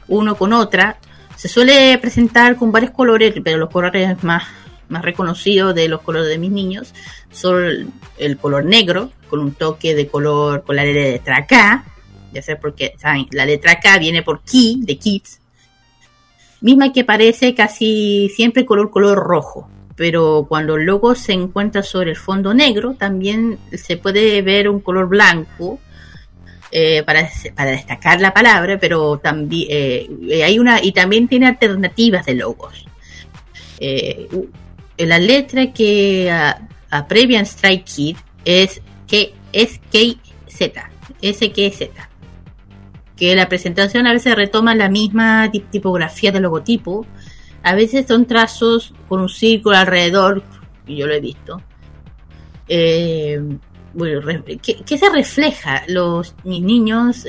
uno 0.08 0.36
con 0.36 0.54
otra. 0.54 0.98
Se 1.36 1.48
suele 1.48 1.98
presentar 1.98 2.56
con 2.56 2.72
varios 2.72 2.92
colores, 2.92 3.34
pero 3.44 3.58
los 3.58 3.70
colores 3.70 4.24
más, 4.24 4.44
más 4.92 5.04
reconocidos 5.04 5.74
de 5.74 5.88
los 5.88 6.02
colores 6.02 6.30
de 6.30 6.38
mis 6.38 6.52
niños 6.52 6.94
son 7.32 7.94
el, 8.18 8.38
color 8.38 8.66
negro, 8.66 9.12
con 9.30 9.40
un 9.40 9.54
toque 9.54 9.96
de 9.96 10.08
color 10.08 10.64
con 10.64 10.76
la 10.76 10.84
letra 10.84 11.48
K, 11.48 11.86
ya 12.34 12.42
sé 12.42 12.56
porque 12.56 12.94
¿saben? 12.98 13.28
la 13.32 13.46
letra 13.46 13.80
K 13.80 13.98
viene 13.98 14.22
por 14.22 14.42
Key, 14.44 14.82
de 14.84 14.98
Kids, 14.98 15.40
misma 16.62 16.94
que 16.94 17.04
parece 17.04 17.56
casi 17.56 18.32
siempre 18.36 18.66
color 18.66 18.92
color 18.92 19.18
rojo 19.18 19.68
pero 19.96 20.46
cuando 20.48 20.78
el 20.78 20.86
logo 20.86 21.14
se 21.16 21.34
encuentra 21.34 21.84
sobre 21.84 22.12
el 22.12 22.18
fondo 22.18 22.54
negro 22.54 22.96
también 22.98 23.60
se 23.74 23.98
puede 23.98 24.42
ver 24.42 24.70
un 24.70 24.80
color 24.80 25.08
blanco 25.08 25.80
eh, 26.72 27.04
para, 27.04 27.30
para 27.56 27.72
destacar 27.72 28.22
la 28.22 28.34
palabra 28.34 28.80
pero 28.80 29.18
también 29.18 29.68
eh, 29.70 30.44
hay 30.44 30.58
una 30.58 30.82
y 30.82 30.92
también 30.92 31.28
tiene 31.28 31.48
alternativas 31.48 32.26
de 32.26 32.36
logos 32.36 32.86
eh, 33.80 34.28
la 34.98 35.20
letra 35.20 35.74
que 35.74 36.32
aprevian 36.90 37.46
Strike 37.46 37.86
Kid 37.86 38.18
es 38.46 38.82
que 39.08 39.34
es 39.52 39.80
KZ 39.92 40.72
SKZ 41.22 41.90
que 43.16 43.36
la 43.36 43.48
presentación 43.48 44.08
a 44.08 44.14
veces 44.14 44.36
retoma 44.36 44.74
la 44.74 44.90
misma 44.90 45.52
tipografía 45.72 46.32
del 46.32 46.44
logotipo 46.44 47.06
a 47.64 47.76
veces 47.76 48.08
son 48.08 48.26
trazos 48.26 48.94
con 49.08 49.22
un 49.22 49.30
círculo 49.30 49.78
alrededor, 49.78 50.44
y 50.88 50.98
yo 50.98 51.08
lo 51.08 51.14
he 51.14 51.20
visto. 51.20 51.62
Eh, 52.68 53.40
¿qué, 54.62 54.78
¿qué, 54.86 54.98
se 54.98 55.10
refleja? 55.10 55.84
Los 55.88 56.36
mis 56.44 56.62
niños, 56.62 57.26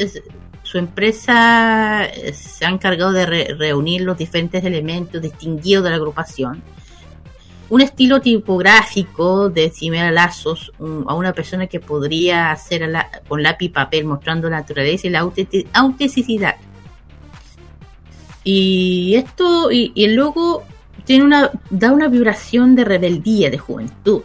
su 0.62 0.78
empresa 0.78 2.08
se 2.32 2.64
ha 2.64 2.70
encargado 2.70 3.12
de 3.12 3.26
re, 3.26 3.54
reunir 3.58 4.02
los 4.02 4.16
diferentes 4.16 4.64
elementos 4.64 5.20
distinguidos 5.20 5.84
de 5.84 5.90
la 5.90 5.96
agrupación. 5.96 6.62
Un 7.72 7.80
estilo 7.80 8.20
tipográfico 8.20 9.48
de 9.48 9.70
Cimera 9.70 10.10
Lazos 10.10 10.72
a 11.06 11.14
una 11.14 11.32
persona 11.32 11.66
que 11.66 11.80
podría 11.80 12.52
hacer 12.52 12.86
la, 12.86 13.08
con 13.26 13.42
lápiz 13.42 13.64
y 13.64 13.68
papel 13.70 14.04
mostrando 14.04 14.50
la 14.50 14.58
naturaleza 14.58 15.06
y 15.06 15.10
la 15.10 15.20
autenticidad 15.72 16.56
y 18.44 19.14
esto, 19.14 19.70
y, 19.70 19.92
y, 19.94 20.04
el 20.04 20.16
logo 20.16 20.64
tiene 21.04 21.24
una, 21.24 21.50
da 21.70 21.92
una 21.92 22.08
vibración 22.08 22.74
de 22.74 22.84
rebeldía, 22.84 23.50
de 23.50 23.58
juventud, 23.58 24.22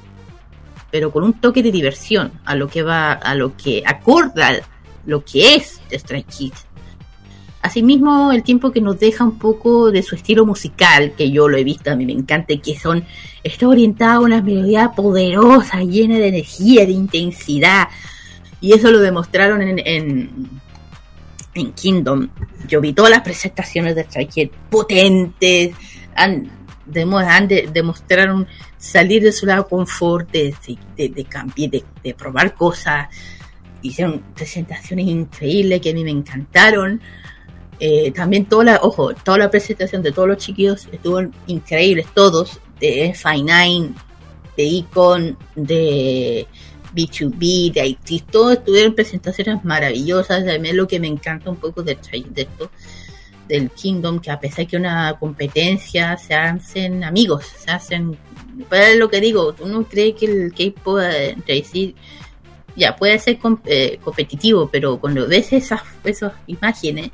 pero 0.89 1.12
con 1.12 1.24
un 1.24 1.34
toque 1.34 1.62
de 1.62 1.72
diversión 1.72 2.32
a 2.45 2.56
lo 2.56 2.68
que 2.68 2.82
va, 2.82 3.12
a 3.12 3.36
lo 3.36 3.56
que 3.56 3.84
acorda 3.86 4.60
lo 5.06 5.24
que 5.24 5.56
es 5.56 5.80
The 5.89 6.00
Stray 6.00 6.24
Kids. 6.24 6.66
Asimismo, 7.68 8.32
el 8.32 8.43
tiempo 8.43 8.72
que 8.72 8.80
nos 8.80 8.97
deja 8.97 9.26
un 9.26 9.38
poco 9.38 9.91
de 9.91 10.01
su 10.01 10.15
estilo 10.15 10.45
musical, 10.45 11.13
que 11.18 11.30
yo 11.30 11.49
lo 11.49 11.57
he 11.57 11.65
visto, 11.65 11.91
a 11.91 11.95
mí 11.95 12.05
me 12.05 12.13
encanta, 12.13 12.55
que 12.55 12.78
son, 12.78 13.03
está 13.43 13.68
orientado 13.68 14.22
a 14.22 14.26
una 14.26 14.41
melodía 14.41 14.91
poderosa, 14.95 15.84
llena 15.84 16.18
de 16.18 16.30
energía, 16.30 16.86
de 16.86 16.93
intensidad, 16.93 17.89
y 18.61 18.72
eso 18.72 18.89
lo 18.89 18.99
demostraron 18.99 19.61
en, 19.61 19.80
en 21.57 21.74
Kingdom, 21.74 22.30
yo 22.70 22.80
vi 22.80 22.93
todas 22.93 23.11
las 23.11 23.22
presentaciones 23.22 23.95
de 23.95 24.01
Strike 24.03 24.51
potentes, 24.70 25.76
han, 26.15 26.49
han 26.95 27.47
de, 27.49 27.70
demostraron 27.72 28.47
salir 28.78 29.24
de 29.24 29.34
su 29.34 29.45
lado 29.45 29.63
de 29.63 29.70
confort, 29.70 30.32
de, 30.32 30.55
de, 30.95 31.26
cambiar, 31.26 31.70
de, 31.70 32.13
probar 32.13 32.53
cosas, 32.55 33.09
hicieron 33.82 34.24
presentaciones 34.34 35.05
increíbles 35.07 35.82
que 35.82 35.89
a 35.89 35.93
mí 35.93 36.05
me 36.05 36.11
encantaron. 36.11 37.01
Eh, 37.80 38.12
también 38.12 38.46
toda 38.46 38.64
la, 38.64 38.80
ojo, 38.82 39.14
toda 39.14 39.38
la 39.38 39.52
presentación 39.52 40.02
de 40.02 40.12
todos 40.12 40.28
los 40.28 40.38
chiquillos 40.38 40.88
estuvo 40.92 41.22
increíbles, 41.46 42.08
todos, 42.14 42.60
de 42.80 43.14
F9, 43.14 43.94
de 44.56 44.64
Icon, 44.64 45.38
de 45.56 46.48
B2B, 46.94 47.74
de 47.74 47.82
Haití, 47.82 48.20
todos 48.22 48.64
tuvieron 48.64 48.96
presentaciones 48.96 49.64
maravillosas. 49.64 50.44
Es 50.46 50.74
lo 50.74 50.88
que 50.88 51.00
me 51.00 51.08
encanta 51.08 51.50
un 51.50 51.58
poco 51.58 51.84
de, 51.84 51.96
de 52.30 52.42
esto, 52.42 52.72
del 53.48 53.70
Kingdom, 53.70 54.20
que 54.20 54.32
a 54.32 54.40
pesar 54.40 54.66
que 54.66 54.78
una 54.78 55.16
competencia 55.20 56.18
se 56.18 56.34
hacen 56.34 57.04
amigos, 57.04 57.46
se 57.46 57.72
hacen. 57.72 58.18
Pues 58.70 58.98
lo 58.98 59.08
que 59.10 59.22
digo, 59.22 59.56
uno 59.60 59.84
cree 59.84 60.16
que 60.16 60.26
el 60.26 60.52
K-pop, 60.52 60.98
decir, 61.46 61.94
ya 62.76 62.96
puede 62.96 63.20
ser 63.20 63.38
eh, 63.66 64.00
competitivo, 64.04 64.68
pero 64.72 65.00
cuando 65.00 65.28
ves 65.28 65.54
esas, 65.54 65.82
esas 66.04 66.34
imágenes 66.48 67.12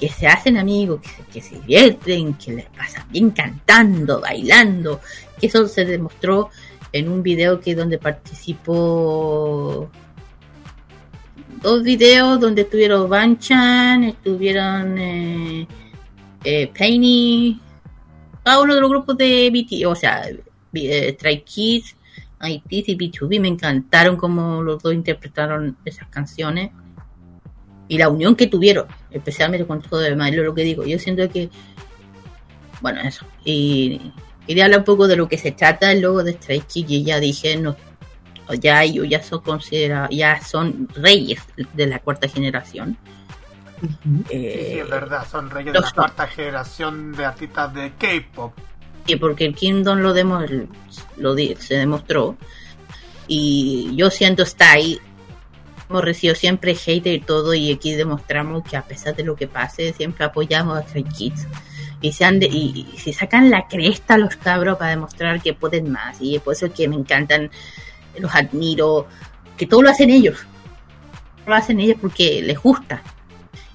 que 0.00 0.08
se 0.08 0.26
hacen 0.26 0.56
amigos, 0.56 1.00
que, 1.02 1.24
que 1.30 1.40
se 1.42 1.56
divierten, 1.60 2.34
que 2.34 2.52
les 2.54 2.66
pasan 2.66 3.06
bien 3.10 3.30
cantando, 3.30 4.20
bailando, 4.20 5.00
que 5.38 5.46
eso 5.46 5.68
se 5.68 5.84
demostró 5.84 6.48
en 6.92 7.08
un 7.08 7.22
video 7.22 7.60
que 7.60 7.74
donde 7.74 7.98
participó 7.98 9.90
dos 11.62 11.82
videos 11.82 12.40
donde 12.40 12.62
estuvieron 12.62 13.08
Banchan, 13.08 14.04
estuvieron 14.04 14.98
eh, 14.98 15.66
eh, 16.44 16.70
Penny, 16.76 17.60
cada 18.42 18.62
uno 18.62 18.74
de 18.74 18.80
los 18.80 18.90
grupos 18.90 19.16
de 19.18 19.50
BT, 19.50 19.86
o 19.86 19.94
sea, 19.94 20.22
eh, 20.72 21.12
Stray 21.14 21.42
Kids, 21.42 21.96
ITs 22.42 22.88
y 22.88 22.96
B2B, 22.96 23.38
me 23.38 23.48
encantaron 23.48 24.16
como 24.16 24.62
los 24.62 24.82
dos 24.82 24.94
interpretaron 24.94 25.76
esas 25.84 26.08
canciones 26.08 26.70
y 27.90 27.98
la 27.98 28.08
unión 28.08 28.36
que 28.36 28.46
tuvieron, 28.46 28.86
especialmente 29.10 29.66
con 29.66 29.82
todo 29.82 29.98
de 29.98 30.10
demás, 30.10 30.32
lo 30.32 30.54
que 30.54 30.62
digo, 30.62 30.84
yo 30.84 30.96
siento 30.96 31.28
que, 31.28 31.50
bueno, 32.80 33.00
eso, 33.00 33.26
y 33.44 34.12
quería 34.46 34.66
hablar 34.66 34.78
un 34.78 34.84
poco 34.84 35.08
de 35.08 35.16
lo 35.16 35.28
que 35.28 35.36
se 35.36 35.50
trata 35.50 35.90
el 35.90 36.00
logo 36.00 36.22
de 36.22 36.34
Stray 36.34 36.60
Kids 36.60 36.88
y 36.88 37.02
ya 37.02 37.18
dije, 37.18 37.56
no, 37.56 37.74
ya 38.60 38.84
ellos 38.84 39.08
ya 39.08 39.20
son 39.20 39.40
considerados, 39.40 40.10
ya 40.12 40.40
son 40.40 40.88
reyes 40.94 41.42
de 41.74 41.86
la 41.88 41.98
cuarta 41.98 42.28
generación. 42.28 42.96
Uh 43.82 43.86
-huh. 43.86 44.24
eh, 44.30 44.54
sí, 44.54 44.72
sí, 44.74 44.78
es 44.78 44.88
verdad, 44.88 45.26
son 45.28 45.50
reyes 45.50 45.72
de 45.72 45.80
la 45.80 45.86
son. 45.86 45.96
cuarta 45.96 46.28
generación 46.28 47.12
de 47.12 47.24
artistas 47.24 47.74
de 47.74 47.92
K-pop. 47.98 48.52
Sí, 49.04 49.16
porque 49.16 49.46
el 49.46 49.56
Kingdom 49.56 49.98
lo, 49.98 50.12
demo, 50.12 50.38
lo 51.16 51.34
se 51.34 51.74
demostró. 51.74 52.36
Y 53.26 53.90
yo 53.96 54.10
siento 54.10 54.44
está 54.44 54.72
ahí. 54.72 55.00
Hemos 55.90 56.04
recibido 56.04 56.36
siempre 56.36 56.72
hate 56.72 57.06
y 57.06 57.20
todo, 57.20 57.52
y 57.52 57.72
aquí 57.72 57.92
demostramos 57.94 58.62
que 58.62 58.76
a 58.76 58.82
pesar 58.82 59.16
de 59.16 59.24
lo 59.24 59.34
que 59.34 59.48
pase, 59.48 59.92
siempre 59.92 60.24
apoyamos 60.24 60.78
a 60.78 60.82
Stray 60.86 61.02
Kids. 61.02 61.48
Y 62.00 62.12
se, 62.12 62.24
han 62.24 62.38
de, 62.38 62.46
y, 62.46 62.86
y 62.94 62.98
se 62.98 63.12
sacan 63.12 63.50
la 63.50 63.66
cresta 63.66 64.14
a 64.14 64.18
los 64.18 64.36
cabros 64.36 64.78
para 64.78 64.92
demostrar 64.92 65.42
que 65.42 65.52
pueden 65.52 65.90
más 65.90 66.16
y 66.20 66.38
por 66.38 66.54
eso 66.54 66.66
es 66.66 66.72
que 66.72 66.88
me 66.88 66.96
encantan 66.96 67.50
los 68.18 68.34
admiro 68.34 69.06
que 69.56 69.66
todo 69.66 69.82
lo 69.82 69.90
hacen 69.90 70.10
ellos. 70.10 70.46
Lo 71.46 71.54
hacen 71.54 71.80
ellos 71.80 71.98
porque 72.00 72.40
les 72.40 72.58
gusta. 72.58 73.02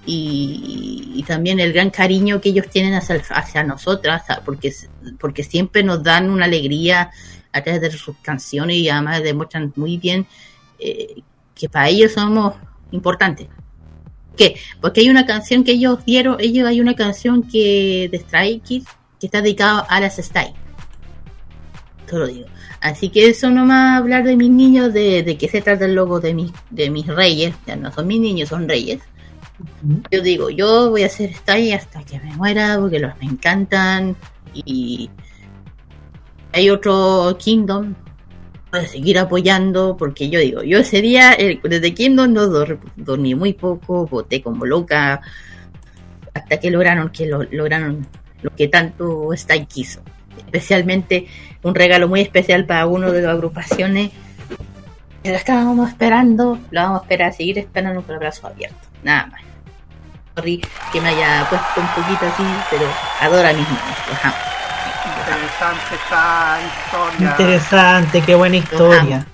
Y, 0.05 1.23
también 1.27 1.59
el 1.59 1.73
gran 1.73 1.89
cariño 1.89 2.39
que 2.39 2.49
ellos 2.49 2.69
tienen 2.69 2.93
hacia, 2.93 3.15
hacia 3.15 3.63
nosotras 3.63 4.23
porque, 4.45 4.71
porque 5.19 5.43
siempre 5.43 5.83
nos 5.83 6.03
dan 6.03 6.29
una 6.29 6.45
alegría 6.45 7.09
a 7.51 7.61
través 7.61 7.81
de 7.81 7.91
sus 7.91 8.15
canciones 8.21 8.77
y 8.77 8.89
además 8.89 9.23
demuestran 9.23 9.73
muy 9.75 9.97
bien 9.97 10.27
eh, 10.77 11.23
que 11.55 11.69
para 11.69 11.89
ellos 11.89 12.11
somos 12.13 12.53
importantes 12.91 13.47
qué? 14.35 14.55
Porque 14.81 15.01
hay 15.01 15.09
una 15.09 15.25
canción 15.25 15.63
que 15.63 15.73
ellos 15.73 16.03
dieron, 16.05 16.37
ellos 16.39 16.67
hay 16.67 16.81
una 16.81 16.95
canción 16.95 17.43
que 17.43 18.09
de 18.11 18.19
Stray 18.19 18.59
Kids 18.59 18.87
que 19.19 19.27
está 19.27 19.41
dedicada 19.41 19.79
a 19.79 19.99
las 19.99 20.19
Stay. 20.19 20.53
Te 22.07 22.17
lo 22.17 22.27
digo. 22.27 22.45
Así 22.81 23.09
que 23.09 23.29
eso 23.29 23.49
nomás 23.49 23.97
hablar 23.97 24.23
de 24.23 24.35
mis 24.35 24.49
niños, 24.49 24.93
de, 24.93 25.23
de 25.23 25.37
qué 25.37 25.47
se 25.47 25.61
trata 25.61 25.85
el 25.85 25.95
logo 25.95 26.19
de 26.19 26.33
mis, 26.33 26.51
de 26.69 26.89
mis 26.89 27.07
reyes, 27.07 27.55
ya 27.65 27.75
no 27.75 27.91
son 27.91 28.07
mis 28.07 28.19
niños, 28.19 28.49
son 28.49 28.69
reyes. 28.69 29.01
Yo 30.11 30.21
digo, 30.21 30.49
yo 30.49 30.91
voy 30.91 31.03
a 31.03 31.07
hacer 31.07 31.31
Stay 31.31 31.71
hasta 31.71 32.03
que 32.03 32.19
me 32.19 32.35
muera, 32.35 32.77
porque 32.79 32.99
los 32.99 33.17
me 33.17 33.25
encantan. 33.25 34.15
Y 34.53 35.09
hay 36.53 36.69
otro 36.69 37.35
Kingdom 37.39 37.95
de 38.79 38.87
seguir 38.87 39.19
apoyando 39.19 39.95
porque 39.97 40.29
yo 40.29 40.39
digo, 40.39 40.63
yo 40.63 40.79
ese 40.79 41.01
día, 41.01 41.33
eh, 41.33 41.59
desde 41.63 41.93
Kingdom 41.93 42.33
no 42.33 42.47
dor 42.47 42.79
dormí 42.95 43.35
muy 43.35 43.53
poco, 43.53 44.07
voté 44.07 44.41
como 44.41 44.65
loca, 44.65 45.21
hasta 46.33 46.59
que 46.59 46.69
lograron 46.69 47.09
que 47.09 47.25
lo, 47.27 47.43
lograron 47.43 48.07
lo 48.41 48.51
que 48.51 48.67
tanto 48.67 49.29
Stein 49.33 49.65
quiso. 49.65 50.01
Especialmente 50.37 51.27
un 51.63 51.73
regalo 51.73 52.07
muy 52.07 52.21
especial 52.21 52.65
para 52.65 52.85
uno 52.85 53.11
de 53.11 53.21
las 53.21 53.33
agrupaciones 53.33 54.11
que 55.23 55.31
lo 55.31 55.37
estábamos 55.37 55.89
esperando, 55.89 56.59
lo 56.69 56.81
vamos 56.81 56.99
a 56.99 57.03
esperar, 57.03 57.33
seguir 57.33 57.57
esperando 57.57 58.03
con 58.03 58.13
los 58.13 58.19
brazos 58.19 58.45
abiertos, 58.45 58.87
nada 59.01 59.25
más. 59.27 59.41
Sorry 60.35 60.61
que 60.91 61.01
me 61.01 61.09
haya 61.09 61.47
puesto 61.49 61.81
un 61.81 61.87
poquito 61.87 62.25
así, 62.25 62.43
pero 62.69 62.85
adoro 63.21 63.47
a 63.47 63.53
mis 63.53 63.67
niños, 63.67 63.97
los. 64.11 64.54
Interesante 65.25 65.95
esta 65.95 66.59
historia. 66.61 67.29
Interesante, 67.31 68.21
qué 68.21 68.35
buena 68.35 68.57
historia. 68.57 69.27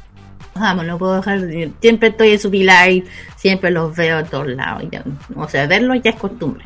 Los 0.55 0.63
amo, 0.63 0.83
no 0.83 0.97
puedo 0.97 1.15
dejar 1.15 1.41
de- 1.41 1.71
Siempre 1.81 2.09
estoy 2.09 2.31
en 2.31 2.39
su 2.39 2.51
live, 2.51 3.03
siempre 3.35 3.71
los 3.71 3.95
veo 3.95 4.17
a 4.19 4.23
todos 4.23 4.47
lados. 4.47 4.83
ya- 4.91 5.03
o 5.35 5.47
sea, 5.47 5.67
verlos 5.67 5.97
ya 6.03 6.11
es 6.11 6.15
costumbre. 6.17 6.65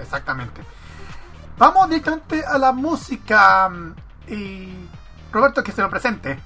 Exactamente. 0.00 0.60
Vamos 1.58 1.88
directamente 1.88 2.42
a 2.46 2.58
la 2.58 2.72
música. 2.72 3.68
mm, 3.68 3.94
Y 4.32 4.68
Roberto, 5.32 5.62
que 5.62 5.72
se 5.72 5.82
lo 5.82 5.90
presente. 5.90 6.38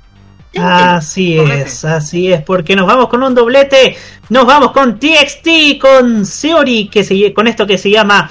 Así 0.59 1.37
Doblete. 1.37 1.63
es, 1.63 1.85
así 1.85 2.33
es, 2.33 2.41
porque 2.43 2.77
nos 2.77 2.87
vamos 2.87 3.09
con 3.09 3.23
un 3.23 3.35
doblete, 3.35 3.97
nos 4.29 4.47
vamos 4.47 4.71
con 4.71 4.99
TXT, 5.01 5.79
con 5.81 6.25
Theory, 6.25 6.89
que 6.89 7.03
se, 7.05 7.35
con 7.35 7.47
esto 7.49 7.67
que 7.67 7.77
se 7.77 7.91
llama 7.91 8.31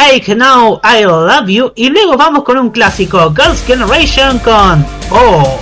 I 0.00 0.20
Can 0.20 0.38
Now 0.38 0.80
I 0.84 1.04
Love 1.04 1.48
You, 1.48 1.72
y 1.74 1.88
luego 1.88 2.16
vamos 2.16 2.44
con 2.44 2.58
un 2.58 2.70
clásico, 2.70 3.32
Girls' 3.34 3.64
Generation 3.66 4.38
con 4.40 4.84
Oh, 5.10 5.58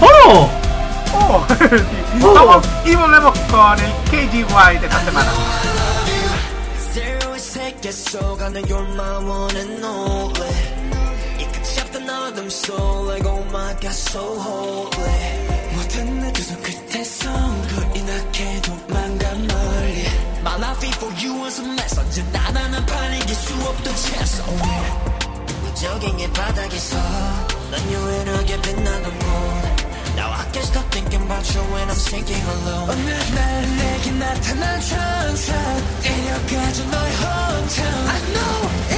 Oh, 0.00 0.48
Oh. 1.14 1.46
Oh. 2.20 2.34
Vamos 2.34 2.66
y 2.84 2.94
volvemos 2.94 3.38
con 3.50 3.78
el 3.78 3.92
KGY 4.10 4.78
de 4.80 4.86
esta 4.86 5.00
semana. 5.04 5.30
Zero 6.92 7.36
세계속안에 7.38 8.62
you're 8.68 8.86
my 8.94 9.16
one 9.24 9.56
and 9.56 9.84
only 9.84 10.52
이 11.38 11.44
끝이 11.52 11.80
없던 11.80 12.08
어둠 12.08 12.48
속 12.50 13.08
like 13.08 13.26
oh 13.26 13.42
my 13.50 13.72
god 13.80 13.92
so 13.92 14.20
holy 14.20 14.92
모든 15.74 16.20
내 16.20 16.32
두 16.32 16.42
손 16.42 16.62
끝에서 16.62 17.30
불이 17.68 18.02
나게 18.02 18.55
was 21.46 21.60
a 21.60 21.64
mess 21.64 21.98
언제나 21.98 22.50
나는 22.50 22.84
팔리기 22.86 23.34
수 23.34 23.54
없던 23.54 23.94
채소 23.94 24.42
무적행의 25.62 26.32
바닥에서 26.32 26.96
난 27.70 27.92
유일하게 27.92 28.60
빛나던 28.60 29.18
곳 29.18 29.26
Now 30.16 30.30
I 30.30 30.44
can't 30.52 30.64
stop 30.66 30.90
thinking 30.90 31.22
about 31.24 31.46
you 31.54 31.62
when 31.72 31.88
I'm 31.88 31.96
sinking 31.96 32.42
alone 32.42 32.90
어느 32.90 33.10
날 33.34 33.76
내게 33.76 34.10
나타난 34.12 34.80
천사 34.80 35.52
데려가줘 36.02 36.84
너의 36.84 37.12
hometown 37.14 38.08
I 38.08 38.20
know 38.32 38.95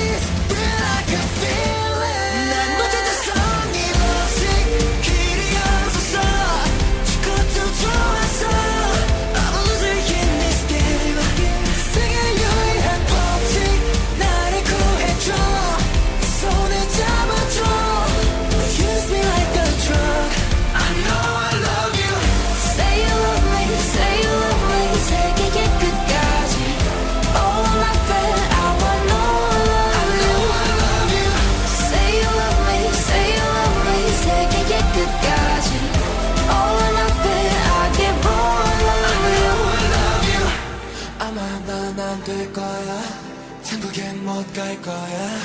못갈 44.80 44.82
거야 44.82 45.40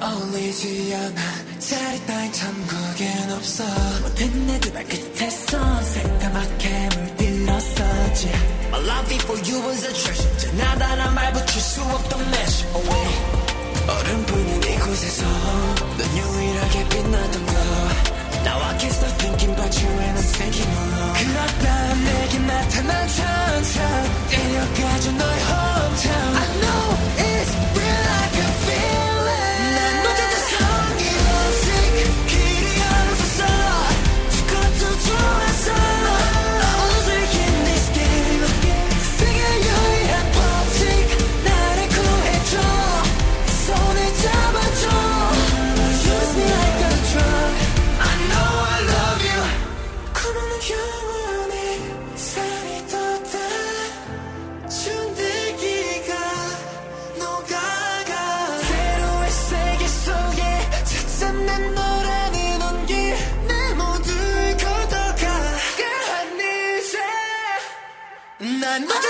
어울리지 0.00 0.94
않아 0.94 1.58
자리 1.58 2.06
따윈 2.06 2.32
천국엔 2.32 3.32
없어 3.32 3.64
모든 4.02 4.46
내두 4.46 4.72
발끝에서 4.72 5.82
새까맣게 5.82 6.88
물들었었지 6.96 8.28
My 8.68 8.80
love 8.80 9.16
for 9.18 9.40
you 9.42 9.66
was 9.66 9.84
a 9.84 9.92
treasure 9.92 10.36
지나다란 10.38 11.14
말 11.14 11.32
붙일 11.32 11.60
수 11.60 11.82
없던 11.82 12.20
measure 12.20 12.80
away 12.80 13.40
얼음뿐인 13.88 14.62
이곳에서 14.62 15.26
넌 15.98 16.16
유일하게 16.16 16.88
빛나던 16.88 17.46
거 17.46 17.52
Now 18.42 18.58
I 18.58 18.78
can't 18.78 18.94
stop 18.94 19.12
thinking 19.18 19.52
about 19.52 19.76
you 19.82 19.90
and 20.00 20.18
I'm 20.18 20.24
thinking 20.24 20.70
alone 20.70 21.12
그렇다 21.18 21.94
내게 21.94 22.38
나타난 22.38 23.08
천사 23.08 24.02
데려가줘 24.30 25.12
너의 25.12 25.40
hometown 25.42 26.39
and 68.82 69.09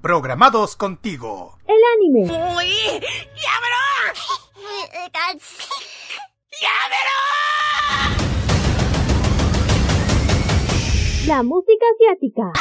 Programados 0.00 0.76
contigo. 0.76 1.58
El 1.66 1.76
anime, 1.96 2.26
la 11.26 11.42
música 11.42 11.84
asiática, 11.94 12.52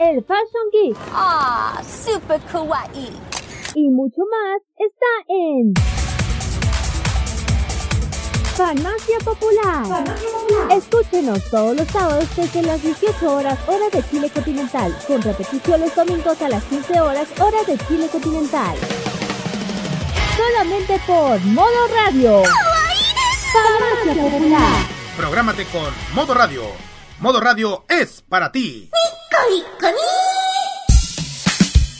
el 0.00 0.24
fashion 0.24 0.70
geek. 0.72 0.96
Ah, 1.12 1.82
super 1.84 2.40
kawaii. 2.50 3.12
y 3.74 3.88
mucho 3.88 4.22
más 4.30 4.62
está 4.78 5.06
en 5.28 5.74
Farmacia 8.56 9.18
Popular. 9.24 10.04
Escúchenos 10.70 11.42
todos 11.50 11.74
los 11.74 11.88
sábados 11.88 12.28
desde 12.36 12.62
las 12.62 12.82
18 12.82 13.34
horas 13.34 13.58
hora 13.66 13.88
de 13.90 14.06
Chile 14.10 14.30
continental, 14.30 14.94
con 15.06 15.22
repetición 15.22 15.80
los 15.80 15.94
domingos 15.94 16.40
a 16.42 16.48
las 16.50 16.62
15 16.64 17.00
horas 17.00 17.28
hora 17.40 17.62
de 17.66 17.78
Chile 17.86 18.08
continental. 18.12 18.76
Solamente 20.36 21.00
por 21.06 21.40
Modo 21.46 21.88
Radio. 21.94 22.42
Farmacia 23.52 24.22
Popular. 24.22 24.86
Prográmate 25.16 25.64
con 25.66 25.92
Modo 26.14 26.34
Radio. 26.34 26.62
Modo 27.20 27.40
Radio 27.40 27.84
es 27.88 28.22
para 28.28 28.52
ti. 28.52 28.90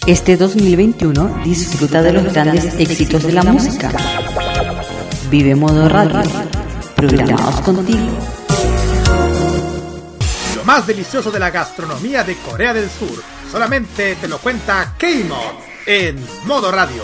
Este 0.07 0.37
2021 0.37 1.43
disfruta 1.45 2.03
de 2.03 2.13
los 2.13 2.33
grandes 2.33 2.75
éxitos 2.79 3.23
de 3.23 3.33
la 3.33 3.43
música. 3.43 3.91
Vive 5.33 5.55
Modo 5.55 5.89
Radio. 5.89 6.21
Programados 6.95 7.63
contigo. 7.63 8.07
Lo 10.57 10.65
más 10.65 10.87
delicioso 10.87 11.31
de 11.31 11.39
la 11.39 11.51
gastronomía 11.51 12.23
de 12.23 12.37
Corea 12.37 12.75
del 12.75 12.91
Sur. 12.91 13.25
Solamente 13.51 14.17
te 14.17 14.29
lo 14.29 14.37
cuenta 14.37 14.95
K-Mod 14.99 15.87
en 15.87 16.23
Modo 16.45 16.71
Radio. 16.71 17.03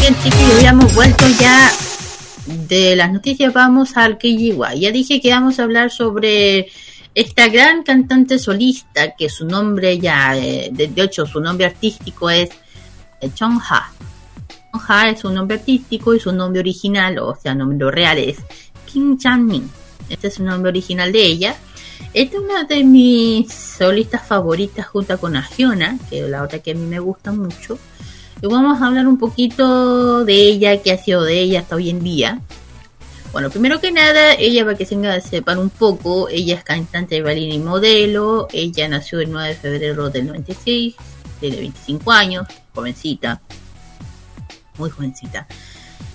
Bien, 0.00 0.16
chiquillos, 0.22 0.62
ya 0.62 0.70
hemos 0.70 0.94
vuelto 0.94 1.26
ya 1.38 1.70
de 2.46 2.96
las 2.96 3.12
noticias. 3.12 3.52
Vamos 3.52 3.94
al 3.98 4.16
Kijiwa. 4.16 4.74
Ya 4.74 4.90
dije 4.90 5.20
que 5.20 5.28
vamos 5.28 5.58
a 5.58 5.64
hablar 5.64 5.90
sobre 5.90 6.68
esta 7.14 7.48
gran 7.48 7.82
cantante 7.82 8.38
solista 8.38 9.14
que 9.14 9.28
su 9.28 9.44
nombre 9.44 9.98
ya, 9.98 10.34
eh, 10.34 10.70
de, 10.72 10.88
de 10.88 11.02
hecho, 11.02 11.26
su 11.26 11.42
nombre 11.42 11.66
artístico 11.66 12.30
es 12.30 12.48
eh, 13.20 13.30
Chong 13.34 13.60
Ha. 13.68 13.92
Chong 14.72 14.82
Ha 14.88 15.10
es 15.10 15.20
su 15.20 15.30
nombre 15.30 15.58
artístico 15.58 16.14
y 16.14 16.20
su 16.20 16.32
nombre 16.32 16.60
original, 16.60 17.18
o 17.18 17.36
sea, 17.36 17.54
nombre 17.54 17.90
real 17.90 18.18
es 18.18 18.38
Kim 18.86 19.18
Chan-min. 19.18 19.70
Este 20.08 20.28
es 20.28 20.34
su 20.34 20.42
nombre 20.42 20.70
original 20.70 21.12
de 21.12 21.24
ella. 21.24 21.56
Esta 22.12 22.36
es 22.36 22.42
una 22.42 22.64
de 22.64 22.82
mis 22.82 23.52
solistas 23.52 24.26
favoritas 24.26 24.86
junto 24.88 25.18
con 25.18 25.36
Agiona, 25.36 25.98
que 26.08 26.24
es 26.24 26.30
la 26.30 26.42
otra 26.42 26.58
que 26.58 26.72
a 26.72 26.74
mí 26.74 26.86
me 26.86 26.98
gusta 26.98 27.30
mucho. 27.30 27.78
Y 28.42 28.46
vamos 28.46 28.80
a 28.80 28.86
hablar 28.86 29.06
un 29.06 29.18
poquito 29.18 30.24
de 30.24 30.34
ella, 30.34 30.82
qué 30.82 30.92
ha 30.92 30.98
sido 30.98 31.22
de 31.22 31.40
ella 31.40 31.60
hasta 31.60 31.76
hoy 31.76 31.90
en 31.90 32.02
día. 32.02 32.40
Bueno, 33.32 33.48
primero 33.48 33.80
que 33.80 33.92
nada, 33.92 34.34
ella 34.34 34.64
para 34.64 34.76
que 34.76 34.86
se 34.86 35.20
sepan 35.20 35.58
un 35.58 35.70
poco, 35.70 36.28
ella 36.28 36.56
es 36.56 36.64
cantante, 36.64 37.22
bailarina 37.22 37.54
y 37.54 37.58
modelo. 37.58 38.48
Ella 38.52 38.88
nació 38.88 39.20
el 39.20 39.30
9 39.30 39.48
de 39.50 39.54
febrero 39.54 40.10
del 40.10 40.26
96, 40.26 40.96
tiene 41.38 41.56
25 41.58 42.10
años, 42.10 42.46
jovencita, 42.74 43.40
muy 44.80 44.90
jovencita. 44.90 45.46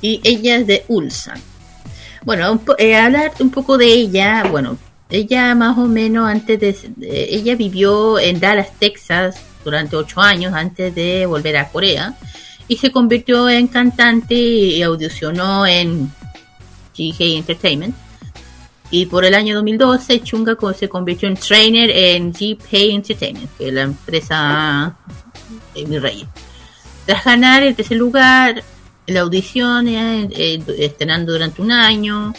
Y 0.02 0.20
ella 0.24 0.58
es 0.58 0.68
de 0.68 0.84
Ulsan. 0.88 1.40
Bueno, 2.24 2.60
eh, 2.78 2.96
hablar 2.96 3.32
un 3.40 3.52
poco 3.52 3.78
de 3.78 3.86
ella, 3.86 4.46
bueno, 4.50 4.78
ella 5.10 5.54
más 5.56 5.78
o 5.78 5.86
menos 5.86 6.28
antes 6.28 6.60
de, 6.60 7.28
ella 7.30 7.56
vivió 7.56 8.20
en 8.20 8.40
Dallas, 8.40 8.72
Texas 8.80 9.38
durante 9.64 9.96
8 9.96 10.22
años 10.22 10.54
antes 10.54 10.94
de 10.94 11.26
volver 11.26 11.58
a 11.58 11.70
Corea 11.70 12.16
y 12.68 12.78
se 12.78 12.92
convirtió 12.92 13.48
en 13.50 13.68
cantante 13.68 14.36
y 14.36 14.82
audicionó 14.82 15.68
en 15.68 16.12
GK 16.98 17.22
Entertainment. 17.38 17.96
Y 18.92 19.08
por 19.08 19.26
el 19.26 19.34
año 19.34 19.56
2012, 19.56 20.22
Chunga 20.22 20.56
se 20.78 20.88
convirtió 20.88 21.28
en 21.28 21.36
trainer 21.36 21.90
en 21.90 22.32
GPay 22.32 22.92
Entertainment, 22.92 23.50
que 23.58 23.68
es 23.68 23.74
la 23.74 23.82
empresa 23.82 24.96
de 25.74 25.86
mi 25.86 26.00
rey. 26.00 26.26
Tras 27.06 27.24
ganar 27.24 27.64
el 27.64 27.76
tercer 27.76 27.98
lugar, 27.98 28.64
la 29.08 29.20
audición, 29.22 29.88
eh, 29.88 30.62
estrenando 30.80 31.34
durante 31.34 31.62
un 31.62 31.72
año, 31.72 32.34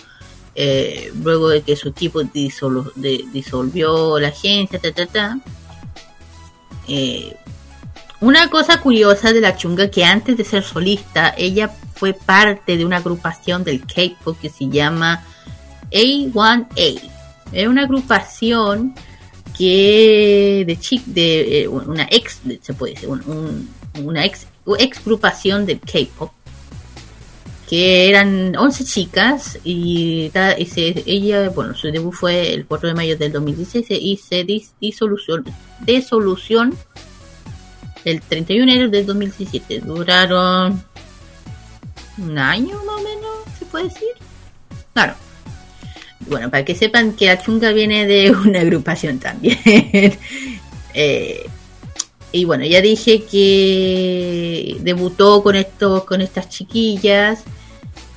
eh, 0.54 1.12
luego 1.22 1.48
de 1.50 1.62
que 1.62 1.76
su 1.76 1.88
equipo 1.88 2.22
de- 2.22 3.24
disolvió 3.32 4.18
la 4.18 4.28
agencia, 4.28 4.78
ta, 4.78 4.90
ta, 4.92 5.06
ta. 5.06 5.38
Eh, 6.88 7.36
una 8.20 8.48
cosa 8.48 8.80
curiosa 8.80 9.32
de 9.32 9.40
la 9.40 9.56
chunga 9.56 9.88
que 9.90 10.04
antes 10.04 10.36
de 10.36 10.44
ser 10.44 10.62
solista, 10.64 11.34
ella 11.36 11.70
fue 11.94 12.12
parte 12.14 12.76
de 12.76 12.84
una 12.84 12.96
agrupación 12.98 13.62
del 13.64 13.82
K-pop 13.86 14.36
que 14.40 14.48
se 14.50 14.68
llama 14.68 15.22
A1A. 15.92 17.00
Es 17.52 17.68
una 17.68 17.82
agrupación 17.82 18.94
que 19.56 20.64
de 20.66 20.78
chic 20.78 21.04
de 21.06 21.68
una 21.70 22.06
ex 22.10 22.40
se 22.60 22.74
puede 22.74 22.94
decir 22.94 23.08
un- 23.08 23.22
un- 23.26 24.04
una 24.04 24.24
ex 24.24 24.46
ex 24.76 24.98
agrupación 24.98 25.66
del 25.66 25.80
K-pop 25.80 26.32
que 27.68 28.08
eran 28.08 28.54
11 28.56 28.84
chicas 28.84 29.58
y, 29.64 30.30
y 30.32 31.02
ella, 31.06 31.48
bueno, 31.50 31.74
su 31.74 31.90
debut 31.90 32.14
fue 32.14 32.54
el 32.54 32.64
4 32.64 32.90
de 32.90 32.94
mayo 32.94 33.16
del 33.16 33.32
2016 33.32 34.00
y 34.00 34.16
se 34.16 34.44
dis, 34.44 34.72
disolución, 34.80 35.44
disolución 35.80 36.76
el 38.04 38.22
31 38.22 38.66
de 38.66 38.72
enero 38.72 38.88
del 38.88 39.04
2017. 39.04 39.80
Duraron 39.80 40.82
un 42.18 42.38
año 42.38 42.76
más 42.84 42.96
o 42.96 43.02
menos, 43.02 43.30
se 43.58 43.66
puede 43.66 43.84
decir. 43.86 44.08
Claro. 44.92 45.14
Bueno, 46.20 46.50
para 46.50 46.64
que 46.64 46.74
sepan 46.74 47.14
que 47.14 47.26
la 47.26 47.42
chunga 47.42 47.72
viene 47.72 48.06
de 48.06 48.30
una 48.30 48.60
agrupación 48.60 49.18
también. 49.18 49.58
Eh, 50.98 51.46
y 52.36 52.44
bueno, 52.44 52.64
ya 52.66 52.82
dije 52.82 53.22
que 53.22 54.76
debutó 54.80 55.42
con 55.42 55.56
estos, 55.56 56.04
con 56.04 56.20
estas 56.20 56.50
chiquillas 56.50 57.42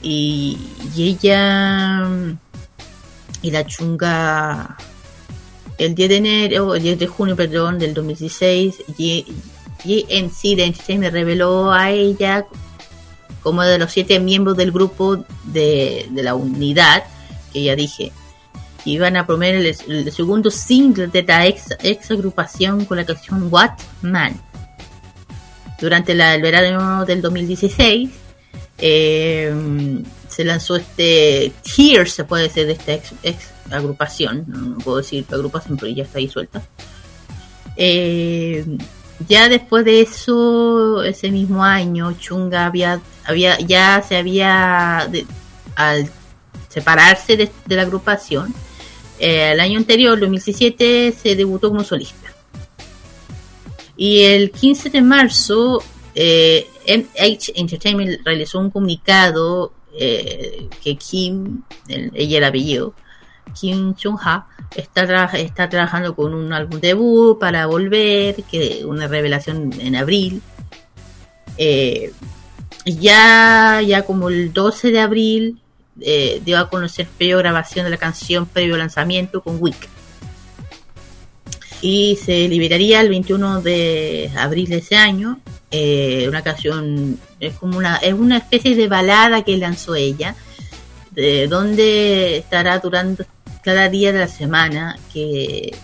y, 0.01 0.57
ella 0.97 2.05
y 3.41 3.51
la 3.51 3.65
chunga 3.65 4.77
el 5.77 5.95
10 5.95 6.09
de 6.09 6.17
enero, 6.17 6.75
el 6.75 6.83
10 6.83 6.99
de 6.99 7.07
junio, 7.07 7.37
perdón, 7.37 7.79
del 7.79 7.93
2016, 7.93 8.75
y, 8.97 9.25
GNC 9.85 10.57
de 10.57 10.65
Entertainment 10.65 11.13
reveló 11.13 11.71
a 11.71 11.91
ella 11.91 12.45
como 13.41 13.63
de 13.63 13.77
los 13.77 13.93
siete 13.93 14.19
miembros 14.19 14.57
del 14.57 14.73
grupo 14.73 15.23
de, 15.45 16.07
de 16.11 16.23
la 16.23 16.35
unidad, 16.35 17.05
que 17.53 17.63
ya 17.63 17.77
dije, 17.77 18.11
que 18.83 18.91
iban 18.91 19.17
a 19.17 19.25
promover 19.25 19.55
el, 19.55 20.11
segundo 20.11 20.49
single 20.51 21.07
de 21.07 21.23
la 21.23 21.47
ex, 21.47 22.11
agrupación 22.11 22.85
con 22.85 22.97
la 22.97 23.05
canción 23.05 23.47
What 23.51 23.71
Man. 24.01 24.39
Durante 25.79 26.11
el 26.11 26.41
verano 26.41 27.05
del 27.05 27.21
2016 27.21 28.09
eh, 28.77 30.03
se 30.27 30.43
lanzó 30.43 30.75
este 30.75 31.51
Tears, 31.63 32.13
se 32.13 32.23
puede 32.23 32.43
decir, 32.43 32.65
de 32.65 32.73
esta 32.73 32.93
ex, 32.93 33.49
agrupación, 33.71 34.45
no, 34.47 34.77
puedo 34.77 34.97
decir 34.97 35.25
agrupación, 35.31 35.77
pero 35.77 35.91
ya 35.91 36.03
está 36.03 36.19
ahí 36.19 36.27
suelta. 36.27 36.61
Eh, 37.75 38.65
ya 39.27 39.49
después 39.49 39.83
de 39.85 40.01
eso, 40.01 41.03
ese 41.03 41.29
mismo 41.29 41.63
año, 41.63 42.13
Chunga 42.13 42.65
había, 42.65 43.01
había 43.25 43.59
ya 43.59 44.01
se 44.07 44.17
había, 44.17 45.09
al 45.75 46.09
separarse 46.69 47.35
de 47.35 47.75
la 47.75 47.81
agrupación, 47.81 48.53
eh, 49.19 49.51
el 49.53 49.59
año 49.59 49.77
anterior, 49.77 50.19
2017, 50.19 51.11
se 51.11 51.35
debutó 51.35 51.69
como 51.69 51.83
solista. 51.83 52.33
Y 53.97 54.21
el 54.23 54.51
15 54.51 54.89
de 54.89 55.01
marzo, 55.01 55.83
eh, 56.15 56.67
MH 56.87 57.51
Entertainment 57.55 58.21
realizó 58.25 58.59
un 58.59 58.69
comunicado 58.71 59.73
eh, 59.99 60.67
que 60.83 60.95
Kim, 60.95 61.63
el- 61.87 62.11
ella 62.13 62.37
el 62.37 62.43
apellido, 62.45 62.93
Kim 63.59 63.93
Chung-ha, 63.95 64.47
está 64.75 65.67
trabajando 65.69 66.15
con 66.15 66.33
un 66.33 66.53
álbum 66.53 66.79
debut 66.79 67.37
para 67.39 67.65
volver, 67.65 68.35
que 68.43 68.85
una 68.85 69.07
revelación 69.07 69.71
en 69.81 69.95
abril. 69.95 70.41
Eh, 71.57 72.11
ya, 72.85 73.81
ya 73.85 74.03
como 74.03 74.29
el 74.29 74.53
12 74.53 74.91
de 74.91 74.99
abril 75.01 75.59
eh, 76.01 76.41
dio 76.43 76.57
a 76.57 76.69
conocer 76.69 77.07
previo 77.17 77.37
grabación 77.37 77.85
de 77.85 77.91
la 77.91 77.97
canción 77.97 78.45
previo 78.45 78.77
lanzamiento 78.77 79.41
con 79.41 79.57
Wick. 79.59 79.87
Y 81.81 82.17
se 82.23 82.47
liberaría 82.47 83.01
el 83.01 83.09
21 83.09 83.61
de 83.61 84.31
abril 84.35 84.69
de 84.69 84.77
ese 84.77 84.95
año. 84.95 85.39
eh, 85.71 86.25
una 86.27 86.41
canción, 86.41 87.19
es 87.39 87.53
como 87.55 87.77
una, 87.77 87.97
es 87.97 88.13
una 88.13 88.37
especie 88.37 88.75
de 88.75 88.87
balada 88.87 89.43
que 89.43 89.55
lanzó 89.57 89.95
ella, 89.95 90.35
de 91.11 91.47
donde 91.47 92.37
estará 92.37 92.79
durando 92.79 93.25
cada 93.63 93.87
día 93.89 94.11
de 94.11 94.19
la 94.19 94.27
semana, 94.27 94.97
que 95.13 95.75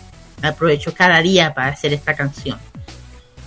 aprovechó 0.42 0.94
cada 0.94 1.22
día 1.22 1.54
para 1.54 1.70
hacer 1.70 1.94
esta 1.94 2.16
canción. 2.16 2.58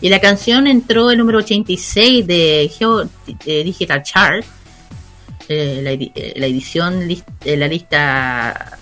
Y 0.01 0.09
la 0.09 0.21
canción 0.21 0.67
entró 0.67 1.11
el 1.11 1.19
número 1.19 1.39
86 1.39 2.27
de 2.27 2.71
Geo 2.77 3.05
de 3.45 3.65
Digital 3.65 4.03
Chart, 4.03 4.45
eh, 5.49 5.80
la, 5.82 5.92
eh, 5.92 6.34
la 6.36 6.46
edición, 6.46 7.07
lis- 7.09 7.24
eh, 7.44 7.57
la 7.57 7.66
lista 7.68 8.78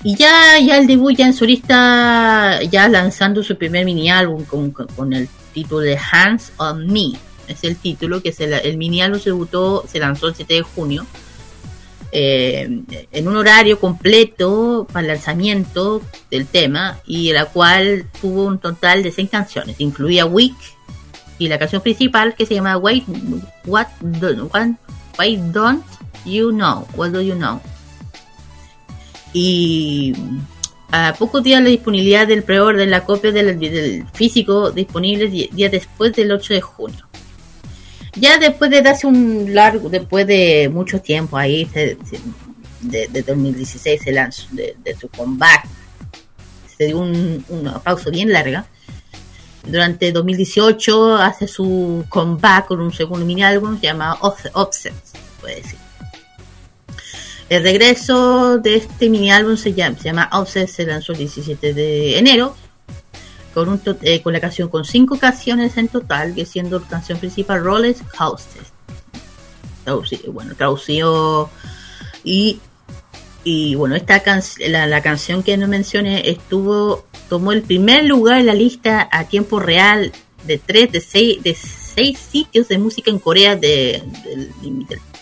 Y 0.03 0.15
ya, 0.15 0.57
ya 0.59 0.77
el 0.77 0.87
debut 0.87 1.15
ya 1.15 1.27
en 1.27 1.33
solista, 1.33 2.59
ya 2.63 2.87
lanzando 2.87 3.43
su 3.43 3.55
primer 3.57 3.85
mini 3.85 4.09
álbum 4.09 4.43
con, 4.45 4.71
con- 4.71 4.87
con 4.87 5.13
el 5.13 5.27
título 5.53 5.81
de 5.81 5.97
Hands 6.11 6.51
on 6.57 6.87
Me. 6.87 7.11
Es 7.47 7.63
el 7.63 7.75
título 7.77 8.21
que 8.21 8.31
se 8.31 8.47
la- 8.47 8.57
el 8.57 8.77
mini 8.77 9.01
álbum 9.01 9.19
se 9.19 9.29
debutó, 9.29 9.85
se 9.87 9.99
lanzó 9.99 10.27
el 10.27 10.35
7 10.35 10.55
de 10.55 10.61
junio. 10.63 11.05
Eh, 12.11 12.81
en 13.11 13.27
un 13.27 13.37
horario 13.37 13.79
completo 13.79 14.87
para 14.91 15.01
el 15.01 15.07
lanzamiento 15.07 16.01
del 16.29 16.45
tema 16.47 16.99
y 17.05 17.31
la 17.31 17.45
cual 17.45 18.05
tuvo 18.21 18.45
un 18.45 18.59
total 18.59 19.03
de 19.03 19.11
100 19.11 19.27
canciones. 19.27 19.75
Incluía 19.79 20.25
Week 20.25 20.55
y 21.39 21.47
la 21.47 21.57
canción 21.57 21.81
principal 21.81 22.35
que 22.35 22.45
se 22.45 22.55
llama 22.55 22.77
Wait, 22.77 23.03
What, 23.65 23.87
Why 25.17 25.37
Don't 25.51 25.83
You 26.25 26.51
Know? 26.51 26.87
What 26.95 27.09
Do 27.11 27.21
You 27.21 27.35
Know? 27.35 27.59
Y 29.33 30.13
a 30.91 31.13
pocos 31.17 31.41
días 31.43 31.61
la 31.63 31.69
disponibilidad 31.69 32.27
del 32.27 32.43
preorden, 32.43 32.91
la 32.91 33.05
copia 33.05 33.31
del, 33.31 34.05
físico 34.13 34.71
disponible 34.71 35.29
di- 35.29 35.49
días 35.53 35.71
después 35.71 36.13
del 36.13 36.31
8 36.31 36.53
de 36.53 36.61
junio. 36.61 37.07
Ya 38.15 38.37
después 38.37 38.69
de 38.71 38.81
darse 38.81 39.07
un 39.07 39.53
largo, 39.53 39.89
después 39.89 40.27
de 40.27 40.69
mucho 40.71 40.99
tiempo 40.99 41.37
ahí, 41.37 41.65
se- 41.73 41.97
se- 42.09 42.19
de, 42.81 43.07
de 43.07 43.21
2016 43.21 44.01
se 44.03 44.11
lanzó, 44.11 44.47
de, 44.51 44.75
su 44.99 45.07
comeback, 45.07 45.65
se 46.77 46.85
dio 46.87 46.99
un- 46.99 47.45
una 47.49 47.79
pausa 47.79 48.09
bien 48.09 48.31
larga. 48.33 48.65
Durante 49.65 50.11
2018 50.11 51.15
hace 51.15 51.47
su 51.47 52.03
comeback 52.09 52.65
con 52.67 52.81
un 52.81 52.91
segundo 52.91 53.25
mini 53.25 53.43
álbum 53.43 53.79
llamado 53.79 54.17
Offset, 54.53 54.93
puede 55.39 55.57
decir. 55.57 55.77
El 57.49 57.63
regreso 57.63 58.57
de 58.57 58.75
este 58.77 59.09
mini 59.09 59.31
álbum 59.31 59.57
se 59.57 59.73
llama, 59.73 59.97
se 59.97 60.03
llama 60.05 60.29
Offset, 60.33 60.67
se 60.67 60.85
lanzó 60.85 61.11
el 61.11 61.19
17 61.19 61.73
de 61.73 62.17
enero 62.17 62.55
con, 63.53 63.69
un 63.69 63.81
eh, 64.01 64.21
con 64.21 64.33
la 64.33 64.39
canción 64.39 64.69
con 64.69 64.85
cinco 64.85 65.17
canciones 65.17 65.77
en 65.77 65.87
total, 65.87 66.33
que 66.35 66.45
siendo 66.45 66.79
la 66.79 66.87
canción 66.87 67.19
principal 67.19 67.63
Rollers 67.63 68.01
Houses. 68.17 68.73
Bueno, 70.27 70.55
traducido 70.55 71.49
y 72.23 72.59
y 73.43 73.73
bueno, 73.75 73.95
esta 73.95 74.21
la, 74.67 74.85
la 74.85 75.01
canción 75.01 75.41
que 75.41 75.57
no 75.57 75.67
mencioné 75.67 76.29
estuvo 76.29 77.05
tomó 77.27 77.51
el 77.51 77.63
primer 77.63 78.05
lugar 78.05 78.39
en 78.39 78.45
la 78.45 78.53
lista 78.53 79.09
a 79.11 79.23
tiempo 79.23 79.59
real 79.59 80.11
de 80.45 80.59
tres 80.59 80.91
de 80.91 81.01
seis 81.01 81.41
de 81.41 81.55
seis 81.55 82.19
sitios 82.19 82.67
de 82.67 82.77
música 82.77 83.09
en 83.09 83.19
Corea 83.19 83.55
de, 83.55 84.03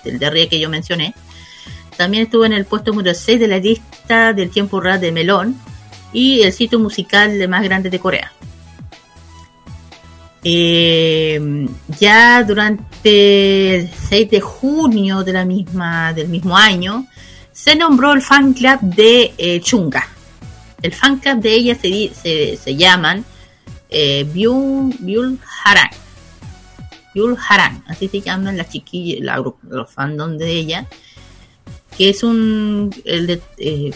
del, 0.03 0.19
de 0.19 0.25
arriba 0.25 0.49
que 0.49 0.59
yo 0.59 0.69
mencioné. 0.69 1.13
También 1.97 2.23
estuvo 2.23 2.45
en 2.45 2.53
el 2.53 2.65
puesto 2.65 2.91
número 2.91 3.13
6 3.13 3.41
de 3.41 3.47
la 3.49 3.57
lista 3.57 4.31
del 4.31 4.49
tiempo 4.51 4.79
real 4.79 5.01
de 5.01 5.11
Melon 5.11 5.59
y 6.13 6.41
el 6.41 6.53
sitio 6.53 6.79
musical 6.79 7.47
más 7.47 7.63
grande 7.63 7.89
de 7.89 7.99
Corea. 7.99 8.31
Eh, 10.43 11.67
ya 11.99 12.43
durante 12.43 13.75
el 13.75 13.89
6 14.09 14.29
de 14.31 14.39
junio 14.41 15.23
de 15.23 15.33
la 15.33 15.43
misma, 15.45 16.13
del 16.13 16.29
mismo 16.29 16.55
año 16.55 17.05
se 17.51 17.75
nombró 17.75 18.13
el 18.13 18.21
fan 18.21 18.53
club 18.53 18.79
de 18.81 19.33
eh, 19.37 19.59
Chunga. 19.61 20.07
El 20.81 20.93
fan 20.93 21.17
club 21.19 21.41
de 21.41 21.53
ella 21.53 21.75
se, 21.75 22.11
se, 22.13 22.55
se 22.57 22.75
llaman 22.75 23.25
eh, 23.89 24.25
Byul, 24.33 24.95
Byul 24.99 25.37
Haran. 25.65 25.89
Byul 27.13 27.37
Haran, 27.49 27.83
así 27.87 28.07
se 28.07 28.21
llaman 28.21 28.55
las 28.55 28.69
chiquillas, 28.69 29.19
la 29.21 29.43
los 29.63 29.91
fandom 29.91 30.37
de 30.37 30.49
ella. 30.51 30.87
Que 31.97 32.11
es 32.11 32.23
un. 32.23 32.95
El, 33.03 33.27
de- 33.27 33.41
eh, 33.57 33.91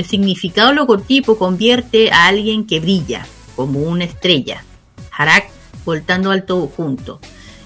el 0.00 0.06
significado 0.06 0.72
logotipo 0.72 1.38
convierte 1.38 2.10
a 2.10 2.26
alguien 2.26 2.66
que 2.66 2.80
brilla, 2.80 3.26
como 3.54 3.80
una 3.80 4.04
estrella. 4.04 4.64
Harak 5.12 5.50
voltando 5.84 6.30
alto 6.30 6.66
junto. 6.74 7.20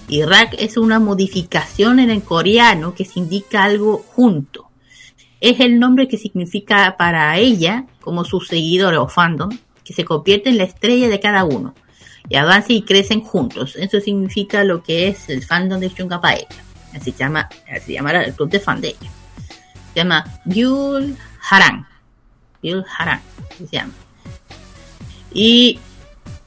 Y 0.07 0.23
Rak 0.23 0.55
es 0.59 0.77
una 0.77 0.99
modificación 0.99 1.99
en 1.99 2.09
el 2.09 2.21
coreano 2.23 2.93
que 2.93 3.05
se 3.05 3.19
indica 3.19 3.63
algo 3.63 4.05
junto. 4.13 4.69
Es 5.41 5.59
el 5.59 5.79
nombre 5.79 6.07
que 6.07 6.17
significa 6.17 6.95
para 6.97 7.37
ella, 7.37 7.85
como 8.01 8.23
sus 8.23 8.47
seguidores 8.47 8.99
o 8.99 9.07
fandom, 9.07 9.49
que 9.83 9.93
se 9.93 10.05
convierte 10.05 10.49
en 10.49 10.57
la 10.57 10.63
estrella 10.63 11.09
de 11.09 11.19
cada 11.19 11.43
uno. 11.43 11.73
Y 12.29 12.35
avanzan 12.35 12.71
y 12.77 12.81
crecen 12.83 13.21
juntos. 13.21 13.75
Eso 13.75 13.99
significa 13.99 14.63
lo 14.63 14.83
que 14.83 15.07
es 15.07 15.29
el 15.29 15.43
fandom 15.43 15.79
de 15.79 15.87
ella. 15.87 16.21
Así 16.93 17.11
se 17.11 17.17
llama, 17.17 17.49
así 17.69 17.85
se 17.87 17.93
llama 17.93 18.11
el 18.11 18.33
club 18.33 18.49
de 18.49 18.59
fan 18.59 18.81
de 18.81 18.89
ella. 18.89 19.11
Se 19.93 19.99
llama 19.99 20.25
Byul 20.45 21.15
Haran. 21.49 21.85
Se 23.57 23.67
llama. 23.71 23.93
Y 25.33 25.79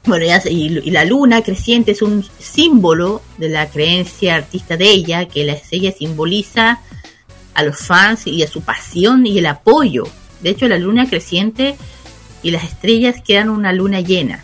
bueno, 0.05 0.25
y 0.49 0.91
la 0.91 1.05
luna 1.05 1.43
creciente 1.43 1.91
es 1.91 2.01
un 2.01 2.25
símbolo 2.39 3.21
de 3.37 3.49
la 3.49 3.69
creencia 3.69 4.35
artista 4.35 4.77
de 4.77 4.89
ella, 4.89 5.27
que 5.27 5.45
la 5.45 5.53
estrella 5.53 5.91
simboliza 5.91 6.81
a 7.53 7.63
los 7.63 7.77
fans 7.77 8.25
y 8.25 8.41
a 8.41 8.47
su 8.47 8.61
pasión 8.61 9.27
y 9.27 9.37
el 9.37 9.45
apoyo. 9.45 10.07
De 10.41 10.51
hecho, 10.51 10.67
la 10.67 10.77
luna 10.77 11.09
creciente 11.09 11.75
y 12.41 12.51
las 12.51 12.63
estrellas 12.63 13.17
crean 13.23 13.49
una 13.49 13.73
luna 13.73 14.01
llena 14.01 14.43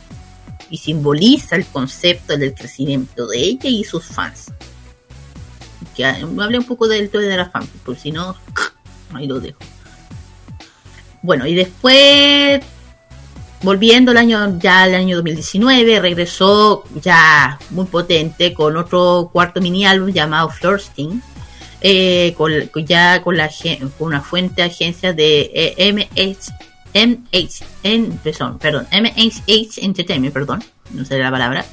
y 0.70 0.78
simboliza 0.78 1.56
el 1.56 1.66
concepto 1.66 2.38
del 2.38 2.54
crecimiento 2.54 3.28
de 3.28 3.40
ella 3.40 3.70
y 3.70 3.84
sus 3.84 4.06
fans. 4.06 4.52
Que 5.96 6.06
ah, 6.06 6.20
hablé 6.40 6.60
un 6.60 6.66
poco 6.66 6.88
del 6.88 7.10
todo 7.10 7.22
de 7.22 7.38
la 7.38 7.50
fan, 7.50 7.66
por 7.86 7.98
si 7.98 8.12
no, 8.12 8.36
ahí 9.14 9.28
lo 9.28 9.40
dejo. 9.40 9.60
Bueno, 11.26 11.46
y 11.48 11.56
después 11.56 12.62
volviendo 13.62 14.12
al 14.12 14.18
año 14.18 14.60
ya 14.60 14.84
al 14.84 14.94
año 14.96 15.16
2019 15.18 16.00
regresó 16.00 16.84
ya 17.02 17.58
muy 17.72 17.86
potente 17.88 18.54
con 18.54 18.78
otro 18.78 19.30
cuarto 19.34 19.60
mini 19.60 19.86
álbum 19.88 20.12
llamado 20.12 20.50
Florsting 20.50 21.20
eh, 21.82 22.34
con, 22.38 22.52
ya 22.86 23.22
con 23.24 23.38
la 23.38 23.50
con 23.98 24.08
una 24.08 24.22
fuente 24.22 24.62
agencia 24.62 25.14
de 25.14 25.52
eh, 25.54 25.92
MH 25.94 26.52
MH 26.94 27.64
en- 27.84 28.18
perdón, 28.20 28.60
perdón 28.60 28.88
MHH 28.92 29.80
Entertainment 29.84 30.34
perdón 30.34 30.64
no 30.92 31.04
sé 31.04 31.18
la 31.18 31.32
palabra. 31.32 31.66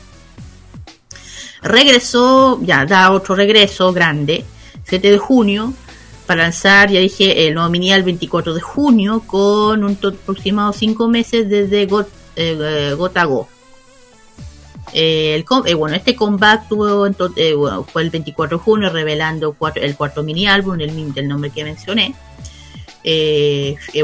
Regresó 1.62 2.58
ya 2.62 2.84
da 2.86 3.12
otro 3.12 3.34
regreso 3.34 3.92
grande 3.92 4.44
7 4.84 5.10
de 5.12 5.18
junio 5.18 5.72
lanzar, 6.36 6.90
ya 6.90 7.00
dije, 7.00 7.46
el 7.46 7.54
nuevo 7.54 7.68
mini 7.70 7.92
el 7.92 8.02
24 8.02 8.54
de 8.54 8.60
junio 8.60 9.22
con 9.26 9.84
un 9.84 9.98
aproximado 10.02 10.72
5 10.72 11.08
meses 11.08 11.48
desde 11.48 11.82
eh, 11.82 11.88
eh, 12.36 12.94
Gotago. 12.96 13.48
Eh, 14.94 15.34
el, 15.34 15.44
eh, 15.66 15.74
bueno, 15.74 15.96
este 15.96 16.14
comeback 16.14 16.68
tuvo, 16.68 17.06
fue 17.84 18.02
el 18.02 18.10
24 18.10 18.58
de 18.58 18.62
junio, 18.64 18.90
revelando 18.90 19.54
cuatro- 19.54 19.82
el 19.82 19.96
cuarto 19.96 20.22
mini 20.22 20.46
álbum 20.46 20.76
mi- 20.94 21.10
del 21.12 21.28
nombre 21.28 21.50
que 21.50 21.64
mencioné. 21.64 22.14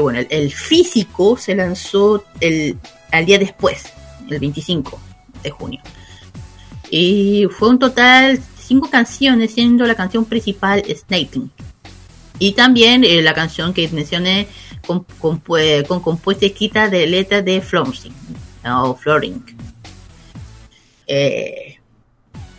Bueno, 0.01 0.19
el, 0.19 0.27
el 0.29 0.51
físico 0.51 1.37
se 1.37 1.55
lanzó 1.55 2.23
el, 2.39 2.77
al 3.11 3.25
día 3.25 3.37
después, 3.37 3.83
el 4.29 4.39
25 4.39 4.99
de 5.43 5.51
junio. 5.51 5.81
Y 6.89 7.45
fue 7.57 7.69
un 7.69 7.77
total 7.79 8.39
cinco 8.59 8.89
canciones, 8.89 9.53
siendo 9.53 9.85
la 9.85 9.95
canción 9.95 10.25
principal 10.25 10.83
Snaking. 10.83 11.51
Y 12.39 12.53
también 12.53 13.03
eh, 13.03 13.21
la 13.21 13.33
canción 13.33 13.73
que 13.73 13.87
mencioné 13.89 14.47
con, 14.87 15.05
con, 15.19 15.41
con 15.87 15.99
compuesta 15.99 16.45
y 16.45 16.49
escrita 16.49 16.87
de 16.89 17.05
letras 17.05 17.43
de 17.45 17.61
Florence 17.61 18.09
o 18.65 18.95
Floring. 18.95 19.43
Eh, 21.07 21.75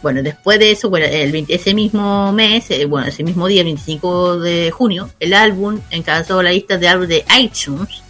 bueno, 0.02 0.22
después 0.22 0.58
de 0.58 0.72
eso, 0.72 0.88
bueno, 0.90 1.06
el 1.06 1.30
20 1.30 1.54
ese 1.54 1.74
mismo 1.74 2.32
mes, 2.32 2.70
eh, 2.70 2.86
bueno, 2.86 3.06
ese 3.06 3.22
mismo 3.22 3.46
día, 3.46 3.60
el 3.60 3.66
25 3.66 4.38
de 4.40 4.70
junio, 4.70 5.10
el 5.20 5.34
álbum 5.34 5.78
encabezó 5.90 6.42
la 6.42 6.52
lista 6.52 6.78
de 6.78 6.88
álbumes 6.88 7.08
de 7.10 7.24
iTunes, 7.38 8.02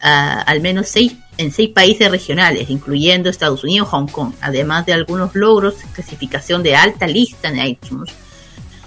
a- 0.00 0.40
al 0.42 0.60
menos 0.60 0.88
seis, 0.88 1.12
en 1.38 1.52
seis 1.52 1.70
países 1.70 2.10
regionales, 2.10 2.68
incluyendo 2.68 3.30
Estados 3.30 3.62
Unidos, 3.64 3.88
Hong 3.88 4.06
Kong, 4.08 4.32
además 4.40 4.84
de 4.84 4.92
algunos 4.92 5.34
logros, 5.34 5.74
clasificación 5.94 6.62
de 6.64 6.74
alta 6.74 7.06
lista 7.06 7.48
en 7.48 7.64
iTunes. 7.64 8.12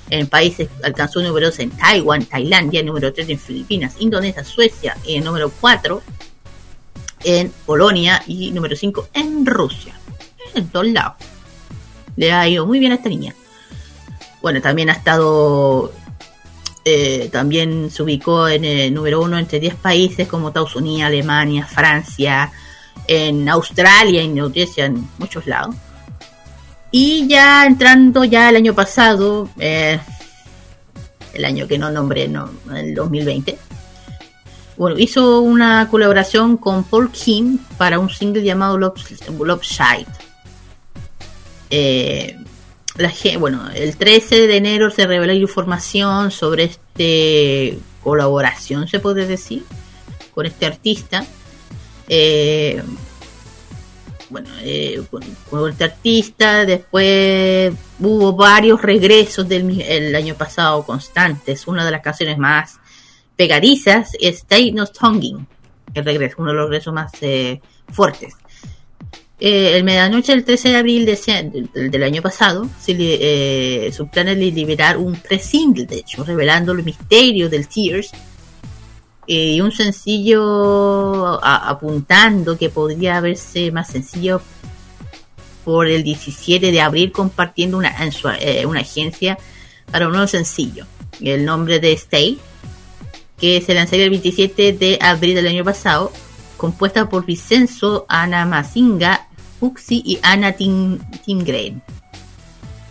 En 0.10 0.28
países 0.28 0.70
alcanzó 0.84 1.22
número 1.22 1.48
2 1.48 1.60
en 1.60 1.72
Taiwán, 1.72 2.26
Tailandia, 2.26 2.84
número 2.84 3.12
3 3.12 3.30
en 3.30 3.40
Filipinas, 3.40 3.96
Indonesia, 4.00 4.44
Suecia 4.44 4.96
y 5.06 5.16
el 5.16 5.24
número 5.24 5.50
4 5.50 6.02
en 7.24 7.52
Polonia 7.66 8.24
y 8.28 8.52
número 8.52 8.76
5 8.76 9.10
en 9.14 9.46
Rusia. 9.46 9.94
En 10.54 10.68
todos 10.70 10.88
lados. 10.88 11.16
Le 12.16 12.32
ha 12.32 12.48
ido 12.48 12.66
muy 12.66 12.80
bien 12.80 12.92
a 12.92 12.96
esta 12.96 13.10
niña. 13.10 13.36
Bueno, 14.42 14.62
también 14.62 14.90
ha 14.90 14.94
estado. 14.94 15.92
eh, 16.86 17.30
también 17.32 17.90
se 17.90 18.04
ubicó 18.04 18.48
en 18.48 18.64
el 18.64 18.94
número 18.94 19.22
1 19.22 19.40
entre 19.40 19.60
10 19.60 19.76
países 19.76 20.28
como 20.28 20.50
Estados 20.50 20.76
Unidos, 20.76 21.08
Alemania, 21.08 21.66
Francia, 21.66 22.52
en 23.08 23.50
Australia, 23.50 24.22
en 24.22 24.38
en 24.38 25.10
muchos 25.18 25.48
lados. 25.48 25.76
Y 26.98 27.28
ya 27.28 27.66
entrando 27.66 28.24
ya 28.24 28.48
el 28.48 28.56
año 28.56 28.74
pasado, 28.74 29.50
eh, 29.60 30.00
el 31.34 31.44
año 31.44 31.68
que 31.68 31.78
no 31.78 31.92
nombré, 31.92 32.30
no, 32.30 32.50
el 32.74 32.96
2020, 32.96 33.58
bueno, 34.78 34.98
hizo 34.98 35.42
una 35.42 35.90
colaboración 35.92 36.56
con 36.56 36.86
Paul 36.86 37.12
Kim 37.12 37.58
para 37.78 38.00
un 38.00 38.10
single 38.10 38.44
llamado 38.44 38.78
Love, 38.78 38.96
Shite. 39.62 40.10
Eh, 41.70 42.38
la 42.96 43.12
bueno, 43.40 43.70
el 43.76 43.98
13 43.98 44.48
de 44.48 44.56
enero 44.56 44.90
se 44.90 45.06
reveló 45.06 45.34
información 45.34 46.32
sobre 46.32 46.64
este 46.64 47.78
colaboración, 48.06 48.88
se 48.88 49.02
puede 49.02 49.28
decir, 49.28 49.66
con 50.34 50.46
este 50.46 50.66
artista. 50.66 51.26
Eh, 52.08 52.82
bueno, 54.36 54.50
eh, 54.64 55.02
con, 55.10 55.24
con 55.50 55.70
este 55.72 55.86
artista, 55.86 56.66
después 56.66 57.72
hubo 58.02 58.34
varios 58.34 58.82
regresos 58.82 59.48
del 59.48 59.80
el 59.80 60.14
año 60.14 60.36
pasado 60.36 60.84
constantes. 60.86 61.66
Una 61.68 61.86
de 61.86 61.92
las 61.92 62.02
canciones 62.02 62.38
más 62.38 62.76
pegadizas 63.38 64.12
es 64.20 64.40
Stay 64.40 64.74
No 64.74 64.88
Tonguing, 64.88 65.48
el 65.94 66.04
regreso, 66.04 66.36
uno 66.40 66.50
de 66.52 66.58
los 66.58 66.66
regresos 66.70 66.94
más 66.94 67.14
eh, 67.22 67.62
fuertes. 67.94 68.34
Eh, 69.40 69.78
el 69.78 69.86
medianoche 69.86 70.34
del 70.34 70.44
13 70.44 70.68
de 70.70 70.76
abril 70.76 71.06
de 71.06 71.14
ese- 71.14 71.52
del, 71.74 72.04
año 72.04 72.22
pasado, 72.22 72.68
se 72.82 72.94
eh, 73.00 73.90
su 73.94 74.10
plan 74.10 74.28
es 74.28 74.38
li- 74.38 74.52
liberar 74.52 74.98
un 74.98 75.16
pre-single, 75.16 75.86
de 75.86 75.98
hecho, 76.00 76.26
revelando 76.26 76.74
el 76.74 76.84
misterio 76.84 77.48
del 77.50 77.70
Tears 77.70 78.12
eh, 79.28 79.54
y 79.54 79.62
un 79.62 79.72
sencillo 79.72 81.44
apuntando 81.44 82.58
que 82.58 82.70
podría 82.70 83.20
verse 83.22 83.72
más 83.72 83.88
sencillo 83.88 84.42
por 85.64 85.88
el 85.88 86.04
17 86.04 86.72
de 86.72 86.82
abril 86.82 87.12
compartiendo 87.12 87.78
una, 87.78 87.94
eh, 88.40 88.66
una 88.66 88.82
agencia 88.82 89.38
para 89.92 90.06
un 90.06 90.14
nuevo 90.14 90.28
sencillo. 90.28 90.86
El 91.20 91.44
nombre 91.44 91.80
de 91.80 91.94
Stay, 91.94 92.40
que 93.40 93.62
se 93.62 93.74
lanzaría 93.74 94.06
el 94.06 94.12
27 94.12 94.74
de 94.74 95.00
abril 95.02 95.36
del 95.36 95.48
año 95.48 95.64
pasado, 95.64 96.12
compuesta 96.58 97.10
por 97.10 97.26
Vicenzo, 97.26 98.06
Ana 98.08 98.46
Mazinga, 98.46 99.28
Uxi 99.60 100.04
y 100.06 100.20
Ana 100.22 100.54
Tingren. 100.54 101.82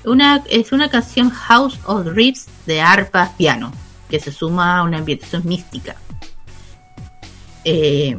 Una, 0.05 0.43
es 0.51 0.72
una 0.72 0.91
canción 0.91 1.30
House 1.30 1.78
of 1.87 2.07
Riffs 2.07 2.47
de 2.66 2.80
arpa 2.80 3.32
piano, 3.39 3.72
que 4.11 4.20
se 4.20 4.32
suma 4.32 4.78
a 4.78 4.82
una 4.82 4.99
ambientación 4.99 5.43
mística. 5.47 5.97
Eh, 7.65 8.17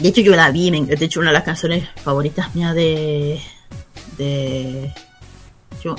de 0.00 0.08
hecho, 0.08 0.20
yo 0.20 0.34
la 0.36 0.50
vi, 0.50 0.70
de 0.70 1.04
hecho, 1.04 1.20
una 1.20 1.30
de 1.30 1.34
las 1.34 1.42
canciones 1.44 1.88
favoritas 2.02 2.54
mías 2.54 2.74
de. 2.74 3.40
de. 4.16 4.92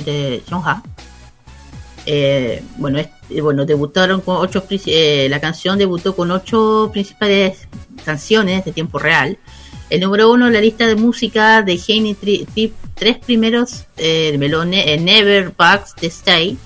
de. 0.06 0.44
Eh, 2.06 2.64
bueno, 2.78 2.98
eh, 3.00 3.42
bueno, 3.42 3.66
debutaron 3.66 4.22
con 4.22 4.38
ocho. 4.38 4.64
eh, 4.70 5.28
la 5.30 5.40
canción 5.40 5.78
debutó 5.78 6.16
con 6.16 6.32
ocho 6.32 6.90
principales 6.92 7.68
canciones 8.06 8.64
de 8.66 8.72
tiempo 8.72 9.00
real. 9.00 9.38
El 9.90 10.02
número 10.02 10.32
uno 10.32 10.48
en 10.48 10.54
la 10.54 10.62
lista 10.62 10.88
de 10.88 10.96
música 10.96 11.62
de 11.62 11.78
Genie 11.78 12.16
tri- 12.16 12.46
tri- 12.56 12.72
tres 12.96 13.18
primeros 13.18 13.86
eh, 13.98 14.36
melones, 14.38 14.86
eh, 14.88 14.98
Never 15.00 15.50
Bugs 15.58 15.96
the 16.00 16.08
Stay. 16.08 16.58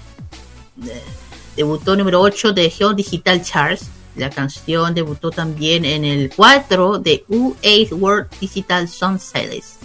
Debutó 1.55 1.95
número 1.95 2.19
8 2.21 2.51
de 2.53 2.69
Geo 2.69 2.93
Digital 2.93 3.41
Charts. 3.43 3.89
La 4.15 4.29
canción 4.29 4.93
debutó 4.93 5.31
también 5.31 5.85
en 5.85 6.05
el 6.05 6.31
4 6.35 6.99
de 6.99 7.25
U8 7.27 7.91
World 7.93 8.27
Digital 8.39 8.87
Song 8.87 9.19
Sales. 9.19 9.77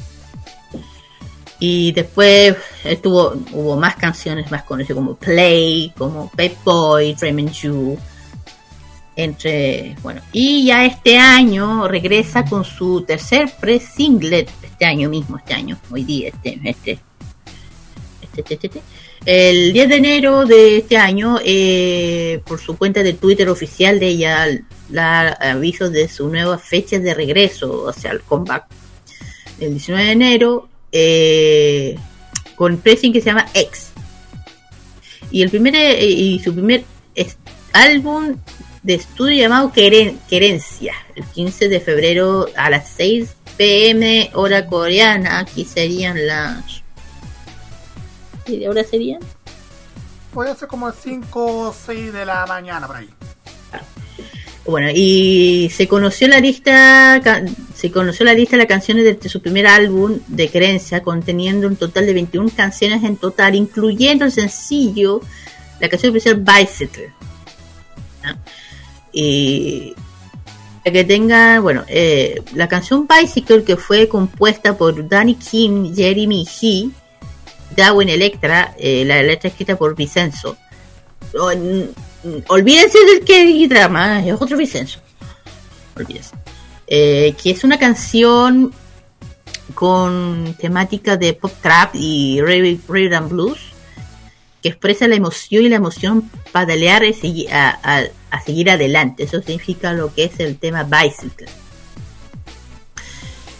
Y 1.60 1.92
después 1.92 2.56
estuvo, 2.84 3.34
hubo 3.52 3.76
más 3.76 3.96
canciones 3.96 4.50
más 4.50 4.62
conocidas 4.62 4.96
como 4.96 5.16
Play, 5.16 5.92
como 5.96 6.30
Pep 6.30 6.56
Boy, 6.64 7.16
Raymond 7.20 7.52
You, 7.52 7.98
entre, 9.16 9.96
bueno, 10.00 10.20
y 10.32 10.66
ya 10.66 10.84
este 10.84 11.18
año 11.18 11.88
regresa 11.88 12.44
con 12.44 12.64
su 12.64 13.02
tercer 13.02 13.52
pre-single, 13.60 14.46
este 14.62 14.84
año 14.84 15.08
mismo, 15.08 15.38
este 15.38 15.54
año, 15.54 15.76
hoy 15.90 16.04
día, 16.04 16.28
este, 16.28 16.60
este, 16.62 17.00
este, 18.22 18.54
este, 18.54 18.66
este, 18.66 18.82
el 19.30 19.74
10 19.74 19.88
de 19.90 19.96
enero 19.96 20.46
de 20.46 20.78
este 20.78 20.96
año, 20.96 21.38
eh, 21.44 22.40
por 22.46 22.58
su 22.60 22.78
cuenta 22.78 23.02
de 23.02 23.12
Twitter 23.12 23.50
oficial 23.50 24.00
de 24.00 24.08
ella, 24.08 24.46
la 24.90 25.28
aviso 25.32 25.90
de 25.90 26.08
su 26.08 26.28
nueva 26.30 26.56
fecha 26.56 26.98
de 26.98 27.12
regreso, 27.12 27.82
o 27.82 27.92
sea, 27.92 28.12
el 28.12 28.22
comeback. 28.22 28.64
El 29.60 29.72
19 29.72 30.04
de 30.06 30.12
enero, 30.12 30.68
eh, 30.92 31.98
con 32.56 32.78
pressing 32.78 33.12
que 33.12 33.20
se 33.20 33.26
llama 33.26 33.46
X. 33.52 33.90
Y 35.30 35.42
el 35.42 35.50
primer 35.50 35.74
eh, 35.74 36.06
y 36.06 36.38
su 36.38 36.54
primer 36.54 36.84
álbum 37.74 38.34
de 38.82 38.94
estudio 38.94 39.36
llamado 39.42 39.70
Queren- 39.74 40.16
Querencia, 40.26 40.94
el 41.16 41.24
15 41.24 41.68
de 41.68 41.80
febrero 41.80 42.46
a 42.56 42.70
las 42.70 42.88
6 42.96 43.28
pm 43.58 44.30
hora 44.32 44.64
coreana, 44.64 45.40
aquí 45.40 45.66
serían 45.66 46.26
las 46.26 46.77
¿Qué 48.48 48.66
hora 48.66 48.82
serían? 48.82 49.20
Puede 50.32 50.54
ser 50.56 50.68
como 50.68 50.90
5 50.90 51.68
o 51.68 51.74
6 51.74 52.14
de 52.14 52.24
la 52.24 52.46
mañana 52.46 52.86
por 52.86 52.96
ahí. 52.96 53.10
Bueno, 54.64 54.88
y 54.94 55.70
se 55.74 55.86
conoció 55.86 56.28
la 56.28 56.40
lista, 56.40 57.20
se 57.74 57.90
conoció 57.90 58.24
la 58.24 58.32
lista 58.32 58.52
de 58.52 58.58
las 58.58 58.66
canciones 58.66 59.04
de, 59.04 59.14
de 59.14 59.28
su 59.28 59.42
primer 59.42 59.66
álbum 59.66 60.20
de 60.28 60.48
Creencia, 60.48 61.02
conteniendo 61.02 61.66
un 61.66 61.76
total 61.76 62.06
de 62.06 62.14
21 62.14 62.50
canciones 62.56 63.04
en 63.04 63.16
total, 63.16 63.54
incluyendo 63.54 64.24
el 64.24 64.32
sencillo, 64.32 65.20
la 65.78 65.90
canción 65.90 66.16
especial 66.16 66.42
Bicycle. 66.42 67.12
Y 69.12 69.94
para 70.82 70.92
que 70.92 71.04
tenga, 71.04 71.60
bueno, 71.60 71.84
eh, 71.86 72.42
la 72.54 72.66
canción 72.68 73.06
Bicycle 73.06 73.64
que 73.64 73.76
fue 73.76 74.08
compuesta 74.08 74.78
por 74.78 75.06
Danny 75.06 75.34
Kim, 75.34 75.94
Jeremy 75.94 76.46
He, 76.62 76.88
Darwin 77.76 78.08
Electra, 78.08 78.74
eh, 78.78 79.04
la 79.04 79.22
letra 79.22 79.48
escrita 79.50 79.76
por 79.76 79.94
Vicenzo. 79.94 80.56
N- 81.52 81.88
olvídense 82.48 82.98
del 83.04 83.24
que 83.24 83.68
drama, 83.68 84.24
es 84.24 84.32
otro 84.40 84.56
Vicenzo. 84.56 85.00
Olvídense. 85.96 86.34
Eh, 86.86 87.34
que 87.42 87.50
es 87.50 87.64
una 87.64 87.78
canción 87.78 88.72
con 89.74 90.56
temática 90.58 91.16
de 91.16 91.34
pop 91.34 91.52
trap 91.62 91.94
y 91.94 92.40
rhythm 92.40 93.28
blues 93.28 93.58
que 94.62 94.70
expresa 94.70 95.06
la 95.06 95.14
emoción 95.14 95.64
y 95.64 95.68
la 95.68 95.76
emoción 95.76 96.28
segui- 97.22 97.48
a, 97.50 97.78
a- 97.82 98.04
a 98.30 98.40
seguir 98.42 98.70
adelante. 98.70 99.22
Eso 99.24 99.40
significa 99.40 99.92
lo 99.92 100.12
que 100.12 100.24
es 100.24 100.40
el 100.40 100.56
tema 100.58 100.82
bicycle. 100.84 101.46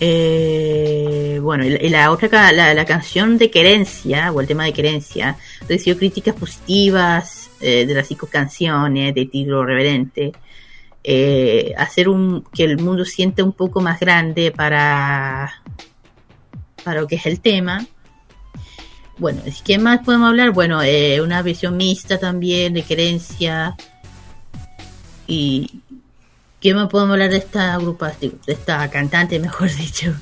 Eh, 0.00 1.40
bueno, 1.42 1.64
y 1.64 1.88
la, 1.88 2.10
otra, 2.12 2.52
la, 2.52 2.84
canción 2.84 3.36
de 3.36 3.50
Querencia, 3.50 4.32
o 4.32 4.40
el 4.40 4.46
tema 4.46 4.64
de 4.64 4.72
Querencia, 4.72 5.36
recibió 5.68 5.98
críticas 5.98 6.34
positivas 6.34 7.50
eh, 7.60 7.84
de 7.86 7.94
las 7.94 8.06
cinco 8.06 8.28
canciones, 8.28 9.14
de 9.14 9.26
título 9.26 9.64
reverente. 9.64 10.32
Eh, 11.02 11.74
hacer 11.76 12.08
un 12.08 12.44
que 12.52 12.64
el 12.64 12.78
mundo 12.78 13.04
sienta 13.04 13.42
un 13.42 13.52
poco 13.52 13.80
más 13.80 13.98
grande 13.98 14.50
para, 14.50 15.62
para 16.84 17.00
lo 17.00 17.06
que 17.06 17.16
es 17.16 17.26
el 17.26 17.40
tema. 17.40 17.86
Bueno, 19.18 19.42
¿qué 19.64 19.78
más 19.78 20.00
podemos 20.04 20.28
hablar? 20.28 20.52
Bueno, 20.52 20.80
eh, 20.82 21.20
una 21.20 21.42
visión 21.42 21.76
mixta 21.76 22.18
también 22.18 22.74
de 22.74 22.82
Querencia. 22.82 23.74
Y 25.26 25.80
¿qué 26.60 26.74
más 26.74 26.88
podemos 26.88 27.14
hablar 27.14 27.30
de 27.30 27.38
esta 27.38 27.74
agrupación? 27.74 28.38
De 28.46 28.54
esta 28.54 28.88
cantante, 28.90 29.38
mejor 29.38 29.74
dicho. 29.76 30.14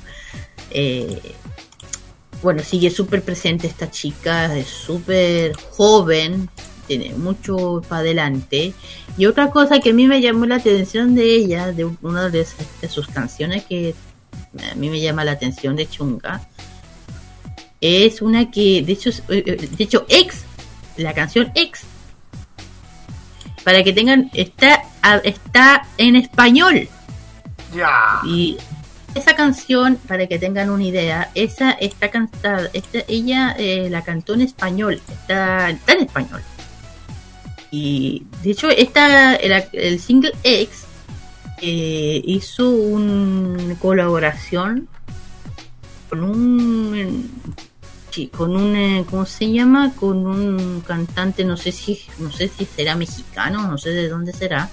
Eh, 0.71 1.21
bueno, 2.41 2.63
sigue 2.63 2.91
súper 2.91 3.23
presente 3.23 3.67
esta 3.67 3.89
chica, 3.89 4.55
es 4.55 4.67
súper 4.67 5.53
joven, 5.71 6.49
tiene 6.87 7.13
mucho 7.13 7.81
para 7.87 8.01
adelante. 8.01 8.73
Y 9.17 9.25
otra 9.25 9.49
cosa 9.49 9.79
que 9.79 9.89
a 9.89 9.93
mí 9.93 10.07
me 10.07 10.21
llamó 10.21 10.45
la 10.45 10.55
atención 10.55 11.15
de 11.15 11.35
ella, 11.35 11.71
de 11.71 11.85
una 12.01 12.29
de, 12.29 12.45
sus 12.87 13.07
canciones 13.07 13.65
que 13.65 13.95
a 14.71 14.75
mí 14.75 14.89
me 14.89 15.01
llama 15.01 15.25
la 15.25 15.31
atención 15.31 15.75
de 15.75 15.89
Chunga, 15.89 16.47
es 17.81 18.21
una 18.21 18.49
que, 18.49 18.81
de 18.81 18.93
hecho, 18.93 19.09
eh, 19.29 19.43
eh, 19.45 19.69
de 19.77 19.83
hecho, 19.83 20.05
ex, 20.09 20.43
la 20.95 21.13
canción 21.13 21.51
ex, 21.55 21.81
para 23.67 23.83
que 23.83 23.91
tengan, 23.91 24.31
está, 24.33 24.81
está 25.25 25.85
en 25.97 26.15
español. 26.15 26.87
Ya. 27.75 28.21
Y 28.25 28.55
esa 29.13 29.35
canción, 29.35 29.97
para 30.07 30.25
que 30.25 30.39
tengan 30.39 30.69
una 30.69 30.85
idea, 30.85 31.31
esa 31.35 31.71
está 31.71 32.09
cantada, 32.09 32.69
esta, 32.71 32.99
ella 33.09 33.53
eh, 33.59 33.89
la 33.89 34.03
cantó 34.03 34.35
en 34.35 34.41
español, 34.43 35.01
está, 35.09 35.69
está 35.71 35.91
en 35.91 35.99
español. 35.99 36.41
Y 37.69 38.23
de 38.41 38.51
hecho, 38.51 38.69
esta, 38.69 39.35
el, 39.35 39.61
el 39.73 39.99
single 39.99 40.31
X 40.43 40.85
eh, 41.61 42.21
hizo 42.23 42.69
una 42.69 43.75
colaboración 43.79 44.87
con 46.07 46.23
un 46.23 47.31
con 48.25 48.55
un 48.55 48.75
eh, 48.75 49.05
¿cómo 49.07 49.25
se 49.27 49.51
llama? 49.51 49.93
con 49.95 50.25
un 50.25 50.81
cantante 50.81 51.45
no 51.45 51.55
sé 51.55 51.71
si 51.71 52.01
no 52.17 52.31
sé 52.31 52.47
si 52.49 52.65
será 52.65 52.95
mexicano 52.95 53.67
no 53.67 53.77
sé 53.77 53.91
de 53.91 54.09
dónde 54.09 54.33
será 54.33 54.69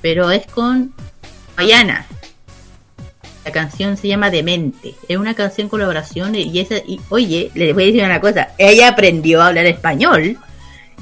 pero 0.00 0.30
es 0.32 0.46
con 0.48 0.92
Bayana 1.56 2.04
la 3.44 3.50
canción 3.50 3.96
se 3.96 4.06
llama 4.06 4.30
Demente. 4.30 4.94
Es 5.08 5.16
una 5.16 5.34
canción 5.34 5.68
colaboración 5.68 6.34
y 6.36 6.60
esa 6.60 6.76
y 6.76 7.00
oye 7.08 7.50
le 7.54 7.72
voy 7.72 7.82
a 7.82 7.86
decir 7.86 8.04
una 8.04 8.20
cosa 8.20 8.48
ella 8.58 8.88
aprendió 8.88 9.42
a 9.42 9.48
hablar 9.48 9.66
español. 9.66 10.38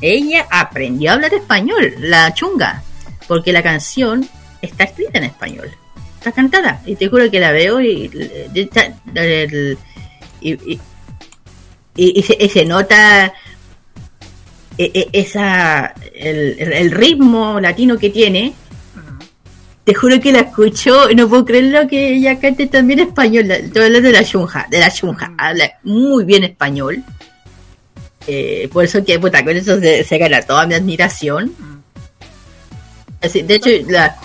Ella 0.00 0.46
aprendió 0.50 1.10
a 1.10 1.14
hablar 1.14 1.34
español 1.34 1.94
la 1.98 2.32
chunga 2.32 2.82
porque 3.28 3.52
la 3.52 3.62
canción 3.62 4.26
está 4.62 4.84
escrita 4.84 5.18
en 5.18 5.24
español. 5.24 5.70
Está 6.16 6.32
cantada 6.32 6.80
y 6.86 6.96
te 6.96 7.08
juro 7.08 7.30
que 7.30 7.40
la 7.40 7.52
veo 7.52 7.78
y, 7.82 8.10
y, 10.40 10.52
y- 10.72 10.80
y- 12.00 12.18
y 12.18 12.22
se, 12.22 12.36
y 12.40 12.48
se 12.48 12.64
nota 12.64 13.32
e- 14.78 14.90
e- 14.94 15.08
esa 15.12 15.94
el, 16.14 16.90
ritmo 16.90 17.60
latino 17.60 17.98
que 17.98 18.08
tiene. 18.10 18.54
Te 19.84 19.94
juro 19.94 20.20
que 20.20 20.32
la 20.32 20.40
escucho 20.40 21.10
y 21.10 21.14
no 21.14 21.28
puedo 21.28 21.44
creerlo 21.44 21.88
que 21.88 22.14
ella 22.14 22.38
cante 22.38 22.66
también 22.66 23.00
español. 23.00 23.50
Estoy 23.50 23.84
hablando 23.84 24.08
de 24.08 24.12
la 24.14 24.22
Shunja 24.22 24.66
de 24.70 24.78
la 24.80 24.88
Shunja 24.88 25.32
habla 25.36 25.72
muy 25.82 26.24
bien 26.24 26.44
español. 26.44 27.02
Eh, 28.26 28.68
por 28.72 28.84
eso 28.84 29.04
que 29.04 29.18
puta 29.18 29.44
con 29.44 29.56
eso 29.56 29.80
se, 29.80 30.04
se 30.04 30.18
gana 30.18 30.42
toda 30.42 30.66
mi 30.66 30.74
admiración. 30.74 31.52
Así, 33.22 33.42
de 33.42 33.54
hecho 33.56 33.70
la, 33.88 34.16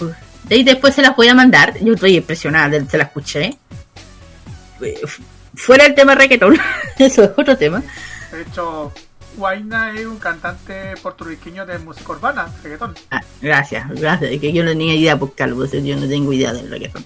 de 0.43 0.55
ahí 0.55 0.63
después 0.63 0.93
se 0.95 1.01
las 1.01 1.15
voy 1.15 1.27
a 1.27 1.33
mandar. 1.33 1.73
Yo 1.81 1.93
estoy 1.93 2.17
impresionada 2.17 2.79
se 2.89 2.97
la 2.97 3.03
escuché 3.05 3.57
fuera 5.55 5.85
el 5.85 5.95
tema 5.95 6.15
reggaetón 6.15 6.57
eso 6.99 7.23
es 7.23 7.31
otro 7.37 7.57
tema 7.57 7.81
De 8.31 8.41
hecho, 8.41 8.91
Huayna 9.37 9.93
es 9.93 10.05
un 10.05 10.17
cantante 10.17 10.95
puertorriqueño 11.01 11.65
de 11.65 11.77
música 11.79 12.11
urbana, 12.13 12.47
reggaetón. 12.63 12.95
Ah, 13.11 13.21
gracias, 13.41 13.87
gracias. 13.89 14.31
Es 14.31 14.39
que 14.39 14.53
yo 14.53 14.63
no 14.63 14.69
tenía 14.71 14.95
idea 14.95 15.19
por 15.19 15.35
Calvo, 15.35 15.65
yo 15.65 15.95
no 15.97 16.07
tengo 16.07 16.31
idea 16.31 16.53
del 16.53 16.69
reggaetón. 16.69 17.05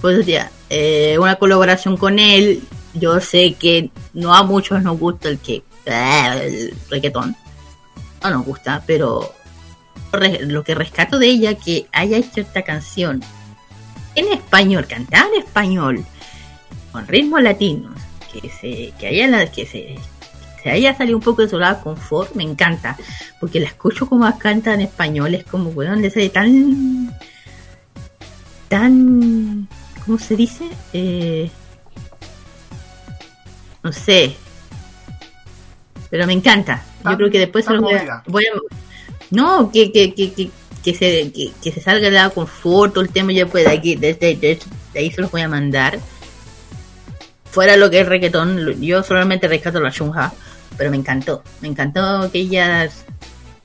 Pues, 0.00 0.24
sea, 0.24 0.50
eh, 0.70 1.18
una 1.18 1.36
colaboración 1.36 1.96
con 1.96 2.18
él. 2.18 2.62
Yo 2.94 3.20
sé 3.20 3.54
que 3.54 3.90
no 4.14 4.34
a 4.34 4.42
muchos 4.42 4.82
nos 4.82 4.98
gusta 4.98 5.28
el 5.28 5.38
que 5.38 5.62
el 5.84 6.74
reggaetón. 6.88 7.36
No 8.22 8.30
nos 8.30 8.44
gusta, 8.44 8.82
pero 8.86 9.34
lo 10.40 10.64
que 10.64 10.74
rescato 10.74 11.18
de 11.18 11.26
ella 11.26 11.54
que 11.54 11.86
haya 11.92 12.16
hecho 12.16 12.40
esta 12.40 12.62
canción 12.62 13.22
en 14.14 14.32
español, 14.32 14.86
cantada 14.86 15.28
en 15.34 15.42
español, 15.42 16.04
con 16.92 17.06
ritmos 17.06 17.42
latinos, 17.42 17.94
que 18.32 18.48
se, 18.50 18.92
que 18.98 19.06
haya 19.08 19.26
la, 19.28 19.50
que 19.50 19.66
se, 19.66 19.96
se 20.62 20.70
haya 20.70 20.96
salido 20.96 21.16
un 21.18 21.22
poco 21.24 21.42
de 21.42 21.48
su 21.48 21.58
lado 21.58 21.82
confort, 21.82 22.34
me 22.34 22.42
encanta, 22.44 22.96
porque 23.40 23.60
la 23.60 23.66
escucho 23.66 24.06
como 24.08 24.38
canta 24.38 24.74
en 24.74 24.82
español, 24.82 25.34
es 25.34 25.44
como, 25.44 25.70
weón, 25.70 26.02
le 26.02 26.10
sale 26.10 26.28
tan, 26.30 27.14
tan, 28.68 29.68
¿cómo 30.04 30.18
se 30.18 30.36
dice? 30.36 30.64
Eh, 30.92 31.50
no 33.82 33.92
sé, 33.92 34.34
pero 36.10 36.26
me 36.26 36.32
encanta. 36.32 36.82
Yo 37.12 37.16
creo 37.16 37.30
que 37.30 37.38
después 37.38 37.64
los 37.66 37.80
voy 37.82 37.94
a, 37.94 38.22
voy 38.26 38.44
a- 38.46 38.76
no, 39.30 39.70
que, 39.72 39.90
que, 39.92 40.12
que, 40.12 40.32
que, 40.32 40.50
que 40.84 40.94
se, 40.94 41.32
que, 41.32 41.52
que 41.62 41.72
se 41.72 41.80
salga 41.80 42.06
de 42.06 42.10
la 42.10 42.30
confort, 42.30 42.92
todo 42.92 43.04
el 43.04 43.10
tema 43.10 43.32
ya 43.32 43.46
puede 43.46 43.68
aquí, 43.70 43.94
desde, 43.96 44.34
de, 44.36 44.58
de 44.92 44.98
ahí 45.00 45.10
se 45.10 45.20
los 45.22 45.30
voy 45.30 45.40
a 45.42 45.48
mandar. 45.48 45.98
Fuera 47.50 47.76
lo 47.76 47.90
que 47.90 48.00
es 48.00 48.08
reggaetón, 48.08 48.80
yo 48.80 49.02
solamente 49.02 49.48
rescato 49.48 49.80
la 49.80 49.90
Shunja, 49.90 50.32
pero 50.76 50.90
me 50.90 50.96
encantó, 50.96 51.42
me 51.60 51.68
encantó 51.68 52.30
que 52.30 52.38
ella 52.38 52.88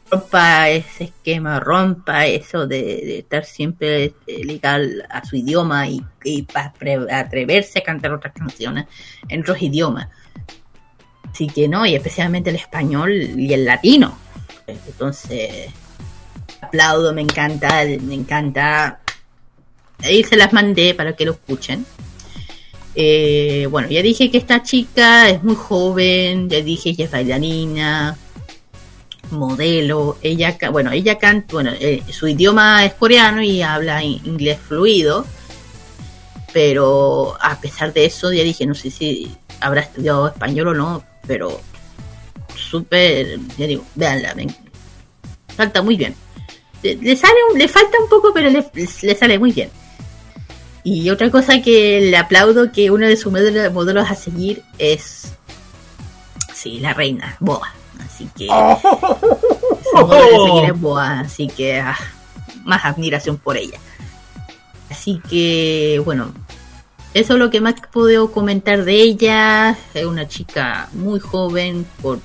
rompa 0.10 0.70
ese 0.70 1.06
esquema, 1.06 1.60
rompa 1.60 2.26
eso 2.26 2.68
de, 2.68 3.20
estar 3.20 3.45
siempre 3.45 4.14
eh, 4.28 4.44
legal 4.44 5.06
a 5.10 5.24
su 5.26 5.36
idioma 5.36 5.88
y, 5.88 6.03
y 6.24 6.48
atreverse 7.12 7.80
a 7.80 7.84
cantar 7.84 8.14
otras 8.14 8.34
canciones 8.34 8.86
en 9.30 9.41
otros 9.41 9.62
idiomas. 9.62 10.10
Así 11.32 11.48
que 11.48 11.68
no, 11.68 11.86
y 11.86 11.95
especialmente 11.95 12.49
el 12.49 12.56
español 12.56 13.12
y 13.12 13.53
el 13.53 13.66
latino. 13.66 14.18
Entonces, 14.68 15.70
aplaudo, 16.62 17.14
me 17.14 17.22
encanta, 17.22 17.84
me 18.02 18.14
encanta. 18.14 18.99
Ahí 20.02 20.24
se 20.24 20.38
las 20.38 20.53
mandé 20.53 20.94
para 20.94 21.14
que 21.14 21.26
lo 21.26 21.34
escuchen. 21.34 21.86
Eh, 22.96 23.68
bueno, 23.70 23.90
ya 23.90 24.02
dije 24.02 24.32
que 24.32 24.38
esta 24.38 24.64
chica 24.64 25.30
es 25.30 25.44
muy 25.44 25.56
joven, 25.56 26.50
ya 26.50 26.62
dije 26.62 26.92
ella 26.92 27.06
es 27.06 27.12
bailarina, 27.12 28.18
modelo, 29.32 30.18
ella, 30.22 30.58
bueno, 30.72 30.92
ella 30.92 31.18
canta, 31.18 31.54
bueno, 31.54 31.72
eh, 31.80 32.04
su 32.12 32.28
idioma 32.28 32.86
es 32.86 32.94
coreano 32.94 33.42
y 33.42 33.62
habla 33.62 34.02
in- 34.04 34.22
inglés 34.26 34.60
fluido, 34.66 35.26
pero 36.54 37.36
a 37.42 37.60
pesar 37.60 37.92
de 37.94 38.06
eso, 38.06 38.32
ya 38.32 38.44
dije, 38.44 38.66
no 38.66 38.76
sé 38.76 38.90
si 38.92 39.30
habrá 39.60 39.82
estudiado 39.82 40.28
español 40.28 40.70
o 40.70 40.74
no, 40.74 41.04
pero 41.28 41.60
súper, 42.56 43.40
ya 43.58 43.68
digo, 43.68 43.84
véanla, 43.96 44.34
ven, 44.36 44.56
falta 45.56 45.82
muy 45.82 45.98
bien. 45.98 46.16
Le, 46.82 46.96
le 46.96 47.16
sale, 47.18 47.34
le 47.56 47.68
falta 47.68 47.98
un 48.02 48.08
poco, 48.10 48.32
pero 48.34 48.50
le, 48.50 48.64
le 49.02 49.16
sale 49.16 49.38
muy 49.40 49.52
bien. 49.52 49.70
Y 50.86 51.10
otra 51.10 51.32
cosa 51.32 51.64
que 51.64 51.99
le 51.99 52.16
aplaudo 52.16 52.72
que 52.72 52.91
uno 52.91 53.07
de 53.07 53.18
sus 53.18 53.34
modelos, 53.34 54.07
a 54.07 54.14
seguir 54.14 54.62
es 54.78 55.34
sí, 56.53 56.80
la 56.80 56.94
reina, 56.94 57.36
Boa. 57.40 57.74
Así 58.06 58.30
que 58.38 58.45
su 58.45 59.98
modelo 60.06 60.45
a 60.45 60.48
seguir 60.48 60.70
es 60.70 60.80
Boa, 60.80 61.20
así 61.22 61.48
que 61.48 61.80
ah, 61.80 61.98
más 62.66 62.86
admiración 62.86 63.38
por 63.38 63.57
ella. 63.57 63.80
Así 64.91 65.20
que 65.28 65.99
bueno, 66.06 66.32
eso 67.16 67.34
es 67.34 67.40
lo 67.40 67.49
que 67.49 67.62
más 67.62 67.74
puedo 67.91 68.32
comentar 68.32 68.86
de 68.86 69.02
ella. 69.02 69.76
Es 69.95 70.06
una 70.06 70.28
chica 70.28 70.88
muy 70.94 71.20
joven, 71.20 71.88
con 71.99 72.22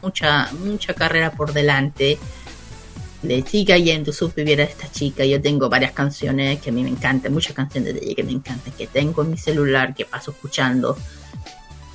mucha, 0.00 0.52
mucha 0.64 0.94
carrera 0.94 1.32
por 1.32 1.52
delante. 1.52 2.16
Le 3.22 3.42
siga 3.46 3.76
yendo 3.78 4.12
súper 4.12 4.44
bien 4.44 4.60
a 4.60 4.64
esta 4.64 4.90
chica. 4.90 5.24
Yo 5.24 5.40
tengo 5.40 5.68
varias 5.68 5.92
canciones 5.92 6.60
que 6.60 6.70
a 6.70 6.72
mí 6.72 6.82
me 6.82 6.90
encantan, 6.90 7.32
muchas 7.32 7.54
canciones 7.54 7.94
de 7.94 8.00
ella 8.04 8.14
que 8.16 8.24
me 8.24 8.32
encantan, 8.32 8.72
que 8.72 8.86
tengo 8.88 9.22
en 9.22 9.30
mi 9.30 9.38
celular, 9.38 9.94
que 9.94 10.04
paso 10.04 10.32
escuchando. 10.32 10.96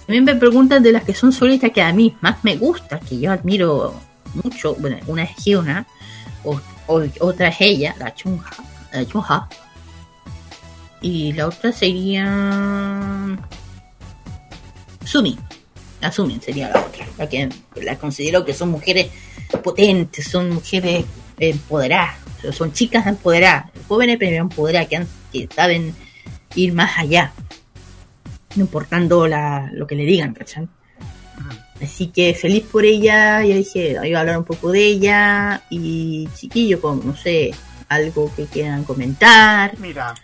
También 0.05 0.23
me 0.23 0.35
preguntan 0.35 0.81
de 0.83 0.93
las 0.93 1.03
que 1.03 1.13
son 1.13 1.33
solistas 1.33 1.71
que 1.71 1.81
a 1.81 1.91
mí 1.91 2.15
más 2.21 2.41
me 2.43 2.55
gusta, 2.55 2.99
que 3.01 3.19
yo 3.19 3.31
admiro 3.31 3.93
mucho. 4.41 4.75
Bueno, 4.75 4.97
una 5.07 5.23
es 5.23 5.35
Hyuna, 5.43 5.85
o, 6.45 6.61
o- 6.87 7.03
otra 7.19 7.49
es 7.49 7.57
ella, 7.59 7.93
la 7.99 8.15
Chunha, 8.15 8.49
la 8.93 9.05
Chunha. 9.05 9.49
Y 11.01 11.33
la 11.33 11.47
otra 11.47 11.73
sería. 11.73 13.37
Sumi. 15.03 15.37
La 16.01 16.11
Sumi 16.11 16.39
sería 16.39 16.69
la 16.69 16.79
otra. 16.81 17.05
La 17.17 17.27
que 17.27 17.49
la 17.81 17.97
considero 17.97 18.45
que 18.45 18.53
son 18.53 18.69
mujeres 18.69 19.07
potentes, 19.63 20.27
son 20.27 20.49
mujeres 20.51 21.05
empoderadas, 21.39 22.15
son 22.53 22.71
chicas 22.73 23.05
empoderadas, 23.07 23.71
jóvenes 23.87 24.17
pero 24.19 24.35
empoderadas, 24.37 24.87
que, 24.87 24.95
han- 24.97 25.07
que 25.31 25.47
saben 25.53 25.95
ir 26.55 26.73
más 26.73 26.97
allá, 26.97 27.31
no 28.55 28.63
importando 28.63 29.27
la, 29.27 29.69
lo 29.73 29.85
que 29.87 29.95
le 29.95 30.03
digan, 30.03 30.33
¿cachai? 30.33 30.67
Así 31.81 32.07
que 32.07 32.33
feliz 32.33 32.63
por 32.71 32.85
ella, 32.85 33.43
ya 33.43 33.55
dije, 33.55 33.95
iba 34.03 34.17
a 34.17 34.21
hablar 34.21 34.39
un 34.39 34.43
poco 34.45 34.71
de 34.71 34.83
ella 34.83 35.61
y 35.69 36.27
chiquillo, 36.35 36.81
con, 36.81 37.05
no 37.05 37.15
sé, 37.15 37.51
algo 37.87 38.33
que 38.35 38.45
quieran 38.45 38.83
comentar. 38.83 39.77
Mira, 39.77 40.15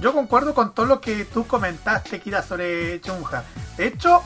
yo 0.00 0.14
concuerdo 0.14 0.54
con 0.54 0.74
todo 0.74 0.86
lo 0.86 1.00
que 1.02 1.26
tú 1.26 1.46
comentaste, 1.46 2.18
Kira, 2.20 2.42
sobre 2.42 2.98
Chunja. 3.02 3.44
De 3.76 3.88
hecho, 3.88 4.22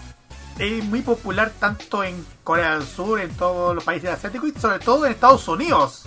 es 0.59 0.85
muy 0.85 1.03
popular 1.03 1.53
tanto 1.59 2.03
en 2.05 2.24
Corea 2.45 2.78
del 2.78 2.87
Sur, 2.87 3.20
en 3.20 3.31
todos 3.31 3.74
los 3.74 3.85
países 3.85 4.11
asiáticos 4.11 4.51
y 4.55 4.61
sobre 4.61 4.78
todo 4.78 5.07
en 5.07 5.12
Estados 5.12 5.47
Unidos. 5.49 6.05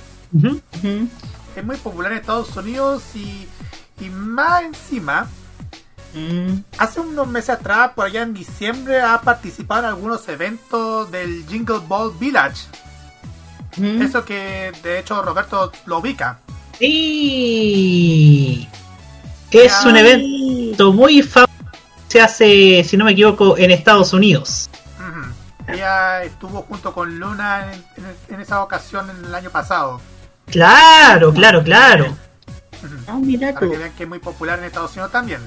Es 1.56 1.64
muy 1.64 1.78
popular 1.78 2.12
en 2.12 2.20
Estados 2.20 2.56
Unidos 2.56 3.04
y, 3.16 3.48
y 4.00 4.10
más 4.10 4.64
encima, 4.64 5.28
Mm, 6.14 6.64
hace 6.78 7.00
unos 7.00 7.28
meses 7.28 7.50
atrás, 7.52 7.92
por 7.94 8.06
allá 8.06 8.24
en 8.24 8.34
diciembre, 8.34 9.00
ha 9.02 9.22
participado 9.22 9.82
en 9.82 9.90
algunos 9.90 10.28
eventos 10.28 11.12
del 11.12 11.46
Jingle 11.48 11.80
Ball 11.88 12.12
Village. 12.20 12.64
Eso 13.78 14.26
que 14.26 14.72
de 14.84 15.00
hecho 15.00 15.22
Roberto 15.22 15.72
lo 15.86 16.00
ubica. 16.00 16.40
Que 19.50 19.66
es 19.66 19.86
un 19.86 19.96
evento 19.96 20.92
muy 20.92 21.22
famoso. 21.22 21.49
Se 22.10 22.20
hace, 22.22 22.84
si 22.84 22.98
no 22.98 23.06
me 23.06 23.12
equivoco, 23.12 23.58
en 23.58 23.72
Estados 23.72 24.12
Unidos. 24.14 24.70
Ella 25.68 26.24
estuvo 26.24 26.64
junto 26.64 26.92
con 26.94 27.20
Luna 27.20 27.72
en, 27.72 28.04
en- 28.04 28.34
en 28.36 28.42
esa 28.42 28.64
ocasión 28.64 29.08
en 29.12 29.24
el 29.24 29.36
año 29.36 29.52
pasado. 29.52 30.02
Claro, 30.48 31.32
claro, 31.32 31.64
claro. 31.64 32.06
Ujú. 32.08 32.96
Ah, 33.08 33.20
mira 33.22 33.54
Para 33.54 33.70
que 33.70 33.78
vean 33.78 33.92
que 33.96 34.04
es 34.04 34.10
muy 34.10 34.18
popular 34.18 34.58
en 34.58 34.66
Estados 34.66 34.94
Unidos 34.94 35.12
también. 35.12 35.42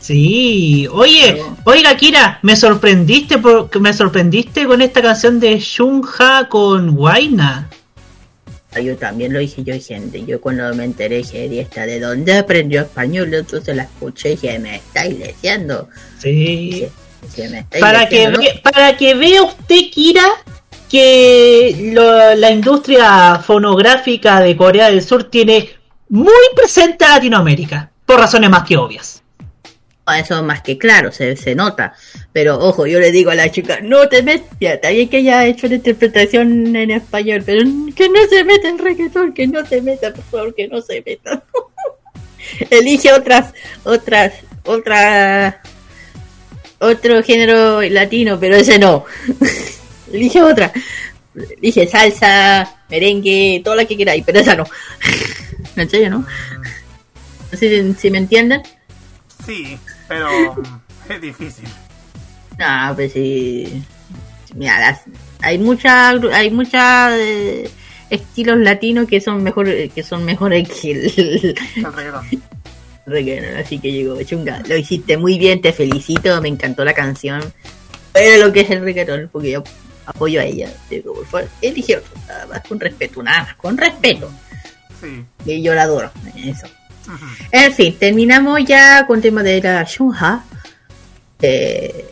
Sí. 0.00 0.88
Oye, 0.90 1.44
oiga, 1.64 1.94
Kira, 1.96 2.38
me 2.40 2.56
sorprendiste 2.56 3.36
porque 3.36 3.78
me 3.78 3.92
sorprendiste 3.92 4.66
con 4.66 4.80
esta 4.80 5.02
canción 5.02 5.38
de 5.38 5.58
Shunha 5.58 6.48
con 6.48 6.96
Waina. 6.96 7.68
Yo 8.80 8.96
también 8.96 9.32
lo 9.32 9.38
dije, 9.38 9.62
yo 9.64 9.74
gente, 9.80 10.24
yo 10.26 10.40
cuando 10.40 10.72
me 10.74 10.84
enteré 10.84 11.18
dije, 11.18 11.46
"¿Y 11.46 11.58
esta 11.58 11.86
de 11.86 12.00
dónde 12.00 12.36
aprendió 12.38 12.82
español? 12.82 13.32
Entonces 13.34 13.74
la 13.76 13.84
escuché 13.84 14.30
y 14.32 14.36
dije, 14.36 14.58
me 14.58 14.76
estáis 14.76 15.18
leyendo. 15.18 15.88
Sí. 16.20 16.86
Me 17.36 17.58
estáis 17.60 17.82
Para 17.82 18.08
que, 18.08 18.60
para 18.62 18.96
que 18.96 19.14
vea 19.14 19.42
usted, 19.42 19.80
Kira, 19.92 20.24
que 20.88 21.90
lo- 21.92 22.34
la 22.34 22.50
industria 22.50 23.40
fonográfica 23.44 24.40
de 24.40 24.56
Corea 24.56 24.88
del 24.90 25.02
Sur 25.02 25.24
tiene 25.24 25.68
muy 26.08 26.32
presente 26.56 27.04
a 27.04 27.16
Latinoamérica, 27.16 27.90
por 28.06 28.18
razones 28.18 28.48
más 28.50 28.62
que 28.64 28.76
obvias. 28.76 29.22
Ah, 30.10 30.20
Eso 30.20 30.42
más 30.42 30.62
que 30.62 30.78
claro, 30.78 31.12
se, 31.12 31.36
se 31.36 31.54
nota. 31.54 31.92
Pero 32.32 32.58
ojo, 32.58 32.86
yo 32.86 32.98
le 32.98 33.10
digo 33.10 33.30
a 33.30 33.34
la 33.34 33.50
chica, 33.50 33.80
no 33.82 34.08
te 34.08 34.22
metas, 34.22 34.48
está 34.58 34.88
bien 34.88 35.08
que 35.10 35.18
ella 35.18 35.40
ha 35.40 35.46
hecho 35.46 35.68
la 35.68 35.74
interpretación 35.74 36.74
en 36.74 36.90
español, 36.92 37.42
pero 37.44 37.62
que 37.94 38.08
no 38.08 38.20
se 38.30 38.42
meta 38.44 38.68
en 38.70 38.78
reggaetón, 38.78 39.34
que 39.34 39.46
no 39.46 39.66
se 39.66 39.82
meta, 39.82 40.12
por 40.14 40.24
favor, 40.24 40.54
que 40.54 40.66
no 40.66 40.80
se 40.80 41.02
meta. 41.04 41.42
Elige 42.70 43.12
otras, 43.12 43.52
otras, 43.84 44.32
otras, 44.64 45.56
otro 46.78 47.22
género 47.22 47.82
latino, 47.82 48.38
pero 48.40 48.56
ese 48.56 48.78
no. 48.78 49.04
Elige 50.12 50.42
otra. 50.42 50.72
Elige 51.60 51.86
salsa, 51.86 52.76
merengue, 52.88 53.60
toda 53.62 53.76
la 53.76 53.84
que 53.84 53.96
queráis, 53.96 54.24
pero 54.24 54.40
esa 54.40 54.56
no. 54.56 54.64
¿En 55.76 55.90
serio, 55.90 56.08
no? 56.10 56.18
No 57.52 57.58
sé 57.58 57.68
si- 57.68 57.94
si 58.00 58.10
me 58.10 58.18
entienden. 58.18 58.62
Sí, 59.46 59.78
pero 60.08 60.28
es 61.08 61.20
difícil. 61.20 61.68
No, 62.58 62.92
pues 62.94 63.12
sí. 63.12 63.82
Mira, 64.54 64.80
las- 64.80 65.02
hay 65.42 65.58
mucha, 65.58 66.08
hay 66.10 66.50
mucha 66.50 67.16
eh, 67.16 67.70
estilos 68.10 68.58
latinos 68.58 69.06
que 69.06 69.20
son 69.20 69.42
mejor, 69.42 69.66
que 69.94 70.02
son 70.02 70.24
mejores 70.24 70.68
que 70.68 70.90
el 70.92 71.54
El 71.76 71.92
reggaetón. 71.92 72.26
reggaetón, 73.06 73.56
así 73.58 73.78
que 73.78 73.92
llegó 73.92 74.20
chunga. 74.22 74.62
Lo 74.66 74.76
hiciste 74.76 75.16
muy 75.16 75.38
bien, 75.38 75.60
te 75.60 75.72
felicito, 75.72 76.40
me 76.42 76.48
encantó 76.48 76.84
la 76.84 76.94
canción. 76.94 77.40
Pero 78.12 78.46
lo 78.46 78.52
que 78.52 78.60
es 78.62 78.70
el 78.70 78.80
reggaetón, 78.80 79.28
porque 79.30 79.50
yo 79.52 79.62
apoyo 80.06 80.40
a 80.40 80.44
ella. 80.44 80.72
Digo, 80.90 81.14
por 81.14 81.26
favor, 81.26 81.48
elige 81.62 81.96
otro, 81.98 82.10
nada 82.26 82.46
más 82.46 82.62
con 82.66 82.80
respeto, 82.80 83.22
nada 83.22 83.42
más, 83.44 83.54
con 83.56 83.76
respeto. 83.76 84.30
Sí. 85.00 85.24
Y 85.44 85.62
yo 85.62 85.74
la 85.74 85.82
adoro, 85.82 86.10
eso. 86.36 86.66
En 87.50 87.72
fin, 87.72 87.96
terminamos 87.98 88.60
ya 88.64 89.06
con 89.06 89.16
el 89.16 89.22
tema 89.22 89.42
de 89.42 89.60
la 89.62 89.84
Shunha. 89.84 90.44
Eh, 91.40 92.04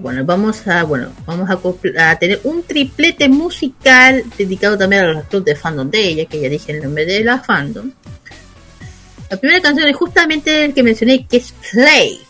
bueno, 0.00 0.24
vamos 0.24 0.66
a, 0.66 0.82
bueno, 0.84 1.08
vamos 1.24 1.48
a, 1.48 2.10
a 2.10 2.18
tener 2.18 2.40
un 2.44 2.62
triplete 2.62 3.28
musical 3.28 4.22
dedicado 4.36 4.76
también 4.76 5.04
a 5.04 5.12
los 5.12 5.24
clubes 5.24 5.46
de 5.46 5.56
fandom 5.56 5.90
de 5.90 6.00
ella, 6.08 6.24
que 6.26 6.40
ya 6.40 6.48
dije 6.48 6.72
el 6.72 6.82
nombre 6.82 7.06
de 7.06 7.24
la 7.24 7.38
fandom. 7.40 7.90
La 9.30 9.38
primera 9.38 9.62
canción 9.62 9.88
es 9.88 9.96
justamente 9.96 10.66
el 10.66 10.74
que 10.74 10.82
mencioné, 10.82 11.26
que 11.26 11.38
es 11.38 11.54
Play. 11.72 12.20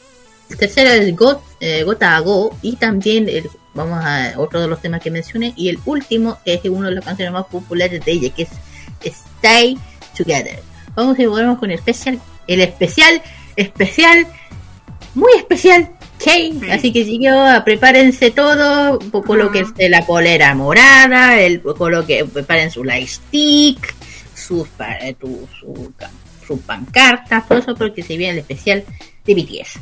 El 0.48 0.56
tercero 0.56 0.90
es 0.90 1.16
Got, 1.16 1.42
eh, 1.60 1.82
Gota 1.82 2.16
a 2.16 2.20
Go, 2.20 2.56
y 2.62 2.76
también 2.76 3.28
el- 3.28 3.50
vamos 3.74 3.98
a 4.04 4.34
otro 4.36 4.60
de 4.60 4.68
los 4.68 4.80
temas 4.80 5.02
que 5.02 5.10
mencioné, 5.10 5.52
y 5.56 5.68
el 5.68 5.78
último 5.86 6.38
es 6.44 6.60
uno 6.66 6.88
de 6.88 6.94
las 6.94 7.04
canciones 7.04 7.32
más 7.32 7.46
populares 7.46 8.04
de 8.04 8.12
ella, 8.12 8.30
que 8.32 8.42
es 8.42 8.48
Stay 9.02 9.76
Together. 10.16 10.62
Vamos 10.96 11.18
y 11.18 11.26
volvemos 11.26 11.58
con 11.58 11.70
el 11.70 11.76
especial, 11.78 12.20
el 12.46 12.60
especial, 12.60 13.20
especial, 13.56 14.26
muy 15.14 15.32
especial, 15.36 15.90
K. 16.22 16.30
Así 16.72 16.92
que 16.92 17.04
chiquillos, 17.04 17.62
prepárense 17.64 18.30
todo, 18.30 18.98
un 18.98 19.10
poco 19.10 19.34
lo 19.36 19.50
que 19.50 19.60
es 19.60 19.74
de 19.74 19.88
la 19.88 20.06
polera 20.06 20.54
morada, 20.54 21.38
el 21.40 21.60
poco 21.60 21.90
lo 21.90 22.06
que 22.06 22.24
preparen 22.24 22.70
su 22.70 22.84
light 22.84 23.08
stick, 23.08 23.94
sus 24.34 24.68
eh, 25.00 25.16
su, 25.20 25.92
ca- 25.96 26.10
sus 26.46 26.60
pancartas, 26.60 27.46
todo 27.48 27.58
eso 27.58 27.74
porque 27.74 28.02
se 28.02 28.16
viene 28.16 28.34
el 28.34 28.38
especial 28.40 28.84
de 29.24 29.34
BTS. 29.34 29.80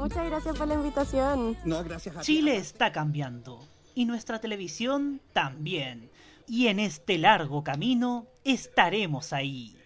Muchas 0.00 0.24
gracias 0.24 0.56
por 0.56 0.66
la 0.66 0.74
invitación. 0.74 1.58
No, 1.64 1.84
gracias 1.84 2.16
a 2.16 2.20
ti. 2.20 2.26
Chile 2.26 2.56
está 2.56 2.90
cambiando 2.90 3.60
y 3.94 4.06
nuestra 4.06 4.40
televisión 4.40 5.20
también. 5.34 6.10
Y 6.48 6.68
en 6.68 6.80
este 6.80 7.18
largo 7.18 7.62
camino 7.62 8.26
estaremos 8.42 9.34
ahí. 9.34 9.76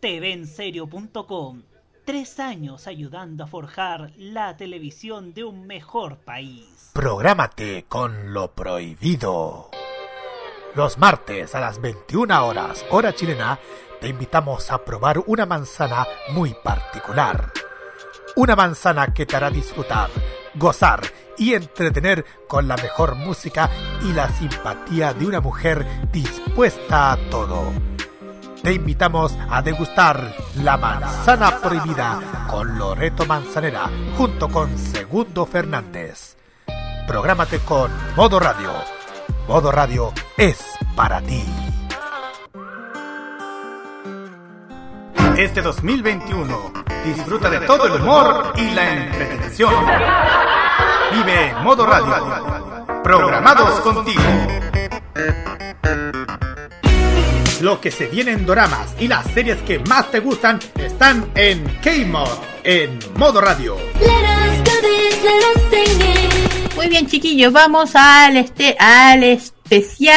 TVenserio.com 0.00 1.62
Tres 2.04 2.40
años 2.40 2.88
ayudando 2.88 3.44
a 3.44 3.46
forjar 3.46 4.12
la 4.16 4.56
televisión 4.56 5.32
de 5.32 5.44
un 5.44 5.66
mejor 5.66 6.18
país. 6.18 6.90
Prográmate 6.92 7.84
con 7.88 8.32
lo 8.32 8.52
prohibido. 8.52 9.70
Los 10.74 10.98
martes 10.98 11.54
a 11.54 11.60
las 11.60 11.80
21 11.80 12.46
horas, 12.46 12.84
hora 12.90 13.14
chilena, 13.14 13.60
te 14.00 14.08
invitamos 14.08 14.70
a 14.72 14.84
probar 14.84 15.22
una 15.26 15.46
manzana 15.46 16.04
muy 16.32 16.54
particular. 16.62 17.52
Una 18.36 18.54
manzana 18.54 19.14
que 19.14 19.24
te 19.24 19.34
hará 19.34 19.48
disfrutar, 19.48 20.10
gozar 20.54 21.00
y 21.38 21.54
entretener 21.54 22.24
con 22.46 22.68
la 22.68 22.76
mejor 22.76 23.14
música 23.14 23.70
y 24.02 24.12
la 24.12 24.28
simpatía 24.28 25.14
de 25.14 25.26
una 25.26 25.40
mujer 25.40 25.86
dispuesta 26.12 27.12
a 27.12 27.16
todo. 27.30 27.72
Te 28.62 28.74
invitamos 28.74 29.34
a 29.48 29.62
degustar 29.62 30.34
la 30.56 30.76
manzana 30.76 31.58
prohibida 31.60 32.46
con 32.50 32.78
Loreto 32.78 33.24
Manzanera 33.24 33.88
junto 34.18 34.48
con 34.48 34.76
Segundo 34.76 35.46
Fernández. 35.46 36.36
Prográmate 37.06 37.60
con 37.60 37.90
Modo 38.16 38.38
Radio. 38.38 38.70
Modo 39.48 39.72
Radio 39.72 40.12
es 40.36 40.62
para 40.94 41.22
ti. 41.22 41.42
Este 45.36 45.60
2021 45.60 46.72
disfruta 47.04 47.50
de 47.50 47.60
todo 47.66 47.86
el 47.86 48.00
humor 48.00 48.54
y 48.56 48.70
la 48.70 48.90
entretención. 48.90 49.74
Vive 51.12 51.54
Modo 51.62 51.84
Radio. 51.84 53.02
Programados 53.04 53.80
contigo. 53.80 54.22
Lo 57.60 57.78
que 57.82 57.90
se 57.90 58.06
viene 58.06 58.32
en 58.32 58.46
doramas 58.46 58.94
y 58.98 59.08
las 59.08 59.26
series 59.26 59.58
que 59.58 59.78
más 59.80 60.10
te 60.10 60.20
gustan 60.20 60.58
están 60.74 61.30
en 61.34 61.64
K-Mod, 61.82 62.30
en 62.64 62.98
Modo 63.16 63.42
Radio. 63.42 63.76
Muy 66.76 66.88
bien, 66.88 67.06
chiquillos, 67.06 67.52
vamos 67.52 67.90
al 67.94 68.38
este 68.38 68.74
al 68.78 69.22
especial, 69.22 70.10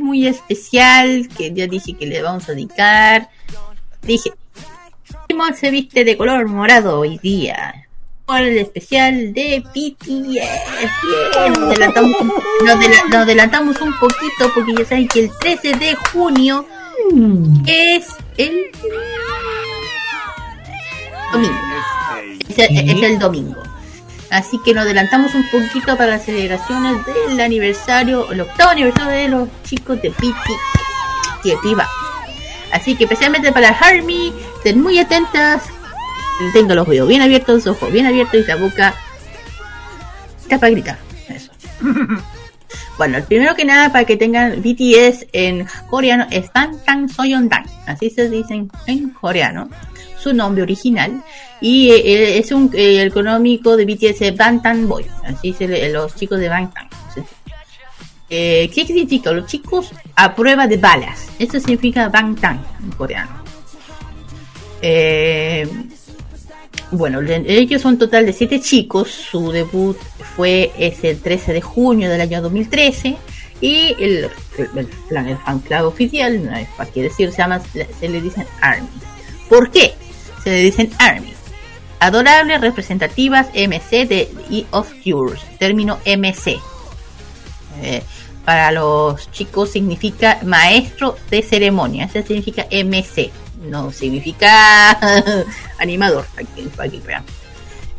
muy 0.00 0.28
especial, 0.28 1.28
que 1.36 1.52
ya 1.52 1.66
dije 1.66 1.96
que 1.96 2.06
le 2.06 2.22
vamos 2.22 2.48
a 2.48 2.52
dedicar. 2.52 3.30
Dije, 4.06 4.32
Simón 5.28 5.54
se 5.54 5.70
viste 5.70 6.04
de 6.04 6.16
color 6.16 6.46
morado 6.48 7.00
hoy 7.00 7.18
día. 7.18 7.86
Por 8.26 8.40
el 8.40 8.56
especial 8.56 9.34
de 9.34 9.62
BTS. 9.74 10.06
Bien, 10.06 11.52
nos 11.52 11.58
adelantamos, 11.70 12.12
un- 12.20 12.28
nos 12.28 12.74
adela- 12.76 13.04
nos 13.10 13.16
adelantamos 13.22 13.80
un 13.82 13.98
poquito 13.98 14.50
porque 14.54 14.74
ya 14.78 14.84
saben 14.86 15.08
que 15.08 15.20
el 15.20 15.30
13 15.38 15.74
de 15.74 15.94
junio 16.12 16.66
es 17.66 18.06
el 18.38 18.70
domingo. 21.32 21.54
Es 22.48 22.58
el, 22.58 22.88
es 22.90 23.02
el 23.02 23.18
domingo. 23.18 23.62
Así 24.30 24.58
que 24.64 24.72
nos 24.74 24.84
adelantamos 24.84 25.34
un 25.34 25.44
poquito 25.50 25.96
para 25.96 26.06
las 26.12 26.24
celebraciones 26.24 26.96
del 27.06 27.40
aniversario, 27.40 28.30
el 28.32 28.40
octavo 28.40 28.70
aniversario 28.70 29.10
de 29.12 29.28
los 29.28 29.48
chicos 29.64 30.00
de 30.00 30.08
BTS. 30.10 31.42
Que 31.42 31.54
viva. 31.62 31.86
Así 32.74 32.94
que 32.96 33.04
especialmente 33.04 33.52
para 33.52 33.70
Harmy, 33.70 34.32
estén 34.58 34.82
muy 34.82 34.98
atentas. 34.98 35.62
Tengan 36.52 36.76
los 36.76 36.86
oídos 36.88 37.08
bien 37.08 37.22
abiertos, 37.22 37.64
los 37.64 37.76
ojos 37.76 37.90
bien 37.92 38.04
abiertos 38.06 38.40
y 38.40 38.46
la 38.46 38.56
boca 38.56 38.94
para 40.48 40.70
gritar. 40.70 40.98
Eso. 41.28 41.50
Bueno, 42.96 43.16
el 43.18 43.24
primero 43.24 43.56
que 43.56 43.64
nada, 43.64 43.90
para 43.90 44.04
que 44.04 44.16
tengan 44.16 44.62
BTS 44.62 45.26
en 45.32 45.66
coreano 45.90 46.28
es 46.30 46.48
Bangtan 46.52 47.08
Soyeondan. 47.08 47.64
Así 47.86 48.08
se 48.08 48.28
dicen 48.30 48.70
en 48.86 49.10
coreano. 49.10 49.68
Su 50.16 50.32
nombre 50.32 50.62
original. 50.62 51.20
Y 51.60 51.90
eh, 51.90 52.38
es 52.38 52.52
un 52.52 52.70
eh, 52.72 53.02
el 53.02 53.08
económico 53.08 53.76
de 53.76 53.84
BTS 53.84 54.22
es 54.22 54.36
Bangtan 54.36 54.88
Boy. 54.88 55.06
Así 55.24 55.52
se 55.52 55.66
le- 55.66 55.90
los 55.92 56.14
chicos 56.14 56.38
de 56.38 56.48
Bangtan. 56.48 56.88
Eh, 58.36 58.68
¿Qué 58.74 58.84
significa? 58.84 59.30
Los 59.30 59.46
chicos 59.46 59.92
a 60.16 60.34
prueba 60.34 60.66
de 60.66 60.76
balas. 60.76 61.28
Eso 61.38 61.60
significa 61.60 62.08
Bangtan 62.08 62.60
en 62.82 62.90
coreano. 62.90 63.30
Eh, 64.82 65.68
bueno, 66.90 67.20
ellos 67.20 67.80
son 67.80 67.92
un 67.92 67.98
total 68.00 68.26
de 68.26 68.32
siete 68.32 68.60
chicos. 68.60 69.08
Su 69.08 69.52
debut 69.52 69.96
fue 70.34 70.72
es 70.76 71.04
el 71.04 71.20
13 71.20 71.52
de 71.52 71.60
junio 71.60 72.10
del 72.10 72.20
año 72.20 72.42
2013. 72.42 73.16
Y 73.60 73.94
el, 74.00 74.28
el, 74.58 74.88
el 75.10 75.26
el 75.28 75.38
fan 75.38 75.60
club 75.60 75.86
oficial, 75.86 76.44
no 76.44 76.56
hay 76.56 76.66
para 76.76 76.90
qué 76.90 77.02
decir, 77.02 77.30
se, 77.30 77.38
llama, 77.38 77.62
se 78.00 78.08
le 78.08 78.20
dicen 78.20 78.46
ARMY. 78.60 78.88
¿Por 79.48 79.70
qué? 79.70 79.94
Se 80.42 80.50
le 80.50 80.58
dicen 80.58 80.90
ARMY. 80.98 81.32
Adorables 82.00 82.60
representativas 82.60 83.46
MC 83.54 84.08
de 84.08 84.28
E 84.50 84.66
of 84.72 84.92
Yours. 85.04 85.40
Término 85.60 86.00
MC. 86.04 86.58
Eh, 87.80 88.02
para 88.44 88.70
los 88.72 89.30
chicos 89.30 89.70
significa 89.70 90.38
maestro 90.44 91.16
de 91.30 91.42
ceremonia. 91.42 92.08
Significa 92.08 92.66
MC. 92.70 93.30
No 93.68 93.90
significa 93.90 94.98
animador. 95.78 96.26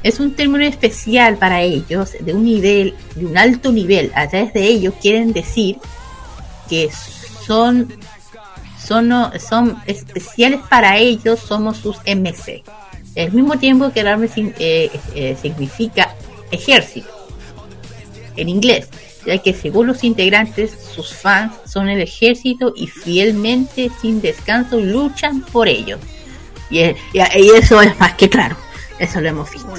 Es 0.04 0.20
un 0.20 0.36
término 0.36 0.64
especial 0.64 1.38
para 1.38 1.62
ellos, 1.62 2.12
de 2.20 2.34
un 2.34 2.44
nivel, 2.44 2.94
de 3.16 3.26
un 3.26 3.38
alto 3.38 3.72
nivel. 3.72 4.12
A 4.14 4.28
través 4.28 4.54
de 4.54 4.68
ellos 4.68 4.94
quieren 5.02 5.34
decir 5.34 5.78
que 6.70 6.92
son, 7.46 7.92
son, 8.80 9.12
son 9.40 9.82
especiales 9.88 10.60
para 10.70 10.98
ellos, 10.98 11.40
somos 11.40 11.78
sus 11.78 11.98
MC. 12.06 12.64
al 13.18 13.32
mismo 13.32 13.58
tiempo 13.58 13.92
que 13.92 14.02
el 14.02 14.08
eh, 14.60 14.92
eh, 15.16 15.38
significa 15.42 16.14
ejército 16.52 17.10
en 18.36 18.50
inglés, 18.50 18.90
ya 19.26 19.38
que 19.40 19.54
según 19.54 19.88
los 19.88 20.04
integrantes, 20.04 20.72
sus 20.94 21.14
fans 21.14 21.54
son 21.66 21.90
el 21.90 22.02
ejército 22.02 22.74
y 22.76 22.88
fielmente, 22.88 23.90
sin 24.02 24.22
descanso, 24.22 24.80
luchan 24.80 25.42
por 25.42 25.68
ellos. 25.68 26.00
Y, 26.70 26.80
y- 26.80 26.96
y 27.14 27.50
eso 27.56 27.82
es 27.82 27.98
más 28.00 28.14
que 28.16 28.30
claro, 28.30 28.56
eso 29.00 29.22
lo 29.22 29.30
hemos 29.30 29.52
visto. 29.52 29.74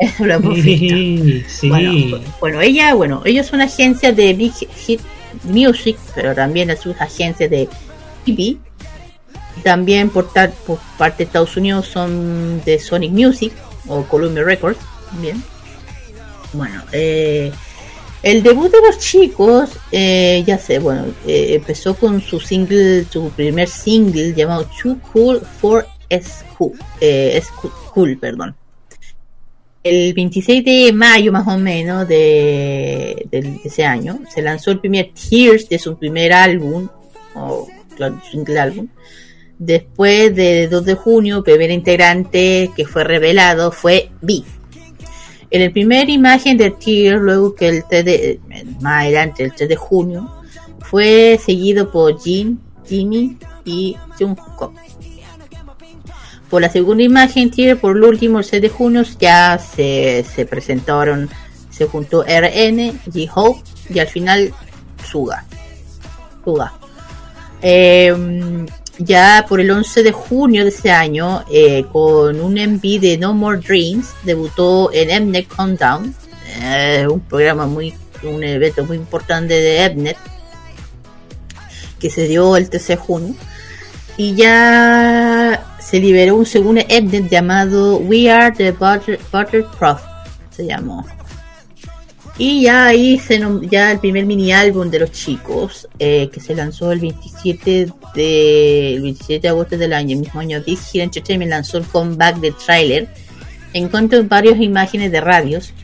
Eso 0.00 0.24
lo 0.26 0.34
hemos 0.34 0.54
visto. 0.54 0.94
Sí, 0.96 1.44
sí. 1.46 1.68
Bueno, 1.68 2.20
bueno, 2.40 2.60
ella, 2.62 2.94
bueno, 2.94 3.22
ellos 3.24 3.46
son 3.46 3.60
agencia 3.60 4.12
de 4.12 4.32
Big 4.32 4.52
Hit 4.54 5.00
Music, 5.44 5.96
pero 6.14 6.34
también 6.34 6.70
es 6.70 6.86
una 6.86 6.96
agencia 7.00 7.48
de 7.48 7.68
TV. 8.24 8.56
También 9.62 10.08
por, 10.08 10.32
tal- 10.32 10.54
por 10.66 10.78
parte 10.96 11.18
de 11.18 11.24
Estados 11.24 11.54
Unidos 11.56 11.86
son 11.86 12.62
de 12.64 12.78
Sonic 12.78 13.10
Music 13.12 13.52
o 13.88 14.04
Columbia 14.04 14.42
Records. 14.42 14.78
Bien. 15.20 15.42
Bueno, 16.54 16.82
eh, 16.92 17.52
el 18.22 18.42
debut 18.42 18.70
de 18.70 18.80
los 18.82 18.98
chicos, 18.98 19.70
eh, 19.90 20.44
ya 20.46 20.58
sé, 20.58 20.78
bueno, 20.78 21.06
eh, 21.26 21.54
empezó 21.54 21.94
con 21.94 22.20
su 22.20 22.38
single, 22.38 23.06
su 23.10 23.30
primer 23.30 23.68
single 23.68 24.34
llamado 24.34 24.68
Too 24.80 24.98
Cool 25.12 25.40
for 25.40 25.86
School, 26.20 26.74
eh, 27.00 27.42
perdón. 28.20 28.54
El 29.82 30.12
26 30.12 30.62
de 30.62 30.92
mayo 30.92 31.32
más 31.32 31.48
o 31.48 31.56
menos 31.56 32.06
de 32.06 33.26
ese 33.64 33.84
año 33.84 34.20
se 34.28 34.42
lanzó 34.42 34.72
el 34.72 34.80
primer 34.80 35.12
Tears 35.14 35.70
de 35.70 35.78
su 35.78 35.96
primer 35.96 36.34
álbum 36.34 36.88
o 37.34 37.66
claro, 37.96 38.20
single 38.30 38.60
álbum. 38.60 38.88
Después 39.58 40.34
de 40.34 40.68
2 40.68 40.84
de 40.84 40.94
junio 40.94 41.38
el 41.38 41.44
primer 41.44 41.70
integrante 41.70 42.70
que 42.76 42.84
fue 42.84 43.04
revelado 43.04 43.72
fue 43.72 44.10
B 44.20 44.42
en 45.50 45.62
el 45.62 45.72
primer 45.72 46.08
imagen 46.08 46.56
de 46.56 46.70
Tears 46.70 47.20
luego 47.20 47.54
que 47.54 47.68
el 47.68 47.84
3 47.88 48.04
de 48.04 48.40
más 48.80 49.04
adelante 49.04 49.44
el 49.44 49.54
3 49.54 49.68
de 49.68 49.76
junio 49.76 50.30
fue 50.80 51.38
seguido 51.44 51.90
por 51.90 52.20
Jin, 52.20 52.60
Jimmy 52.86 53.36
y 53.64 53.96
Jungkook 54.18 54.72
por 56.50 56.60
la 56.60 56.68
segunda 56.68 57.04
imagen, 57.04 57.50
Tier, 57.50 57.78
por 57.78 57.96
el 57.96 58.02
último, 58.02 58.40
el 58.40 58.44
6 58.44 58.60
de 58.60 58.68
junio, 58.68 59.02
ya 59.20 59.56
se, 59.58 60.24
se 60.24 60.44
presentaron, 60.44 61.30
se 61.70 61.86
juntó 61.86 62.24
RN, 62.24 63.00
J-Hope 63.06 63.62
y 63.88 64.00
al 64.00 64.08
final 64.08 64.52
Suga. 65.08 65.44
Suga. 66.44 66.72
Eh, 67.62 68.66
ya 69.00 69.46
por 69.48 69.60
el 69.60 69.70
11 69.70 70.02
de 70.02 70.12
junio 70.12 70.64
de 70.64 70.70
ese 70.70 70.90
año, 70.90 71.44
eh, 71.50 71.84
con 71.90 72.40
un 72.40 72.54
MV 72.54 73.00
de 73.00 73.18
No 73.18 73.34
More 73.34 73.58
Dreams, 73.60 74.06
debutó 74.24 74.90
en 74.92 75.28
Mnet 75.28 75.48
Countdown, 75.48 76.14
eh, 76.62 77.06
un 77.10 77.20
programa 77.20 77.66
muy, 77.66 77.94
un 78.22 78.42
evento 78.44 78.84
muy 78.84 78.96
importante 78.96 79.54
de 79.54 79.94
Mnet, 79.94 80.16
que 81.98 82.10
se 82.10 82.28
dio 82.28 82.56
el 82.56 82.68
13 82.68 82.94
de 82.94 82.96
junio. 82.96 83.34
Y 84.16 84.34
ya 84.34 85.76
se 85.80 85.98
liberó 85.98 86.36
un 86.36 86.46
segundo 86.46 86.82
Mnet 86.82 87.28
llamado 87.30 87.96
We 87.96 88.30
Are 88.30 88.54
the 88.54 88.72
Butter, 88.72 89.18
Butter 89.32 89.64
Prof 89.78 90.02
se 90.50 90.66
llamó 90.66 91.06
y 92.42 92.62
ya 92.62 92.86
ahí 92.86 93.18
se 93.18 93.38
ya 93.70 93.92
el 93.92 93.98
primer 94.00 94.24
mini 94.24 94.50
álbum 94.50 94.90
de 94.90 95.00
los 95.00 95.12
chicos 95.12 95.86
eh, 95.98 96.30
que 96.32 96.40
se 96.40 96.54
lanzó 96.54 96.90
el 96.90 96.98
27 96.98 97.92
de 98.14 98.94
el 98.94 99.02
27 99.02 99.42
de 99.42 99.48
agosto 99.48 99.76
del 99.76 99.92
año 99.92 100.14
el 100.14 100.20
mismo 100.20 100.40
año 100.40 100.62
Hit 100.64 100.78
Entertainment 100.94 101.50
lanzó 101.50 101.76
el 101.76 101.84
comeback 101.84 102.36
del 102.38 102.54
trailer 102.56 103.08
encontró 103.74 104.24
varias 104.24 104.58
imágenes 104.58 105.12
de 105.12 105.20
radios 105.20 105.74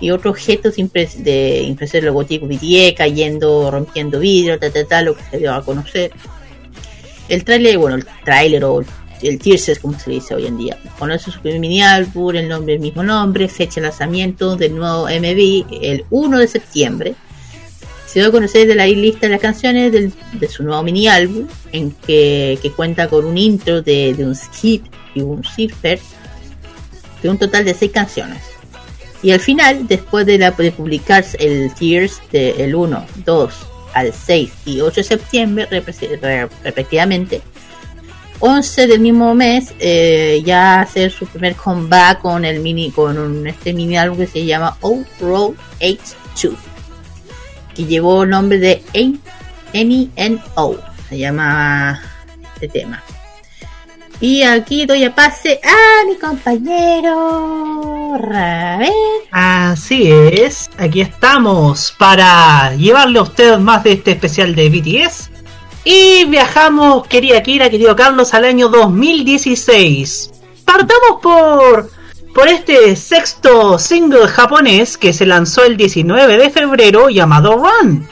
y 0.00 0.10
otros 0.12 0.32
objetos 0.32 0.78
impres 0.78 1.22
de 1.22 1.60
impresor 1.60 2.04
logotipo 2.04 2.46
BTS 2.46 2.94
cayendo 2.96 3.70
rompiendo 3.70 4.18
vidrio 4.18 4.58
ta, 4.58 4.70
ta, 4.70 4.82
ta, 4.86 5.02
lo 5.02 5.14
que 5.14 5.22
se 5.30 5.38
dio 5.38 5.54
a 5.54 5.64
conocer. 5.64 6.12
El 7.28 7.44
tráiler, 7.44 7.78
bueno, 7.78 7.96
el 7.96 8.06
tráiler 8.24 8.64
o 8.64 8.84
el 9.22 9.38
teaser, 9.38 9.80
como 9.80 9.98
se 9.98 10.10
le 10.10 10.16
dice 10.16 10.34
hoy 10.34 10.46
en 10.46 10.56
día. 10.58 10.78
Conoce 10.98 11.30
su 11.30 11.40
primer 11.40 11.60
mini 11.60 11.82
álbum, 11.82 12.34
el 12.34 12.48
nombre, 12.48 12.74
el 12.74 12.80
mismo 12.80 13.02
nombre, 13.02 13.48
fecha 13.48 13.76
de 13.80 13.86
lanzamiento 13.88 14.56
del 14.56 14.74
nuevo 14.76 15.04
MV, 15.08 15.66
el 15.82 16.04
1 16.10 16.38
de 16.38 16.48
septiembre. 16.48 17.14
Se 18.06 18.20
dio 18.20 18.28
a 18.28 18.32
conocer 18.32 18.66
de 18.66 18.74
la 18.74 18.86
lista 18.86 19.20
de 19.26 19.30
las 19.30 19.40
canciones 19.40 19.92
del- 19.92 20.12
de 20.32 20.48
su 20.48 20.62
nuevo 20.62 20.82
mini 20.82 21.08
álbum, 21.08 21.46
en 21.72 21.90
que, 21.90 22.58
que 22.62 22.70
cuenta 22.72 23.08
con 23.08 23.24
un 23.24 23.36
intro 23.36 23.82
de, 23.82 24.14
de 24.14 24.24
un 24.24 24.34
skit 24.34 24.84
y 25.14 25.20
un 25.22 25.42
cipher, 25.44 25.98
de 27.22 27.28
un 27.28 27.38
total 27.38 27.64
de 27.64 27.74
seis 27.74 27.90
canciones. 27.92 28.42
Y 29.22 29.32
al 29.32 29.40
final, 29.40 29.86
después 29.88 30.24
de, 30.26 30.38
la, 30.38 30.50
de 30.52 30.70
publicarse 30.72 31.36
el 31.40 31.74
Tears 31.74 32.20
del 32.30 32.74
1, 32.74 33.06
2 33.24 33.54
al 33.94 34.12
6 34.12 34.50
y 34.66 34.80
8 34.80 34.94
de 34.96 35.04
septiembre, 35.04 35.66
respectivamente, 36.62 37.40
11 38.40 38.86
del 38.86 39.00
mismo 39.00 39.34
mes, 39.34 39.72
eh, 39.78 40.42
ya 40.44 40.80
hacer 40.80 41.10
su 41.10 41.26
primer 41.26 41.54
comeback 41.56 42.20
con 42.20 42.44
el 42.44 42.60
mini, 42.60 42.90
con 42.90 43.18
un- 43.18 43.46
este 43.46 43.72
mini 43.72 43.96
álbum 43.96 44.18
que 44.18 44.26
se 44.26 44.44
llama 44.44 44.76
O 44.80 45.02
Road 45.20 45.52
H2, 45.80 46.54
que 47.74 47.84
llevó 47.84 48.24
el 48.24 48.30
nombre 48.30 48.58
de 48.58 48.82
N-O, 49.72 50.76
se 51.08 51.18
llama 51.18 52.00
este 52.54 52.68
tema. 52.68 53.02
Y 54.18 54.42
aquí 54.44 54.86
doy 54.86 55.04
a 55.04 55.14
pase 55.14 55.60
a 55.62 56.06
mi 56.08 56.16
compañero 56.16 58.16
Ravel. 58.18 58.88
Así 59.30 60.10
es, 60.10 60.70
aquí 60.78 61.02
estamos 61.02 61.94
para 61.98 62.74
llevarle 62.76 63.18
a 63.18 63.22
usted 63.22 63.58
más 63.58 63.84
de 63.84 63.92
este 63.92 64.12
especial 64.12 64.54
de 64.54 64.70
BTS. 64.70 65.30
Y 65.88 66.24
viajamos, 66.24 67.06
querida 67.06 67.40
Kira, 67.44 67.70
querido 67.70 67.94
Carlos, 67.94 68.34
al 68.34 68.44
año 68.44 68.68
2016. 68.68 70.32
Partamos 70.64 71.20
por, 71.22 71.88
por 72.34 72.48
este 72.48 72.96
sexto 72.96 73.78
single 73.78 74.26
japonés 74.26 74.98
que 74.98 75.12
se 75.12 75.24
lanzó 75.24 75.62
el 75.62 75.76
19 75.76 76.38
de 76.38 76.50
febrero 76.50 77.08
llamado 77.08 77.56
Run. 77.56 78.04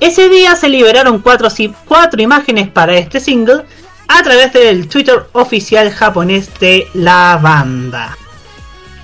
Ese 0.00 0.28
día 0.28 0.56
se 0.56 0.68
liberaron 0.68 1.20
cuatro, 1.20 1.46
cuatro 1.86 2.20
imágenes 2.20 2.68
para 2.68 2.96
este 2.96 3.20
single 3.20 3.62
a 4.08 4.20
través 4.24 4.52
del 4.52 4.88
Twitter 4.88 5.28
oficial 5.34 5.92
japonés 5.92 6.50
de 6.58 6.88
la 6.94 7.38
banda 7.40 8.18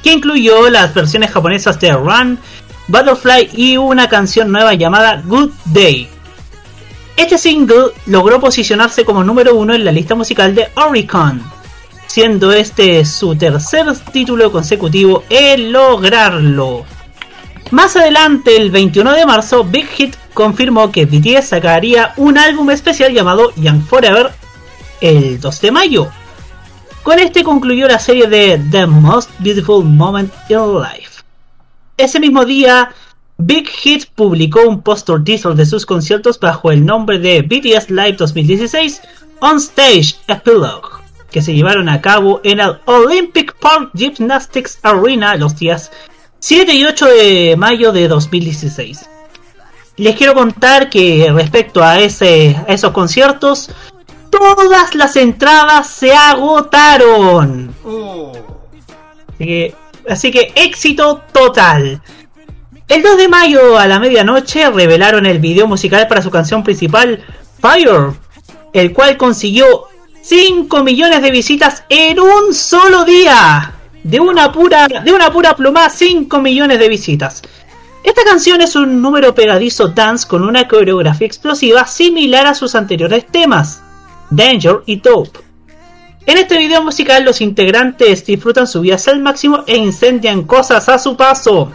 que 0.03 0.13
incluyó 0.13 0.69
las 0.69 0.93
versiones 0.95 1.31
japonesas 1.31 1.79
de 1.79 1.93
Run, 1.93 2.41
Butterfly 2.89 3.51
y 3.53 3.77
una 3.77 4.09
canción 4.09 4.51
nueva 4.51 4.75
llamada 4.75 5.23
Good 5.25 5.51
Day. 5.67 6.09
Este 7.21 7.37
single 7.37 7.93
logró 8.07 8.41
posicionarse 8.41 9.05
como 9.05 9.23
número 9.23 9.55
uno 9.55 9.75
en 9.75 9.85
la 9.85 9.93
lista 9.93 10.15
musical 10.15 10.55
de 10.55 10.71
Oricon, 10.75 11.43
siendo 12.07 12.51
este 12.51 13.05
su 13.05 13.37
tercer 13.37 13.85
título 14.11 14.51
consecutivo 14.51 15.23
en 15.29 15.71
lograrlo. 15.71 16.87
Más 17.73 17.95
adelante, 17.95 18.57
el 18.57 18.71
21 18.71 19.13
de 19.13 19.27
marzo, 19.27 19.65
Big 19.65 19.87
Hit 19.89 20.17
confirmó 20.33 20.91
que 20.91 21.05
BTS 21.05 21.49
sacaría 21.49 22.15
un 22.17 22.39
álbum 22.39 22.71
especial 22.71 23.13
llamado 23.13 23.53
Young 23.57 23.83
Forever 23.83 24.33
el 25.03 25.39
2 25.39 25.61
de 25.61 25.71
mayo, 25.73 26.09
con 27.03 27.19
este 27.19 27.45
concluyó 27.45 27.87
la 27.87 27.99
serie 27.99 28.29
de 28.29 28.59
The 28.71 28.87
Most 28.87 29.29
Beautiful 29.41 29.85
Moment 29.85 30.33
in 30.49 30.81
Life. 30.81 31.21
Ese 31.99 32.19
mismo 32.19 32.47
día, 32.47 32.95
Big 33.43 33.69
Hit 33.69 34.05
publicó 34.15 34.69
un 34.69 34.83
póster 34.83 35.25
teaser 35.25 35.55
de 35.55 35.65
sus 35.65 35.87
conciertos 35.87 36.39
bajo 36.39 36.71
el 36.71 36.85
nombre 36.85 37.19
de 37.19 37.41
BTS 37.41 37.89
Live 37.89 38.17
2016 38.19 39.01
On 39.41 39.57
Stage 39.57 40.17
Epilogue, 40.29 40.91
que 41.31 41.41
se 41.41 41.55
llevaron 41.55 41.89
a 41.89 42.03
cabo 42.03 42.43
en 42.45 42.61
el 42.61 42.79
Olympic 42.85 43.55
Park 43.59 43.93
Gymnastics 43.95 44.79
Arena 44.83 45.37
los 45.37 45.57
días 45.57 45.91
7 46.41 46.75
y 46.75 46.85
8 46.85 47.07
de 47.07 47.55
mayo 47.57 47.93
de 47.93 48.09
2016. 48.09 49.09
Les 49.97 50.17
quiero 50.17 50.35
contar 50.35 50.91
que 50.91 51.31
respecto 51.33 51.83
a, 51.83 51.99
ese, 51.99 52.55
a 52.69 52.73
esos 52.73 52.93
conciertos, 52.93 53.71
todas 54.29 54.95
las 54.95 55.17
entradas 55.17 55.89
se 55.89 56.13
agotaron. 56.13 57.75
Así 59.35 59.47
que, 59.47 59.75
así 60.07 60.31
que 60.31 60.53
éxito 60.57 61.23
total. 61.33 62.03
El 62.91 63.05
2 63.05 63.19
de 63.19 63.29
mayo 63.29 63.79
a 63.79 63.87
la 63.87 64.01
medianoche 64.01 64.69
revelaron 64.69 65.25
el 65.25 65.39
video 65.39 65.69
musical 65.69 66.09
para 66.09 66.23
su 66.23 66.31
canción 66.33 66.65
principal, 66.65 67.23
Fire, 67.61 68.15
el 68.73 68.93
cual 68.93 69.17
consiguió 69.17 69.85
5 70.23 70.83
millones 70.83 71.23
de 71.23 71.31
visitas 71.31 71.85
en 71.89 72.19
un 72.19 72.53
solo 72.53 73.05
día. 73.05 73.75
De 74.03 74.19
una 74.19 74.51
pura, 74.51 74.89
de 74.89 75.13
una 75.13 75.31
pura 75.31 75.55
pluma, 75.55 75.89
5 75.89 76.41
millones 76.41 76.81
de 76.81 76.89
visitas. 76.89 77.43
Esta 78.03 78.25
canción 78.25 78.61
es 78.61 78.75
un 78.75 79.01
número 79.01 79.37
pegadizo 79.37 79.87
dance 79.87 80.27
con 80.27 80.43
una 80.43 80.67
coreografía 80.67 81.29
explosiva 81.29 81.87
similar 81.87 82.49
a 82.49 82.57
sus 82.57 82.75
anteriores 82.75 83.25
temas, 83.25 83.85
Danger 84.31 84.81
y 84.87 84.97
Dope. 84.97 85.39
En 86.27 86.39
este 86.39 86.59
video 86.59 86.83
musical 86.83 87.25
los 87.25 87.41
integrantes 87.41 88.27
disfrutan 88.27 88.67
su 88.67 88.81
vida 88.81 88.97
al 89.07 89.21
máximo 89.21 89.63
e 89.69 89.77
incendian 89.77 90.43
cosas 90.43 90.89
a 90.89 90.99
su 90.99 91.17
paso. 91.17 91.71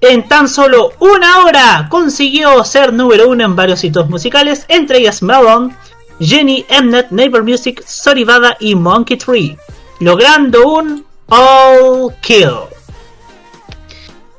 En 0.00 0.26
tan 0.26 0.48
solo 0.48 0.92
una 0.98 1.44
hora 1.44 1.86
consiguió 1.90 2.64
ser 2.64 2.92
número 2.92 3.28
uno 3.28 3.44
en 3.44 3.54
varios 3.54 3.84
hitos 3.84 4.08
musicales, 4.08 4.64
entre 4.68 4.98
ellas 4.98 5.22
Melon, 5.22 5.76
Jenny, 6.18 6.64
Mnet, 6.82 7.10
Neighbor 7.10 7.44
Music, 7.44 7.82
Soribada 7.86 8.56
y 8.60 8.74
Monkey 8.74 9.18
Tree, 9.18 9.58
logrando 10.00 10.66
un 10.66 11.04
All 11.28 12.14
Kill. 12.22 12.50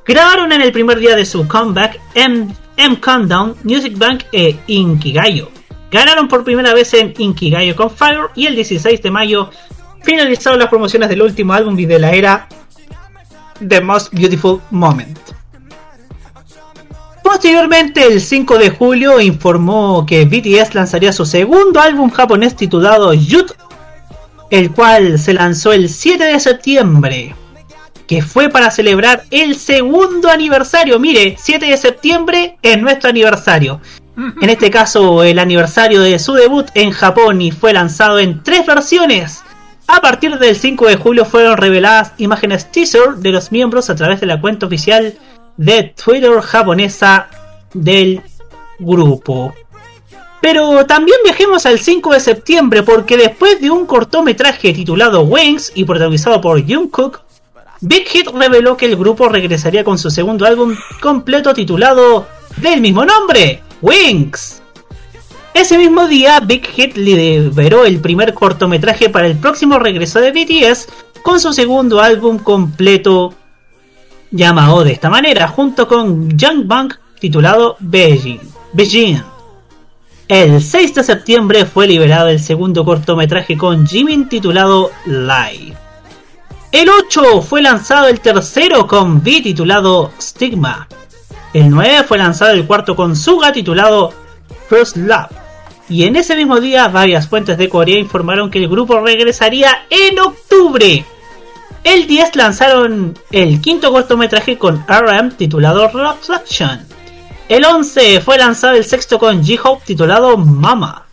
Grabaron 0.04 0.50
en 0.50 0.62
el 0.62 0.72
primer 0.72 0.98
día 0.98 1.14
de 1.14 1.24
su 1.24 1.46
comeback 1.46 2.00
M 2.14 2.52
Countdown, 3.00 3.54
Music 3.62 3.96
Bank 3.96 4.24
e 4.32 4.56
Inkigayo. 4.66 5.48
Ganaron 5.92 6.26
por 6.26 6.42
primera 6.42 6.74
vez 6.74 6.92
en 6.94 7.14
Inkigayo 7.18 7.76
con 7.76 7.88
Fire 7.88 8.30
y 8.34 8.46
el 8.46 8.56
16 8.56 9.00
de 9.00 9.10
mayo 9.12 9.50
finalizaron 10.02 10.58
las 10.58 10.68
promociones 10.68 11.08
del 11.08 11.22
último 11.22 11.52
álbum 11.52 11.78
y 11.78 11.86
de 11.86 12.00
la 12.00 12.10
era 12.12 12.48
The 13.66 13.80
Most 13.80 14.12
Beautiful 14.12 14.60
Moment. 14.70 15.18
Posteriormente, 17.32 18.06
el 18.06 18.20
5 18.20 18.58
de 18.58 18.68
julio, 18.68 19.18
informó 19.18 20.04
que 20.04 20.26
BTS 20.26 20.74
lanzaría 20.74 21.14
su 21.14 21.24
segundo 21.24 21.80
álbum 21.80 22.10
japonés 22.10 22.54
titulado 22.54 23.14
Youth, 23.14 23.52
el 24.50 24.70
cual 24.70 25.18
se 25.18 25.32
lanzó 25.32 25.72
el 25.72 25.88
7 25.88 26.24
de 26.24 26.38
septiembre, 26.38 27.34
que 28.06 28.20
fue 28.20 28.50
para 28.50 28.70
celebrar 28.70 29.24
el 29.30 29.56
segundo 29.56 30.28
aniversario. 30.28 31.00
Mire, 31.00 31.36
7 31.38 31.64
de 31.64 31.76
septiembre 31.78 32.58
es 32.60 32.78
nuestro 32.78 33.08
aniversario. 33.08 33.80
En 34.42 34.50
este 34.50 34.70
caso, 34.70 35.22
el 35.22 35.38
aniversario 35.38 36.02
de 36.02 36.18
su 36.18 36.34
debut 36.34 36.66
en 36.74 36.90
Japón 36.90 37.40
y 37.40 37.50
fue 37.50 37.72
lanzado 37.72 38.18
en 38.18 38.42
tres 38.42 38.66
versiones. 38.66 39.42
A 39.86 40.02
partir 40.02 40.38
del 40.38 40.54
5 40.54 40.86
de 40.86 40.96
julio 40.96 41.24
fueron 41.24 41.56
reveladas 41.56 42.12
imágenes 42.18 42.70
teaser 42.70 43.16
de 43.16 43.32
los 43.32 43.52
miembros 43.52 43.88
a 43.88 43.96
través 43.96 44.20
de 44.20 44.26
la 44.26 44.38
cuenta 44.38 44.66
oficial 44.66 45.14
de 45.64 45.94
Twitter 45.94 46.40
japonesa 46.40 47.28
del 47.72 48.20
grupo. 48.80 49.54
Pero 50.40 50.84
también 50.86 51.18
viajemos 51.22 51.66
al 51.66 51.78
5 51.78 52.14
de 52.14 52.20
septiembre 52.20 52.82
porque 52.82 53.16
después 53.16 53.60
de 53.60 53.70
un 53.70 53.86
cortometraje 53.86 54.72
titulado 54.72 55.22
Wings 55.22 55.70
y 55.76 55.84
protagonizado 55.84 56.40
por 56.40 56.60
Jungkook, 56.66 57.20
Big 57.80 58.08
Hit 58.08 58.28
reveló 58.28 58.76
que 58.76 58.86
el 58.86 58.96
grupo 58.96 59.28
regresaría 59.28 59.84
con 59.84 59.98
su 59.98 60.10
segundo 60.10 60.46
álbum 60.46 60.74
completo 61.00 61.54
titulado 61.54 62.26
del 62.56 62.80
mismo 62.80 63.04
nombre, 63.04 63.62
Wings. 63.80 64.62
Ese 65.54 65.78
mismo 65.78 66.08
día, 66.08 66.40
Big 66.40 66.66
Hit 66.66 66.96
liberó 66.96 67.84
el 67.84 68.00
primer 68.00 68.34
cortometraje 68.34 69.10
para 69.10 69.28
el 69.28 69.36
próximo 69.36 69.78
regreso 69.78 70.20
de 70.20 70.32
BTS 70.32 70.88
con 71.22 71.38
su 71.38 71.52
segundo 71.52 72.00
álbum 72.00 72.38
completo 72.38 73.34
llamado 74.32 74.82
de 74.82 74.92
esta 74.92 75.10
manera, 75.10 75.46
junto 75.46 75.86
con 75.86 76.36
Young 76.36 76.66
Bang 76.66 76.92
titulado 77.20 77.76
Beijing. 77.78 78.40
Beijing. 78.72 79.22
El 80.26 80.62
6 80.62 80.94
de 80.94 81.04
septiembre 81.04 81.66
fue 81.66 81.86
liberado 81.86 82.28
el 82.28 82.40
segundo 82.40 82.84
cortometraje 82.84 83.56
con 83.56 83.86
Jimin 83.86 84.28
titulado 84.28 84.90
Live. 85.04 85.76
El 86.72 86.88
8 86.88 87.42
fue 87.42 87.60
lanzado 87.60 88.08
el 88.08 88.20
tercero 88.20 88.86
con 88.86 89.16
V 89.18 89.42
titulado 89.42 90.10
Stigma. 90.18 90.88
El 91.52 91.68
9 91.68 92.04
fue 92.04 92.16
lanzado 92.16 92.52
el 92.52 92.66
cuarto 92.66 92.96
con 92.96 93.14
Suga 93.14 93.52
titulado 93.52 94.14
First 94.70 94.96
Love. 94.96 95.30
Y 95.90 96.04
en 96.04 96.16
ese 96.16 96.34
mismo 96.34 96.58
día 96.60 96.88
varias 96.88 97.28
fuentes 97.28 97.58
de 97.58 97.68
Corea 97.68 97.98
informaron 97.98 98.50
que 98.50 98.58
el 98.58 98.68
grupo 98.68 99.00
regresaría 99.00 99.84
en 99.90 100.18
octubre. 100.18 101.04
El 101.84 102.06
10 102.06 102.36
lanzaron 102.36 103.18
el 103.32 103.60
quinto 103.60 103.90
cortometraje 103.90 104.56
con 104.56 104.84
RM 104.86 105.32
titulado 105.32 105.88
Reflection. 105.88 106.86
El 107.48 107.64
11 107.64 108.20
fue 108.20 108.38
lanzado 108.38 108.76
el 108.76 108.84
sexto 108.84 109.18
con 109.18 109.44
J-Hope 109.44 109.82
titulado 109.84 110.36
Mama. 110.36 111.06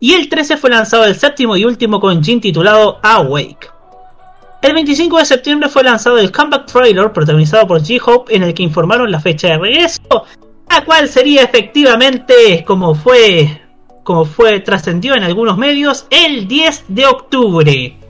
Y 0.00 0.14
el 0.14 0.30
13 0.30 0.56
fue 0.56 0.70
lanzado 0.70 1.04
el 1.04 1.14
séptimo 1.14 1.56
y 1.56 1.66
último 1.66 2.00
con 2.00 2.24
Jin 2.24 2.40
titulado 2.40 3.00
Awake. 3.02 3.70
El 4.62 4.72
25 4.72 5.18
de 5.18 5.24
septiembre 5.26 5.68
fue 5.68 5.84
lanzado 5.84 6.16
el 6.16 6.32
comeback 6.32 6.66
trailer 6.66 7.12
protagonizado 7.12 7.66
por 7.66 7.80
J-Hope 7.80 8.34
en 8.34 8.44
el 8.44 8.54
que 8.54 8.62
informaron 8.62 9.10
la 9.10 9.20
fecha 9.20 9.48
de 9.48 9.58
regreso, 9.58 10.24
la 10.70 10.84
cual 10.86 11.06
sería 11.06 11.42
efectivamente 11.42 12.64
como 12.66 12.94
fue 12.94 13.60
como 14.04 14.24
fue 14.24 14.60
trascendido 14.60 15.16
en 15.16 15.22
algunos 15.22 15.58
medios 15.58 16.06
el 16.10 16.48
10 16.48 16.84
de 16.88 17.06
octubre. 17.06 18.03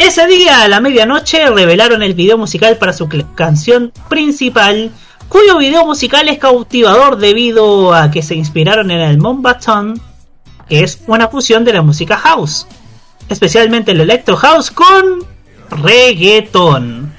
Ese 0.00 0.26
día 0.26 0.62
a 0.62 0.68
la 0.68 0.80
medianoche 0.80 1.50
revelaron 1.50 2.02
el 2.02 2.14
video 2.14 2.38
musical 2.38 2.78
para 2.78 2.94
su 2.94 3.06
canción 3.34 3.92
principal, 4.08 4.90
cuyo 5.28 5.58
video 5.58 5.84
musical 5.84 6.26
es 6.30 6.38
cautivador 6.38 7.18
debido 7.18 7.92
a 7.92 8.10
que 8.10 8.22
se 8.22 8.34
inspiraron 8.34 8.90
en 8.90 9.00
el 9.00 9.18
Mombaton, 9.18 10.00
que 10.70 10.82
es 10.82 11.02
una 11.06 11.28
fusión 11.28 11.66
de 11.66 11.74
la 11.74 11.82
música 11.82 12.16
house, 12.16 12.66
especialmente 13.28 13.90
el 13.90 14.00
electro 14.00 14.38
house 14.38 14.70
con 14.70 15.22
reggaeton. 15.68 17.12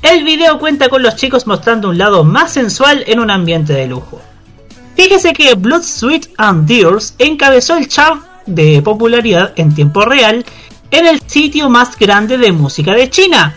El 0.00 0.24
video 0.24 0.58
cuenta 0.58 0.88
con 0.88 1.02
los 1.02 1.16
chicos 1.16 1.46
mostrando 1.46 1.90
un 1.90 1.98
lado 1.98 2.24
más 2.24 2.50
sensual 2.50 3.04
en 3.08 3.20
un 3.20 3.30
ambiente 3.30 3.74
de 3.74 3.86
lujo. 3.86 4.22
Fíjese 4.96 5.34
que 5.34 5.52
Blood, 5.52 5.82
Sweat 5.82 6.28
and 6.38 6.66
Tears 6.66 7.14
encabezó 7.18 7.76
el 7.76 7.88
chart 7.88 8.22
de 8.46 8.80
popularidad 8.80 9.52
en 9.56 9.74
tiempo 9.74 10.06
real 10.06 10.46
en 10.90 11.06
el 11.06 11.20
sitio 11.26 11.68
más 11.70 11.96
grande 11.96 12.38
de 12.38 12.52
música 12.52 12.94
de 12.94 13.10
China. 13.10 13.56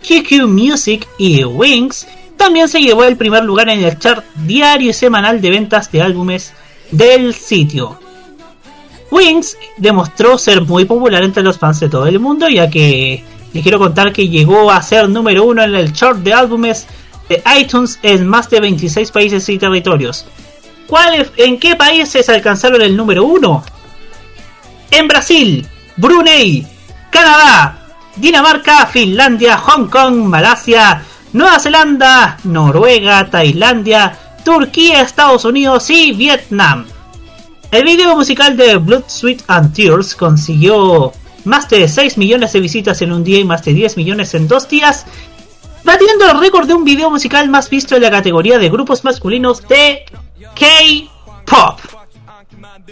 QQ 0.00 0.46
Music 0.46 1.06
y 1.18 1.44
Wings 1.44 2.06
también 2.36 2.68
se 2.68 2.80
llevó 2.80 3.04
el 3.04 3.16
primer 3.16 3.44
lugar 3.44 3.68
en 3.68 3.84
el 3.84 3.98
chart 3.98 4.24
diario 4.34 4.90
y 4.90 4.94
semanal 4.94 5.40
de 5.40 5.50
ventas 5.50 5.90
de 5.90 6.02
álbumes 6.02 6.52
del 6.90 7.34
sitio. 7.34 7.98
Wings 9.10 9.56
demostró 9.76 10.38
ser 10.38 10.62
muy 10.62 10.84
popular 10.84 11.22
entre 11.22 11.42
los 11.42 11.58
fans 11.58 11.80
de 11.80 11.88
todo 11.88 12.06
el 12.06 12.20
mundo, 12.20 12.48
ya 12.48 12.68
que 12.70 13.24
les 13.52 13.62
quiero 13.62 13.78
contar 13.78 14.12
que 14.12 14.28
llegó 14.28 14.70
a 14.70 14.82
ser 14.82 15.08
número 15.08 15.44
uno 15.44 15.62
en 15.62 15.74
el 15.74 15.92
chart 15.92 16.18
de 16.18 16.32
álbumes 16.32 16.86
de 17.28 17.42
iTunes 17.58 17.98
en 18.02 18.26
más 18.26 18.48
de 18.50 18.60
26 18.60 19.10
países 19.10 19.48
y 19.48 19.58
territorios. 19.58 20.26
¿Cuál, 20.86 21.30
¿En 21.36 21.58
qué 21.58 21.76
países 21.76 22.28
alcanzaron 22.28 22.80
el 22.80 22.96
número 22.96 23.24
uno? 23.24 23.62
En 24.90 25.06
Brasil, 25.08 25.66
Brunei, 25.98 26.64
Canadá, 27.10 27.76
Dinamarca, 28.14 28.86
Finlandia, 28.86 29.58
Hong 29.58 29.88
Kong, 29.88 30.14
Malasia, 30.28 31.02
Nueva 31.32 31.58
Zelanda, 31.58 32.38
Noruega, 32.44 33.28
Tailandia, 33.28 34.16
Turquía, 34.44 35.02
Estados 35.02 35.44
Unidos 35.44 35.90
y 35.90 36.12
Vietnam. 36.12 36.86
El 37.72 37.84
video 37.84 38.14
musical 38.14 38.56
de 38.56 38.76
Blood, 38.76 39.04
Sweat 39.08 39.42
and 39.48 39.74
Tears 39.74 40.14
consiguió 40.14 41.12
más 41.44 41.68
de 41.68 41.88
6 41.88 42.16
millones 42.16 42.52
de 42.52 42.60
visitas 42.60 43.02
en 43.02 43.12
un 43.12 43.24
día 43.24 43.40
y 43.40 43.44
más 43.44 43.64
de 43.64 43.74
10 43.74 43.96
millones 43.96 44.34
en 44.34 44.46
dos 44.46 44.68
días, 44.68 45.04
batiendo 45.82 46.30
el 46.30 46.38
récord 46.38 46.68
de 46.68 46.74
un 46.74 46.84
video 46.84 47.10
musical 47.10 47.48
más 47.48 47.68
visto 47.68 47.96
en 47.96 48.02
la 48.02 48.10
categoría 48.10 48.58
de 48.58 48.70
grupos 48.70 49.02
masculinos 49.02 49.66
de 49.66 50.04
K-Pop. 50.54 51.80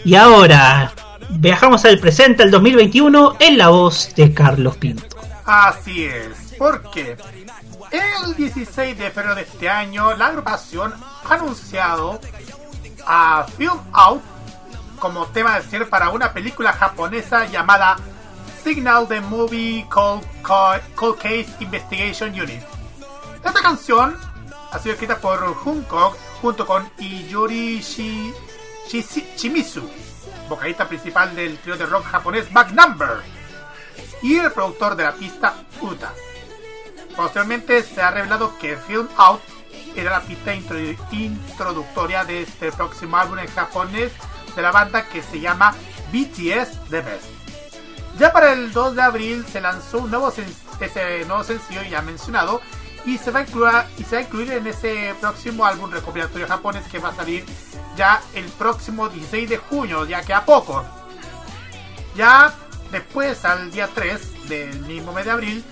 Y 0.03 0.15
ahora, 0.15 0.93
viajamos 1.29 1.85
al 1.85 1.99
presente, 1.99 2.43
al 2.43 2.51
2021, 2.51 3.35
en 3.39 3.57
la 3.57 3.69
voz 3.69 4.13
de 4.15 4.33
Carlos 4.33 4.77
Pinto. 4.77 5.05
Así 5.45 6.05
es, 6.05 6.55
porque 6.57 7.17
el 7.91 8.35
16 8.35 8.97
de 8.97 9.11
febrero 9.11 9.35
de 9.35 9.43
este 9.43 9.69
año 9.69 10.15
la 10.15 10.27
agrupación 10.27 10.93
ha 11.25 11.33
anunciado 11.33 12.19
a 13.05 13.45
Film 13.57 13.79
Out 13.93 14.21
como 14.99 15.25
tema 15.27 15.57
de 15.59 15.69
ser 15.69 15.87
para 15.89 16.09
una 16.09 16.33
película 16.33 16.73
japonesa 16.73 17.45
llamada 17.45 17.95
Signal 18.63 19.07
the 19.07 19.21
Movie 19.21 19.85
Cold, 19.89 20.23
Cold 20.41 21.15
Case 21.17 21.47
Investigation 21.59 22.29
Unit. 22.31 22.61
Esta 23.35 23.61
canción 23.61 24.17
ha 24.71 24.79
sido 24.79 24.93
escrita 24.93 25.17
por 25.17 25.41
Hunkok 25.63 26.17
junto 26.41 26.65
con 26.65 26.89
Iyuri 26.99 27.79
Shi, 27.79 28.33
Shi- 28.89 29.25
Shimizu, 29.37 29.87
vocalista 30.47 30.87
principal 30.87 31.35
del 31.35 31.57
trío 31.57 31.77
de 31.77 31.85
rock 31.85 32.05
japonés 32.05 32.51
Back 32.51 32.71
Number, 32.71 33.21
y 34.21 34.37
el 34.37 34.51
productor 34.51 34.95
de 34.95 35.03
la 35.03 35.13
pista 35.13 35.55
Uta. 35.81 36.13
Posteriormente 37.15 37.83
se 37.83 38.01
ha 38.01 38.11
revelado 38.11 38.57
que 38.59 38.77
Film 38.77 39.07
Out 39.17 39.41
era 39.95 40.11
la 40.11 40.21
pista 40.21 40.53
intro- 40.53 40.77
introductoria 41.11 42.23
de 42.23 42.43
este 42.43 42.71
próximo 42.71 43.17
álbum 43.17 43.39
en 43.39 43.47
japonés 43.47 44.11
de 44.55 44.61
la 44.61 44.71
banda 44.71 45.07
que 45.07 45.21
se 45.23 45.39
llama 45.39 45.73
BTS 46.11 46.89
The 46.89 47.01
Best. 47.01 47.25
Ya 48.19 48.31
para 48.31 48.53
el 48.53 48.71
2 48.71 48.95
de 48.95 49.01
abril 49.01 49.45
se 49.51 49.61
lanzó 49.61 49.99
un 49.99 50.09
nuevo, 50.09 50.31
ese 50.79 51.25
nuevo 51.25 51.43
sencillo 51.43 51.81
ya 51.83 52.01
mencionado 52.01 52.61
y 53.05 53.17
se 53.17 53.31
va 53.31 53.39
a 53.39 53.41
incluir, 53.43 53.73
y 53.97 54.03
se 54.03 54.15
va 54.15 54.21
a 54.21 54.23
incluir 54.25 54.51
en 54.51 54.67
ese 54.67 55.15
próximo 55.19 55.65
álbum 55.65 55.89
recopilatorio 55.91 56.47
japonés 56.47 56.83
que 56.87 56.99
va 56.99 57.09
a 57.09 57.15
salir 57.15 57.45
ya 57.97 58.21
el 58.33 58.45
próximo 58.45 59.09
16 59.09 59.49
de 59.49 59.57
junio, 59.57 60.05
ya 60.05 60.21
que 60.21 60.33
a 60.33 60.45
poco. 60.45 60.85
Ya 62.15 62.53
Después, 62.91 63.43
al 63.45 63.71
día 63.71 63.89
3 63.93 64.49
del 64.49 64.79
mismo 64.81 65.13
mes 65.13 65.25
de 65.25 65.31
abril, 65.31 65.63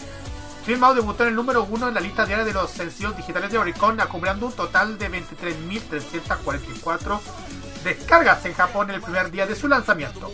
Filmao 0.65 0.93
debutó 0.93 1.23
en 1.23 1.29
el 1.29 1.35
número 1.35 1.63
1 1.63 1.87
en 1.89 1.93
la 1.93 2.01
lista 2.01 2.25
diaria 2.25 2.43
de 2.43 2.53
los 2.53 2.71
sencillos 2.71 3.15
digitales 3.15 3.51
de 3.51 3.57
Oricon, 3.57 4.01
acumulando 4.01 4.47
un 4.47 4.53
total 4.53 4.97
de 4.97 5.09
23.344 5.09 7.19
descargas 7.83 8.43
en 8.45 8.53
Japón 8.55 8.89
el 8.89 8.99
primer 8.99 9.31
día 9.31 9.45
de 9.45 9.55
su 9.55 9.67
lanzamiento. 9.67 10.31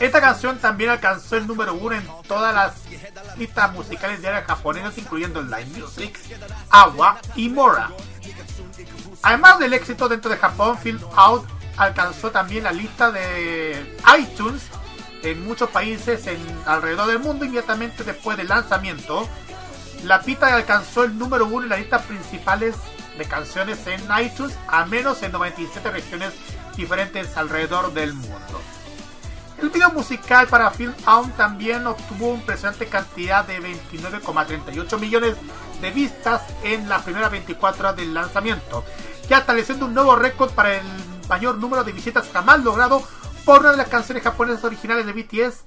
Esta 0.00 0.20
canción 0.20 0.58
también 0.58 0.90
alcanzó 0.90 1.36
el 1.36 1.46
número 1.46 1.74
1 1.74 1.96
en 1.96 2.08
todas 2.26 2.54
las 2.54 3.36
listas 3.36 3.72
musicales 3.72 4.20
diarias 4.20 4.46
japonesas, 4.46 4.96
incluyendo 4.96 5.42
Line 5.42 5.78
Music, 5.78 6.18
Agua 6.70 7.20
y 7.36 7.50
Mora. 7.50 7.90
Además 9.22 9.58
del 9.58 9.74
éxito 9.74 10.08
dentro 10.08 10.30
de 10.30 10.36
Japón, 10.36 10.78
Film 10.78 11.00
Out 11.16 11.46
alcanzó 11.76 12.30
también 12.30 12.64
la 12.64 12.72
lista 12.72 13.10
de 13.10 13.96
iTunes 14.18 14.62
en 15.22 15.44
muchos 15.44 15.70
países 15.70 16.24
alrededor 16.66 17.08
del 17.08 17.18
mundo 17.18 17.44
inmediatamente 17.44 18.04
después 18.04 18.36
del 18.36 18.48
lanzamiento. 18.48 19.28
La 20.04 20.22
pita 20.22 20.54
alcanzó 20.54 21.04
el 21.04 21.18
número 21.18 21.46
uno 21.46 21.64
en 21.64 21.68
las 21.70 21.80
listas 21.80 22.02
principales 22.02 22.76
de 23.16 23.24
canciones 23.24 23.84
en 23.86 24.00
iTunes, 24.22 24.56
a 24.68 24.84
menos 24.86 25.22
en 25.22 25.32
97 25.32 25.90
regiones 25.90 26.32
diferentes 26.76 27.36
alrededor 27.36 27.92
del 27.92 28.14
mundo. 28.14 28.62
El 29.60 29.70
video 29.70 29.90
musical 29.90 30.46
para 30.46 30.70
Film 30.70 30.94
Out 31.04 31.36
también 31.36 31.84
obtuvo 31.84 32.28
una 32.28 32.38
impresionante 32.38 32.86
cantidad 32.86 33.44
de 33.44 33.60
29,38 33.60 35.00
millones 35.00 35.34
de 35.80 35.90
vistas 35.90 36.42
en 36.62 36.88
las 36.88 37.02
primeras 37.02 37.32
24 37.32 37.80
horas 37.80 37.96
del 37.96 38.14
lanzamiento, 38.14 38.84
ya 39.28 39.38
estableciendo 39.38 39.86
un 39.86 39.94
nuevo 39.94 40.16
récord 40.16 40.50
para 40.52 40.76
el 40.76 40.86
mayor 41.28 41.58
número 41.58 41.84
de 41.84 41.92
visitas 41.92 42.30
jamás 42.32 42.62
logrado 42.64 43.02
por 43.44 43.60
una 43.60 43.72
de 43.72 43.76
las 43.76 43.88
canciones 43.88 44.24
japonesas 44.24 44.64
originales 44.64 45.06
de 45.06 45.12
BTS 45.12 45.64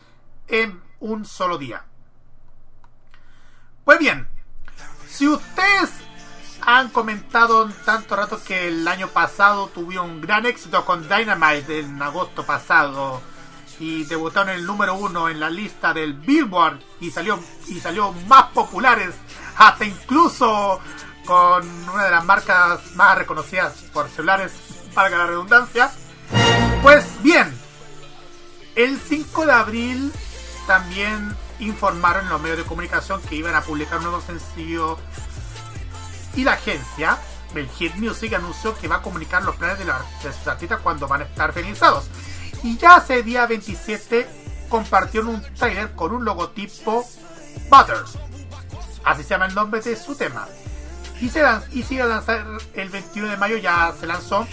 en 0.48 0.82
un 1.00 1.26
solo 1.26 1.58
día. 1.58 1.86
Pues 3.86 4.00
bien, 4.00 4.28
si 5.08 5.28
ustedes 5.28 5.90
han 6.62 6.90
comentado 6.90 7.68
tanto 7.86 8.16
rato 8.16 8.40
que 8.44 8.68
el 8.68 8.88
año 8.88 9.08
pasado 9.08 9.68
tuvieron 9.68 10.10
un 10.10 10.22
gran 10.22 10.46
éxito 10.46 10.86
con 10.86 11.08
Dynamite 11.08 11.80
en 11.80 12.02
agosto 12.02 12.46
pasado 12.46 13.22
y 13.80 14.04
debutaron 14.04 14.50
en 14.50 14.60
el 14.60 14.66
número 14.66 14.94
uno 14.94 15.28
en 15.28 15.40
la 15.40 15.50
lista 15.50 15.94
del 15.94 16.14
Billboard 16.14 16.80
y 17.00 17.10
salió 17.10 17.40
y 17.68 17.80
salió 17.80 18.12
más 18.28 18.46
populares 18.50 19.16
hasta 19.58 19.86
incluso 19.86 20.80
con 21.32 21.66
una 21.88 22.04
de 22.04 22.12
las 22.12 22.26
marcas 22.26 22.94
más 22.96 23.18
reconocidas 23.18 23.72
por 23.94 24.10
celulares 24.10 24.52
para 24.94 25.10
la 25.12 25.28
redundancia 25.28 25.90
pues 26.82 27.06
bien 27.24 27.58
el 28.76 29.00
5 29.00 29.46
de 29.46 29.52
abril 29.54 30.12
también 30.68 31.34
informaron 31.60 32.28
los 32.28 32.42
medios 32.42 32.58
de 32.58 32.66
comunicación 32.66 33.22
que 33.22 33.36
iban 33.36 33.56
a 33.56 33.62
publicar 33.62 34.00
un 34.00 34.04
nuevo 34.04 34.20
sencillo 34.20 34.98
y 36.36 36.44
la 36.44 36.52
agencia 36.52 37.18
el 37.56 37.70
Hit 37.70 37.96
Music 37.96 38.34
anunció 38.34 38.78
que 38.78 38.90
va 38.90 38.98
a 38.98 39.02
comunicar 39.02 39.42
los 39.44 39.56
planes 39.56 39.80
de, 39.80 39.86
la, 39.86 40.02
de 40.22 40.34
sus 40.34 40.46
artistas 40.50 40.82
cuando 40.82 41.08
van 41.08 41.22
a 41.22 41.24
estar 41.24 41.54
finalizados 41.54 42.10
y 42.62 42.76
ya 42.76 42.96
hace 42.96 43.24
día 43.24 43.46
27 43.46 44.28
compartieron 44.68 45.30
un 45.30 45.42
trailer 45.54 45.96
con 45.96 46.12
un 46.12 46.26
logotipo 46.26 47.06
Butters. 47.70 48.18
Así 49.06 49.24
se 49.24 49.30
llama 49.30 49.46
el 49.46 49.56
nombre 49.56 49.80
de 49.80 49.96
su 49.96 50.14
tema. 50.16 50.46
Y 51.22 51.30
se, 51.30 51.42
lan- 51.44 51.64
y 51.72 52.00
a 52.00 52.06
lanzar 52.06 52.46
el 52.74 52.90
21 52.90 53.30
de 53.30 53.38
mayo, 53.38 53.58
ya 53.58 53.94
se 54.00 54.08
lanzó, 54.08 54.48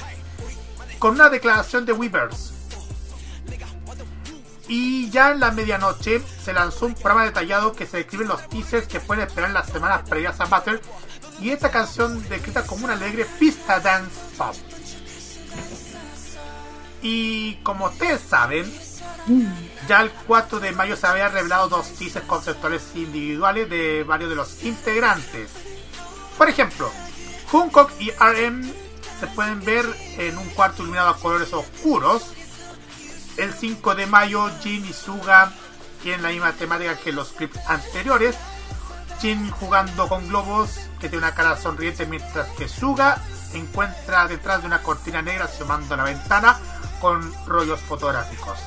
con 0.99 1.15
una 1.15 1.31
declaración 1.31 1.87
de 1.87 1.93
Weavers. 1.93 2.53
Y 4.69 5.09
ya 5.09 5.31
en 5.31 5.41
la 5.41 5.51
medianoche 5.51 6.21
se 6.45 6.53
lanzó 6.53 6.85
un 6.87 6.95
programa 6.95 7.25
detallado 7.25 7.73
que 7.73 7.87
se 7.87 7.97
describen 7.97 8.29
los 8.29 8.47
teasers 8.51 8.87
que 8.87 9.01
pueden 9.01 9.27
esperar 9.27 9.49
en 9.49 9.55
las 9.55 9.67
semanas 9.69 10.03
previas 10.07 10.39
a 10.41 10.45
Butter. 10.45 10.83
Y 11.41 11.51
esta 11.51 11.71
canción 11.71 12.23
descrita 12.29 12.67
como 12.67 12.85
una 12.85 12.93
alegre 12.95 13.25
pista 13.39 13.81
dance 13.81 14.11
pop. 14.37 14.55
Y 17.01 17.55
como 17.63 17.87
ustedes 17.87 18.21
saben, 18.21 18.71
ya 19.89 20.03
el 20.03 20.11
4 20.27 20.61
de 20.61 20.73
mayo 20.73 20.97
se 20.97 21.07
habían 21.07 21.33
revelado 21.33 21.69
dos 21.69 21.89
teasers 21.95 22.27
conceptuales 22.27 22.83
individuales 22.95 23.71
de 23.71 24.05
varios 24.05 24.29
de 24.31 24.37
los 24.37 24.63
integrantes. 24.65 25.51
Por 26.39 26.49
ejemplo, 26.49 26.91
Hancock 27.51 27.91
y 27.99 28.11
RM 28.13 28.73
se 29.21 29.27
pueden 29.27 29.65
ver 29.65 29.85
en 30.17 30.39
un 30.39 30.49
cuarto 30.51 30.83
iluminado 30.83 31.11
a 31.11 31.17
colores 31.19 31.53
oscuros. 31.53 32.33
El 33.37 33.53
5 33.53 33.95
de 33.97 34.07
mayo, 34.07 34.49
Jin 34.63 34.87
y 34.87 34.93
Suga 34.93 35.53
tienen 36.03 36.23
la 36.23 36.31
misma 36.31 36.53
temática 36.53 36.97
que 36.97 37.13
los 37.13 37.33
clips 37.33 37.59
anteriores. 37.67 38.37
Jin 39.21 39.51
jugando 39.51 40.09
con 40.09 40.29
globos 40.29 40.79
que 41.01 41.09
tiene 41.09 41.19
una 41.19 41.35
cara 41.35 41.57
sonriente 41.57 42.07
mientras 42.07 42.49
que 42.51 42.69
Suga 42.69 43.21
se 43.51 43.59
encuentra 43.59 44.29
detrás 44.29 44.61
de 44.61 44.69
una 44.69 44.83
cortina 44.83 45.23
negra 45.23 45.47
asomando 45.47 45.97
la 45.97 46.05
ventana 46.05 46.59
con 47.01 47.33
rollos 47.47 47.81
fotográficos. 47.81 48.59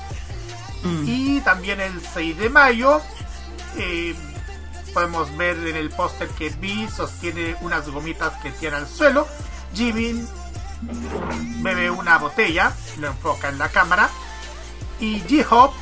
Y 1.05 1.39
también 1.41 1.79
el 1.79 2.01
6 2.01 2.37
de 2.37 2.49
mayo 2.49 3.01
eh, 3.77 4.15
podemos 4.93 5.35
ver 5.37 5.57
en 5.67 5.75
el 5.75 5.89
póster 5.89 6.27
que 6.29 6.49
B 6.49 6.89
sostiene 6.89 7.55
unas 7.61 7.89
gomitas 7.89 8.33
que 8.41 8.51
tiene 8.51 8.77
al 8.77 8.87
suelo. 8.87 9.27
Jimin 9.73 10.27
bebe 11.61 11.89
una 11.89 12.17
botella, 12.17 12.73
lo 12.99 13.07
enfoca 13.07 13.49
en 13.49 13.57
la 13.57 13.69
cámara. 13.69 14.09
Y 14.99 15.21
J-Hope 15.21 15.75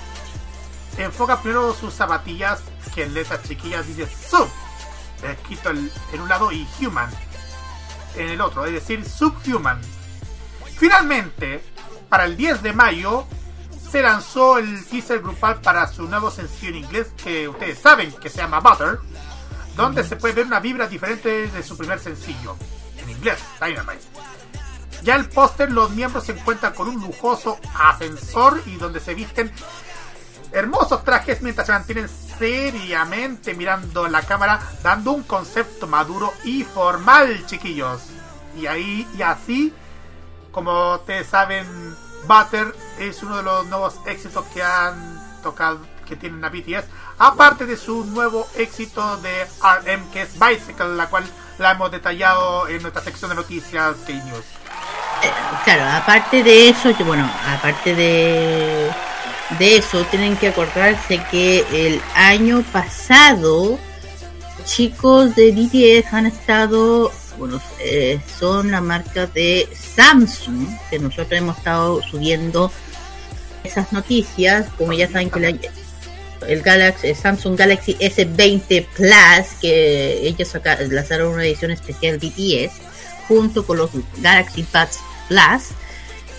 enfoca 0.97 1.41
primero 1.41 1.73
sus 1.73 1.93
zapatillas 1.93 2.61
que 2.93 3.03
en 3.03 3.13
letras 3.13 3.43
chiquillas 3.43 3.87
dice 3.87 4.07
Sub, 4.07 4.49
escrito 5.23 5.69
en 5.69 6.21
un 6.21 6.29
lado 6.29 6.51
y 6.51 6.67
Human 6.79 7.09
en 8.15 8.29
el 8.29 8.41
otro, 8.41 8.65
es 8.65 8.73
decir, 8.73 9.07
Subhuman. 9.07 9.79
Finalmente, 10.77 11.63
para 12.09 12.25
el 12.25 12.35
10 12.37 12.63
de 12.63 12.73
mayo 12.73 13.25
se 13.91 14.01
lanzó 14.01 14.57
el 14.57 14.85
teaser 14.85 15.19
grupal 15.19 15.61
para 15.61 15.87
su 15.87 16.03
nuevo 16.03 16.29
sencillo 16.29 16.69
en 16.69 16.83
inglés 16.83 17.07
que 17.21 17.47
ustedes 17.47 17.79
saben 17.79 18.11
que 18.13 18.29
se 18.29 18.37
llama 18.37 18.59
Butter, 18.59 18.99
donde 19.75 20.03
se 20.03 20.15
puede 20.15 20.35
ver 20.35 20.45
una 20.45 20.59
vibra 20.59 20.87
diferente 20.87 21.47
de 21.47 21.63
su 21.63 21.77
primer 21.77 21.99
sencillo, 21.99 22.55
en 22.97 23.09
inglés, 23.09 23.39
Dynamite. 23.59 24.05
Ya 25.03 25.15
el 25.15 25.29
póster, 25.29 25.71
los 25.71 25.91
miembros 25.91 26.25
se 26.25 26.33
encuentran 26.33 26.73
con 26.73 26.89
un 26.89 27.01
lujoso 27.01 27.57
ascensor 27.73 28.61
y 28.65 28.75
donde 28.75 28.99
se 28.99 29.15
visten 29.15 29.51
hermosos 30.51 31.03
trajes 31.03 31.41
mientras 31.41 31.67
se 31.67 31.73
mantienen 31.73 32.09
seriamente 32.37 33.53
mirando 33.53 34.07
la 34.07 34.21
cámara, 34.21 34.59
dando 34.83 35.11
un 35.13 35.23
concepto 35.23 35.87
maduro 35.87 36.33
y 36.43 36.63
formal, 36.63 37.45
chiquillos. 37.45 38.01
Y 38.57 38.65
ahí, 38.65 39.07
y 39.17 39.21
así, 39.21 39.73
como 40.51 40.95
ustedes 40.95 41.27
saben, 41.27 41.65
Butter 42.27 42.75
es 42.99 43.23
uno 43.23 43.37
de 43.37 43.43
los 43.43 43.65
nuevos 43.67 43.95
éxitos 44.05 44.45
que 44.53 44.63
han 44.63 45.19
tocado, 45.41 45.79
que 46.07 46.15
tienen 46.15 46.43
a 46.43 46.49
BTS, 46.49 46.85
aparte 47.17 47.65
de 47.65 47.77
su 47.77 48.05
nuevo 48.05 48.47
éxito 48.55 49.17
de 49.17 49.45
RM, 49.61 50.11
que 50.11 50.23
es 50.23 50.39
Bicycle, 50.39 50.95
la 50.95 51.07
cual 51.07 51.23
la 51.57 51.71
hemos 51.71 51.91
detallado 51.91 52.67
en 52.67 52.81
nuestra 52.81 53.03
sección 53.03 53.29
de 53.29 53.35
noticias 53.35 53.95
K-News. 54.07 54.45
Claro, 55.65 55.97
aparte 55.97 56.43
de 56.43 56.69
eso, 56.69 56.93
bueno, 57.05 57.29
aparte 57.45 57.93
de, 57.93 58.89
de 59.57 59.77
eso, 59.77 60.03
tienen 60.05 60.37
que 60.37 60.47
acordarse 60.47 61.21
que 61.29 61.65
el 61.71 62.01
año 62.15 62.63
pasado, 62.71 63.77
chicos 64.63 65.35
de 65.35 65.51
BTS 65.51 66.13
han 66.13 66.25
estado, 66.25 67.11
bueno, 67.39 67.59
eh, 67.79 68.19
son 68.39 68.69
la 68.71 68.81
marca 68.81 69.25
de 69.25 69.67
Samsung, 69.95 70.67
que 70.89 70.99
nosotros 70.99 71.31
hemos 71.31 71.57
estado 71.57 72.01
subiendo 72.03 72.71
esas 73.63 73.91
noticias, 73.91 74.67
como 74.77 74.93
ya 74.93 75.07
saben 75.09 75.29
que 75.31 75.39
la- 75.39 75.53
el 76.47 76.61
Galaxy, 76.61 77.07
el 77.07 77.15
Samsung 77.15 77.57
Galaxy 77.57 77.97
S20 77.99 78.85
Plus, 78.95 79.59
que 79.61 80.27
ellos 80.27 80.47
saca- 80.47 80.79
lanzaron 80.89 81.33
una 81.33 81.43
edición 81.43 81.71
especial 81.71 82.17
BTS, 82.19 82.71
junto 83.27 83.65
con 83.65 83.77
los 83.77 83.89
Galaxy 84.17 84.65
Buds 84.73 84.99
Plus. 85.27 85.75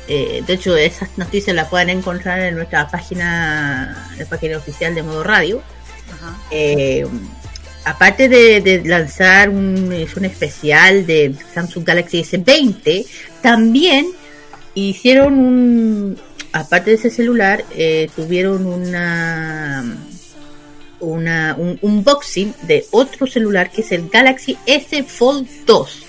Eh, 0.08 0.42
de 0.46 0.52
hecho, 0.54 0.76
esas 0.76 1.10
noticias 1.18 1.54
las 1.54 1.68
pueden 1.68 1.90
encontrar 1.90 2.40
en 2.40 2.56
nuestra 2.56 2.88
página, 2.90 4.10
la 4.18 4.24
página 4.26 4.56
oficial 4.56 4.94
de 4.94 5.02
Modo 5.02 5.22
Radio. 5.22 5.62
Eh, 6.50 7.06
aparte 7.84 8.28
de, 8.28 8.82
lanzar 8.84 9.50
un, 9.50 9.92
es 9.92 10.16
un 10.16 10.24
especial 10.24 11.06
de 11.06 11.34
Samsung 11.54 11.84
Galaxy 11.84 12.22
S20, 12.22 13.06
también 13.42 14.06
hicieron 14.74 15.38
un, 15.38 16.18
aparte 16.52 16.90
de 16.90 16.96
ese 16.96 17.10
celular, 17.10 17.64
eh, 17.74 18.08
tuvieron 18.14 18.66
una, 18.66 19.96
una 21.00 21.54
un 21.58 21.78
unboxing 21.80 22.54
de 22.62 22.86
otro 22.90 23.26
celular 23.26 23.70
que 23.70 23.82
es 23.82 23.92
el 23.92 24.08
Galaxy 24.08 24.56
S 24.66 25.02
Fold 25.04 25.48
2. 25.66 26.06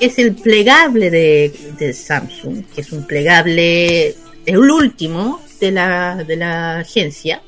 Es 0.00 0.18
el 0.18 0.34
plegable 0.34 1.10
de, 1.10 1.52
de 1.78 1.92
Samsung, 1.92 2.64
que 2.74 2.80
es 2.80 2.90
un 2.90 3.06
plegable, 3.06 4.14
el 4.46 4.58
último, 4.58 5.42
de 5.60 5.70
la, 5.70 6.24
de 6.26 6.36
la 6.36 6.78
agencia. 6.78 7.42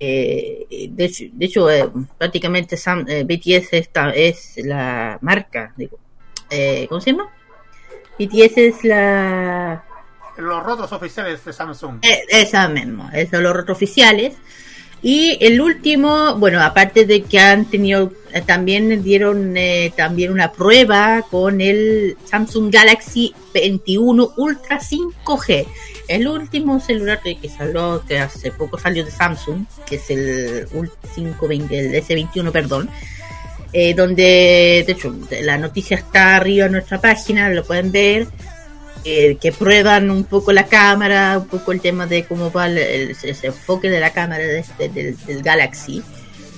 Eh, 0.00 0.88
de 0.90 1.04
hecho, 1.04 1.24
de 1.32 1.46
hecho, 1.46 1.70
eh, 1.70 1.88
prácticamente 2.16 2.76
Sam- 2.76 3.04
eh, 3.08 3.24
BTS 3.24 3.72
esta, 3.78 4.10
es 4.10 4.54
la 4.58 5.18
marca, 5.22 5.72
digo, 5.76 5.98
¿cómo 6.88 7.00
se 7.00 7.10
llama? 7.12 7.28
BTS 8.18 8.56
es 8.58 8.84
la 8.84 9.84
Los 10.36 10.62
rotos 10.64 10.92
oficiales 10.92 11.44
de 11.44 11.52
Samsung. 11.52 11.98
esa 12.28 12.68
mismo, 12.68 13.10
esos 13.12 13.30
son 13.30 13.42
los 13.42 13.54
rotos 13.56 13.76
oficiales. 13.76 14.34
Y 15.02 15.38
el 15.40 15.60
último, 15.60 16.34
bueno, 16.36 16.60
aparte 16.60 17.04
de 17.04 17.22
que 17.22 17.38
han 17.38 17.64
tenido, 17.66 18.12
también 18.46 19.02
dieron 19.02 19.56
eh, 19.56 19.92
también 19.96 20.32
una 20.32 20.52
prueba 20.52 21.24
con 21.30 21.60
el 21.60 22.16
Samsung 22.24 22.72
Galaxy 22.72 23.34
21 23.54 24.32
Ultra 24.36 24.78
5G. 24.80 25.66
El 26.08 26.26
último 26.28 26.80
celular 26.80 27.20
que, 27.22 27.36
salió, 27.48 28.02
que 28.08 28.18
hace 28.18 28.50
poco 28.50 28.78
salió 28.78 29.04
de 29.04 29.10
Samsung, 29.10 29.64
que 29.86 29.96
es 29.96 30.10
el 30.10 30.66
Ult 30.72 30.92
520, 31.14 31.78
el 31.78 31.94
S21, 32.02 32.50
perdón. 32.50 32.88
eh, 33.74 33.92
donde, 33.94 34.82
de 34.86 34.92
hecho, 34.92 35.14
la 35.42 35.58
noticia 35.58 35.98
está 35.98 36.36
arriba 36.36 36.64
en 36.66 36.72
nuestra 36.72 36.98
página, 37.00 37.50
lo 37.50 37.64
pueden 37.64 37.92
ver 37.92 38.26
eh, 39.04 39.36
que 39.40 39.52
prueban 39.52 40.10
un 40.10 40.24
poco 40.24 40.52
la 40.52 40.64
cámara, 40.66 41.36
un 41.38 41.46
poco 41.46 41.72
el 41.72 41.80
tema 41.82 42.06
de 42.06 42.24
cómo 42.24 42.50
va 42.50 42.66
el, 42.66 42.78
el- 42.78 43.16
enfoque 43.42 43.90
de 43.90 44.00
la 44.00 44.10
cámara 44.10 44.42
de 44.42 44.60
este- 44.60 44.88
del, 44.88 45.16
del 45.26 45.42
Galaxy. 45.42 46.02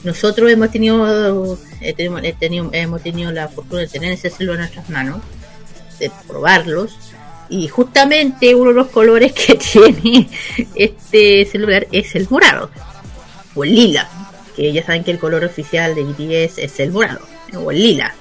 Nosotros 0.04 0.50
hemos 0.50 0.70
tenido, 0.70 1.58
eh, 1.80 1.94
eh, 1.98 2.34
tenido- 2.38 2.70
hemos 2.72 3.02
tenido 3.02 3.30
la 3.32 3.48
fortuna 3.48 3.82
de 3.82 3.88
tener 3.88 4.12
ese 4.12 4.30
celular 4.30 4.56
en 4.56 4.60
nuestras 4.62 4.88
manos, 4.88 5.20
de 5.98 6.10
probarlos. 6.26 6.96
Y 7.50 7.68
justamente 7.68 8.54
uno 8.54 8.70
de 8.70 8.76
los 8.76 8.88
colores 8.88 9.32
que 9.32 9.54
tiene 9.72 10.28
este 10.74 11.44
celular 11.46 11.86
es 11.92 12.14
el 12.14 12.26
morado, 12.30 12.70
o 13.54 13.64
el 13.64 13.74
lila, 13.74 14.08
que 14.56 14.72
ya 14.72 14.84
saben 14.84 15.04
que 15.04 15.10
el 15.10 15.18
color 15.18 15.44
oficial 15.44 15.94
de 15.94 16.04
BTS 16.04 16.58
es 16.58 16.80
el 16.80 16.92
morado, 16.92 17.20
o 17.56 17.70
el 17.70 17.82
lila. 17.82 18.14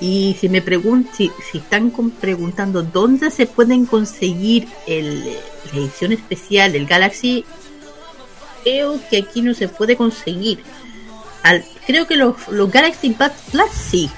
Y 0.00 0.34
si 0.40 0.48
me 0.48 0.62
preguntan, 0.62 1.12
si, 1.14 1.30
están 1.52 1.92
preguntando 2.18 2.82
dónde 2.82 3.30
se 3.30 3.44
pueden 3.46 3.84
conseguir 3.84 4.66
el, 4.86 5.24
la 5.24 5.78
edición 5.78 6.12
especial 6.12 6.72
del 6.72 6.86
Galaxy, 6.86 7.44
creo 8.64 8.98
que 9.10 9.18
aquí 9.18 9.42
no 9.42 9.52
se 9.52 9.68
puede 9.68 9.96
conseguir. 9.96 10.62
Al, 11.42 11.64
creo 11.86 12.06
que 12.06 12.16
los, 12.16 12.48
los 12.48 12.70
Galaxy 12.70 13.10
Buds 13.10 13.32
Plus 13.50 13.70
sí, 13.70 14.10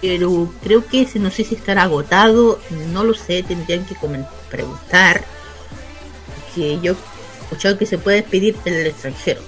pero 0.00 0.52
creo 0.62 0.86
que 0.86 1.02
ese 1.02 1.18
no 1.18 1.30
sé 1.30 1.44
si 1.44 1.54
estará 1.54 1.84
agotado, 1.84 2.60
no 2.92 3.02
lo 3.04 3.14
sé, 3.14 3.42
tendrían 3.42 3.84
que 3.86 3.94
comen- 3.96 4.28
preguntar. 4.50 5.24
Que 6.54 6.78
yo 6.80 6.92
he 6.92 7.42
escuchado 7.44 7.78
que 7.78 7.86
se 7.86 7.98
puede 7.98 8.22
pedir 8.22 8.56
en 8.64 8.74
el 8.74 8.86
extranjero. 8.86 9.40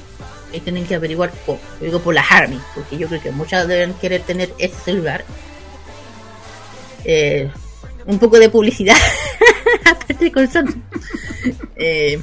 Ahí 0.52 0.60
tienen 0.60 0.86
que 0.86 0.94
averiguar 0.96 1.32
digo 1.80 2.00
por 2.00 2.14
la 2.14 2.22
Harmy, 2.22 2.60
porque 2.74 2.96
yo 2.98 3.06
creo 3.08 3.20
que 3.20 3.30
muchas 3.30 3.68
deben 3.68 3.94
querer 3.94 4.22
tener 4.22 4.52
ese 4.58 4.74
celular. 4.84 5.24
Eh, 7.04 7.50
un 8.06 8.18
poco 8.18 8.38
de 8.38 8.48
publicidad, 8.48 8.96
aparte 9.84 10.32
con 10.32 10.50
Samsung. 10.50 10.82
Eh, 11.76 12.20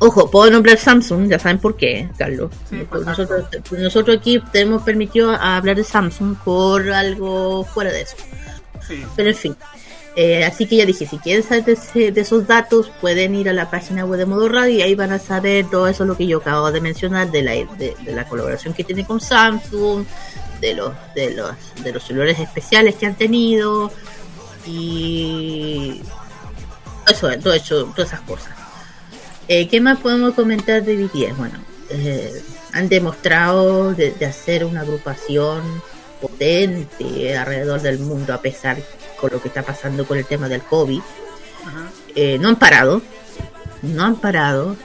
ojo, 0.00 0.30
puedo 0.30 0.50
nombrar 0.50 0.78
Samsung, 0.78 1.28
ya 1.28 1.38
saben 1.38 1.58
por 1.58 1.76
qué, 1.76 2.08
Carlos. 2.16 2.50
Pues 2.90 3.04
nosotros, 3.06 3.44
pues 3.68 3.80
nosotros 3.80 4.16
aquí 4.18 4.42
tenemos 4.52 4.82
permitido 4.82 5.30
hablar 5.32 5.76
de 5.76 5.84
Samsung 5.84 6.36
por 6.44 6.90
algo 6.90 7.64
fuera 7.64 7.92
de 7.92 8.02
eso. 8.02 8.16
Sí. 8.86 9.02
Pero 9.16 9.28
en 9.30 9.34
fin. 9.36 9.56
Eh, 10.16 10.44
así 10.44 10.66
que 10.66 10.76
ya 10.76 10.84
dije, 10.86 11.06
si 11.06 11.16
quieren 11.18 11.44
saber 11.44 11.64
de, 11.64 11.72
ese- 11.74 12.10
de 12.10 12.20
esos 12.22 12.46
datos, 12.48 12.90
pueden 13.00 13.36
ir 13.36 13.48
a 13.48 13.52
la 13.52 13.70
página 13.70 14.04
web 14.04 14.18
de 14.18 14.26
Modo 14.26 14.48
Radio 14.48 14.74
y 14.78 14.82
ahí 14.82 14.94
van 14.96 15.12
a 15.12 15.18
saber 15.20 15.66
todo 15.70 15.86
eso 15.86 16.04
lo 16.04 16.16
que 16.16 16.26
yo 16.26 16.38
acabo 16.38 16.72
de 16.72 16.80
mencionar 16.80 17.30
de 17.30 17.42
la, 17.42 17.52
de, 17.52 17.94
de 18.04 18.12
la 18.14 18.26
colaboración 18.26 18.74
que 18.74 18.82
tiene 18.82 19.06
con 19.06 19.20
Samsung, 19.20 20.04
de 20.60 20.74
los, 20.74 20.92
de 21.14 21.34
los, 21.34 21.52
de 21.84 21.92
los 21.92 22.02
celulares 22.02 22.36
especiales 22.40 22.96
que 22.96 23.06
han 23.06 23.14
tenido 23.14 23.92
y 24.66 26.02
eso, 27.08 27.28
todo 27.38 27.52
eso, 27.54 27.84
todas 27.94 28.08
esas 28.12 28.20
cosas. 28.22 28.48
Eh, 29.48 29.66
¿Qué 29.68 29.80
más 29.80 29.98
podemos 29.98 30.34
comentar 30.34 30.84
de 30.84 30.96
BTS? 30.96 31.36
Bueno, 31.36 31.58
eh, 31.88 32.42
han 32.72 32.88
demostrado 32.88 33.94
de, 33.94 34.12
de 34.12 34.26
hacer 34.26 34.64
una 34.64 34.82
agrupación 34.82 35.62
potente 36.20 37.36
alrededor 37.36 37.80
del 37.80 37.98
mundo 37.98 38.34
a 38.34 38.42
pesar 38.42 38.76
con 39.18 39.30
lo 39.32 39.40
que 39.40 39.48
está 39.48 39.62
pasando 39.62 40.06
con 40.06 40.18
el 40.18 40.26
tema 40.26 40.48
del 40.48 40.62
COVID. 40.62 41.00
Eh, 42.14 42.38
no 42.38 42.48
han 42.48 42.56
parado, 42.56 43.02
no 43.82 44.04
han 44.04 44.16
parado, 44.16 44.76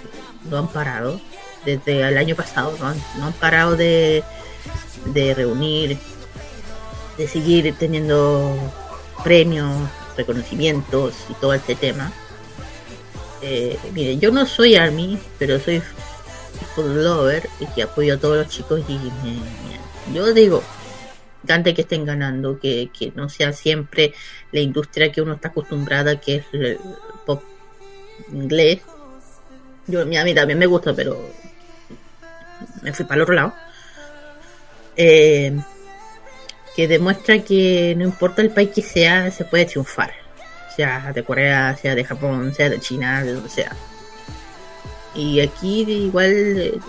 no 0.49 0.57
han 0.57 0.68
parado 0.68 1.19
desde 1.65 2.02
el 2.02 2.18
año 2.18 2.35
pasado, 2.35 2.76
no 2.80 2.88
han, 2.88 2.98
no 3.18 3.27
han 3.27 3.34
parado 3.34 3.76
de, 3.76 4.23
de 5.06 5.34
reunir, 5.34 5.98
de 7.18 7.27
seguir 7.27 7.73
teniendo 7.77 8.56
premios, 9.23 9.90
reconocimientos 10.18 11.14
y 11.30 11.34
todo 11.34 11.53
este 11.53 11.76
tema. 11.76 12.11
Eh, 13.45 13.77
miren, 13.93 14.19
yo 14.21 14.31
no 14.31 14.45
soy 14.45 14.75
Army, 14.75 15.19
pero 15.37 15.59
soy 15.59 15.81
football 16.75 17.03
lover 17.03 17.49
y 17.59 17.65
que 17.67 17.83
apoyo 17.83 18.13
a 18.13 18.17
todos 18.17 18.37
los 18.37 18.47
chicos 18.47 18.81
y 18.87 18.93
me- 18.93 20.13
yo 20.13 20.33
digo, 20.33 20.63
encanta 21.43 21.73
que 21.73 21.81
estén 21.81 22.05
ganando, 22.05 22.57
que, 22.57 22.89
que 22.97 23.11
no 23.15 23.27
sea 23.27 23.51
siempre 23.51 24.13
la 24.53 24.61
industria 24.61 25.11
que 25.11 25.21
uno 25.21 25.33
está 25.33 25.49
acostumbrada, 25.49 26.19
que 26.21 26.35
es 26.37 26.45
el 26.53 26.79
pop 27.25 27.43
inglés. 28.31 28.79
Yo, 29.87 30.01
a 30.01 30.05
mí 30.05 30.33
también 30.33 30.57
me 30.57 30.65
gusta, 30.65 30.93
pero 30.93 31.19
me 32.81 32.93
fui 32.93 33.03
para 33.05 33.15
el 33.17 33.21
otro 33.23 33.35
lado. 33.35 33.53
Eh, 34.95 35.57
que 36.75 36.87
demuestra 36.87 37.39
que 37.39 37.93
no 37.97 38.05
importa 38.05 38.41
el 38.41 38.51
país 38.51 38.69
que 38.73 38.81
sea, 38.81 39.29
se 39.31 39.43
puede 39.45 39.65
triunfar. 39.65 40.22
Sea 40.75 41.11
de 41.13 41.23
Corea, 41.23 41.77
sea 41.79 41.95
de 41.95 42.03
Japón, 42.03 42.53
sea 42.55 42.69
de 42.69 42.79
China, 42.79 43.23
de 43.23 43.33
donde 43.33 43.49
sea. 43.49 43.75
Y 45.15 45.39
aquí 45.41 45.81
igual 45.81 46.31
eh, 46.33 46.79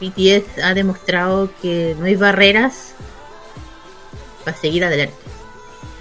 BTS 0.00 0.62
ha 0.62 0.74
demostrado 0.74 1.50
que 1.62 1.94
no 1.98 2.06
hay 2.06 2.16
barreras 2.16 2.94
para 4.44 4.56
seguir 4.56 4.84
adelante. 4.84 5.14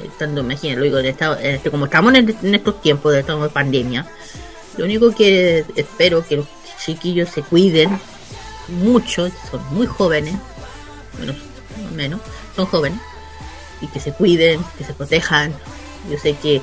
Estando, 0.04 0.42
imagínate, 0.42 0.88
en 0.88 1.06
este- 1.56 1.70
como 1.70 1.86
estamos 1.86 2.14
en, 2.16 2.36
en 2.42 2.56
estos 2.56 2.82
tiempos 2.82 3.14
de, 3.14 3.22
de 3.22 3.50
pandemia, 3.50 4.08
lo 4.78 4.86
único 4.86 5.14
que 5.14 5.64
espero 5.76 6.26
que 6.26 6.38
los 6.38 6.48
chiquillos 6.84 7.30
se 7.30 7.44
cuiden 7.44 8.00
mucho, 8.70 9.30
son 9.52 9.62
muy 9.76 9.86
jóvenes, 9.86 10.34
menos, 11.20 11.36
no 11.84 11.92
menos, 11.92 12.22
son 12.56 12.66
jóvenes, 12.66 13.00
y 13.82 13.88
que 13.88 14.00
se 14.00 14.12
cuiden, 14.14 14.60
que 14.78 14.84
se 14.84 14.94
protejan. 14.94 15.54
Yo 16.10 16.18
sé 16.18 16.34
que, 16.34 16.62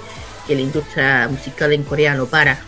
que 0.48 0.54
la 0.56 0.62
industria 0.62 1.28
musical 1.30 1.72
en 1.72 1.84
Corea 1.84 2.14
no 2.14 2.26
para. 2.26 2.58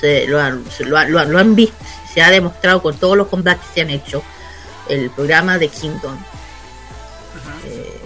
Se, 0.00 0.26
lo, 0.26 0.40
han, 0.40 0.64
se 0.70 0.84
lo, 0.84 1.02
lo 1.08 1.24
lo 1.24 1.38
han 1.38 1.54
visto, 1.54 1.76
se 2.14 2.22
ha 2.22 2.30
demostrado 2.30 2.80
con 2.80 2.96
todos 2.96 3.16
los 3.16 3.26
combates 3.28 3.66
que 3.68 3.74
se 3.74 3.80
han 3.82 3.90
hecho. 3.90 4.22
El 4.88 5.10
programa 5.10 5.58
de 5.58 5.68
Kingdom. 5.68 6.16
Eh, 7.66 8.00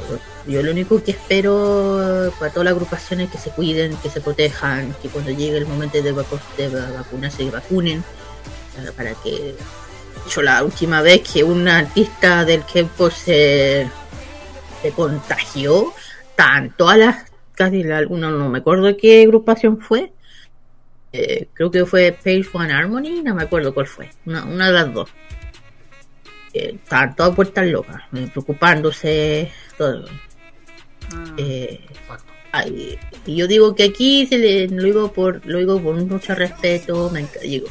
yo 0.46 0.62
lo 0.62 0.70
único 0.72 1.02
que 1.02 1.10
espero 1.10 2.32
para 2.38 2.50
todas 2.50 2.64
las 2.64 2.72
agrupaciones 2.72 3.26
es 3.26 3.32
que 3.32 3.38
se 3.38 3.50
cuiden, 3.50 3.94
que 3.98 4.08
se 4.08 4.20
protejan, 4.20 4.94
que 5.02 5.08
cuando 5.08 5.30
llegue 5.30 5.58
el 5.58 5.66
momento 5.66 6.00
de, 6.02 6.14
vacu- 6.14 6.40
de 6.56 6.68
va- 6.68 6.90
vacunarse, 6.98 7.44
se 7.44 7.50
vacunen, 7.50 8.02
para, 8.74 8.92
para 8.92 9.14
que... 9.22 9.54
Yo 10.34 10.42
la 10.42 10.62
última 10.64 11.02
vez 11.02 11.20
que 11.22 11.42
un 11.44 11.66
artista 11.68 12.44
del 12.44 12.64
K-pop 12.64 13.12
se, 13.12 13.88
se 14.82 14.90
contagió, 14.92 15.92
tan 16.36 16.70
todas 16.76 16.98
las, 16.98 17.16
casi 17.60 17.82
la- 17.82 17.98
alguna, 17.98 18.30
no 18.30 18.48
me 18.48 18.58
acuerdo 18.60 18.96
qué 18.96 19.22
agrupación 19.22 19.82
fue, 19.82 20.14
eh, 21.12 21.46
creo 21.52 21.70
que 21.70 21.84
fue 21.84 22.10
Page 22.12 22.46
One 22.54 22.72
Harmony, 22.72 23.20
no 23.22 23.34
me 23.34 23.42
acuerdo 23.42 23.74
cuál 23.74 23.86
fue, 23.86 24.08
una, 24.24 24.46
una 24.46 24.68
de 24.68 24.72
las 24.72 24.94
dos. 24.94 25.10
Eh, 26.54 26.72
estaban 26.82 27.14
todas 27.14 27.34
puertas 27.36 27.66
locas, 27.66 28.02
eh, 28.14 28.28
preocupándose, 28.32 29.50
todo. 29.76 30.06
Eh, 31.36 31.80
ay, 32.52 32.98
y 33.26 33.36
yo 33.36 33.46
digo 33.46 33.74
que 33.74 33.84
aquí 33.84 34.26
se 34.26 34.38
le, 34.38 34.66
lo 34.68 34.82
digo 34.82 35.12
por 35.12 35.44
lo 35.44 35.58
digo 35.58 35.78
por 35.82 35.96
mucho 35.96 36.34
respeto, 36.34 37.10
me 37.10 37.26
digo, 37.42 37.66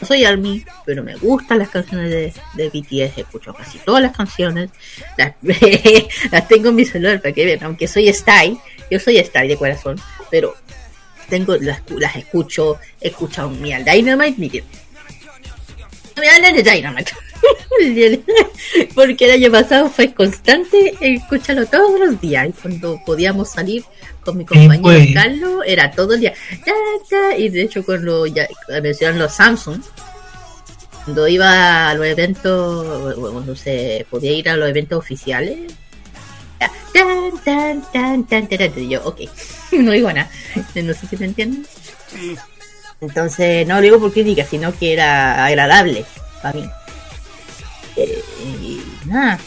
no 0.00 0.06
soy 0.06 0.24
Army, 0.24 0.64
pero 0.86 1.02
me 1.02 1.14
gustan 1.16 1.58
las 1.58 1.68
canciones 1.68 2.10
de, 2.10 2.32
de 2.54 2.68
BTS, 2.68 3.18
escucho 3.18 3.52
casi 3.52 3.78
todas 3.78 4.02
las 4.02 4.16
canciones, 4.16 4.70
las, 5.16 5.34
las 6.30 6.48
tengo 6.48 6.70
en 6.70 6.76
mi 6.76 6.84
celular 6.84 7.20
para 7.20 7.32
que 7.32 7.44
vean, 7.44 7.62
aunque 7.64 7.86
soy 7.86 8.12
Style, 8.12 8.58
yo 8.90 8.98
soy 8.98 9.18
Style 9.18 9.48
de 9.48 9.56
corazón, 9.56 10.00
pero 10.30 10.54
tengo 11.28 11.56
las, 11.56 11.82
las 11.90 12.16
escucho, 12.16 12.78
he 13.00 13.08
escuchado 13.08 13.50
mi 13.50 13.72
al 13.72 13.84
Dynamite, 13.84 14.40
miren, 14.40 14.64
me 16.16 16.28
hablan 16.28 16.54
de 16.54 16.62
Dynamite. 16.62 17.12
Porque 18.94 19.24
el 19.24 19.30
año 19.32 19.50
pasado 19.50 19.88
fue 19.88 20.12
constante 20.12 20.94
escucharlo 21.00 21.66
todos 21.66 21.98
los 21.98 22.20
días 22.20 22.48
y 22.48 22.52
cuando 22.52 23.00
podíamos 23.04 23.50
salir 23.50 23.84
con 24.24 24.36
mi 24.36 24.44
compañero 24.44 24.82
pues. 24.82 25.14
Carlos, 25.14 25.62
era 25.66 25.90
todo 25.90 26.14
el 26.14 26.20
día. 26.20 26.34
ta, 26.64 26.72
ta, 27.08 27.36
y 27.36 27.48
de 27.48 27.62
hecho, 27.62 27.84
cuando 27.84 28.26
ya 28.26 28.46
mencionan 28.82 29.18
los 29.18 29.32
Samsung, 29.32 29.80
cuando 31.04 31.28
iba 31.28 31.88
a 31.88 31.94
los 31.94 32.06
eventos, 32.06 33.14
cuando 33.16 33.56
se 33.56 34.06
podía 34.10 34.32
ir 34.32 34.48
a 34.48 34.56
los 34.56 34.68
eventos 34.68 34.98
oficiales, 34.98 35.72
ya, 36.60 36.70
tan, 36.92 37.32
tan, 37.42 37.92
tan, 37.92 38.26
tan, 38.26 38.48
tan, 38.48 38.78
y 38.78 38.88
yo, 38.88 39.02
ok, 39.04 39.20
no 39.72 39.92
digo 39.92 40.12
nada. 40.12 40.30
No 40.74 40.94
sé 40.94 41.06
si 41.06 41.16
me 41.16 41.26
entienden. 41.26 41.66
Sí. 42.12 42.36
Entonces, 43.00 43.66
no 43.66 43.76
lo 43.76 43.80
digo 43.80 43.98
por 43.98 44.12
crítica, 44.12 44.44
sino 44.44 44.76
que 44.76 44.92
era 44.92 45.46
agradable 45.46 46.04
para 46.42 46.58
mí. 46.58 46.70
Eh, 48.02 48.22
y 48.62 48.82
nada, 49.06 49.38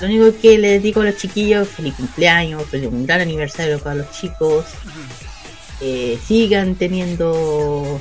lo 0.00 0.06
único 0.06 0.32
que 0.40 0.58
les 0.58 0.82
digo 0.82 1.02
a 1.02 1.04
los 1.04 1.16
chiquillos, 1.16 1.68
feliz 1.68 1.94
cumpleaños, 1.94 2.64
feliz 2.70 2.88
un 2.88 3.06
gran 3.06 3.20
aniversario 3.20 3.78
para 3.78 3.96
los 3.96 4.10
chicos. 4.12 4.64
Eh, 5.82 6.18
sigan 6.26 6.74
teniendo 6.74 8.00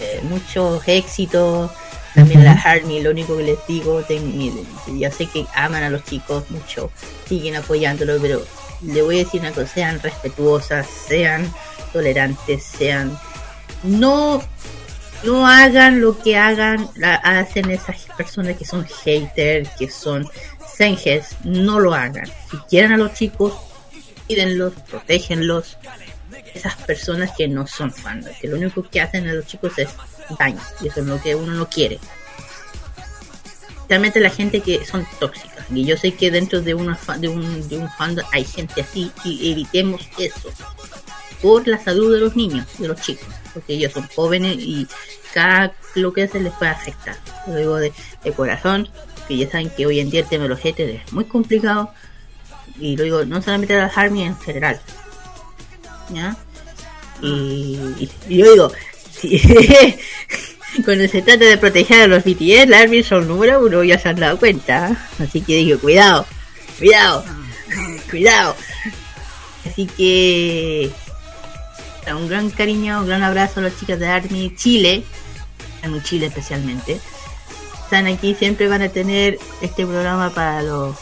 eh, 0.00 0.20
muchos 0.24 0.82
éxitos. 0.88 1.70
También 2.14 2.44
la 2.44 2.52
Harmony, 2.52 3.00
lo 3.00 3.10
único 3.10 3.36
que 3.36 3.44
les 3.44 3.58
digo, 3.68 4.02
ten- 4.02 4.66
ya 4.98 5.12
sé 5.12 5.26
que 5.26 5.46
aman 5.54 5.84
a 5.84 5.90
los 5.90 6.02
chicos 6.04 6.42
mucho, 6.50 6.90
siguen 7.28 7.54
apoyándolo, 7.54 8.18
pero 8.20 8.44
le 8.82 9.00
voy 9.02 9.20
a 9.20 9.24
decir 9.24 9.40
una 9.40 9.52
cosa, 9.52 9.68
sean 9.68 10.00
respetuosas, 10.02 10.88
sean 11.08 11.52
tolerantes, 11.92 12.64
sean 12.64 13.16
no 13.84 14.42
no 15.24 15.46
hagan 15.46 16.00
lo 16.00 16.18
que 16.18 16.36
hagan 16.36 16.88
la- 16.96 17.14
hacen 17.16 17.70
esas 17.70 17.96
personas 18.16 18.56
que 18.56 18.64
son 18.64 18.86
haters 19.04 19.68
que 19.78 19.90
son 19.90 20.28
senges 20.76 21.36
no 21.44 21.78
lo 21.78 21.94
hagan. 21.94 22.26
Si 22.50 22.56
quieren 22.68 22.92
a 22.92 22.96
los 22.96 23.14
chicos 23.14 23.54
cuídenlos 24.26 24.72
protégenlos. 24.88 25.76
Esas 26.54 26.74
personas 26.76 27.30
que 27.36 27.46
no 27.46 27.66
son 27.66 27.92
fans 27.92 28.26
que 28.40 28.48
lo 28.48 28.56
único 28.56 28.82
que 28.82 29.00
hacen 29.00 29.28
a 29.28 29.32
los 29.34 29.46
chicos 29.46 29.72
es 29.78 29.88
daño 30.38 30.60
y 30.80 30.88
eso 30.88 31.00
es 31.00 31.06
lo 31.06 31.20
que 31.20 31.34
uno 31.34 31.52
no 31.52 31.68
quiere. 31.68 31.98
Realmente 33.88 34.20
la 34.20 34.30
gente 34.30 34.60
que 34.60 34.84
son 34.84 35.06
tóxicas 35.18 35.66
y 35.70 35.84
yo 35.84 35.96
sé 35.96 36.14
que 36.14 36.30
dentro 36.30 36.60
de 36.60 36.74
una 36.74 36.98
de 37.18 37.28
un 37.28 37.68
de 37.68 37.78
un 37.78 37.90
fandom 37.92 38.24
hay 38.32 38.44
gente 38.44 38.82
así 38.82 39.10
y 39.24 39.50
evitemos 39.52 40.08
eso 40.18 40.50
por 41.42 41.66
la 41.66 41.82
salud 41.82 42.12
de 42.12 42.20
los 42.20 42.36
niños, 42.36 42.66
de 42.78 42.88
los 42.88 43.00
chicos, 43.00 43.26
porque 43.54 43.74
ellos 43.74 43.92
son 43.92 44.06
jóvenes 44.14 44.56
y 44.58 44.86
cada 45.32 45.72
lo 45.94 46.12
que 46.12 46.24
hacen 46.24 46.44
les 46.44 46.52
puede 46.54 46.70
afectar. 46.70 47.16
Lo 47.46 47.56
digo 47.56 47.76
de, 47.76 47.92
corazón, 48.36 48.88
que 49.28 49.36
ya 49.36 49.50
saben 49.50 49.70
que 49.70 49.86
hoy 49.86 50.00
en 50.00 50.10
día 50.10 50.20
el 50.20 50.28
tema 50.28 50.44
de 50.44 50.50
los 50.50 50.60
haters 50.60 51.00
es 51.06 51.12
muy 51.12 51.24
complicado, 51.24 51.92
y 52.78 52.96
lo 52.96 53.04
digo 53.04 53.24
no 53.24 53.40
solamente 53.42 53.74
a 53.76 53.82
las 53.86 53.96
Army 53.98 54.22
en 54.24 54.36
general. 54.40 54.80
¿Ya? 56.12 56.36
Y, 57.22 57.78
y- 57.98 58.10
y 58.28 58.36
yo 58.38 58.50
digo, 58.52 58.72
si- 59.12 59.38
cuando 60.84 61.06
se 61.08 61.22
trata 61.22 61.44
de 61.44 61.58
proteger 61.58 62.02
a 62.02 62.06
los 62.06 62.24
BTS, 62.24 62.68
las 62.68 62.82
Army 62.82 63.02
son 63.02 63.28
número 63.28 63.60
uno, 63.64 63.82
ya 63.84 63.98
se 63.98 64.08
han 64.08 64.16
dado 64.16 64.38
cuenta. 64.38 65.08
Así 65.18 65.40
que 65.42 65.56
digo, 65.56 65.78
cuidado, 65.78 66.26
cuidado, 66.78 67.24
cuidado. 68.10 68.56
Así 69.66 69.86
que 69.86 70.90
un 72.16 72.28
gran 72.28 72.50
cariño, 72.50 73.00
un 73.00 73.06
gran 73.06 73.22
abrazo 73.22 73.60
a 73.60 73.64
las 73.64 73.78
chicas 73.78 73.98
de 73.98 74.08
Army 74.08 74.54
Chile, 74.56 75.04
en 75.82 76.02
Chile 76.02 76.26
especialmente. 76.26 77.00
Están 77.84 78.06
aquí, 78.06 78.34
siempre 78.34 78.68
van 78.68 78.82
a 78.82 78.88
tener 78.88 79.38
este 79.60 79.84
programa 79.84 80.30
para 80.30 80.62
los 80.62 80.96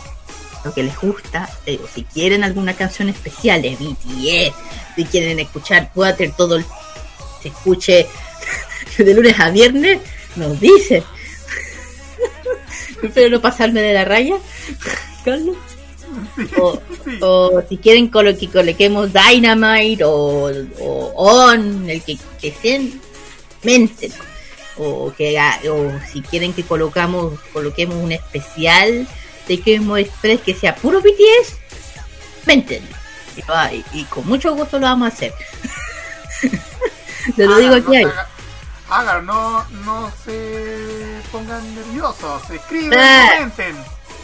lo 0.65 0.75
que 0.75 0.83
les 0.83 0.99
gusta. 0.99 1.49
Eh, 1.67 1.81
si 1.95 2.05
quieren 2.05 2.45
alguna 2.45 2.75
canción 2.75 3.09
especial 3.09 3.63
de 3.63 3.77
BTS, 3.77 4.55
si 4.97 5.05
quieren 5.05 5.39
escuchar 5.39 5.91
Water 5.95 6.33
todo 6.37 6.57
el 6.57 6.65
se 7.43 7.49
escuche 7.49 8.07
de 8.99 9.15
lunes 9.15 9.39
a 9.39 9.51
viernes, 9.51 10.01
nos 10.37 10.59
dicen. 10.61 11.05
Espero 13.03 13.31
no 13.31 13.41
pasarme 13.41 13.81
de 13.81 13.95
la 13.95 14.05
raya, 14.05 14.35
Carlos. 15.25 15.57
O, 16.59 16.81
o 17.21 17.63
si 17.69 17.77
quieren 17.79 18.11
colo- 18.11 18.37
que 18.39 18.49
coloquemos 18.49 19.11
Dynamite 19.13 20.05
o, 20.05 20.51
o 20.81 21.13
On, 21.17 21.89
el 21.89 22.03
que, 22.03 22.17
que 22.41 22.53
sean, 22.53 23.01
mente. 23.63 24.11
O, 24.77 25.13
que, 25.17 25.37
o 25.71 25.91
si 26.13 26.23
quieren 26.23 26.53
que 26.53 26.63
colocamos 26.63 27.39
coloquemos 27.53 27.97
un 27.97 28.13
especial 28.13 29.07
de 29.49 29.55
of 29.91 29.99
Express 29.99 30.41
que 30.43 30.55
sea 30.55 30.75
puro 30.77 31.01
BTS, 31.01 31.57
mente. 32.47 32.81
Y, 33.93 34.05
con 34.05 34.27
mucho 34.27 34.55
gusto 34.55 34.79
lo 34.79 34.87
vamos 34.87 35.07
a 35.11 35.15
hacer. 35.15 35.33
Te 37.37 37.47
lo 37.47 37.57
digo 37.57 37.75
aquí. 37.75 37.97
ahí. 37.97 38.07
Hagan, 38.91 39.27
no, 39.27 39.65
no 39.85 40.11
se 40.25 41.21
pongan 41.31 41.75
nerviosos, 41.75 42.49
escriben, 42.51 42.99
Ah. 42.99 43.29
comenten. 43.37 43.77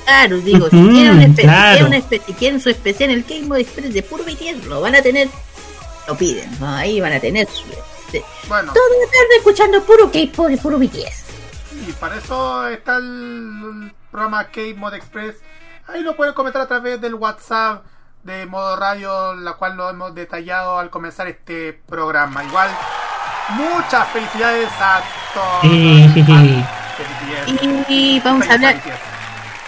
Claro, 0.04 0.36
digo, 0.38 0.68
si 0.70 0.88
quieren, 0.88 1.18
un 1.18 1.36
si 1.36 1.42
claro. 1.42 1.78
quieren 1.78 1.86
un 1.86 1.92
espe- 2.08 2.22
si 2.26 2.32
quieren 2.34 2.60
su 2.60 2.70
especial 2.70 3.10
en 3.10 3.18
el 3.18 3.24
Game 3.24 3.46
of 3.50 3.58
Express 3.58 3.92
de 3.94 4.02
puro 4.02 4.24
BTS, 4.24 4.66
lo 4.66 4.80
van 4.80 4.94
a 4.94 5.02
tener, 5.02 5.28
lo 6.06 6.16
piden, 6.16 6.50
¿no? 6.60 6.68
ahí 6.76 7.00
van 7.00 7.12
a 7.14 7.20
tener 7.20 7.46
su... 7.48 7.64
este, 8.06 8.24
Bueno, 8.48 8.72
Toda 8.72 8.86
la 8.88 9.06
tarde 9.10 9.36
escuchando 9.38 9.82
puro 9.84 10.10
K-pop 10.12 10.50
y 10.50 10.56
puro 10.56 10.78
BTS. 10.78 11.24
y 11.88 11.92
para 11.92 12.16
eso 12.18 12.68
está 12.68 12.96
el 12.96 13.92
programa 14.10 14.44
K-Mod 14.48 14.94
Express. 14.94 15.36
Ahí 15.88 16.02
lo 16.02 16.14
pueden 16.16 16.34
comentar 16.34 16.62
a 16.62 16.66
través 16.68 17.00
del 17.00 17.14
WhatsApp 17.14 17.84
de 18.22 18.46
Modo 18.46 18.76
Radio, 18.76 19.34
la 19.34 19.52
cual 19.54 19.76
lo 19.76 19.90
hemos 19.90 20.14
detallado 20.14 20.78
al 20.78 20.88
comenzar 20.90 21.26
este 21.28 21.72
programa. 21.86 22.42
Igual, 22.44 22.70
muchas 23.50 24.08
felicidades 24.08 24.68
a 24.80 25.02
todos. 25.34 25.60
Sí, 25.62 26.10
sí, 26.14 26.24
sí. 26.24 26.64
Y 27.88 28.20
vamos 28.20 28.48
a 28.48 28.54
hablar, 28.54 28.80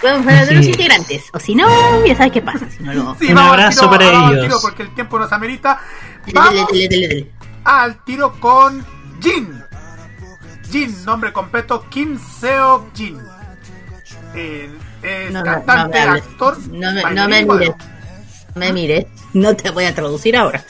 hablar 0.03 0.47
de 0.47 0.55
los 0.55 0.65
Sí. 0.65 0.71
integrantes, 0.71 1.25
o 1.33 1.39
si 1.41 1.55
no, 1.55 1.67
ya 2.05 2.17
sabes 2.17 2.33
qué 2.33 2.43
pasa. 2.43 2.69
Si 2.71 2.83
no 2.83 2.93
lo... 2.93 3.15
Sí, 3.19 3.29
Un 3.29 3.35
vamos 3.35 3.51
abrazo 3.53 3.81
tiro, 3.81 3.91
para 3.91 4.11
vamos 4.11 4.31
ellos. 4.33 4.45
tiro 4.47 4.59
porque 4.61 4.83
el 4.83 4.95
tiempo 4.95 5.19
nos 5.19 5.33
amerita. 5.33 5.81
Vamos 6.33 6.69
dele, 6.73 6.89
dele, 6.89 7.09
dele. 7.09 7.31
al 7.65 8.05
tiro 8.05 8.33
con 8.41 8.85
Jin. 9.21 9.63
Jin, 10.71 11.05
nombre 11.05 11.33
completo 11.33 11.87
Kim 11.89 12.19
Seo 12.41 12.91
Jin. 12.95 13.19
Eh, 14.35 14.71
es 15.03 15.33
No, 15.33 15.43
cantante, 15.43 16.05
no 16.05 16.13
actor, 16.13 16.59
No 16.69 16.93
me, 16.93 17.03
no 17.03 17.03
bailarín 17.03 17.31
me 17.31 17.39
y 17.41 17.45
modelo. 17.47 17.77
mires, 17.77 17.87
no 18.55 18.61
me 18.61 18.73
mires, 18.73 19.07
no 19.33 19.57
te 19.57 19.71
voy 19.71 19.85
a 19.85 19.95
traducir 19.95 20.37
ahora. 20.37 20.63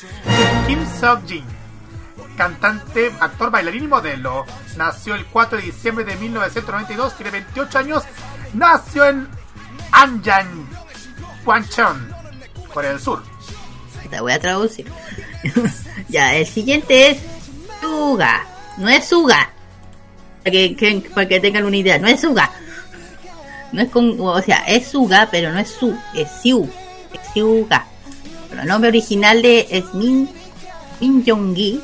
Kim 0.67 0.85
Seok 1.01 1.27
Jin, 1.27 1.45
cantante, 2.37 3.13
actor, 3.21 3.51
bailarín 3.51 3.85
y 3.85 3.89
modelo. 3.89 4.45
Nació 4.77 5.15
el 5.15 5.25
4 5.27 5.59
de 5.59 5.65
diciembre 5.65 6.05
de 6.05 6.17
1992, 6.17 7.17
tiene 7.17 7.31
28 7.31 7.79
años. 7.79 8.03
Nació 8.57 9.05
en 9.05 9.29
Anjan, 9.93 10.67
Gwancheon, 11.45 12.09
Corea 12.73 12.93
del 12.93 13.01
Sur. 13.01 13.23
Te 14.09 14.21
voy 14.21 14.33
a 14.33 14.41
traducir. 14.41 14.87
ya, 16.09 16.35
el 16.35 16.47
siguiente 16.47 17.11
es 17.11 17.19
Suga. 17.83 18.47
No 18.79 18.89
es 18.89 19.05
Suga. 19.07 19.51
Para 20.43 20.51
que, 20.53 21.05
para 21.15 21.29
que 21.29 21.41
tengan 21.41 21.65
una 21.65 21.77
idea, 21.77 21.99
no 21.99 22.09
es 22.09 22.21
Suga. 22.21 22.51
No 23.73 23.83
es 23.83 23.91
con, 23.91 24.19
o 24.19 24.41
sea, 24.41 24.65
es 24.67 24.89
Suga, 24.89 25.29
pero 25.31 25.53
no 25.53 25.59
es 25.59 25.69
Su, 25.69 25.95
es 26.15 26.29
Siu. 26.41 26.67
Es 27.13 27.21
Siuga. 27.35 27.85
Pero 28.49 28.63
el 28.63 28.69
nombre 28.69 28.89
original 28.89 29.43
de 29.43 29.67
es 29.71 29.93
Min, 29.93 30.31
Min. 31.01 31.83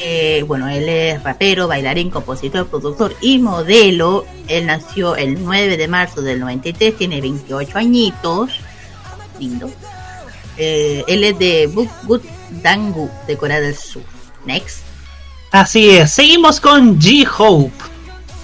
Eh, 0.00 0.44
bueno, 0.46 0.68
él 0.68 0.88
es 0.88 1.22
rapero, 1.22 1.66
bailarín, 1.66 2.10
compositor, 2.10 2.68
productor 2.68 3.14
y 3.20 3.38
modelo. 3.38 4.24
Él 4.46 4.66
nació 4.66 5.16
el 5.16 5.42
9 5.42 5.76
de 5.76 5.88
marzo 5.88 6.22
del 6.22 6.40
93, 6.40 6.96
tiene 6.96 7.20
28 7.20 7.78
añitos. 7.78 8.50
Lindo. 9.40 9.70
Eh, 10.56 11.04
él 11.06 11.24
es 11.24 11.38
de 11.38 11.66
Bukgut 11.66 12.24
Dangu, 12.62 13.10
de 13.26 13.36
Corea 13.36 13.60
del 13.60 13.76
Sur. 13.76 14.02
Next. 14.44 14.80
Así 15.50 15.90
es, 15.90 16.12
seguimos 16.12 16.60
con 16.60 17.00
G-Hope, 17.00 17.72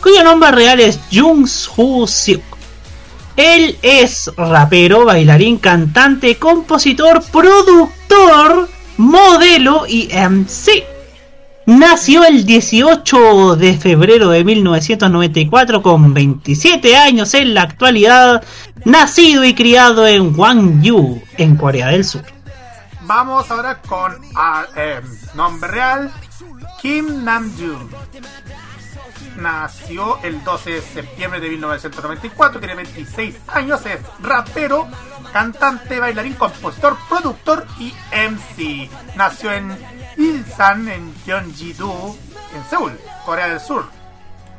cuyo 0.00 0.24
nombre 0.24 0.50
real 0.52 0.80
es 0.80 0.98
Jung 1.12 1.46
Soo 1.46 2.06
Seok. 2.06 2.42
Él 3.36 3.76
es 3.82 4.30
rapero, 4.36 5.04
bailarín, 5.04 5.58
cantante, 5.58 6.36
compositor, 6.36 7.22
productor, 7.30 8.68
modelo 8.96 9.86
y 9.86 10.08
MC. 10.12 10.93
Nació 11.66 12.24
el 12.24 12.44
18 12.44 13.56
de 13.56 13.78
febrero 13.78 14.28
de 14.28 14.44
1994 14.44 15.80
con 15.80 16.12
27 16.12 16.96
años 16.96 17.32
en 17.32 17.54
la 17.54 17.62
actualidad, 17.62 18.44
nacido 18.84 19.44
y 19.44 19.54
criado 19.54 20.06
en 20.06 20.34
Gwangju, 20.34 21.22
en 21.38 21.56
Corea 21.56 21.88
del 21.88 22.04
Sur. 22.04 22.22
Vamos 23.02 23.50
ahora 23.50 23.80
con 23.80 24.14
eh, 24.76 25.00
nombre 25.34 25.70
real 25.70 26.12
Kim 26.82 27.24
Namjoon. 27.24 27.88
nació 29.36 30.18
el 30.22 30.44
12 30.44 30.70
de 30.70 30.82
septiembre 30.82 31.40
de 31.40 31.48
1994, 31.48 32.60
tiene 32.60 32.74
26 32.74 33.36
años, 33.48 33.86
es 33.86 34.00
rapero, 34.20 34.86
cantante, 35.32 35.98
bailarín, 35.98 36.34
compositor, 36.34 36.98
productor 37.08 37.66
y 37.78 37.94
MC. 38.12 38.90
Nació 39.16 39.52
en 39.52 39.76
En 40.24 41.12
Gyeonggi-do, 41.26 42.16
en 42.56 42.70
Seúl, 42.70 42.92
Corea 43.26 43.48
del 43.48 43.60
Sur. 43.60 43.84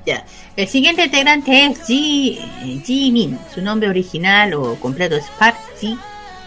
Ya. 0.05 0.23
El 0.55 0.67
siguiente 0.67 1.05
integrante 1.05 1.65
es 1.65 1.87
Ji, 1.87 2.39
Ji 2.85 3.11
Min. 3.11 3.39
Su 3.53 3.61
nombre 3.61 3.89
original 3.89 4.53
o 4.53 4.75
completo 4.75 5.15
es 5.15 5.25
Park 5.39 5.57
Ji 5.79 5.97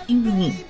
Min. 0.09 0.65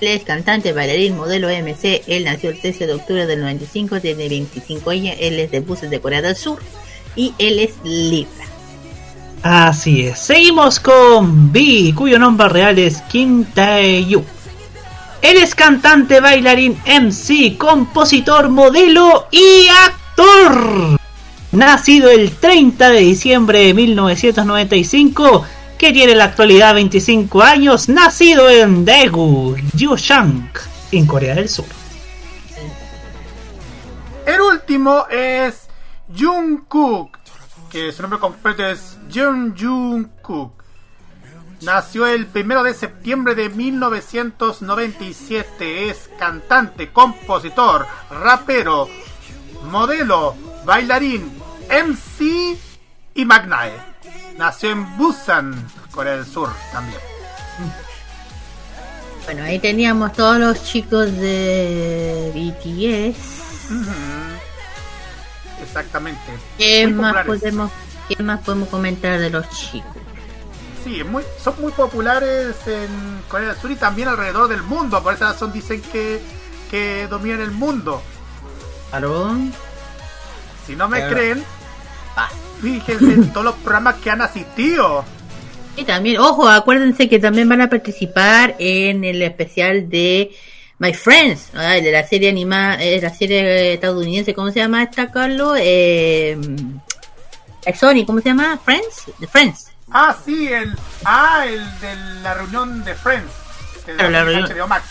Él 0.00 0.08
es 0.08 0.24
cantante, 0.24 0.72
bailarín, 0.72 1.18
modelo 1.18 1.48
MC. 1.48 2.02
Él 2.06 2.24
nació 2.24 2.50
el 2.50 2.60
13 2.60 2.86
de 2.86 2.94
octubre 2.94 3.26
del 3.26 3.40
95, 3.40 4.00
tiene 4.00 4.28
25 4.28 4.90
años. 4.90 5.16
Él 5.20 5.38
es 5.38 5.50
de 5.50 5.60
buses 5.60 5.90
de 5.90 6.00
Corea 6.00 6.22
del 6.22 6.34
Sur 6.34 6.60
y 7.14 7.34
él 7.38 7.58
es 7.58 7.74
Libra. 7.84 8.46
Así 9.42 10.06
es. 10.06 10.18
Seguimos 10.18 10.80
con 10.80 11.52
B, 11.52 11.92
cuyo 11.94 12.18
nombre 12.18 12.48
real 12.48 12.78
es 12.78 13.02
Kim 13.02 13.44
Tae-yu. 13.44 14.24
Él 15.22 15.36
es 15.36 15.54
cantante, 15.54 16.20
bailarín, 16.20 16.76
MC, 16.84 17.56
compositor, 17.56 18.48
modelo 18.48 19.28
y 19.30 19.68
actor. 19.68 20.98
Nacido 21.52 22.10
el 22.10 22.32
30 22.32 22.90
de 22.90 23.00
diciembre 23.00 23.60
de 23.66 23.74
1995, 23.74 25.44
que 25.78 25.92
tiene 25.92 26.12
en 26.12 26.18
la 26.18 26.24
actualidad 26.24 26.74
25 26.74 27.40
años, 27.40 27.88
nacido 27.88 28.50
en 28.50 28.84
Daegu, 28.84 29.56
Yushang, 29.74 30.50
en 30.90 31.06
Corea 31.06 31.36
del 31.36 31.48
Sur. 31.48 31.66
El 34.26 34.40
último 34.40 35.06
es 35.08 35.68
Jungkook, 36.18 37.18
que 37.70 37.92
su 37.92 38.02
nombre 38.02 38.18
completo 38.18 38.66
es 38.66 38.98
Jung 39.12 39.54
Jungkook. 39.56 40.61
Nació 41.62 42.06
el 42.08 42.28
1 42.34 42.62
de 42.64 42.74
septiembre 42.74 43.36
de 43.36 43.48
1997. 43.48 45.88
Es 45.88 46.10
cantante, 46.18 46.90
compositor, 46.90 47.86
rapero, 48.10 48.88
modelo, 49.70 50.34
bailarín, 50.64 51.32
MC 51.70 52.58
y 53.14 53.24
Magnae. 53.24 53.72
Nació 54.36 54.70
en 54.70 54.96
Busan, 54.96 55.68
Corea 55.92 56.16
del 56.16 56.26
Sur 56.26 56.50
también. 56.72 56.98
Bueno, 59.24 59.44
ahí 59.44 59.60
teníamos 59.60 60.12
todos 60.14 60.38
los 60.38 60.64
chicos 60.64 61.12
de 61.12 62.32
BTS. 62.34 63.70
Exactamente. 65.62 66.20
¿Qué 66.58 66.88
Muy 66.88 66.94
más, 66.94 67.14
populares. 67.14 67.40
podemos, 67.40 67.70
¿Qué 68.08 68.20
más 68.20 68.40
podemos 68.40 68.68
comentar 68.68 69.20
de 69.20 69.30
los 69.30 69.48
chicos? 69.50 70.01
Sí, 70.84 71.04
muy, 71.04 71.22
son 71.42 71.54
muy 71.60 71.72
populares 71.72 72.56
en 72.66 73.22
Corea 73.28 73.48
del 73.48 73.56
Sur 73.56 73.70
y 73.70 73.76
también 73.76 74.08
alrededor 74.08 74.48
del 74.48 74.62
mundo. 74.62 75.02
Por 75.02 75.14
esa 75.14 75.32
razón 75.32 75.52
dicen 75.52 75.80
que, 75.92 76.20
que 76.70 77.06
dominan 77.08 77.40
el 77.40 77.52
mundo. 77.52 78.02
Claro. 78.90 79.36
Si 80.66 80.76
no 80.76 80.88
me 80.88 81.06
creen, 81.08 81.44
fíjense 82.60 83.04
en 83.04 83.32
todos 83.32 83.44
los 83.44 83.54
programas 83.56 83.96
que 83.96 84.10
han 84.10 84.22
asistido. 84.22 85.04
Y 85.76 85.84
también, 85.84 86.18
ojo, 86.18 86.48
acuérdense 86.48 87.08
que 87.08 87.18
también 87.18 87.48
van 87.48 87.62
a 87.62 87.70
participar 87.70 88.56
en 88.58 89.04
el 89.04 89.22
especial 89.22 89.88
de 89.88 90.30
My 90.78 90.92
Friends, 90.92 91.50
ah, 91.54 91.74
de 91.74 91.90
la 91.90 92.06
serie 92.06 92.28
animada, 92.28 92.82
eh, 92.82 93.00
la 93.00 93.14
serie 93.14 93.74
estadounidense, 93.74 94.34
¿cómo 94.34 94.50
se 94.50 94.58
llama 94.58 94.82
esta, 94.82 95.10
Carlos? 95.10 95.56
Eh, 95.60 96.36
eh, 97.64 97.74
Sony, 97.74 98.04
¿cómo 98.04 98.20
se 98.20 98.28
llama? 98.28 98.60
Friends, 98.62 99.06
The 99.18 99.26
Friends. 99.26 99.71
Ah, 99.92 100.16
sí, 100.24 100.48
el, 100.52 100.76
ah, 101.04 101.44
el 101.46 101.80
de 101.80 101.94
la 102.22 102.34
reunión 102.34 102.82
de 102.84 102.94
Friends. 102.94 103.30
de 103.86 103.94
Claro, 103.94 104.10
la 104.10 104.24
reunión. 104.24 104.48
HBO 104.50 104.66
Max. 104.68 104.84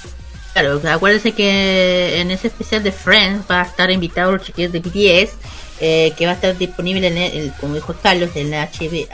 Claro, 0.53 0.81
acuérdense 0.91 1.31
que 1.31 2.19
en 2.19 2.29
ese 2.29 2.47
especial 2.47 2.83
de 2.83 2.91
Friends 2.91 3.45
va 3.49 3.61
a 3.61 3.65
estar 3.65 3.89
invitado 3.89 4.33
los 4.33 4.43
chiquillos 4.43 4.71
de 4.73 4.79
BTS, 4.81 5.33
eh, 5.79 6.13
que 6.17 6.25
va 6.25 6.33
a 6.33 6.35
estar 6.35 6.57
disponible, 6.57 7.07
en 7.07 7.17
el, 7.17 7.31
el- 7.37 7.53
como 7.53 7.75
dijo 7.75 7.95
Carlos, 8.03 8.29
en 8.35 8.51
la 8.51 8.69
HB 8.69 9.07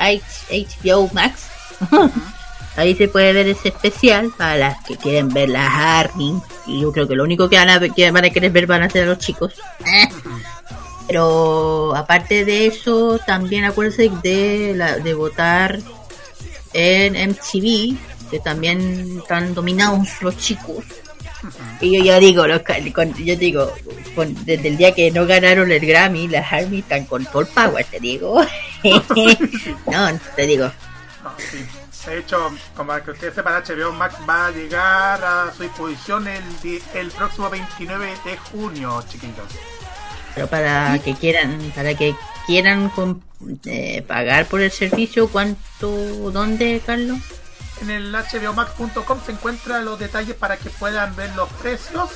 HBO 0.49 1.09
Max. 1.13 1.43
Ahí 2.75 2.95
se 2.95 3.07
puede 3.07 3.33
ver 3.33 3.47
ese 3.47 3.69
especial 3.69 4.31
para 4.37 4.55
las 4.57 4.83
que 4.85 4.97
quieren 4.97 5.29
ver 5.29 5.49
las 5.49 5.71
ARMY. 5.73 6.39
Y 6.67 6.81
yo 6.81 6.91
creo 6.91 7.07
que 7.07 7.15
lo 7.15 7.23
único 7.23 7.49
que 7.49 7.55
van 7.55 7.69
a, 7.69 7.79
que 7.79 8.11
van 8.11 8.25
a 8.25 8.29
querer 8.29 8.51
ver 8.51 8.67
van 8.67 8.83
a 8.83 8.89
ser 8.89 9.07
los 9.07 9.17
chicos. 9.17 9.53
Pero 11.07 11.95
aparte 11.95 12.43
de 12.45 12.67
eso, 12.67 13.19
también 13.25 13.63
acuérdense 13.65 14.11
de, 14.21 14.73
la, 14.75 14.97
de 14.97 15.13
votar 15.13 15.79
en 16.73 17.13
MTV, 17.31 17.97
que 18.29 18.39
también 18.43 19.19
están 19.21 19.53
dominados 19.53 20.09
los 20.21 20.37
chicos. 20.37 20.83
Y 21.79 21.97
yo 21.97 22.03
ya 22.03 22.19
digo, 22.19 22.45
los 22.47 22.61
con- 22.63 23.13
yo 23.13 23.35
digo, 23.37 23.71
con- 24.15 24.33
desde 24.45 24.67
el 24.67 24.77
día 24.77 24.93
que 24.93 25.11
no 25.11 25.25
ganaron 25.25 25.71
el 25.71 25.85
Grammy, 25.85 26.27
las 26.27 26.51
Army 26.51 26.79
están 26.79 27.05
con 27.05 27.25
full 27.25 27.45
power, 27.45 27.85
te 27.85 27.99
digo. 27.99 28.41
no, 28.83 30.19
te 30.35 30.45
digo. 30.45 30.65
No, 31.23 31.31
sí. 31.37 31.65
De 32.05 32.19
hecho, 32.19 32.51
como 32.75 32.93
que 33.03 33.11
ustedes 33.11 33.33
sepan, 33.35 33.61
HBO 33.63 33.91
Max 33.91 34.15
va 34.27 34.47
a 34.47 34.51
llegar 34.51 35.23
a 35.23 35.51
su 35.55 35.63
disposición 35.63 36.25
el, 36.27 36.43
el 36.95 37.11
próximo 37.11 37.49
29 37.49 38.13
de 38.23 38.37
junio, 38.37 39.03
chiquitos. 39.09 39.45
Pero 40.37 40.49
para 40.51 40.99
que 40.99 41.15
quieran, 41.15 41.71
para 41.75 41.95
que 41.95 42.15
quieran 42.45 42.91
eh, 43.65 44.03
pagar 44.03 44.45
por 44.45 44.61
el 44.61 44.69
servicio, 44.71 45.29
¿cuánto, 45.29 45.89
dónde, 46.31 46.79
Carlos? 46.85 47.17
En 47.81 47.89
el 47.89 48.15
hbomax.com 48.15 49.19
se 49.25 49.31
encuentran 49.31 49.83
los 49.83 49.97
detalles 49.97 50.35
para 50.35 50.57
que 50.57 50.69
puedan 50.69 51.15
ver 51.15 51.35
los 51.35 51.49
precios. 51.53 52.11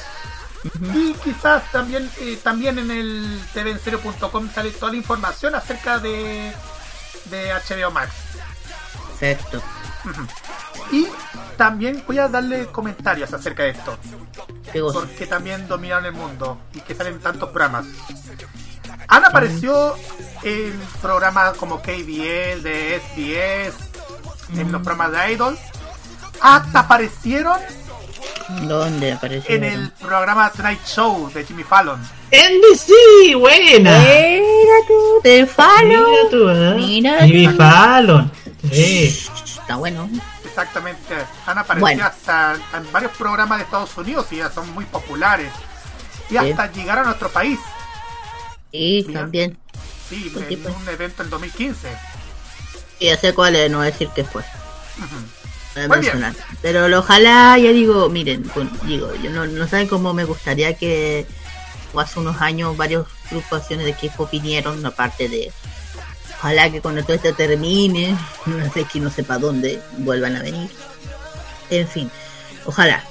Y 0.94 1.14
quizás 1.14 1.64
también 1.72 2.08
eh, 2.20 2.38
también 2.44 2.78
en 2.78 2.92
el 2.92 3.42
tvenserio.com 3.54 4.50
sale 4.54 4.70
toda 4.70 4.92
la 4.92 5.00
información 5.00 5.56
acerca 5.56 5.98
de, 5.98 6.54
de 7.26 7.54
HBO 7.54 7.90
Max. 7.90 8.12
Perfecto. 9.20 9.64
Y 10.92 11.08
también 11.58 12.04
voy 12.06 12.20
a 12.20 12.28
darle 12.28 12.68
comentarios 12.68 13.34
acerca 13.34 13.64
de 13.64 13.70
esto. 13.70 13.98
Porque 14.94 15.26
también 15.26 15.68
dominan 15.68 16.06
el 16.06 16.14
mundo 16.14 16.58
y 16.74 16.80
que 16.82 16.96
salen 16.96 17.20
tantos 17.20 17.50
programas. 17.50 17.86
Han 19.08 19.26
aparecido 19.26 19.98
en 20.44 20.80
programas 21.02 21.58
como 21.58 21.82
KBS, 21.82 22.64
de 22.64 23.02
SBS, 23.02 23.76
en 24.60 24.72
los 24.72 24.82
programas 24.82 25.12
de 25.12 25.34
Idol. 25.34 25.58
Hasta 26.42 26.80
aparecieron 26.80 27.60
¿Dónde 28.64 29.14
apareció? 29.14 29.56
en 29.56 29.64
el 29.64 29.92
programa 29.92 30.50
Tonight 30.52 30.84
Show 30.86 31.30
de 31.34 31.46
Jimmy 31.46 31.64
Fallon. 31.64 32.00
NBC, 32.32 33.36
buena. 33.38 34.00
Mira 34.00 34.78
tú, 34.88 35.20
de 35.24 35.46
Fallon. 35.46 36.10
Mira 36.10 36.30
tú, 36.30 36.50
¿eh? 36.50 36.74
Mira 36.78 37.26
Jimmy 37.26 37.48
tú. 37.48 37.58
Fallon. 37.58 38.32
Sí. 38.72 39.28
Está 39.62 39.76
bueno. 39.76 40.10
Exactamente. 40.52 41.16
Han 41.46 41.58
aparecido 41.58 41.80
Bueno. 41.80 42.06
hasta 42.06 42.56
en 42.74 42.92
varios 42.92 43.14
programas 43.14 43.60
de 43.60 43.64
Estados 43.64 43.98
Unidos 43.98 44.28
y 44.32 44.38
ya 44.38 44.52
son 44.52 44.70
muy 44.74 44.86
populares. 44.86 45.52
Y 46.30 46.38
hasta 46.38 46.72
llegar 46.72 47.00
a 47.00 47.04
nuestro 47.04 47.30
país. 47.30 47.60
Y 48.72 49.04
Mira. 49.08 49.22
también. 49.22 49.58
Sí, 50.10 50.30
sí, 50.30 50.54
en 50.54 50.76
un 50.76 50.90
evento 50.90 51.24
en 51.24 51.30
2015. 51.30 51.88
Y 53.00 53.06
ya 53.08 53.18
sé 53.18 53.34
cuál 53.34 53.56
es, 53.56 53.72
no 53.72 53.78
voy 53.78 53.88
a 53.88 53.92
decir 53.92 54.10
qué 54.14 54.24
fue. 54.24 54.44
Bien. 55.74 55.90
mencionar. 55.90 56.34
Pero 56.62 56.86
ojalá, 57.00 57.58
ya 57.58 57.72
digo, 57.72 58.10
miren, 58.10 58.50
digo, 58.84 59.16
yo 59.16 59.32
no, 59.32 59.46
no 59.46 59.68
saben 59.68 59.88
cómo 59.88 60.14
me 60.14 60.26
gustaría 60.26 60.76
que 60.76 61.26
o 61.94 62.00
hace 62.00 62.20
unos 62.20 62.42
años 62.42 62.76
varias 62.78 63.04
agrupaciones 63.28 63.86
de 63.86 63.94
K-pop 63.94 64.30
vinieron, 64.32 64.86
aparte 64.86 65.28
de 65.30 65.52
ojalá 66.42 66.72
que 66.72 66.82
cuando 66.82 67.04
todo 67.04 67.14
esto 67.14 67.34
termine, 67.36 68.18
no 68.48 68.74
sé 68.74 68.84
que 68.86 69.00
no 69.00 69.12
sepa 69.12 69.38
dónde, 69.38 69.80
vuelvan 70.00 70.36
a 70.36 70.42
venir. 70.42 70.70
En 71.70 71.88
fin, 71.88 72.10
ojalá. 72.66 73.04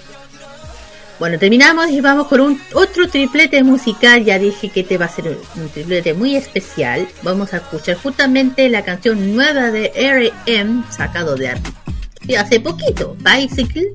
Bueno, 1.21 1.39
terminamos 1.39 1.91
y 1.91 2.01
vamos 2.01 2.27
con 2.27 2.41
un 2.41 2.61
otro 2.75 3.09
triplete 3.09 3.63
musical. 3.63 4.25
Ya 4.25 4.39
dije 4.39 4.71
que 4.71 4.83
te 4.83 4.99
va 4.99 5.05
a 5.05 5.09
ser 5.09 5.39
un 5.55 5.69
triplete 5.69 6.13
muy 6.13 6.35
especial. 6.35 7.07
Vamos 7.23 7.55
a 7.55 7.59
escuchar 7.59 7.97
justamente 7.97 8.69
la 8.69 8.83
canción 8.85 9.37
nueva 9.37 9.71
de 9.71 9.93
R.M. 9.95 10.83
sacado 10.91 11.37
de 11.37 11.51
hace 12.37 12.59
poquito, 12.59 13.17
Bicycle. 13.21 13.93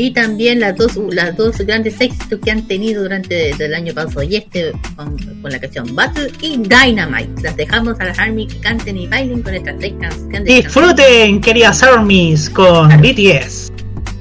Y 0.00 0.12
también 0.12 0.60
las 0.60 0.76
dos, 0.76 0.96
las 1.10 1.36
dos 1.36 1.58
grandes 1.58 2.00
éxitos 2.00 2.38
que 2.38 2.52
han 2.52 2.68
tenido 2.68 3.02
durante 3.02 3.50
el 3.50 3.74
año 3.74 3.92
pasado 3.92 4.22
y 4.22 4.36
este 4.36 4.70
con, 4.94 5.16
con 5.42 5.50
la 5.50 5.58
canción 5.58 5.92
Battle 5.92 6.30
y 6.40 6.56
Dynamite. 6.56 7.42
Las 7.42 7.56
dejamos 7.56 7.98
a 7.98 8.04
las 8.04 8.16
Army 8.16 8.46
que 8.46 8.60
canten 8.60 8.96
y 8.96 9.08
bailen 9.08 9.42
con 9.42 9.54
estas 9.54 9.76
tres 9.78 9.94
canciones. 10.00 10.44
Disfruten, 10.44 11.40
queridas 11.40 11.82
armies, 11.82 12.48
con 12.48 12.90
BTS. 13.00 13.72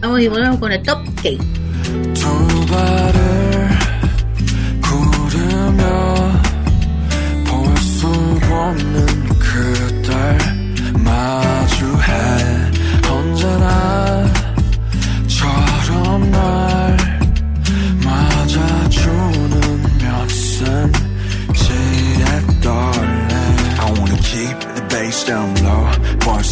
Vamos 0.02 0.20
y 0.20 0.28
volvemos 0.28 0.58
con 0.58 0.72
el 0.72 0.82
Top 0.82 1.06
K. 1.22 1.30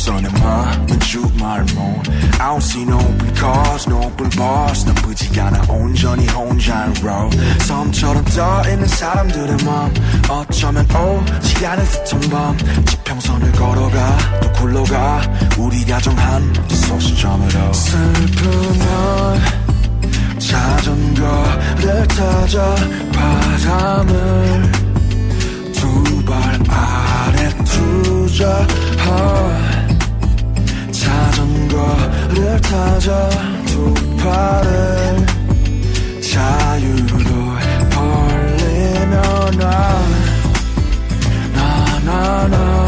없어 0.05 0.21
내 0.21 0.29
맘은 0.39 0.99
주말몬 0.99 2.03
I 2.37 2.49
don't 2.49 2.61
see 2.61 2.83
no 2.83 2.97
open 2.97 3.35
cars 3.35 3.89
no 3.89 3.97
open 4.05 4.29
bars. 4.37 4.85
나쁘지 4.85 5.39
않아 5.39 5.63
온전히 5.67 6.27
혼자인 6.27 6.93
road. 7.01 7.35
섬처럼 7.63 8.23
떠있는 8.25 8.87
사람들의 8.87 9.57
맘 9.65 9.91
어쩌면 10.29 10.85
오지 10.85 11.65
않을 11.65 11.83
듯한 11.85 12.19
밤. 12.29 12.57
지평선을 12.85 13.51
걸어가 13.53 14.17
또 14.41 14.51
굴러가. 14.53 15.21
우리 15.57 15.83
다정한 15.85 16.53
소시점으로. 16.69 17.73
슬프면 17.73 19.41
자전거를 20.37 22.07
타자 22.09 22.75
바람을 23.11 24.71
두 25.73 26.25
발 26.25 26.59
아래 26.69 27.49
두자 27.63 28.65
자전거를 31.05 32.61
타자 32.61 33.29
두 33.67 33.93
팔을 34.17 35.25
자유로 36.19 37.15
벌리며 37.91 39.51
나 39.51 39.65
나나나 41.53 42.45
나나나 42.47 42.84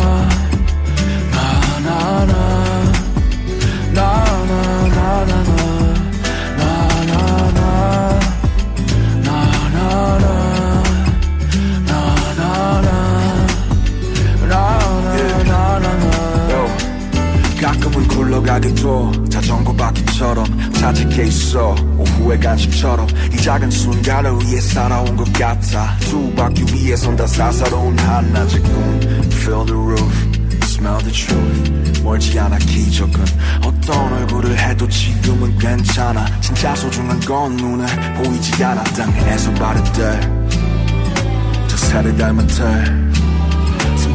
굴러가게 18.38 18.74
둬. 18.76 19.12
자전거 19.30 19.74
바퀴처럼 19.74 20.74
자직해 20.74 21.26
있어. 21.28 21.76
오후의 21.98 22.40
간식처럼 22.40 23.08
이 23.34 23.38
작은 23.38 23.72
순간을 23.72 24.40
위해 24.42 24.62
살아온 24.62 25.16
것 25.16 25.32
같아. 25.34 25.98
두 26.02 26.32
바퀴 26.36 26.64
위에 26.64 26.96
선다 26.96 27.26
사사로운 27.26 27.98
한낮의 27.98 28.62
꿈 28.62 29.00
Feel 29.32 29.66
the 29.66 29.80
roof, 29.80 30.14
smell 30.64 31.04
the 31.04 31.12
truth. 31.12 32.04
멀지 32.04 32.40
않아 32.40 32.58
기적은 32.60 33.26
어떤 33.66 34.14
얼굴을 34.14 34.58
해도 34.58 34.88
지금은 34.88 35.58
괜찮아. 35.58 36.26
진짜 36.42 36.76
소중한 36.76 37.20
건 37.22 37.56
눈에 37.56 37.86
보이지 38.16 38.64
않아. 38.64 38.84
땅에서 38.84 39.54
바를 39.56 39.84
때저 39.94 41.78
새를 41.78 42.16
닮은 42.18 42.48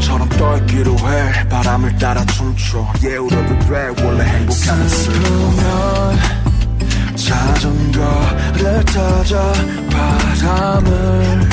때 0.03 0.13
숨처럼 0.13 0.29
떠있기로 0.31 0.97
해. 0.99 1.49
바람을 1.49 1.97
따라 1.97 2.25
춤춰. 2.27 2.87
예 3.05 3.17
울어도 3.17 3.59
돼. 3.61 3.95
원래 4.05 4.25
행복하면 4.25 4.89
슬프면 4.89 6.19
자전거를 7.17 8.85
타자. 8.87 9.53
바람을 9.91 11.49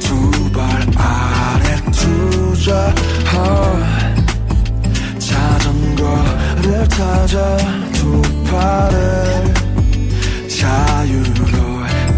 두 0.00 0.52
발 0.52 0.60
아래 0.96 1.76
두자. 1.92 2.94
자전거를 5.18 6.88
타자. 6.88 7.56
두 7.92 8.22
팔을 8.50 9.54
자유로 10.48 11.46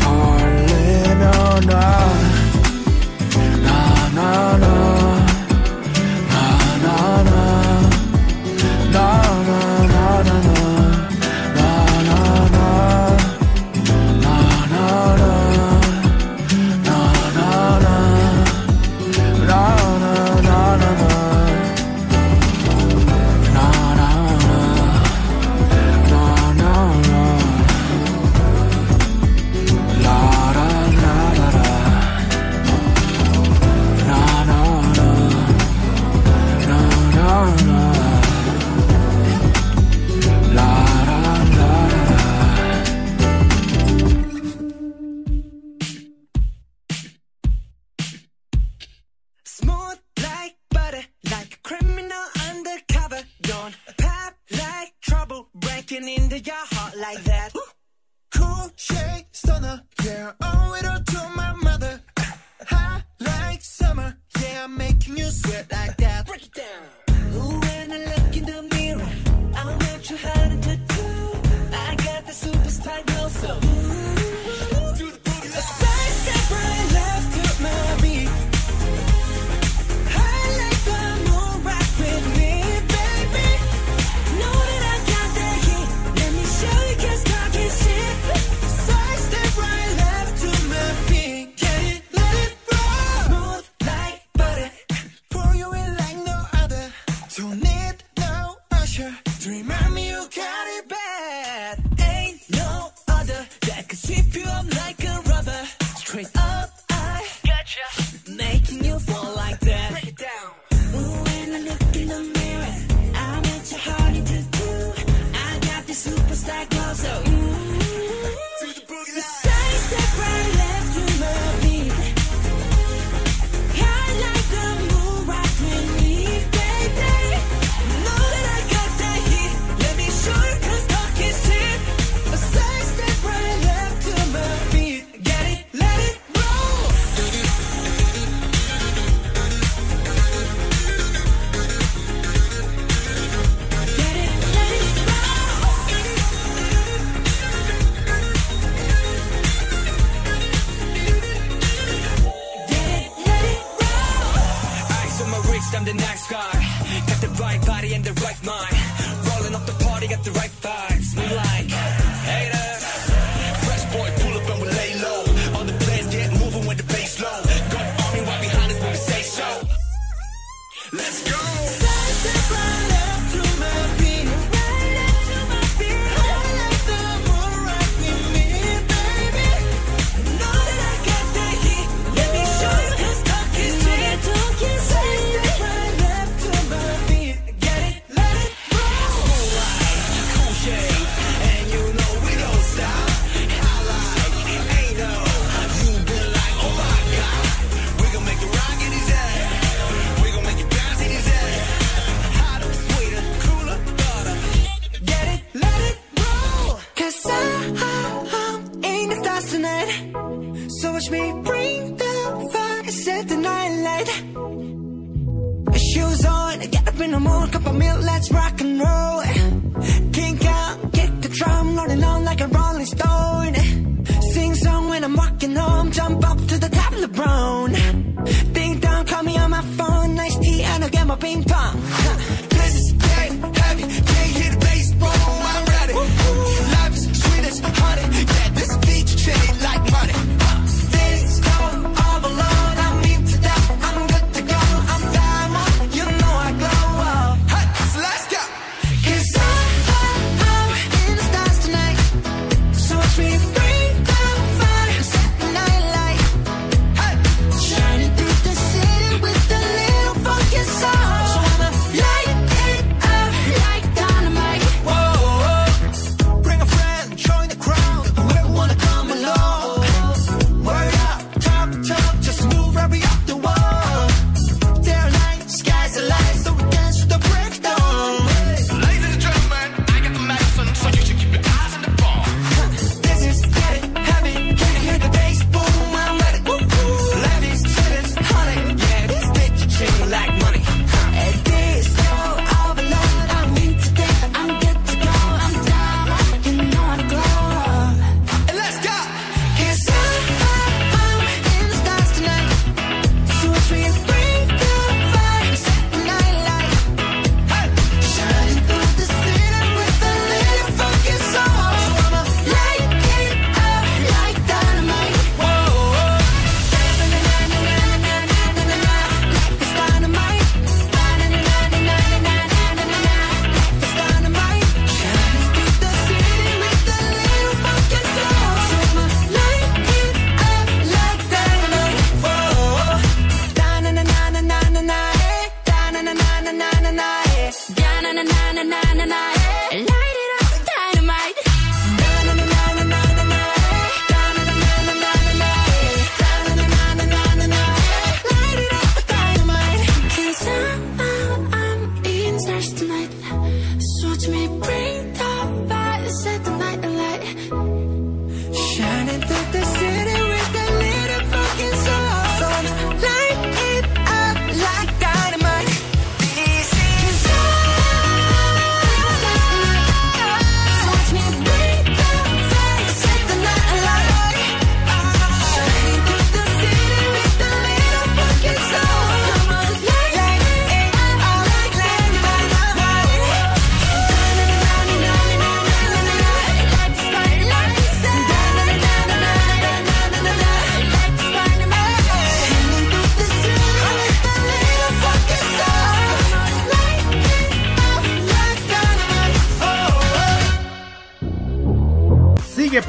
벌리며 0.00 1.60
나 1.66 2.23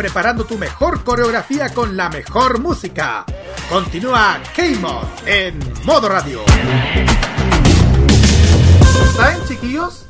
preparando 0.06 0.46
tu 0.46 0.56
mejor 0.60 1.04
coreografía 1.04 1.74
con 1.74 1.98
la 1.98 2.10
mejor 2.10 2.60
música. 2.60 3.26
Continúa 3.68 4.40
K-Mod 4.56 5.04
en 5.26 5.58
modo 5.84 6.08
radio. 6.08 6.42
¿Saben, 9.16 9.40
chiquillos? 9.48 10.06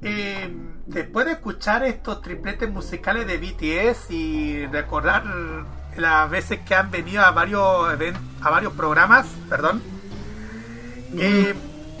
Eh, 0.00 0.50
después 0.86 1.26
de 1.26 1.32
escuchar 1.32 1.84
estos 1.84 2.22
tripletes 2.22 2.70
musicales 2.70 3.26
de 3.26 3.36
BTS 3.36 4.10
y 4.12 4.66
recordar 4.68 5.24
las 5.98 6.30
veces 6.30 6.60
que 6.60 6.74
han 6.74 6.90
venido 6.90 7.22
a 7.22 7.32
varios 7.32 7.62
a 8.40 8.50
varios 8.50 8.72
programas, 8.72 9.26
perdón, 9.50 9.82
eh, 11.18 11.54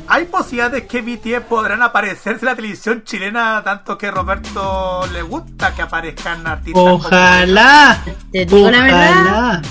hay 0.08 0.24
posibilidades 0.26 0.84
que 0.86 1.02
BTS 1.02 1.44
podrán 1.48 1.82
aparecerse 1.82 2.40
en 2.44 2.46
la 2.46 2.56
televisión 2.56 3.02
chilena 3.04 3.62
tanto 3.64 3.96
que 3.98 4.10
Roberto 4.10 5.06
le 5.12 5.22
gusta 5.22 5.74
que 5.74 5.82
aparezcan 5.82 6.46
artistas. 6.46 6.82
Ojalá. 6.84 8.02
Te 8.32 8.44
digo 8.46 8.70
la 8.70 8.82
verdad. 8.82 9.10
Ojalá. 9.20 9.62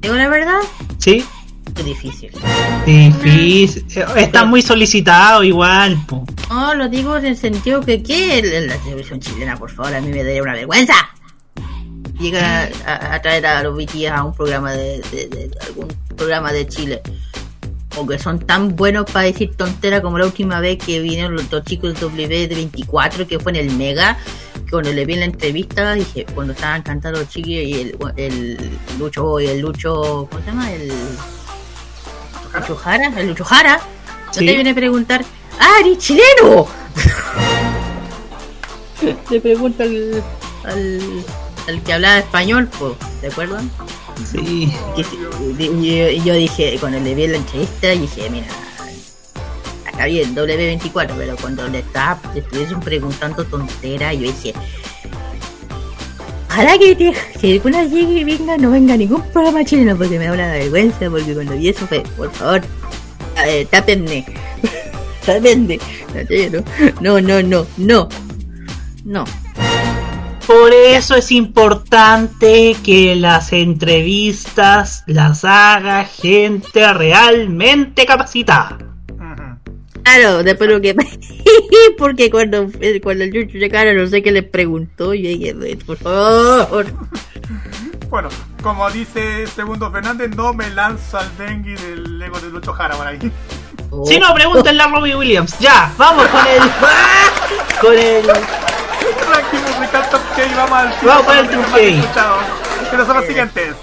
Digo 0.00 0.14
la 0.14 0.28
verdad, 0.28 0.58
Sí. 0.98 1.24
es 1.76 1.84
difícil. 1.84 2.30
Difícil. 2.86 3.84
Está 4.16 4.44
muy 4.44 4.62
solicitado 4.62 5.42
igual. 5.44 5.98
po. 6.06 6.24
No, 6.48 6.74
lo 6.74 6.88
digo 6.88 7.16
en 7.16 7.26
el 7.26 7.36
sentido 7.36 7.80
que, 7.80 8.02
¿qué? 8.02 8.40
La 8.66 8.76
televisión 8.78 9.20
chilena, 9.20 9.56
por 9.56 9.70
favor, 9.70 9.94
a 9.94 10.00
mí 10.00 10.08
me 10.10 10.22
daría 10.24 10.42
una 10.42 10.54
vergüenza. 10.54 10.94
Llega 12.18 12.68
a, 12.86 12.92
a- 12.92 13.14
a 13.14 13.22
traer 13.22 13.46
a 13.46 13.62
los 13.62 13.76
BTS 13.76 14.08
a 14.08 14.24
un 14.24 14.34
programa 14.34 14.72
de, 14.72 15.00
de- 15.12 15.28
de- 15.28 15.50
algún 15.66 15.88
programa 16.16 16.52
de 16.52 16.66
Chile. 16.66 17.02
O 17.98 18.06
que 18.06 18.18
son 18.18 18.38
tan 18.38 18.76
buenos 18.76 19.10
para 19.10 19.26
decir 19.26 19.56
tontera 19.56 20.00
como 20.00 20.18
la 20.18 20.26
última 20.26 20.60
vez 20.60 20.78
que 20.78 21.00
vinieron 21.00 21.34
los 21.34 21.50
dos 21.50 21.64
chicos 21.64 21.98
del 21.98 22.12
W24, 22.12 23.26
que 23.26 23.40
fue 23.40 23.52
en 23.52 23.56
el 23.56 23.70
Mega. 23.72 24.16
Que 24.64 24.70
cuando 24.70 24.92
le 24.92 25.04
vi 25.04 25.14
en 25.14 25.20
la 25.20 25.26
entrevista, 25.26 25.94
dije, 25.94 26.24
cuando 26.34 26.52
estaban 26.52 26.82
cantando 26.82 27.18
los 27.18 27.28
chiquillos 27.28 27.64
y 27.64 27.80
el, 27.80 27.96
el 28.16 28.70
Lucho, 28.98 29.40
y 29.40 29.46
el 29.46 29.60
Lucho, 29.60 30.28
¿cómo 30.30 30.44
se 30.44 30.50
llama? 30.50 30.72
El 30.72 30.88
Lucho 32.54 32.76
Jara, 32.76 33.12
el 33.16 33.28
Lucho 33.28 33.44
Jara. 33.44 33.80
No 34.26 34.32
te 34.32 34.44
viene 34.44 34.70
a 34.70 34.74
preguntar, 34.74 35.24
¡Ah, 35.58 35.78
eres 35.80 35.98
chileno! 35.98 36.66
Le 39.30 39.40
pregunto 39.40 39.82
al, 39.82 40.22
al, 40.64 41.00
al 41.66 41.82
que 41.82 41.92
hablaba 41.92 42.18
español, 42.18 42.68
pues, 42.78 42.94
¿te 43.20 43.28
acuerdan? 43.28 43.70
Sí. 44.24 44.72
Y, 45.58 46.24
yo 46.24 46.34
dije, 46.34 46.76
cuando 46.80 46.98
le 47.00 47.14
vi 47.14 47.26
la 47.26 47.36
entrevista, 47.36 47.88
dije, 47.88 48.30
mira, 48.30 48.46
acá 49.86 50.06
bien, 50.06 50.34
W24, 50.34 51.14
pero 51.16 51.36
cuando 51.36 51.66
le 51.68 51.78
estaba, 51.80 52.20
le 52.34 52.40
estuviesen 52.40 52.80
preguntando 52.80 53.44
tonteras, 53.44 54.14
yo 54.14 54.22
dije, 54.22 54.54
ojalá 56.48 56.78
que, 56.78 56.94
te, 56.96 57.12
que 57.40 57.52
alguna 57.52 57.84
llegue 57.84 58.20
y 58.20 58.24
venga, 58.24 58.56
no 58.56 58.70
venga 58.70 58.96
ningún 58.96 59.22
programa 59.30 59.64
chileno, 59.64 59.96
porque 59.96 60.18
me 60.18 60.26
da 60.26 60.32
una 60.32 60.52
vergüenza, 60.52 61.10
porque 61.10 61.34
cuando 61.34 61.56
vi 61.56 61.68
eso 61.68 61.86
fue, 61.86 62.02
por 62.16 62.30
favor, 62.32 62.62
ver, 63.36 63.66
tápenme, 63.70 64.24
no, 67.00 67.20
no, 67.20 67.42
no, 67.42 67.66
no, 67.76 68.08
no. 69.04 69.47
Por 70.48 70.72
eso 70.72 71.14
es 71.14 71.30
importante 71.30 72.74
que 72.82 73.14
las 73.14 73.52
entrevistas 73.52 75.04
las 75.06 75.44
haga 75.44 76.06
gente 76.06 76.90
realmente 76.94 78.06
capacitada. 78.06 78.78
Claro, 80.02 80.42
después 80.42 80.70
lo 80.70 80.80
que. 80.80 80.96
Porque 81.98 82.30
cuando, 82.30 82.66
cuando 83.02 83.24
el 83.24 83.30
Yuchu 83.30 83.58
llegara, 83.58 83.92
no 83.92 84.06
sé 84.06 84.22
qué 84.22 84.32
le 84.32 84.42
preguntó. 84.42 85.12
Y 85.12 85.20
dije, 85.20 85.54
por 85.84 85.98
favor. 85.98 86.86
Bueno, 88.08 88.30
como 88.62 88.90
dice 88.90 89.46
Segundo 89.48 89.92
Fernández, 89.92 90.34
no 90.34 90.54
me 90.54 90.70
lanza 90.70 91.20
el 91.20 91.36
dengue 91.36 91.76
del 91.76 92.18
Lego 92.18 92.40
de 92.40 92.48
Lucho 92.48 92.72
Jara 92.72 92.96
por 92.96 93.06
ahí. 93.06 93.18
Si 94.06 94.18
no, 94.18 94.32
pregúntenle 94.32 94.82
a 94.82 94.88
Robbie 94.88 95.14
Williams. 95.14 95.58
Ya, 95.58 95.92
vamos 95.98 96.26
con 96.28 96.46
el. 96.46 96.62
con 97.82 97.98
el. 97.98 98.77
Ranking 99.26 99.60
musical 99.60 100.10
top 100.10 100.20
K, 100.36 100.42
vamos 100.56 100.78
al 100.78 100.94
Vamos 101.02 101.26
con 101.26 101.38
el 101.38 101.48
top 102.02 102.90
Que 102.90 102.96
son 102.96 103.16
los 103.16 103.26
siguientes. 103.26 103.74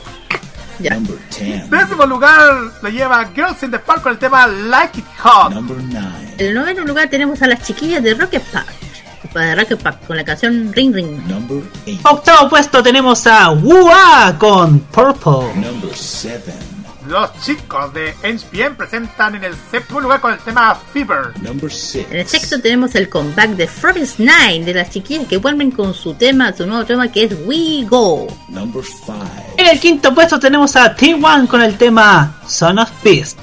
10. 0.79 1.69
Décimo 1.69 2.05
lugar 2.05 2.53
lo 2.81 2.89
lleva 2.89 3.25
Girls 3.33 3.63
in 3.63 3.71
the 3.71 3.79
Park 3.79 4.01
con 4.01 4.11
el 4.13 4.17
tema 4.17 4.47
Like 4.47 4.99
It 4.99 5.05
Hot. 5.23 5.53
Number 5.53 5.77
9. 5.77 6.35
En 6.37 6.47
el 6.47 6.53
noveno 6.53 6.83
lugar 6.83 7.09
tenemos 7.09 7.41
a 7.41 7.47
las 7.47 7.61
chiquillas 7.63 8.03
de 8.03 8.13
Rocket 8.13 8.43
Park. 8.43 8.67
De 9.33 9.55
Rocket 9.55 9.81
Park 9.81 10.05
con 10.07 10.17
la 10.17 10.23
canción 10.23 10.71
Ring 10.73 10.93
Ring. 10.93 11.27
Number 11.27 11.63
8. 11.87 11.99
Octavo 12.03 12.49
puesto 12.49 12.83
tenemos 12.83 13.25
a 13.27 13.51
Wua 13.51 14.35
con 14.37 14.79
Purple. 14.79 15.53
Number 15.55 15.95
7. 15.95 16.74
Los 17.07 17.39
chicos 17.39 17.93
de 17.93 18.15
HPM 18.23 18.75
presentan 18.75 19.35
en 19.35 19.43
el 19.43 19.55
séptimo 19.69 20.01
lugar 20.01 20.19
con 20.21 20.33
el 20.33 20.39
tema 20.39 20.73
Fever. 20.73 21.39
Number 21.41 21.71
6. 21.71 22.07
En 22.09 22.17
el 22.17 22.27
sexto 22.27 22.59
tenemos 22.59 22.95
el 22.95 23.09
comeback 23.09 23.51
de 23.51 23.67
Frost 23.67 24.17
Nine 24.19 24.65
de 24.65 24.73
las 24.73 24.89
chiquillas 24.89 25.27
que 25.27 25.37
vuelven 25.37 25.69
con 25.69 25.93
su 25.93 26.15
tema, 26.15 26.51
su 26.53 26.65
nuevo 26.65 26.83
tema 26.83 27.11
que 27.11 27.25
es 27.25 27.35
We 27.45 27.85
Go. 27.87 28.27
Number 28.49 28.83
5. 28.83 29.13
En 29.57 29.67
el 29.67 29.79
quinto 29.79 30.15
puesto 30.15 30.39
tenemos 30.39 30.75
a 30.75 30.95
T1 30.95 31.47
con 31.47 31.61
el 31.61 31.77
tema 31.77 32.41
Son 32.47 32.79
of 32.79 32.89
Beast. 33.03 33.37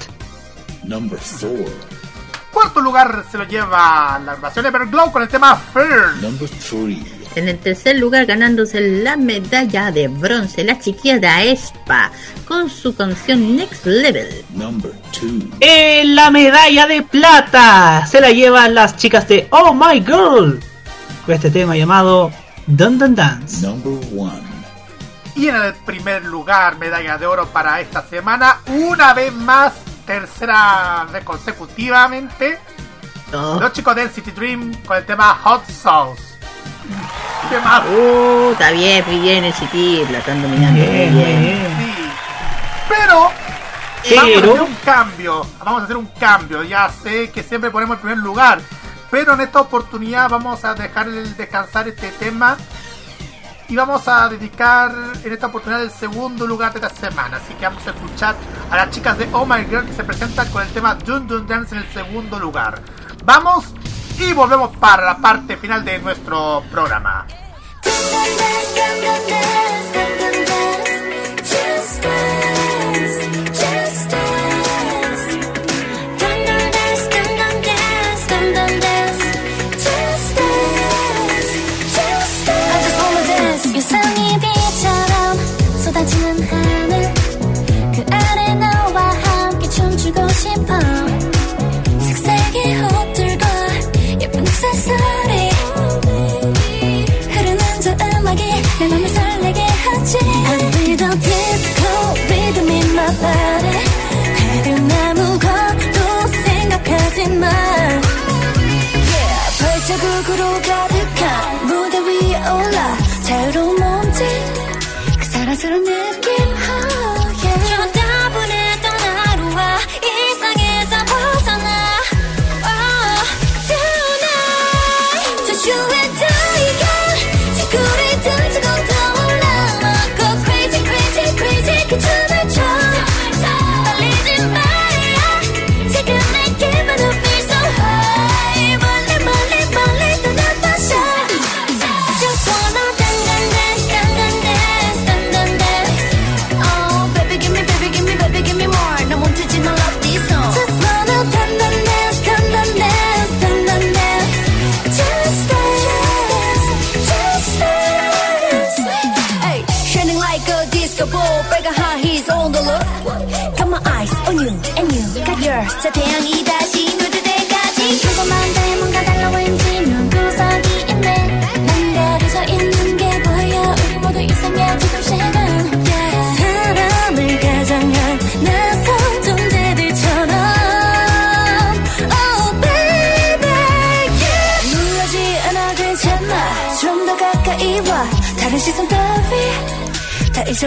Number 0.83 1.17
4. 1.39 1.93
Cuarto 2.51 2.81
lugar 2.81 3.25
se 3.31 3.37
lo 3.37 3.45
lleva 3.45 4.19
la 4.23 4.33
agrupación 4.33 4.65
Everglow 4.65 5.11
con 5.11 5.21
el 5.21 5.29
tema 5.29 5.55
Fear. 5.55 6.17
Number 6.21 6.49
3. 6.49 7.22
En 7.35 7.49
el 7.49 7.57
tercer 7.57 7.97
lugar 7.97 8.25
ganándose 8.27 8.79
la 8.79 9.17
medalla 9.17 9.91
de 9.91 10.07
bronce, 10.07 10.63
las 10.63 10.79
chiquillas 10.79 11.19
de 11.19 11.27
Aespa 11.27 12.11
con 12.47 12.69
su 12.69 12.95
canción 12.95 13.55
Next 13.55 13.85
Level. 13.87 14.45
Number 14.53 14.91
2. 15.19 15.23
En 15.59 16.15
la 16.15 16.29
medalla 16.29 16.85
de 16.85 17.01
plata 17.01 18.05
se 18.05 18.21
la 18.21 18.29
llevan 18.31 18.75
las 18.75 18.97
chicas 18.97 19.27
de 19.27 19.47
Oh 19.49 19.73
My 19.73 19.99
Girl 20.01 20.59
con 21.25 21.33
este 21.35 21.49
tema 21.49 21.75
llamado 21.75 22.31
Dun 22.67 22.99
Dun 22.99 23.15
Dance. 23.15 23.65
Number 23.65 23.93
1. 24.11 24.33
Y 25.35 25.47
en 25.47 25.55
el 25.55 25.73
primer 25.73 26.23
lugar, 26.25 26.77
medalla 26.77 27.17
de 27.17 27.25
oro 27.25 27.47
para 27.47 27.81
esta 27.81 28.07
semana, 28.07 28.59
una 28.67 29.15
vez 29.15 29.33
más, 29.33 29.73
tercera 30.05 31.07
consecutivamente, 31.23 32.59
Oh. 33.35 33.57
los 33.59 33.73
chicos 33.73 33.95
de 33.95 34.03
NCT 34.03 34.35
Dream 34.35 34.75
con 34.85 34.95
el 34.95 35.07
tema 35.07 35.33
Hot 35.43 35.65
Sauce. 35.67 36.21
Tema 37.49 37.83
Uh, 37.89 38.51
está 38.51 38.71
bien, 38.71 39.03
muy 39.07 39.19
bien 39.19 39.43
el 39.43 39.53
City, 39.53 40.05
la 40.11 40.19
están 40.19 40.41
dominando 40.41 40.79
muy 40.79 40.89
Bien, 40.89 41.13
muy 41.13 41.23
bien. 41.23 41.41
bien. 41.41 41.77
Sí. 41.77 42.09
Pero 42.89 43.31
Pero- 44.03 44.21
vamos 44.21 44.35
a 44.35 44.37
hacer 44.39 44.61
un 44.61 44.75
cambio. 44.83 45.45
Vamos 45.63 45.81
a 45.81 45.83
hacer 45.85 45.97
un 45.97 46.05
cambio. 46.19 46.63
Ya 46.63 46.89
sé 46.89 47.29
que 47.31 47.43
siempre 47.43 47.69
ponemos 47.71 47.95
el 47.97 48.01
primer 48.01 48.17
lugar. 48.19 48.59
Pero 49.11 49.33
en 49.33 49.41
esta 49.41 49.61
oportunidad 49.61 50.29
vamos 50.29 50.63
a 50.65 50.73
dejar 50.73 51.07
el 51.07 51.35
descansar 51.37 51.87
este 51.87 52.09
tema. 52.11 52.57
Y 53.69 53.75
vamos 53.75 54.07
a 54.07 54.27
dedicar 54.29 54.93
en 55.23 55.31
esta 55.33 55.47
oportunidad 55.47 55.81
el 55.83 55.91
segundo 55.91 56.45
lugar 56.45 56.73
de 56.73 56.85
esta 56.85 56.93
semana. 57.09 57.37
Así 57.37 57.53
que 57.53 57.65
vamos 57.65 57.85
a 57.87 57.91
escuchar 57.91 58.35
a 58.69 58.75
las 58.75 58.89
chicas 58.91 59.17
de 59.17 59.27
Oh 59.31 59.45
My 59.45 59.63
Girl 59.65 59.85
que 59.85 59.93
se 59.93 60.03
presentan 60.03 60.49
con 60.49 60.61
el 60.63 60.69
tema 60.69 60.95
Dun 60.95 61.27
Dun 61.27 61.47
Dance 61.47 61.75
en 61.75 61.81
el 61.81 61.93
segundo 61.93 62.37
lugar. 62.39 62.81
Vamos 63.23 63.65
y 64.19 64.33
volvemos 64.33 64.75
para 64.77 65.05
la 65.05 65.17
parte 65.17 65.57
final 65.57 65.83
de 65.83 65.99
nuestro 65.99 66.63
programa. 66.71 67.25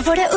for 0.06 0.14
det 0.14 0.35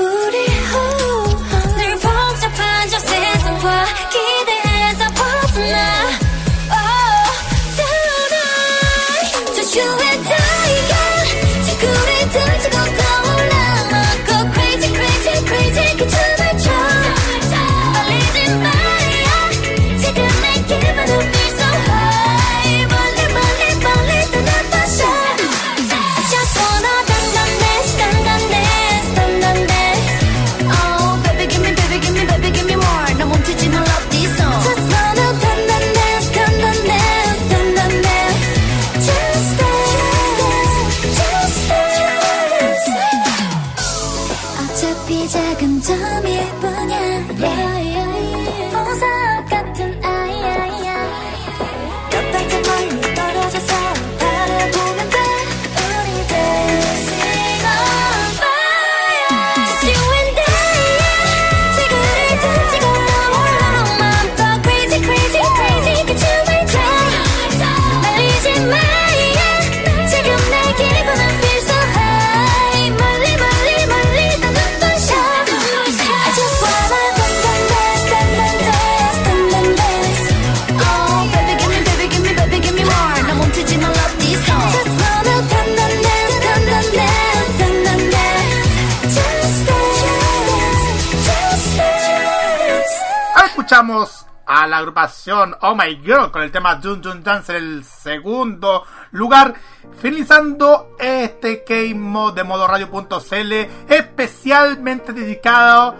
agrupación 95.89 95.99
My 95.99 95.99
Girl 96.03 96.31
con 96.31 96.41
el 96.41 96.51
tema 96.51 96.79
Jun 96.81 97.03
Jun 97.03 97.23
Dance 97.23 97.55
en 97.55 97.63
el 97.63 97.83
segundo 97.83 98.83
lugar, 99.11 99.53
finalizando 99.99 100.95
este 100.99 101.63
Game 101.67 101.95
Mode 101.95 102.41
de 102.41 102.43
modo 102.43 102.67
radio.cl 102.67 103.53
especialmente 103.89 105.13
dedicado 105.13 105.95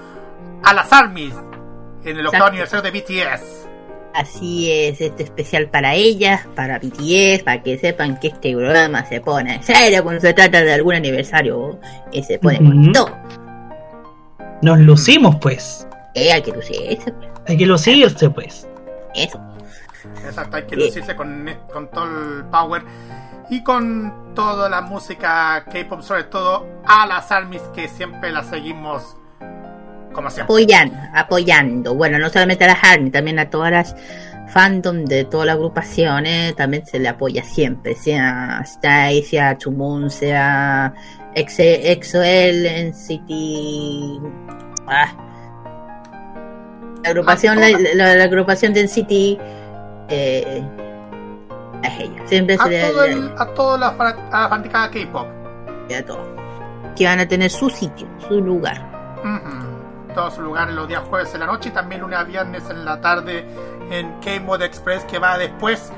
a 0.64 0.74
las 0.74 0.92
ARMYs 0.92 1.34
en 2.04 2.18
el 2.18 2.26
octavo 2.28 2.46
aniversario 2.46 2.92
de 2.92 3.00
BTS. 3.00 3.68
Así 4.14 4.72
es, 4.72 5.00
este 5.02 5.24
especial 5.24 5.70
para 5.70 5.94
ellas, 5.94 6.42
para 6.56 6.80
BTS, 6.80 7.44
para 7.44 7.62
que 7.62 7.78
sepan 7.78 8.20
que 8.20 8.30
este 8.30 8.56
programa 8.56 9.06
se 9.06 9.22
pone 9.22 9.56
en 9.56 9.64
serio 9.64 10.04
cuando 10.04 10.20
se 10.22 10.34
trata 10.34 10.62
de 10.62 10.74
algún 10.74 10.96
aniversario 10.96 11.80
y 12.12 12.24
se 12.24 12.40
pone 12.40 12.58
con 12.58 12.80
Ujú. 12.80 12.92
todo. 12.92 13.18
Nos 14.62 14.80
lucimos, 14.80 15.36
pues. 15.38 15.88
Eh, 16.16 16.34
hay 16.34 16.42
que 16.42 16.52
lucirse, 16.52 17.12
pues. 17.12 17.30
Hay 17.48 17.58
que 17.58 17.66
lucirse, 17.68 18.30
pues. 18.32 18.68
Eso. 19.16 19.40
Exacto, 20.26 20.58
hay 20.58 20.64
que 20.64 20.76
lucirse 20.76 21.16
con, 21.16 21.50
con 21.72 21.90
todo 21.90 22.06
el 22.06 22.44
power 22.46 22.84
y 23.50 23.64
con 23.64 24.34
toda 24.36 24.70
la 24.70 24.82
música 24.82 25.64
K-pop, 25.72 26.02
sobre 26.02 26.24
todo 26.26 26.66
a 26.86 27.06
las 27.08 27.32
ARMYs 27.32 27.62
que 27.74 27.88
siempre 27.88 28.32
las 28.32 28.48
seguimos 28.48 29.16
como 30.14 30.30
siempre. 30.30 30.44
Apoyando, 30.54 30.98
apoyando. 31.14 31.96
Bueno, 31.96 32.20
no 32.20 32.30
solamente 32.30 32.66
a 32.66 32.68
las 32.68 32.84
ARMY, 32.84 33.12
también 33.12 33.40
a 33.40 33.50
todas 33.50 33.72
las 33.72 33.96
fandom 34.52 35.06
de 35.06 35.24
todas 35.26 35.46
las 35.48 35.56
agrupaciones, 35.56 36.56
también 36.56 36.86
se 36.86 36.98
le 37.00 37.08
apoya 37.08 37.44
siempre, 37.44 37.96
sea 37.96 38.62
Stay, 38.64 39.22
sea 39.24 39.58
Chumun, 39.58 40.10
sea 40.10 40.94
EXO-L. 41.36 42.94
Ah. 44.88 45.08
La 47.04 47.10
agrupación, 47.12 47.60
la, 47.60 47.70
la- 47.94 48.16
la 48.16 48.24
agrupación 48.24 48.74
de 48.74 48.84
NCT 48.84 49.40
eh, 50.10 50.64
es 51.84 52.00
ella. 52.00 52.22
Siempre 52.28 52.56
A, 52.60 52.64
se 52.64 52.70
le, 52.70 52.90
todo 52.90 53.06
le- 53.08 53.14
el- 53.14 53.34
a 53.38 53.46
toda 53.54 53.78
la, 53.78 53.88
la 54.32 54.50
fanaticada 54.50 54.90
K-pop. 54.92 55.28
a 55.98 56.06
todo. 56.06 56.40
Que 56.96 57.06
van 57.06 57.20
a 57.20 57.28
tener 57.28 57.50
su 57.50 57.70
sitio, 57.70 58.08
su 58.28 58.42
lugar. 58.42 58.82
Ujú. 59.24 60.14
Todos 60.14 60.34
sus 60.34 60.44
lugares 60.44 60.74
los 60.76 60.88
días 60.88 61.04
jueves 61.10 61.34
en 61.34 61.40
la 61.42 61.46
noche 61.46 61.70
y 61.70 61.72
también 61.72 62.02
lunes 62.02 62.20
a 62.20 62.24
viernes 62.24 62.64
en 62.70 62.84
la 62.84 63.00
tarde 63.00 63.46
en 63.92 64.12
K-Mode 64.22 64.66
Express 64.66 65.06
que 65.06 65.20
va 65.20 65.38
después 65.38 65.92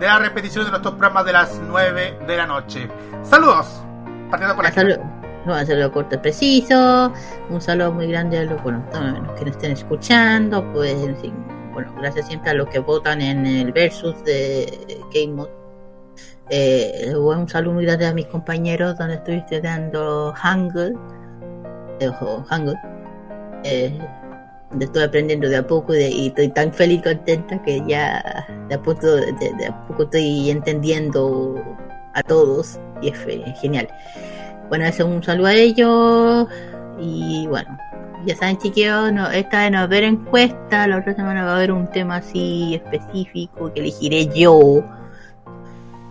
de 0.00 0.06
la 0.06 0.18
repetición 0.18 0.64
de 0.64 0.70
nuestros 0.70 0.94
programas 0.94 1.24
de 1.26 1.32
las 1.32 1.60
9 1.68 2.18
de 2.26 2.36
la 2.36 2.46
noche. 2.46 2.88
Saludos. 3.22 3.82
Partiendo 4.30 4.56
por 4.56 4.66
aquí. 4.66 4.74
saludo, 4.76 5.02
un 5.46 5.66
saludo 5.66 5.92
corto 5.92 6.14
y 6.14 6.18
preciso. 6.18 7.12
Un 7.50 7.60
saludo 7.60 7.92
muy 7.92 8.06
grande 8.08 8.38
a 8.38 8.44
los, 8.44 8.62
bueno, 8.62 8.82
a 8.94 8.98
los 9.00 9.32
que 9.38 9.44
nos 9.44 9.54
estén 9.56 9.72
escuchando. 9.72 10.64
Pues, 10.72 10.92
en 11.02 11.16
fin, 11.16 11.34
bueno, 11.72 11.94
gracias 11.98 12.26
siempre 12.28 12.50
a 12.50 12.54
los 12.54 12.68
que 12.68 12.78
votan 12.78 13.20
en 13.22 13.46
el 13.46 13.72
versus 13.72 14.22
de 14.24 14.98
Game 15.14 15.34
Mode. 15.34 15.50
Eh, 16.50 17.12
un 17.16 17.48
saludo 17.48 17.74
muy 17.74 17.84
grande 17.84 18.06
a 18.06 18.12
mis 18.12 18.26
compañeros 18.26 18.98
donde 18.98 19.14
estoy 19.14 19.36
estudiando 19.36 20.32
Hangul. 20.36 20.98
eh, 22.00 22.10
Hangul. 22.48 22.74
Eh, 23.64 23.96
estoy 24.80 25.02
aprendiendo 25.02 25.48
de 25.48 25.56
a 25.58 25.66
poco 25.66 25.92
de- 25.92 26.08
y 26.10 26.28
estoy 26.28 26.48
tan 26.48 26.72
feliz 26.72 26.98
y 27.00 27.02
contenta 27.02 27.62
que 27.62 27.82
ya 27.86 28.46
de 28.68 28.74
a 28.74 28.82
poco, 28.82 29.06
de, 29.06 29.66
a 29.66 29.86
poco 29.86 30.04
estoy 30.04 30.50
entendiendo 30.50 31.54
a 32.14 32.22
todos 32.22 32.80
y 33.02 33.08
es 33.08 33.18
fe- 33.18 33.54
genial. 33.60 33.88
Bueno, 34.68 34.84
eso 34.86 35.06
un 35.06 35.22
saludo 35.22 35.46
a 35.48 35.54
ellos 35.54 36.48
y 37.00 37.46
bueno, 37.48 37.76
ya 38.26 38.36
saben 38.36 38.58
chiquillos, 38.58 39.12
no, 39.12 39.30
esta 39.30 39.62
vez 39.62 39.70
no 39.70 39.76
va 39.78 39.82
a 39.82 39.84
haber 39.84 40.04
encuesta, 40.04 40.86
la 40.86 40.98
otra 40.98 41.14
semana 41.14 41.44
va 41.44 41.52
a 41.52 41.56
haber 41.56 41.72
un 41.72 41.90
tema 41.90 42.16
así 42.16 42.74
específico 42.74 43.72
que 43.72 43.80
elegiré 43.80 44.28
yo. 44.34 44.84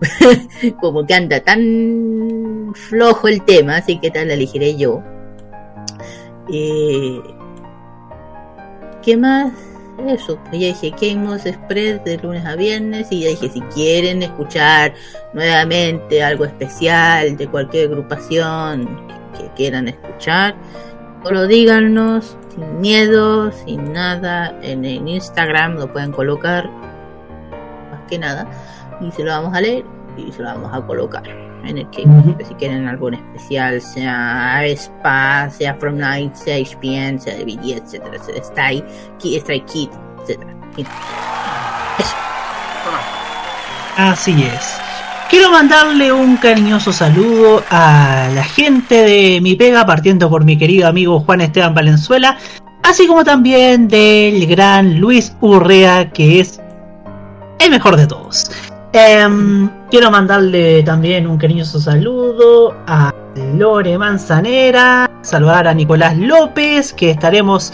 Como 0.81 1.05
que 1.05 1.13
anda 1.13 1.39
tan 1.41 2.71
flojo 2.73 3.27
el 3.27 3.43
tema, 3.43 3.77
así 3.77 3.99
que 3.99 4.11
tal 4.11 4.27
la 4.27 4.33
elegiré 4.33 4.77
yo. 4.77 5.03
Eh, 6.51 7.21
¿Qué 9.01 9.17
más? 9.17 9.51
Eso, 10.07 10.39
pues 10.49 10.61
ya 10.61 10.67
dije 10.67 10.93
Game 10.99 11.35
Express 11.35 12.03
de 12.05 12.17
lunes 12.17 12.45
a 12.45 12.55
viernes 12.55 13.07
y 13.11 13.21
ya 13.21 13.29
dije 13.29 13.49
si 13.49 13.59
quieren 13.61 14.23
escuchar 14.23 14.93
nuevamente 15.33 16.23
algo 16.23 16.45
especial 16.45 17.35
de 17.35 17.47
cualquier 17.47 17.89
agrupación 17.89 19.07
que, 19.33 19.43
que 19.43 19.53
quieran 19.55 19.89
escuchar, 19.89 20.55
solo 21.23 21.47
díganos 21.47 22.37
sin 22.53 22.81
miedo, 22.81 23.51
sin 23.51 23.93
nada, 23.93 24.57
en 24.61 24.85
el 24.85 25.07
Instagram 25.07 25.75
lo 25.75 25.91
pueden 25.91 26.11
colocar 26.11 26.69
más 27.91 28.01
que 28.09 28.17
nada 28.17 28.47
y 29.01 29.11
se 29.11 29.23
lo 29.23 29.31
vamos 29.31 29.53
a 29.55 29.61
leer 29.61 29.85
y 30.17 30.31
se 30.31 30.41
lo 30.41 30.49
vamos 30.49 30.71
a 30.73 30.81
colocar 30.85 31.23
en 31.65 31.77
el 31.77 31.89
que 31.89 32.03
si 32.45 32.53
quieren 32.55 32.87
algún 32.87 33.15
especial 33.15 33.81
sea 33.81 34.65
Spa, 34.65 35.49
sea 35.49 35.75
From 35.75 35.97
Night, 35.97 36.33
sea 36.35 36.57
HPN, 36.57 37.19
sea 37.19 37.35
de 37.35 37.45
BD, 37.45 37.77
etcétera, 37.77 38.15
etcétera, 38.15 38.45
Stray, 38.45 38.85
Kid, 39.19 39.41
Stray 39.41 39.61
Kid, 39.61 39.89
etcétera. 40.21 40.55
Así 43.97 44.43
es. 44.43 44.88
Quiero 45.29 45.51
mandarle 45.51 46.11
un 46.11 46.37
cariñoso 46.37 46.91
saludo 46.91 47.63
a 47.69 48.29
la 48.33 48.43
gente 48.43 48.95
de 48.95 49.39
mi 49.41 49.53
pega, 49.53 49.85
partiendo 49.85 50.27
por 50.27 50.43
mi 50.43 50.57
querido 50.57 50.87
amigo 50.87 51.19
Juan 51.19 51.41
Esteban 51.41 51.75
Valenzuela, 51.75 52.35
así 52.81 53.05
como 53.05 53.23
también 53.23 53.87
del 53.87 54.47
gran 54.47 54.99
Luis 54.99 55.35
Urrea, 55.39 56.09
que 56.09 56.39
es 56.39 56.59
el 57.59 57.69
mejor 57.69 57.95
de 57.95 58.07
todos. 58.07 58.49
Em, 58.91 59.69
quiero 59.91 60.09
mandarle 60.09 60.81
también 60.81 61.27
un 61.27 61.37
cariñoso 61.37 61.79
saludo 61.79 62.75
a 62.87 63.13
Lore 63.55 63.99
Manzanera, 63.99 65.11
saludar 65.21 65.67
a 65.67 65.75
Nicolás 65.75 66.17
López, 66.17 66.91
que 66.91 67.11
estaremos 67.11 67.71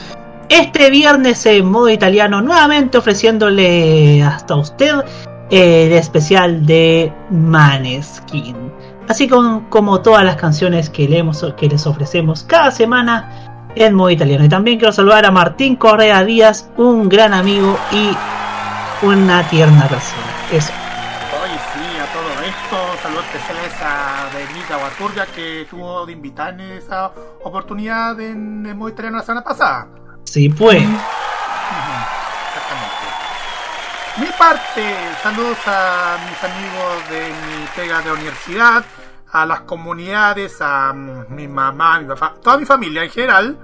este 0.50 0.90
viernes 0.90 1.46
en 1.46 1.72
modo 1.72 1.90
italiano 1.90 2.42
nuevamente 2.42 2.98
ofreciéndole 2.98 4.22
hasta 4.24 4.56
usted 4.56 5.06
el 5.50 5.94
especial 5.94 6.66
de 6.66 7.14
Maneskin. 7.30 8.72
Así 9.08 9.28
como, 9.28 9.70
como 9.70 10.02
todas 10.02 10.24
las 10.24 10.36
canciones 10.36 10.90
que, 10.90 11.08
leemos, 11.08 11.46
que 11.58 11.68
les 11.68 11.86
ofrecemos 11.86 12.44
cada 12.44 12.72
semana 12.72 13.72
en 13.76 13.94
modo 13.94 14.10
italiano. 14.10 14.46
Y 14.46 14.50
también 14.50 14.80
quiero 14.80 14.94
saludar 14.94 15.26
a 15.26 15.32
Martín 15.32 15.76
Correa 15.76 16.24
Díaz, 16.24 16.70
un 16.78 17.08
gran 17.08 17.34
amigo 17.34 17.78
y 17.92 18.16
una 19.06 19.48
tierna 19.50 19.88
persona. 19.88 20.24
Eso. 20.52 20.72
Oye, 21.44 21.60
sí, 21.74 22.00
a 22.00 22.12
todo 22.14 22.32
esto, 22.42 23.04
saludos 23.04 23.26
especiales 23.26 23.74
a 23.82 24.30
Benita 24.34 24.78
Guaturbia 24.78 25.28
que 25.36 25.68
tuvo 25.70 26.06
de 26.06 26.14
invitar 26.14 26.54
en 26.54 26.62
esa 26.62 27.12
oportunidad 27.44 28.20
en 28.20 28.66
el 28.66 28.76
Modo 28.76 28.90
Italiano 28.90 29.18
la 29.18 29.24
semana 29.24 29.44
pasada. 29.44 29.88
Sí, 30.24 30.50
pues. 30.50 30.78
Exactamente. 30.78 31.25
Mi 34.18 34.28
parte, 34.28 34.96
saludos 35.22 35.58
a 35.66 36.18
mis 36.30 36.42
amigos 36.42 37.10
de 37.10 37.28
mi 37.28 37.68
pega 37.76 38.02
de 38.02 38.14
universidad, 38.14 38.86
a 39.30 39.46
las 39.46 39.62
comunidades, 39.62 40.62
a 40.62 40.94
mm, 40.94 41.36
mi 41.36 41.50
mamá, 41.50 42.00
mi 42.00 42.08
papá, 42.08 42.36
toda 42.42 42.58
mi 42.58 42.64
familia 42.66 43.04
en 43.04 43.10
general, 43.10 43.58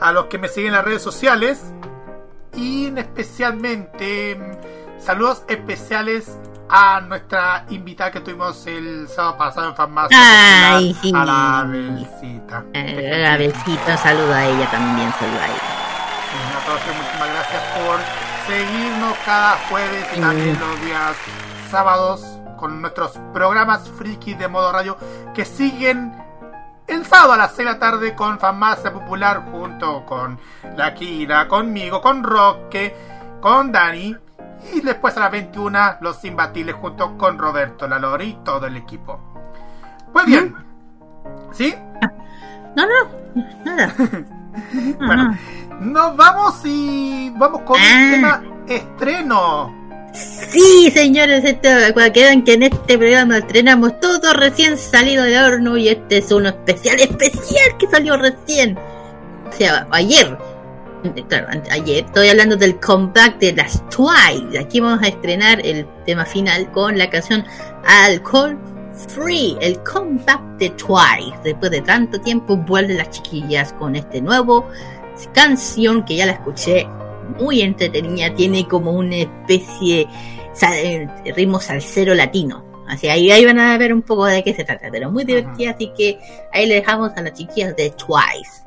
a 0.00 0.10
los 0.10 0.24
que 0.24 0.36
me 0.38 0.48
siguen 0.48 0.70
en 0.70 0.72
las 0.78 0.84
redes 0.84 1.02
sociales 1.02 1.72
y 2.56 2.86
en 2.86 2.98
especialmente 2.98 4.34
mm, 4.34 5.00
saludos 5.00 5.44
especiales 5.46 6.36
a 6.68 7.00
nuestra 7.00 7.64
invitada 7.70 8.10
que 8.10 8.18
tuvimos 8.20 8.66
el 8.66 9.06
sábado 9.08 9.38
pasado 9.38 9.68
en 9.68 9.76
farmacia 9.76 10.18
Ay, 10.74 10.96
sí. 11.00 11.12
a 11.14 11.24
la 11.24 11.64
Belcita. 11.68 12.64
Eh, 12.72 13.26
a 13.28 13.36
Belcita, 13.36 13.96
saludo 13.96 14.34
a 14.34 14.44
ella 14.44 14.68
también, 14.72 15.12
saludo 15.20 15.40
a 15.40 15.46
ella. 15.46 16.60
A 16.60 16.66
todos, 16.66 16.80
muchísimas 16.96 17.28
gracias 17.28 17.62
por 17.78 18.27
seguirnos 18.48 19.14
cada 19.26 19.58
jueves 19.68 20.06
y 20.16 20.20
también 20.22 20.58
los 20.58 20.80
días 20.80 21.14
sábados 21.70 22.40
con 22.56 22.80
nuestros 22.80 23.12
programas 23.34 23.86
friki 23.90 24.32
de 24.32 24.48
modo 24.48 24.72
radio 24.72 24.96
que 25.34 25.44
siguen 25.44 26.14
el 26.86 27.04
sábado 27.04 27.34
a 27.34 27.36
las 27.36 27.48
6 27.54 27.58
de 27.58 27.64
la 27.64 27.78
tarde 27.78 28.14
con 28.14 28.38
Farmacia 28.38 28.90
Popular 28.90 29.44
junto 29.52 30.06
con 30.06 30.40
la 30.78 30.94
Kira, 30.94 31.46
conmigo, 31.46 32.00
con 32.00 32.24
Roque, 32.24 32.96
con 33.42 33.70
Dani 33.70 34.16
y 34.72 34.80
después 34.80 35.14
a 35.18 35.20
las 35.20 35.30
21 35.30 35.98
los 36.00 36.24
imbatibles 36.24 36.74
junto 36.74 37.18
con 37.18 37.38
Roberto, 37.38 37.86
la 37.86 37.98
Lori 37.98 38.28
y 38.28 38.44
todo 38.44 38.66
el 38.66 38.78
equipo. 38.78 39.20
Pues 40.10 40.24
bien, 40.24 40.56
¿sí? 41.52 41.74
No, 42.74 42.86
no, 42.86 43.44
nada. 43.66 43.94
Bueno, 44.98 45.36
nos 45.80 46.16
vamos 46.16 46.54
y 46.64 47.30
vamos 47.36 47.62
con 47.62 47.80
el 47.80 47.86
ah. 47.86 48.10
tema 48.10 48.42
estreno. 48.66 49.78
Sí, 50.12 50.90
señores, 50.92 51.44
esto, 51.44 51.68
quedan 52.12 52.42
que 52.42 52.54
en 52.54 52.64
este 52.64 52.98
programa 52.98 53.38
estrenamos 53.38 54.00
todo 54.00 54.32
recién 54.32 54.76
salido 54.76 55.22
del 55.22 55.36
horno 55.36 55.76
y 55.76 55.88
este 55.88 56.18
es 56.18 56.32
uno 56.32 56.48
especial, 56.48 56.98
especial 56.98 57.76
que 57.78 57.86
salió 57.86 58.16
recién. 58.16 58.76
O 59.48 59.52
sea, 59.52 59.86
ayer. 59.92 60.36
Claro, 61.28 61.46
ayer 61.70 62.04
estoy 62.04 62.28
hablando 62.28 62.56
del 62.56 62.80
comeback 62.80 63.38
de 63.38 63.52
las 63.52 63.88
Twice. 63.88 64.58
Aquí 64.58 64.80
vamos 64.80 65.00
a 65.04 65.08
estrenar 65.08 65.64
el 65.64 65.86
tema 66.04 66.24
final 66.24 66.68
con 66.72 66.98
la 66.98 67.08
canción 67.08 67.44
Alcohol 67.84 68.58
Free, 69.06 69.56
el 69.60 69.80
comeback 69.84 70.40
de 70.58 70.70
Twice. 70.70 71.38
Después 71.44 71.70
de 71.70 71.82
tanto 71.82 72.20
tiempo 72.20 72.56
vuelven 72.56 72.96
las 72.96 73.10
chiquillas 73.10 73.72
con 73.74 73.94
este 73.94 74.20
nuevo 74.20 74.66
canción 75.32 76.04
que 76.04 76.16
ya 76.16 76.26
la 76.26 76.32
escuché, 76.32 76.86
muy 77.38 77.62
entretenida, 77.62 78.34
tiene 78.34 78.66
como 78.66 78.92
una 78.92 79.16
especie 79.16 80.08
de 80.60 81.32
ritmo 81.36 81.60
salsero 81.60 82.14
latino. 82.14 82.64
Así 82.88 83.08
ahí, 83.08 83.30
ahí 83.30 83.44
van 83.44 83.58
a 83.58 83.76
ver 83.76 83.92
un 83.92 84.02
poco 84.02 84.24
de 84.24 84.42
qué 84.42 84.54
se 84.54 84.64
trata, 84.64 84.88
pero 84.90 85.10
muy 85.10 85.24
divertida, 85.24 85.72
así 85.72 85.92
que 85.96 86.18
ahí 86.52 86.66
le 86.66 86.76
dejamos 86.76 87.12
a 87.16 87.22
las 87.22 87.34
chiquillas 87.34 87.76
de 87.76 87.90
Twice. 87.90 88.64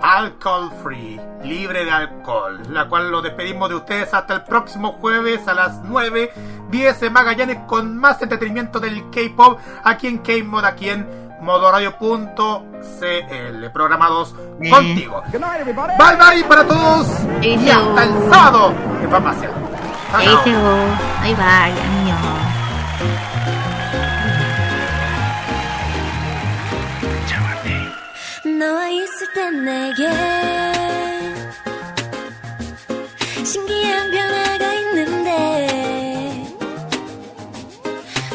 Alcohol 0.00 0.70
free, 0.82 1.20
libre 1.42 1.84
de 1.84 1.90
alcohol, 1.90 2.60
la 2.70 2.88
cual 2.88 3.10
lo 3.10 3.22
despedimos 3.22 3.68
de 3.68 3.76
ustedes 3.76 4.12
hasta 4.12 4.34
el 4.34 4.42
próximo 4.44 4.92
jueves 4.92 5.46
a 5.48 5.54
las 5.54 5.82
9, 5.84 6.30
10 6.70 7.02
en 7.02 7.12
Magallanes 7.12 7.58
con 7.66 7.96
más 7.96 8.20
entretenimiento 8.20 8.80
del 8.80 9.10
K-pop 9.10 9.58
aquí 9.82 10.08
en 10.08 10.18
K-Mod, 10.18 10.64
aquí 10.64 10.90
en 10.90 11.06
modoradio.cl. 11.44 13.70
Programados 13.72 14.34
contigo. 14.70 15.22
Bye 15.30 16.16
bye 16.16 16.44
para 16.48 16.66
todos. 16.66 17.06
Y 17.42 17.68
hasta 17.68 18.04
el 18.04 18.30
sábado 18.30 18.72
en 19.02 19.10
farmacia. 19.10 19.50
Hey, 20.18 20.34
bye 21.22 21.34
bye, 21.34 21.82
amigos. 21.82 22.18
너와 28.44 28.88
있을 28.88 29.32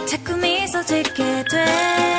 자꾸 0.09 0.35
미소 0.37 0.83
짓게 0.83 1.43
돼 1.51 2.18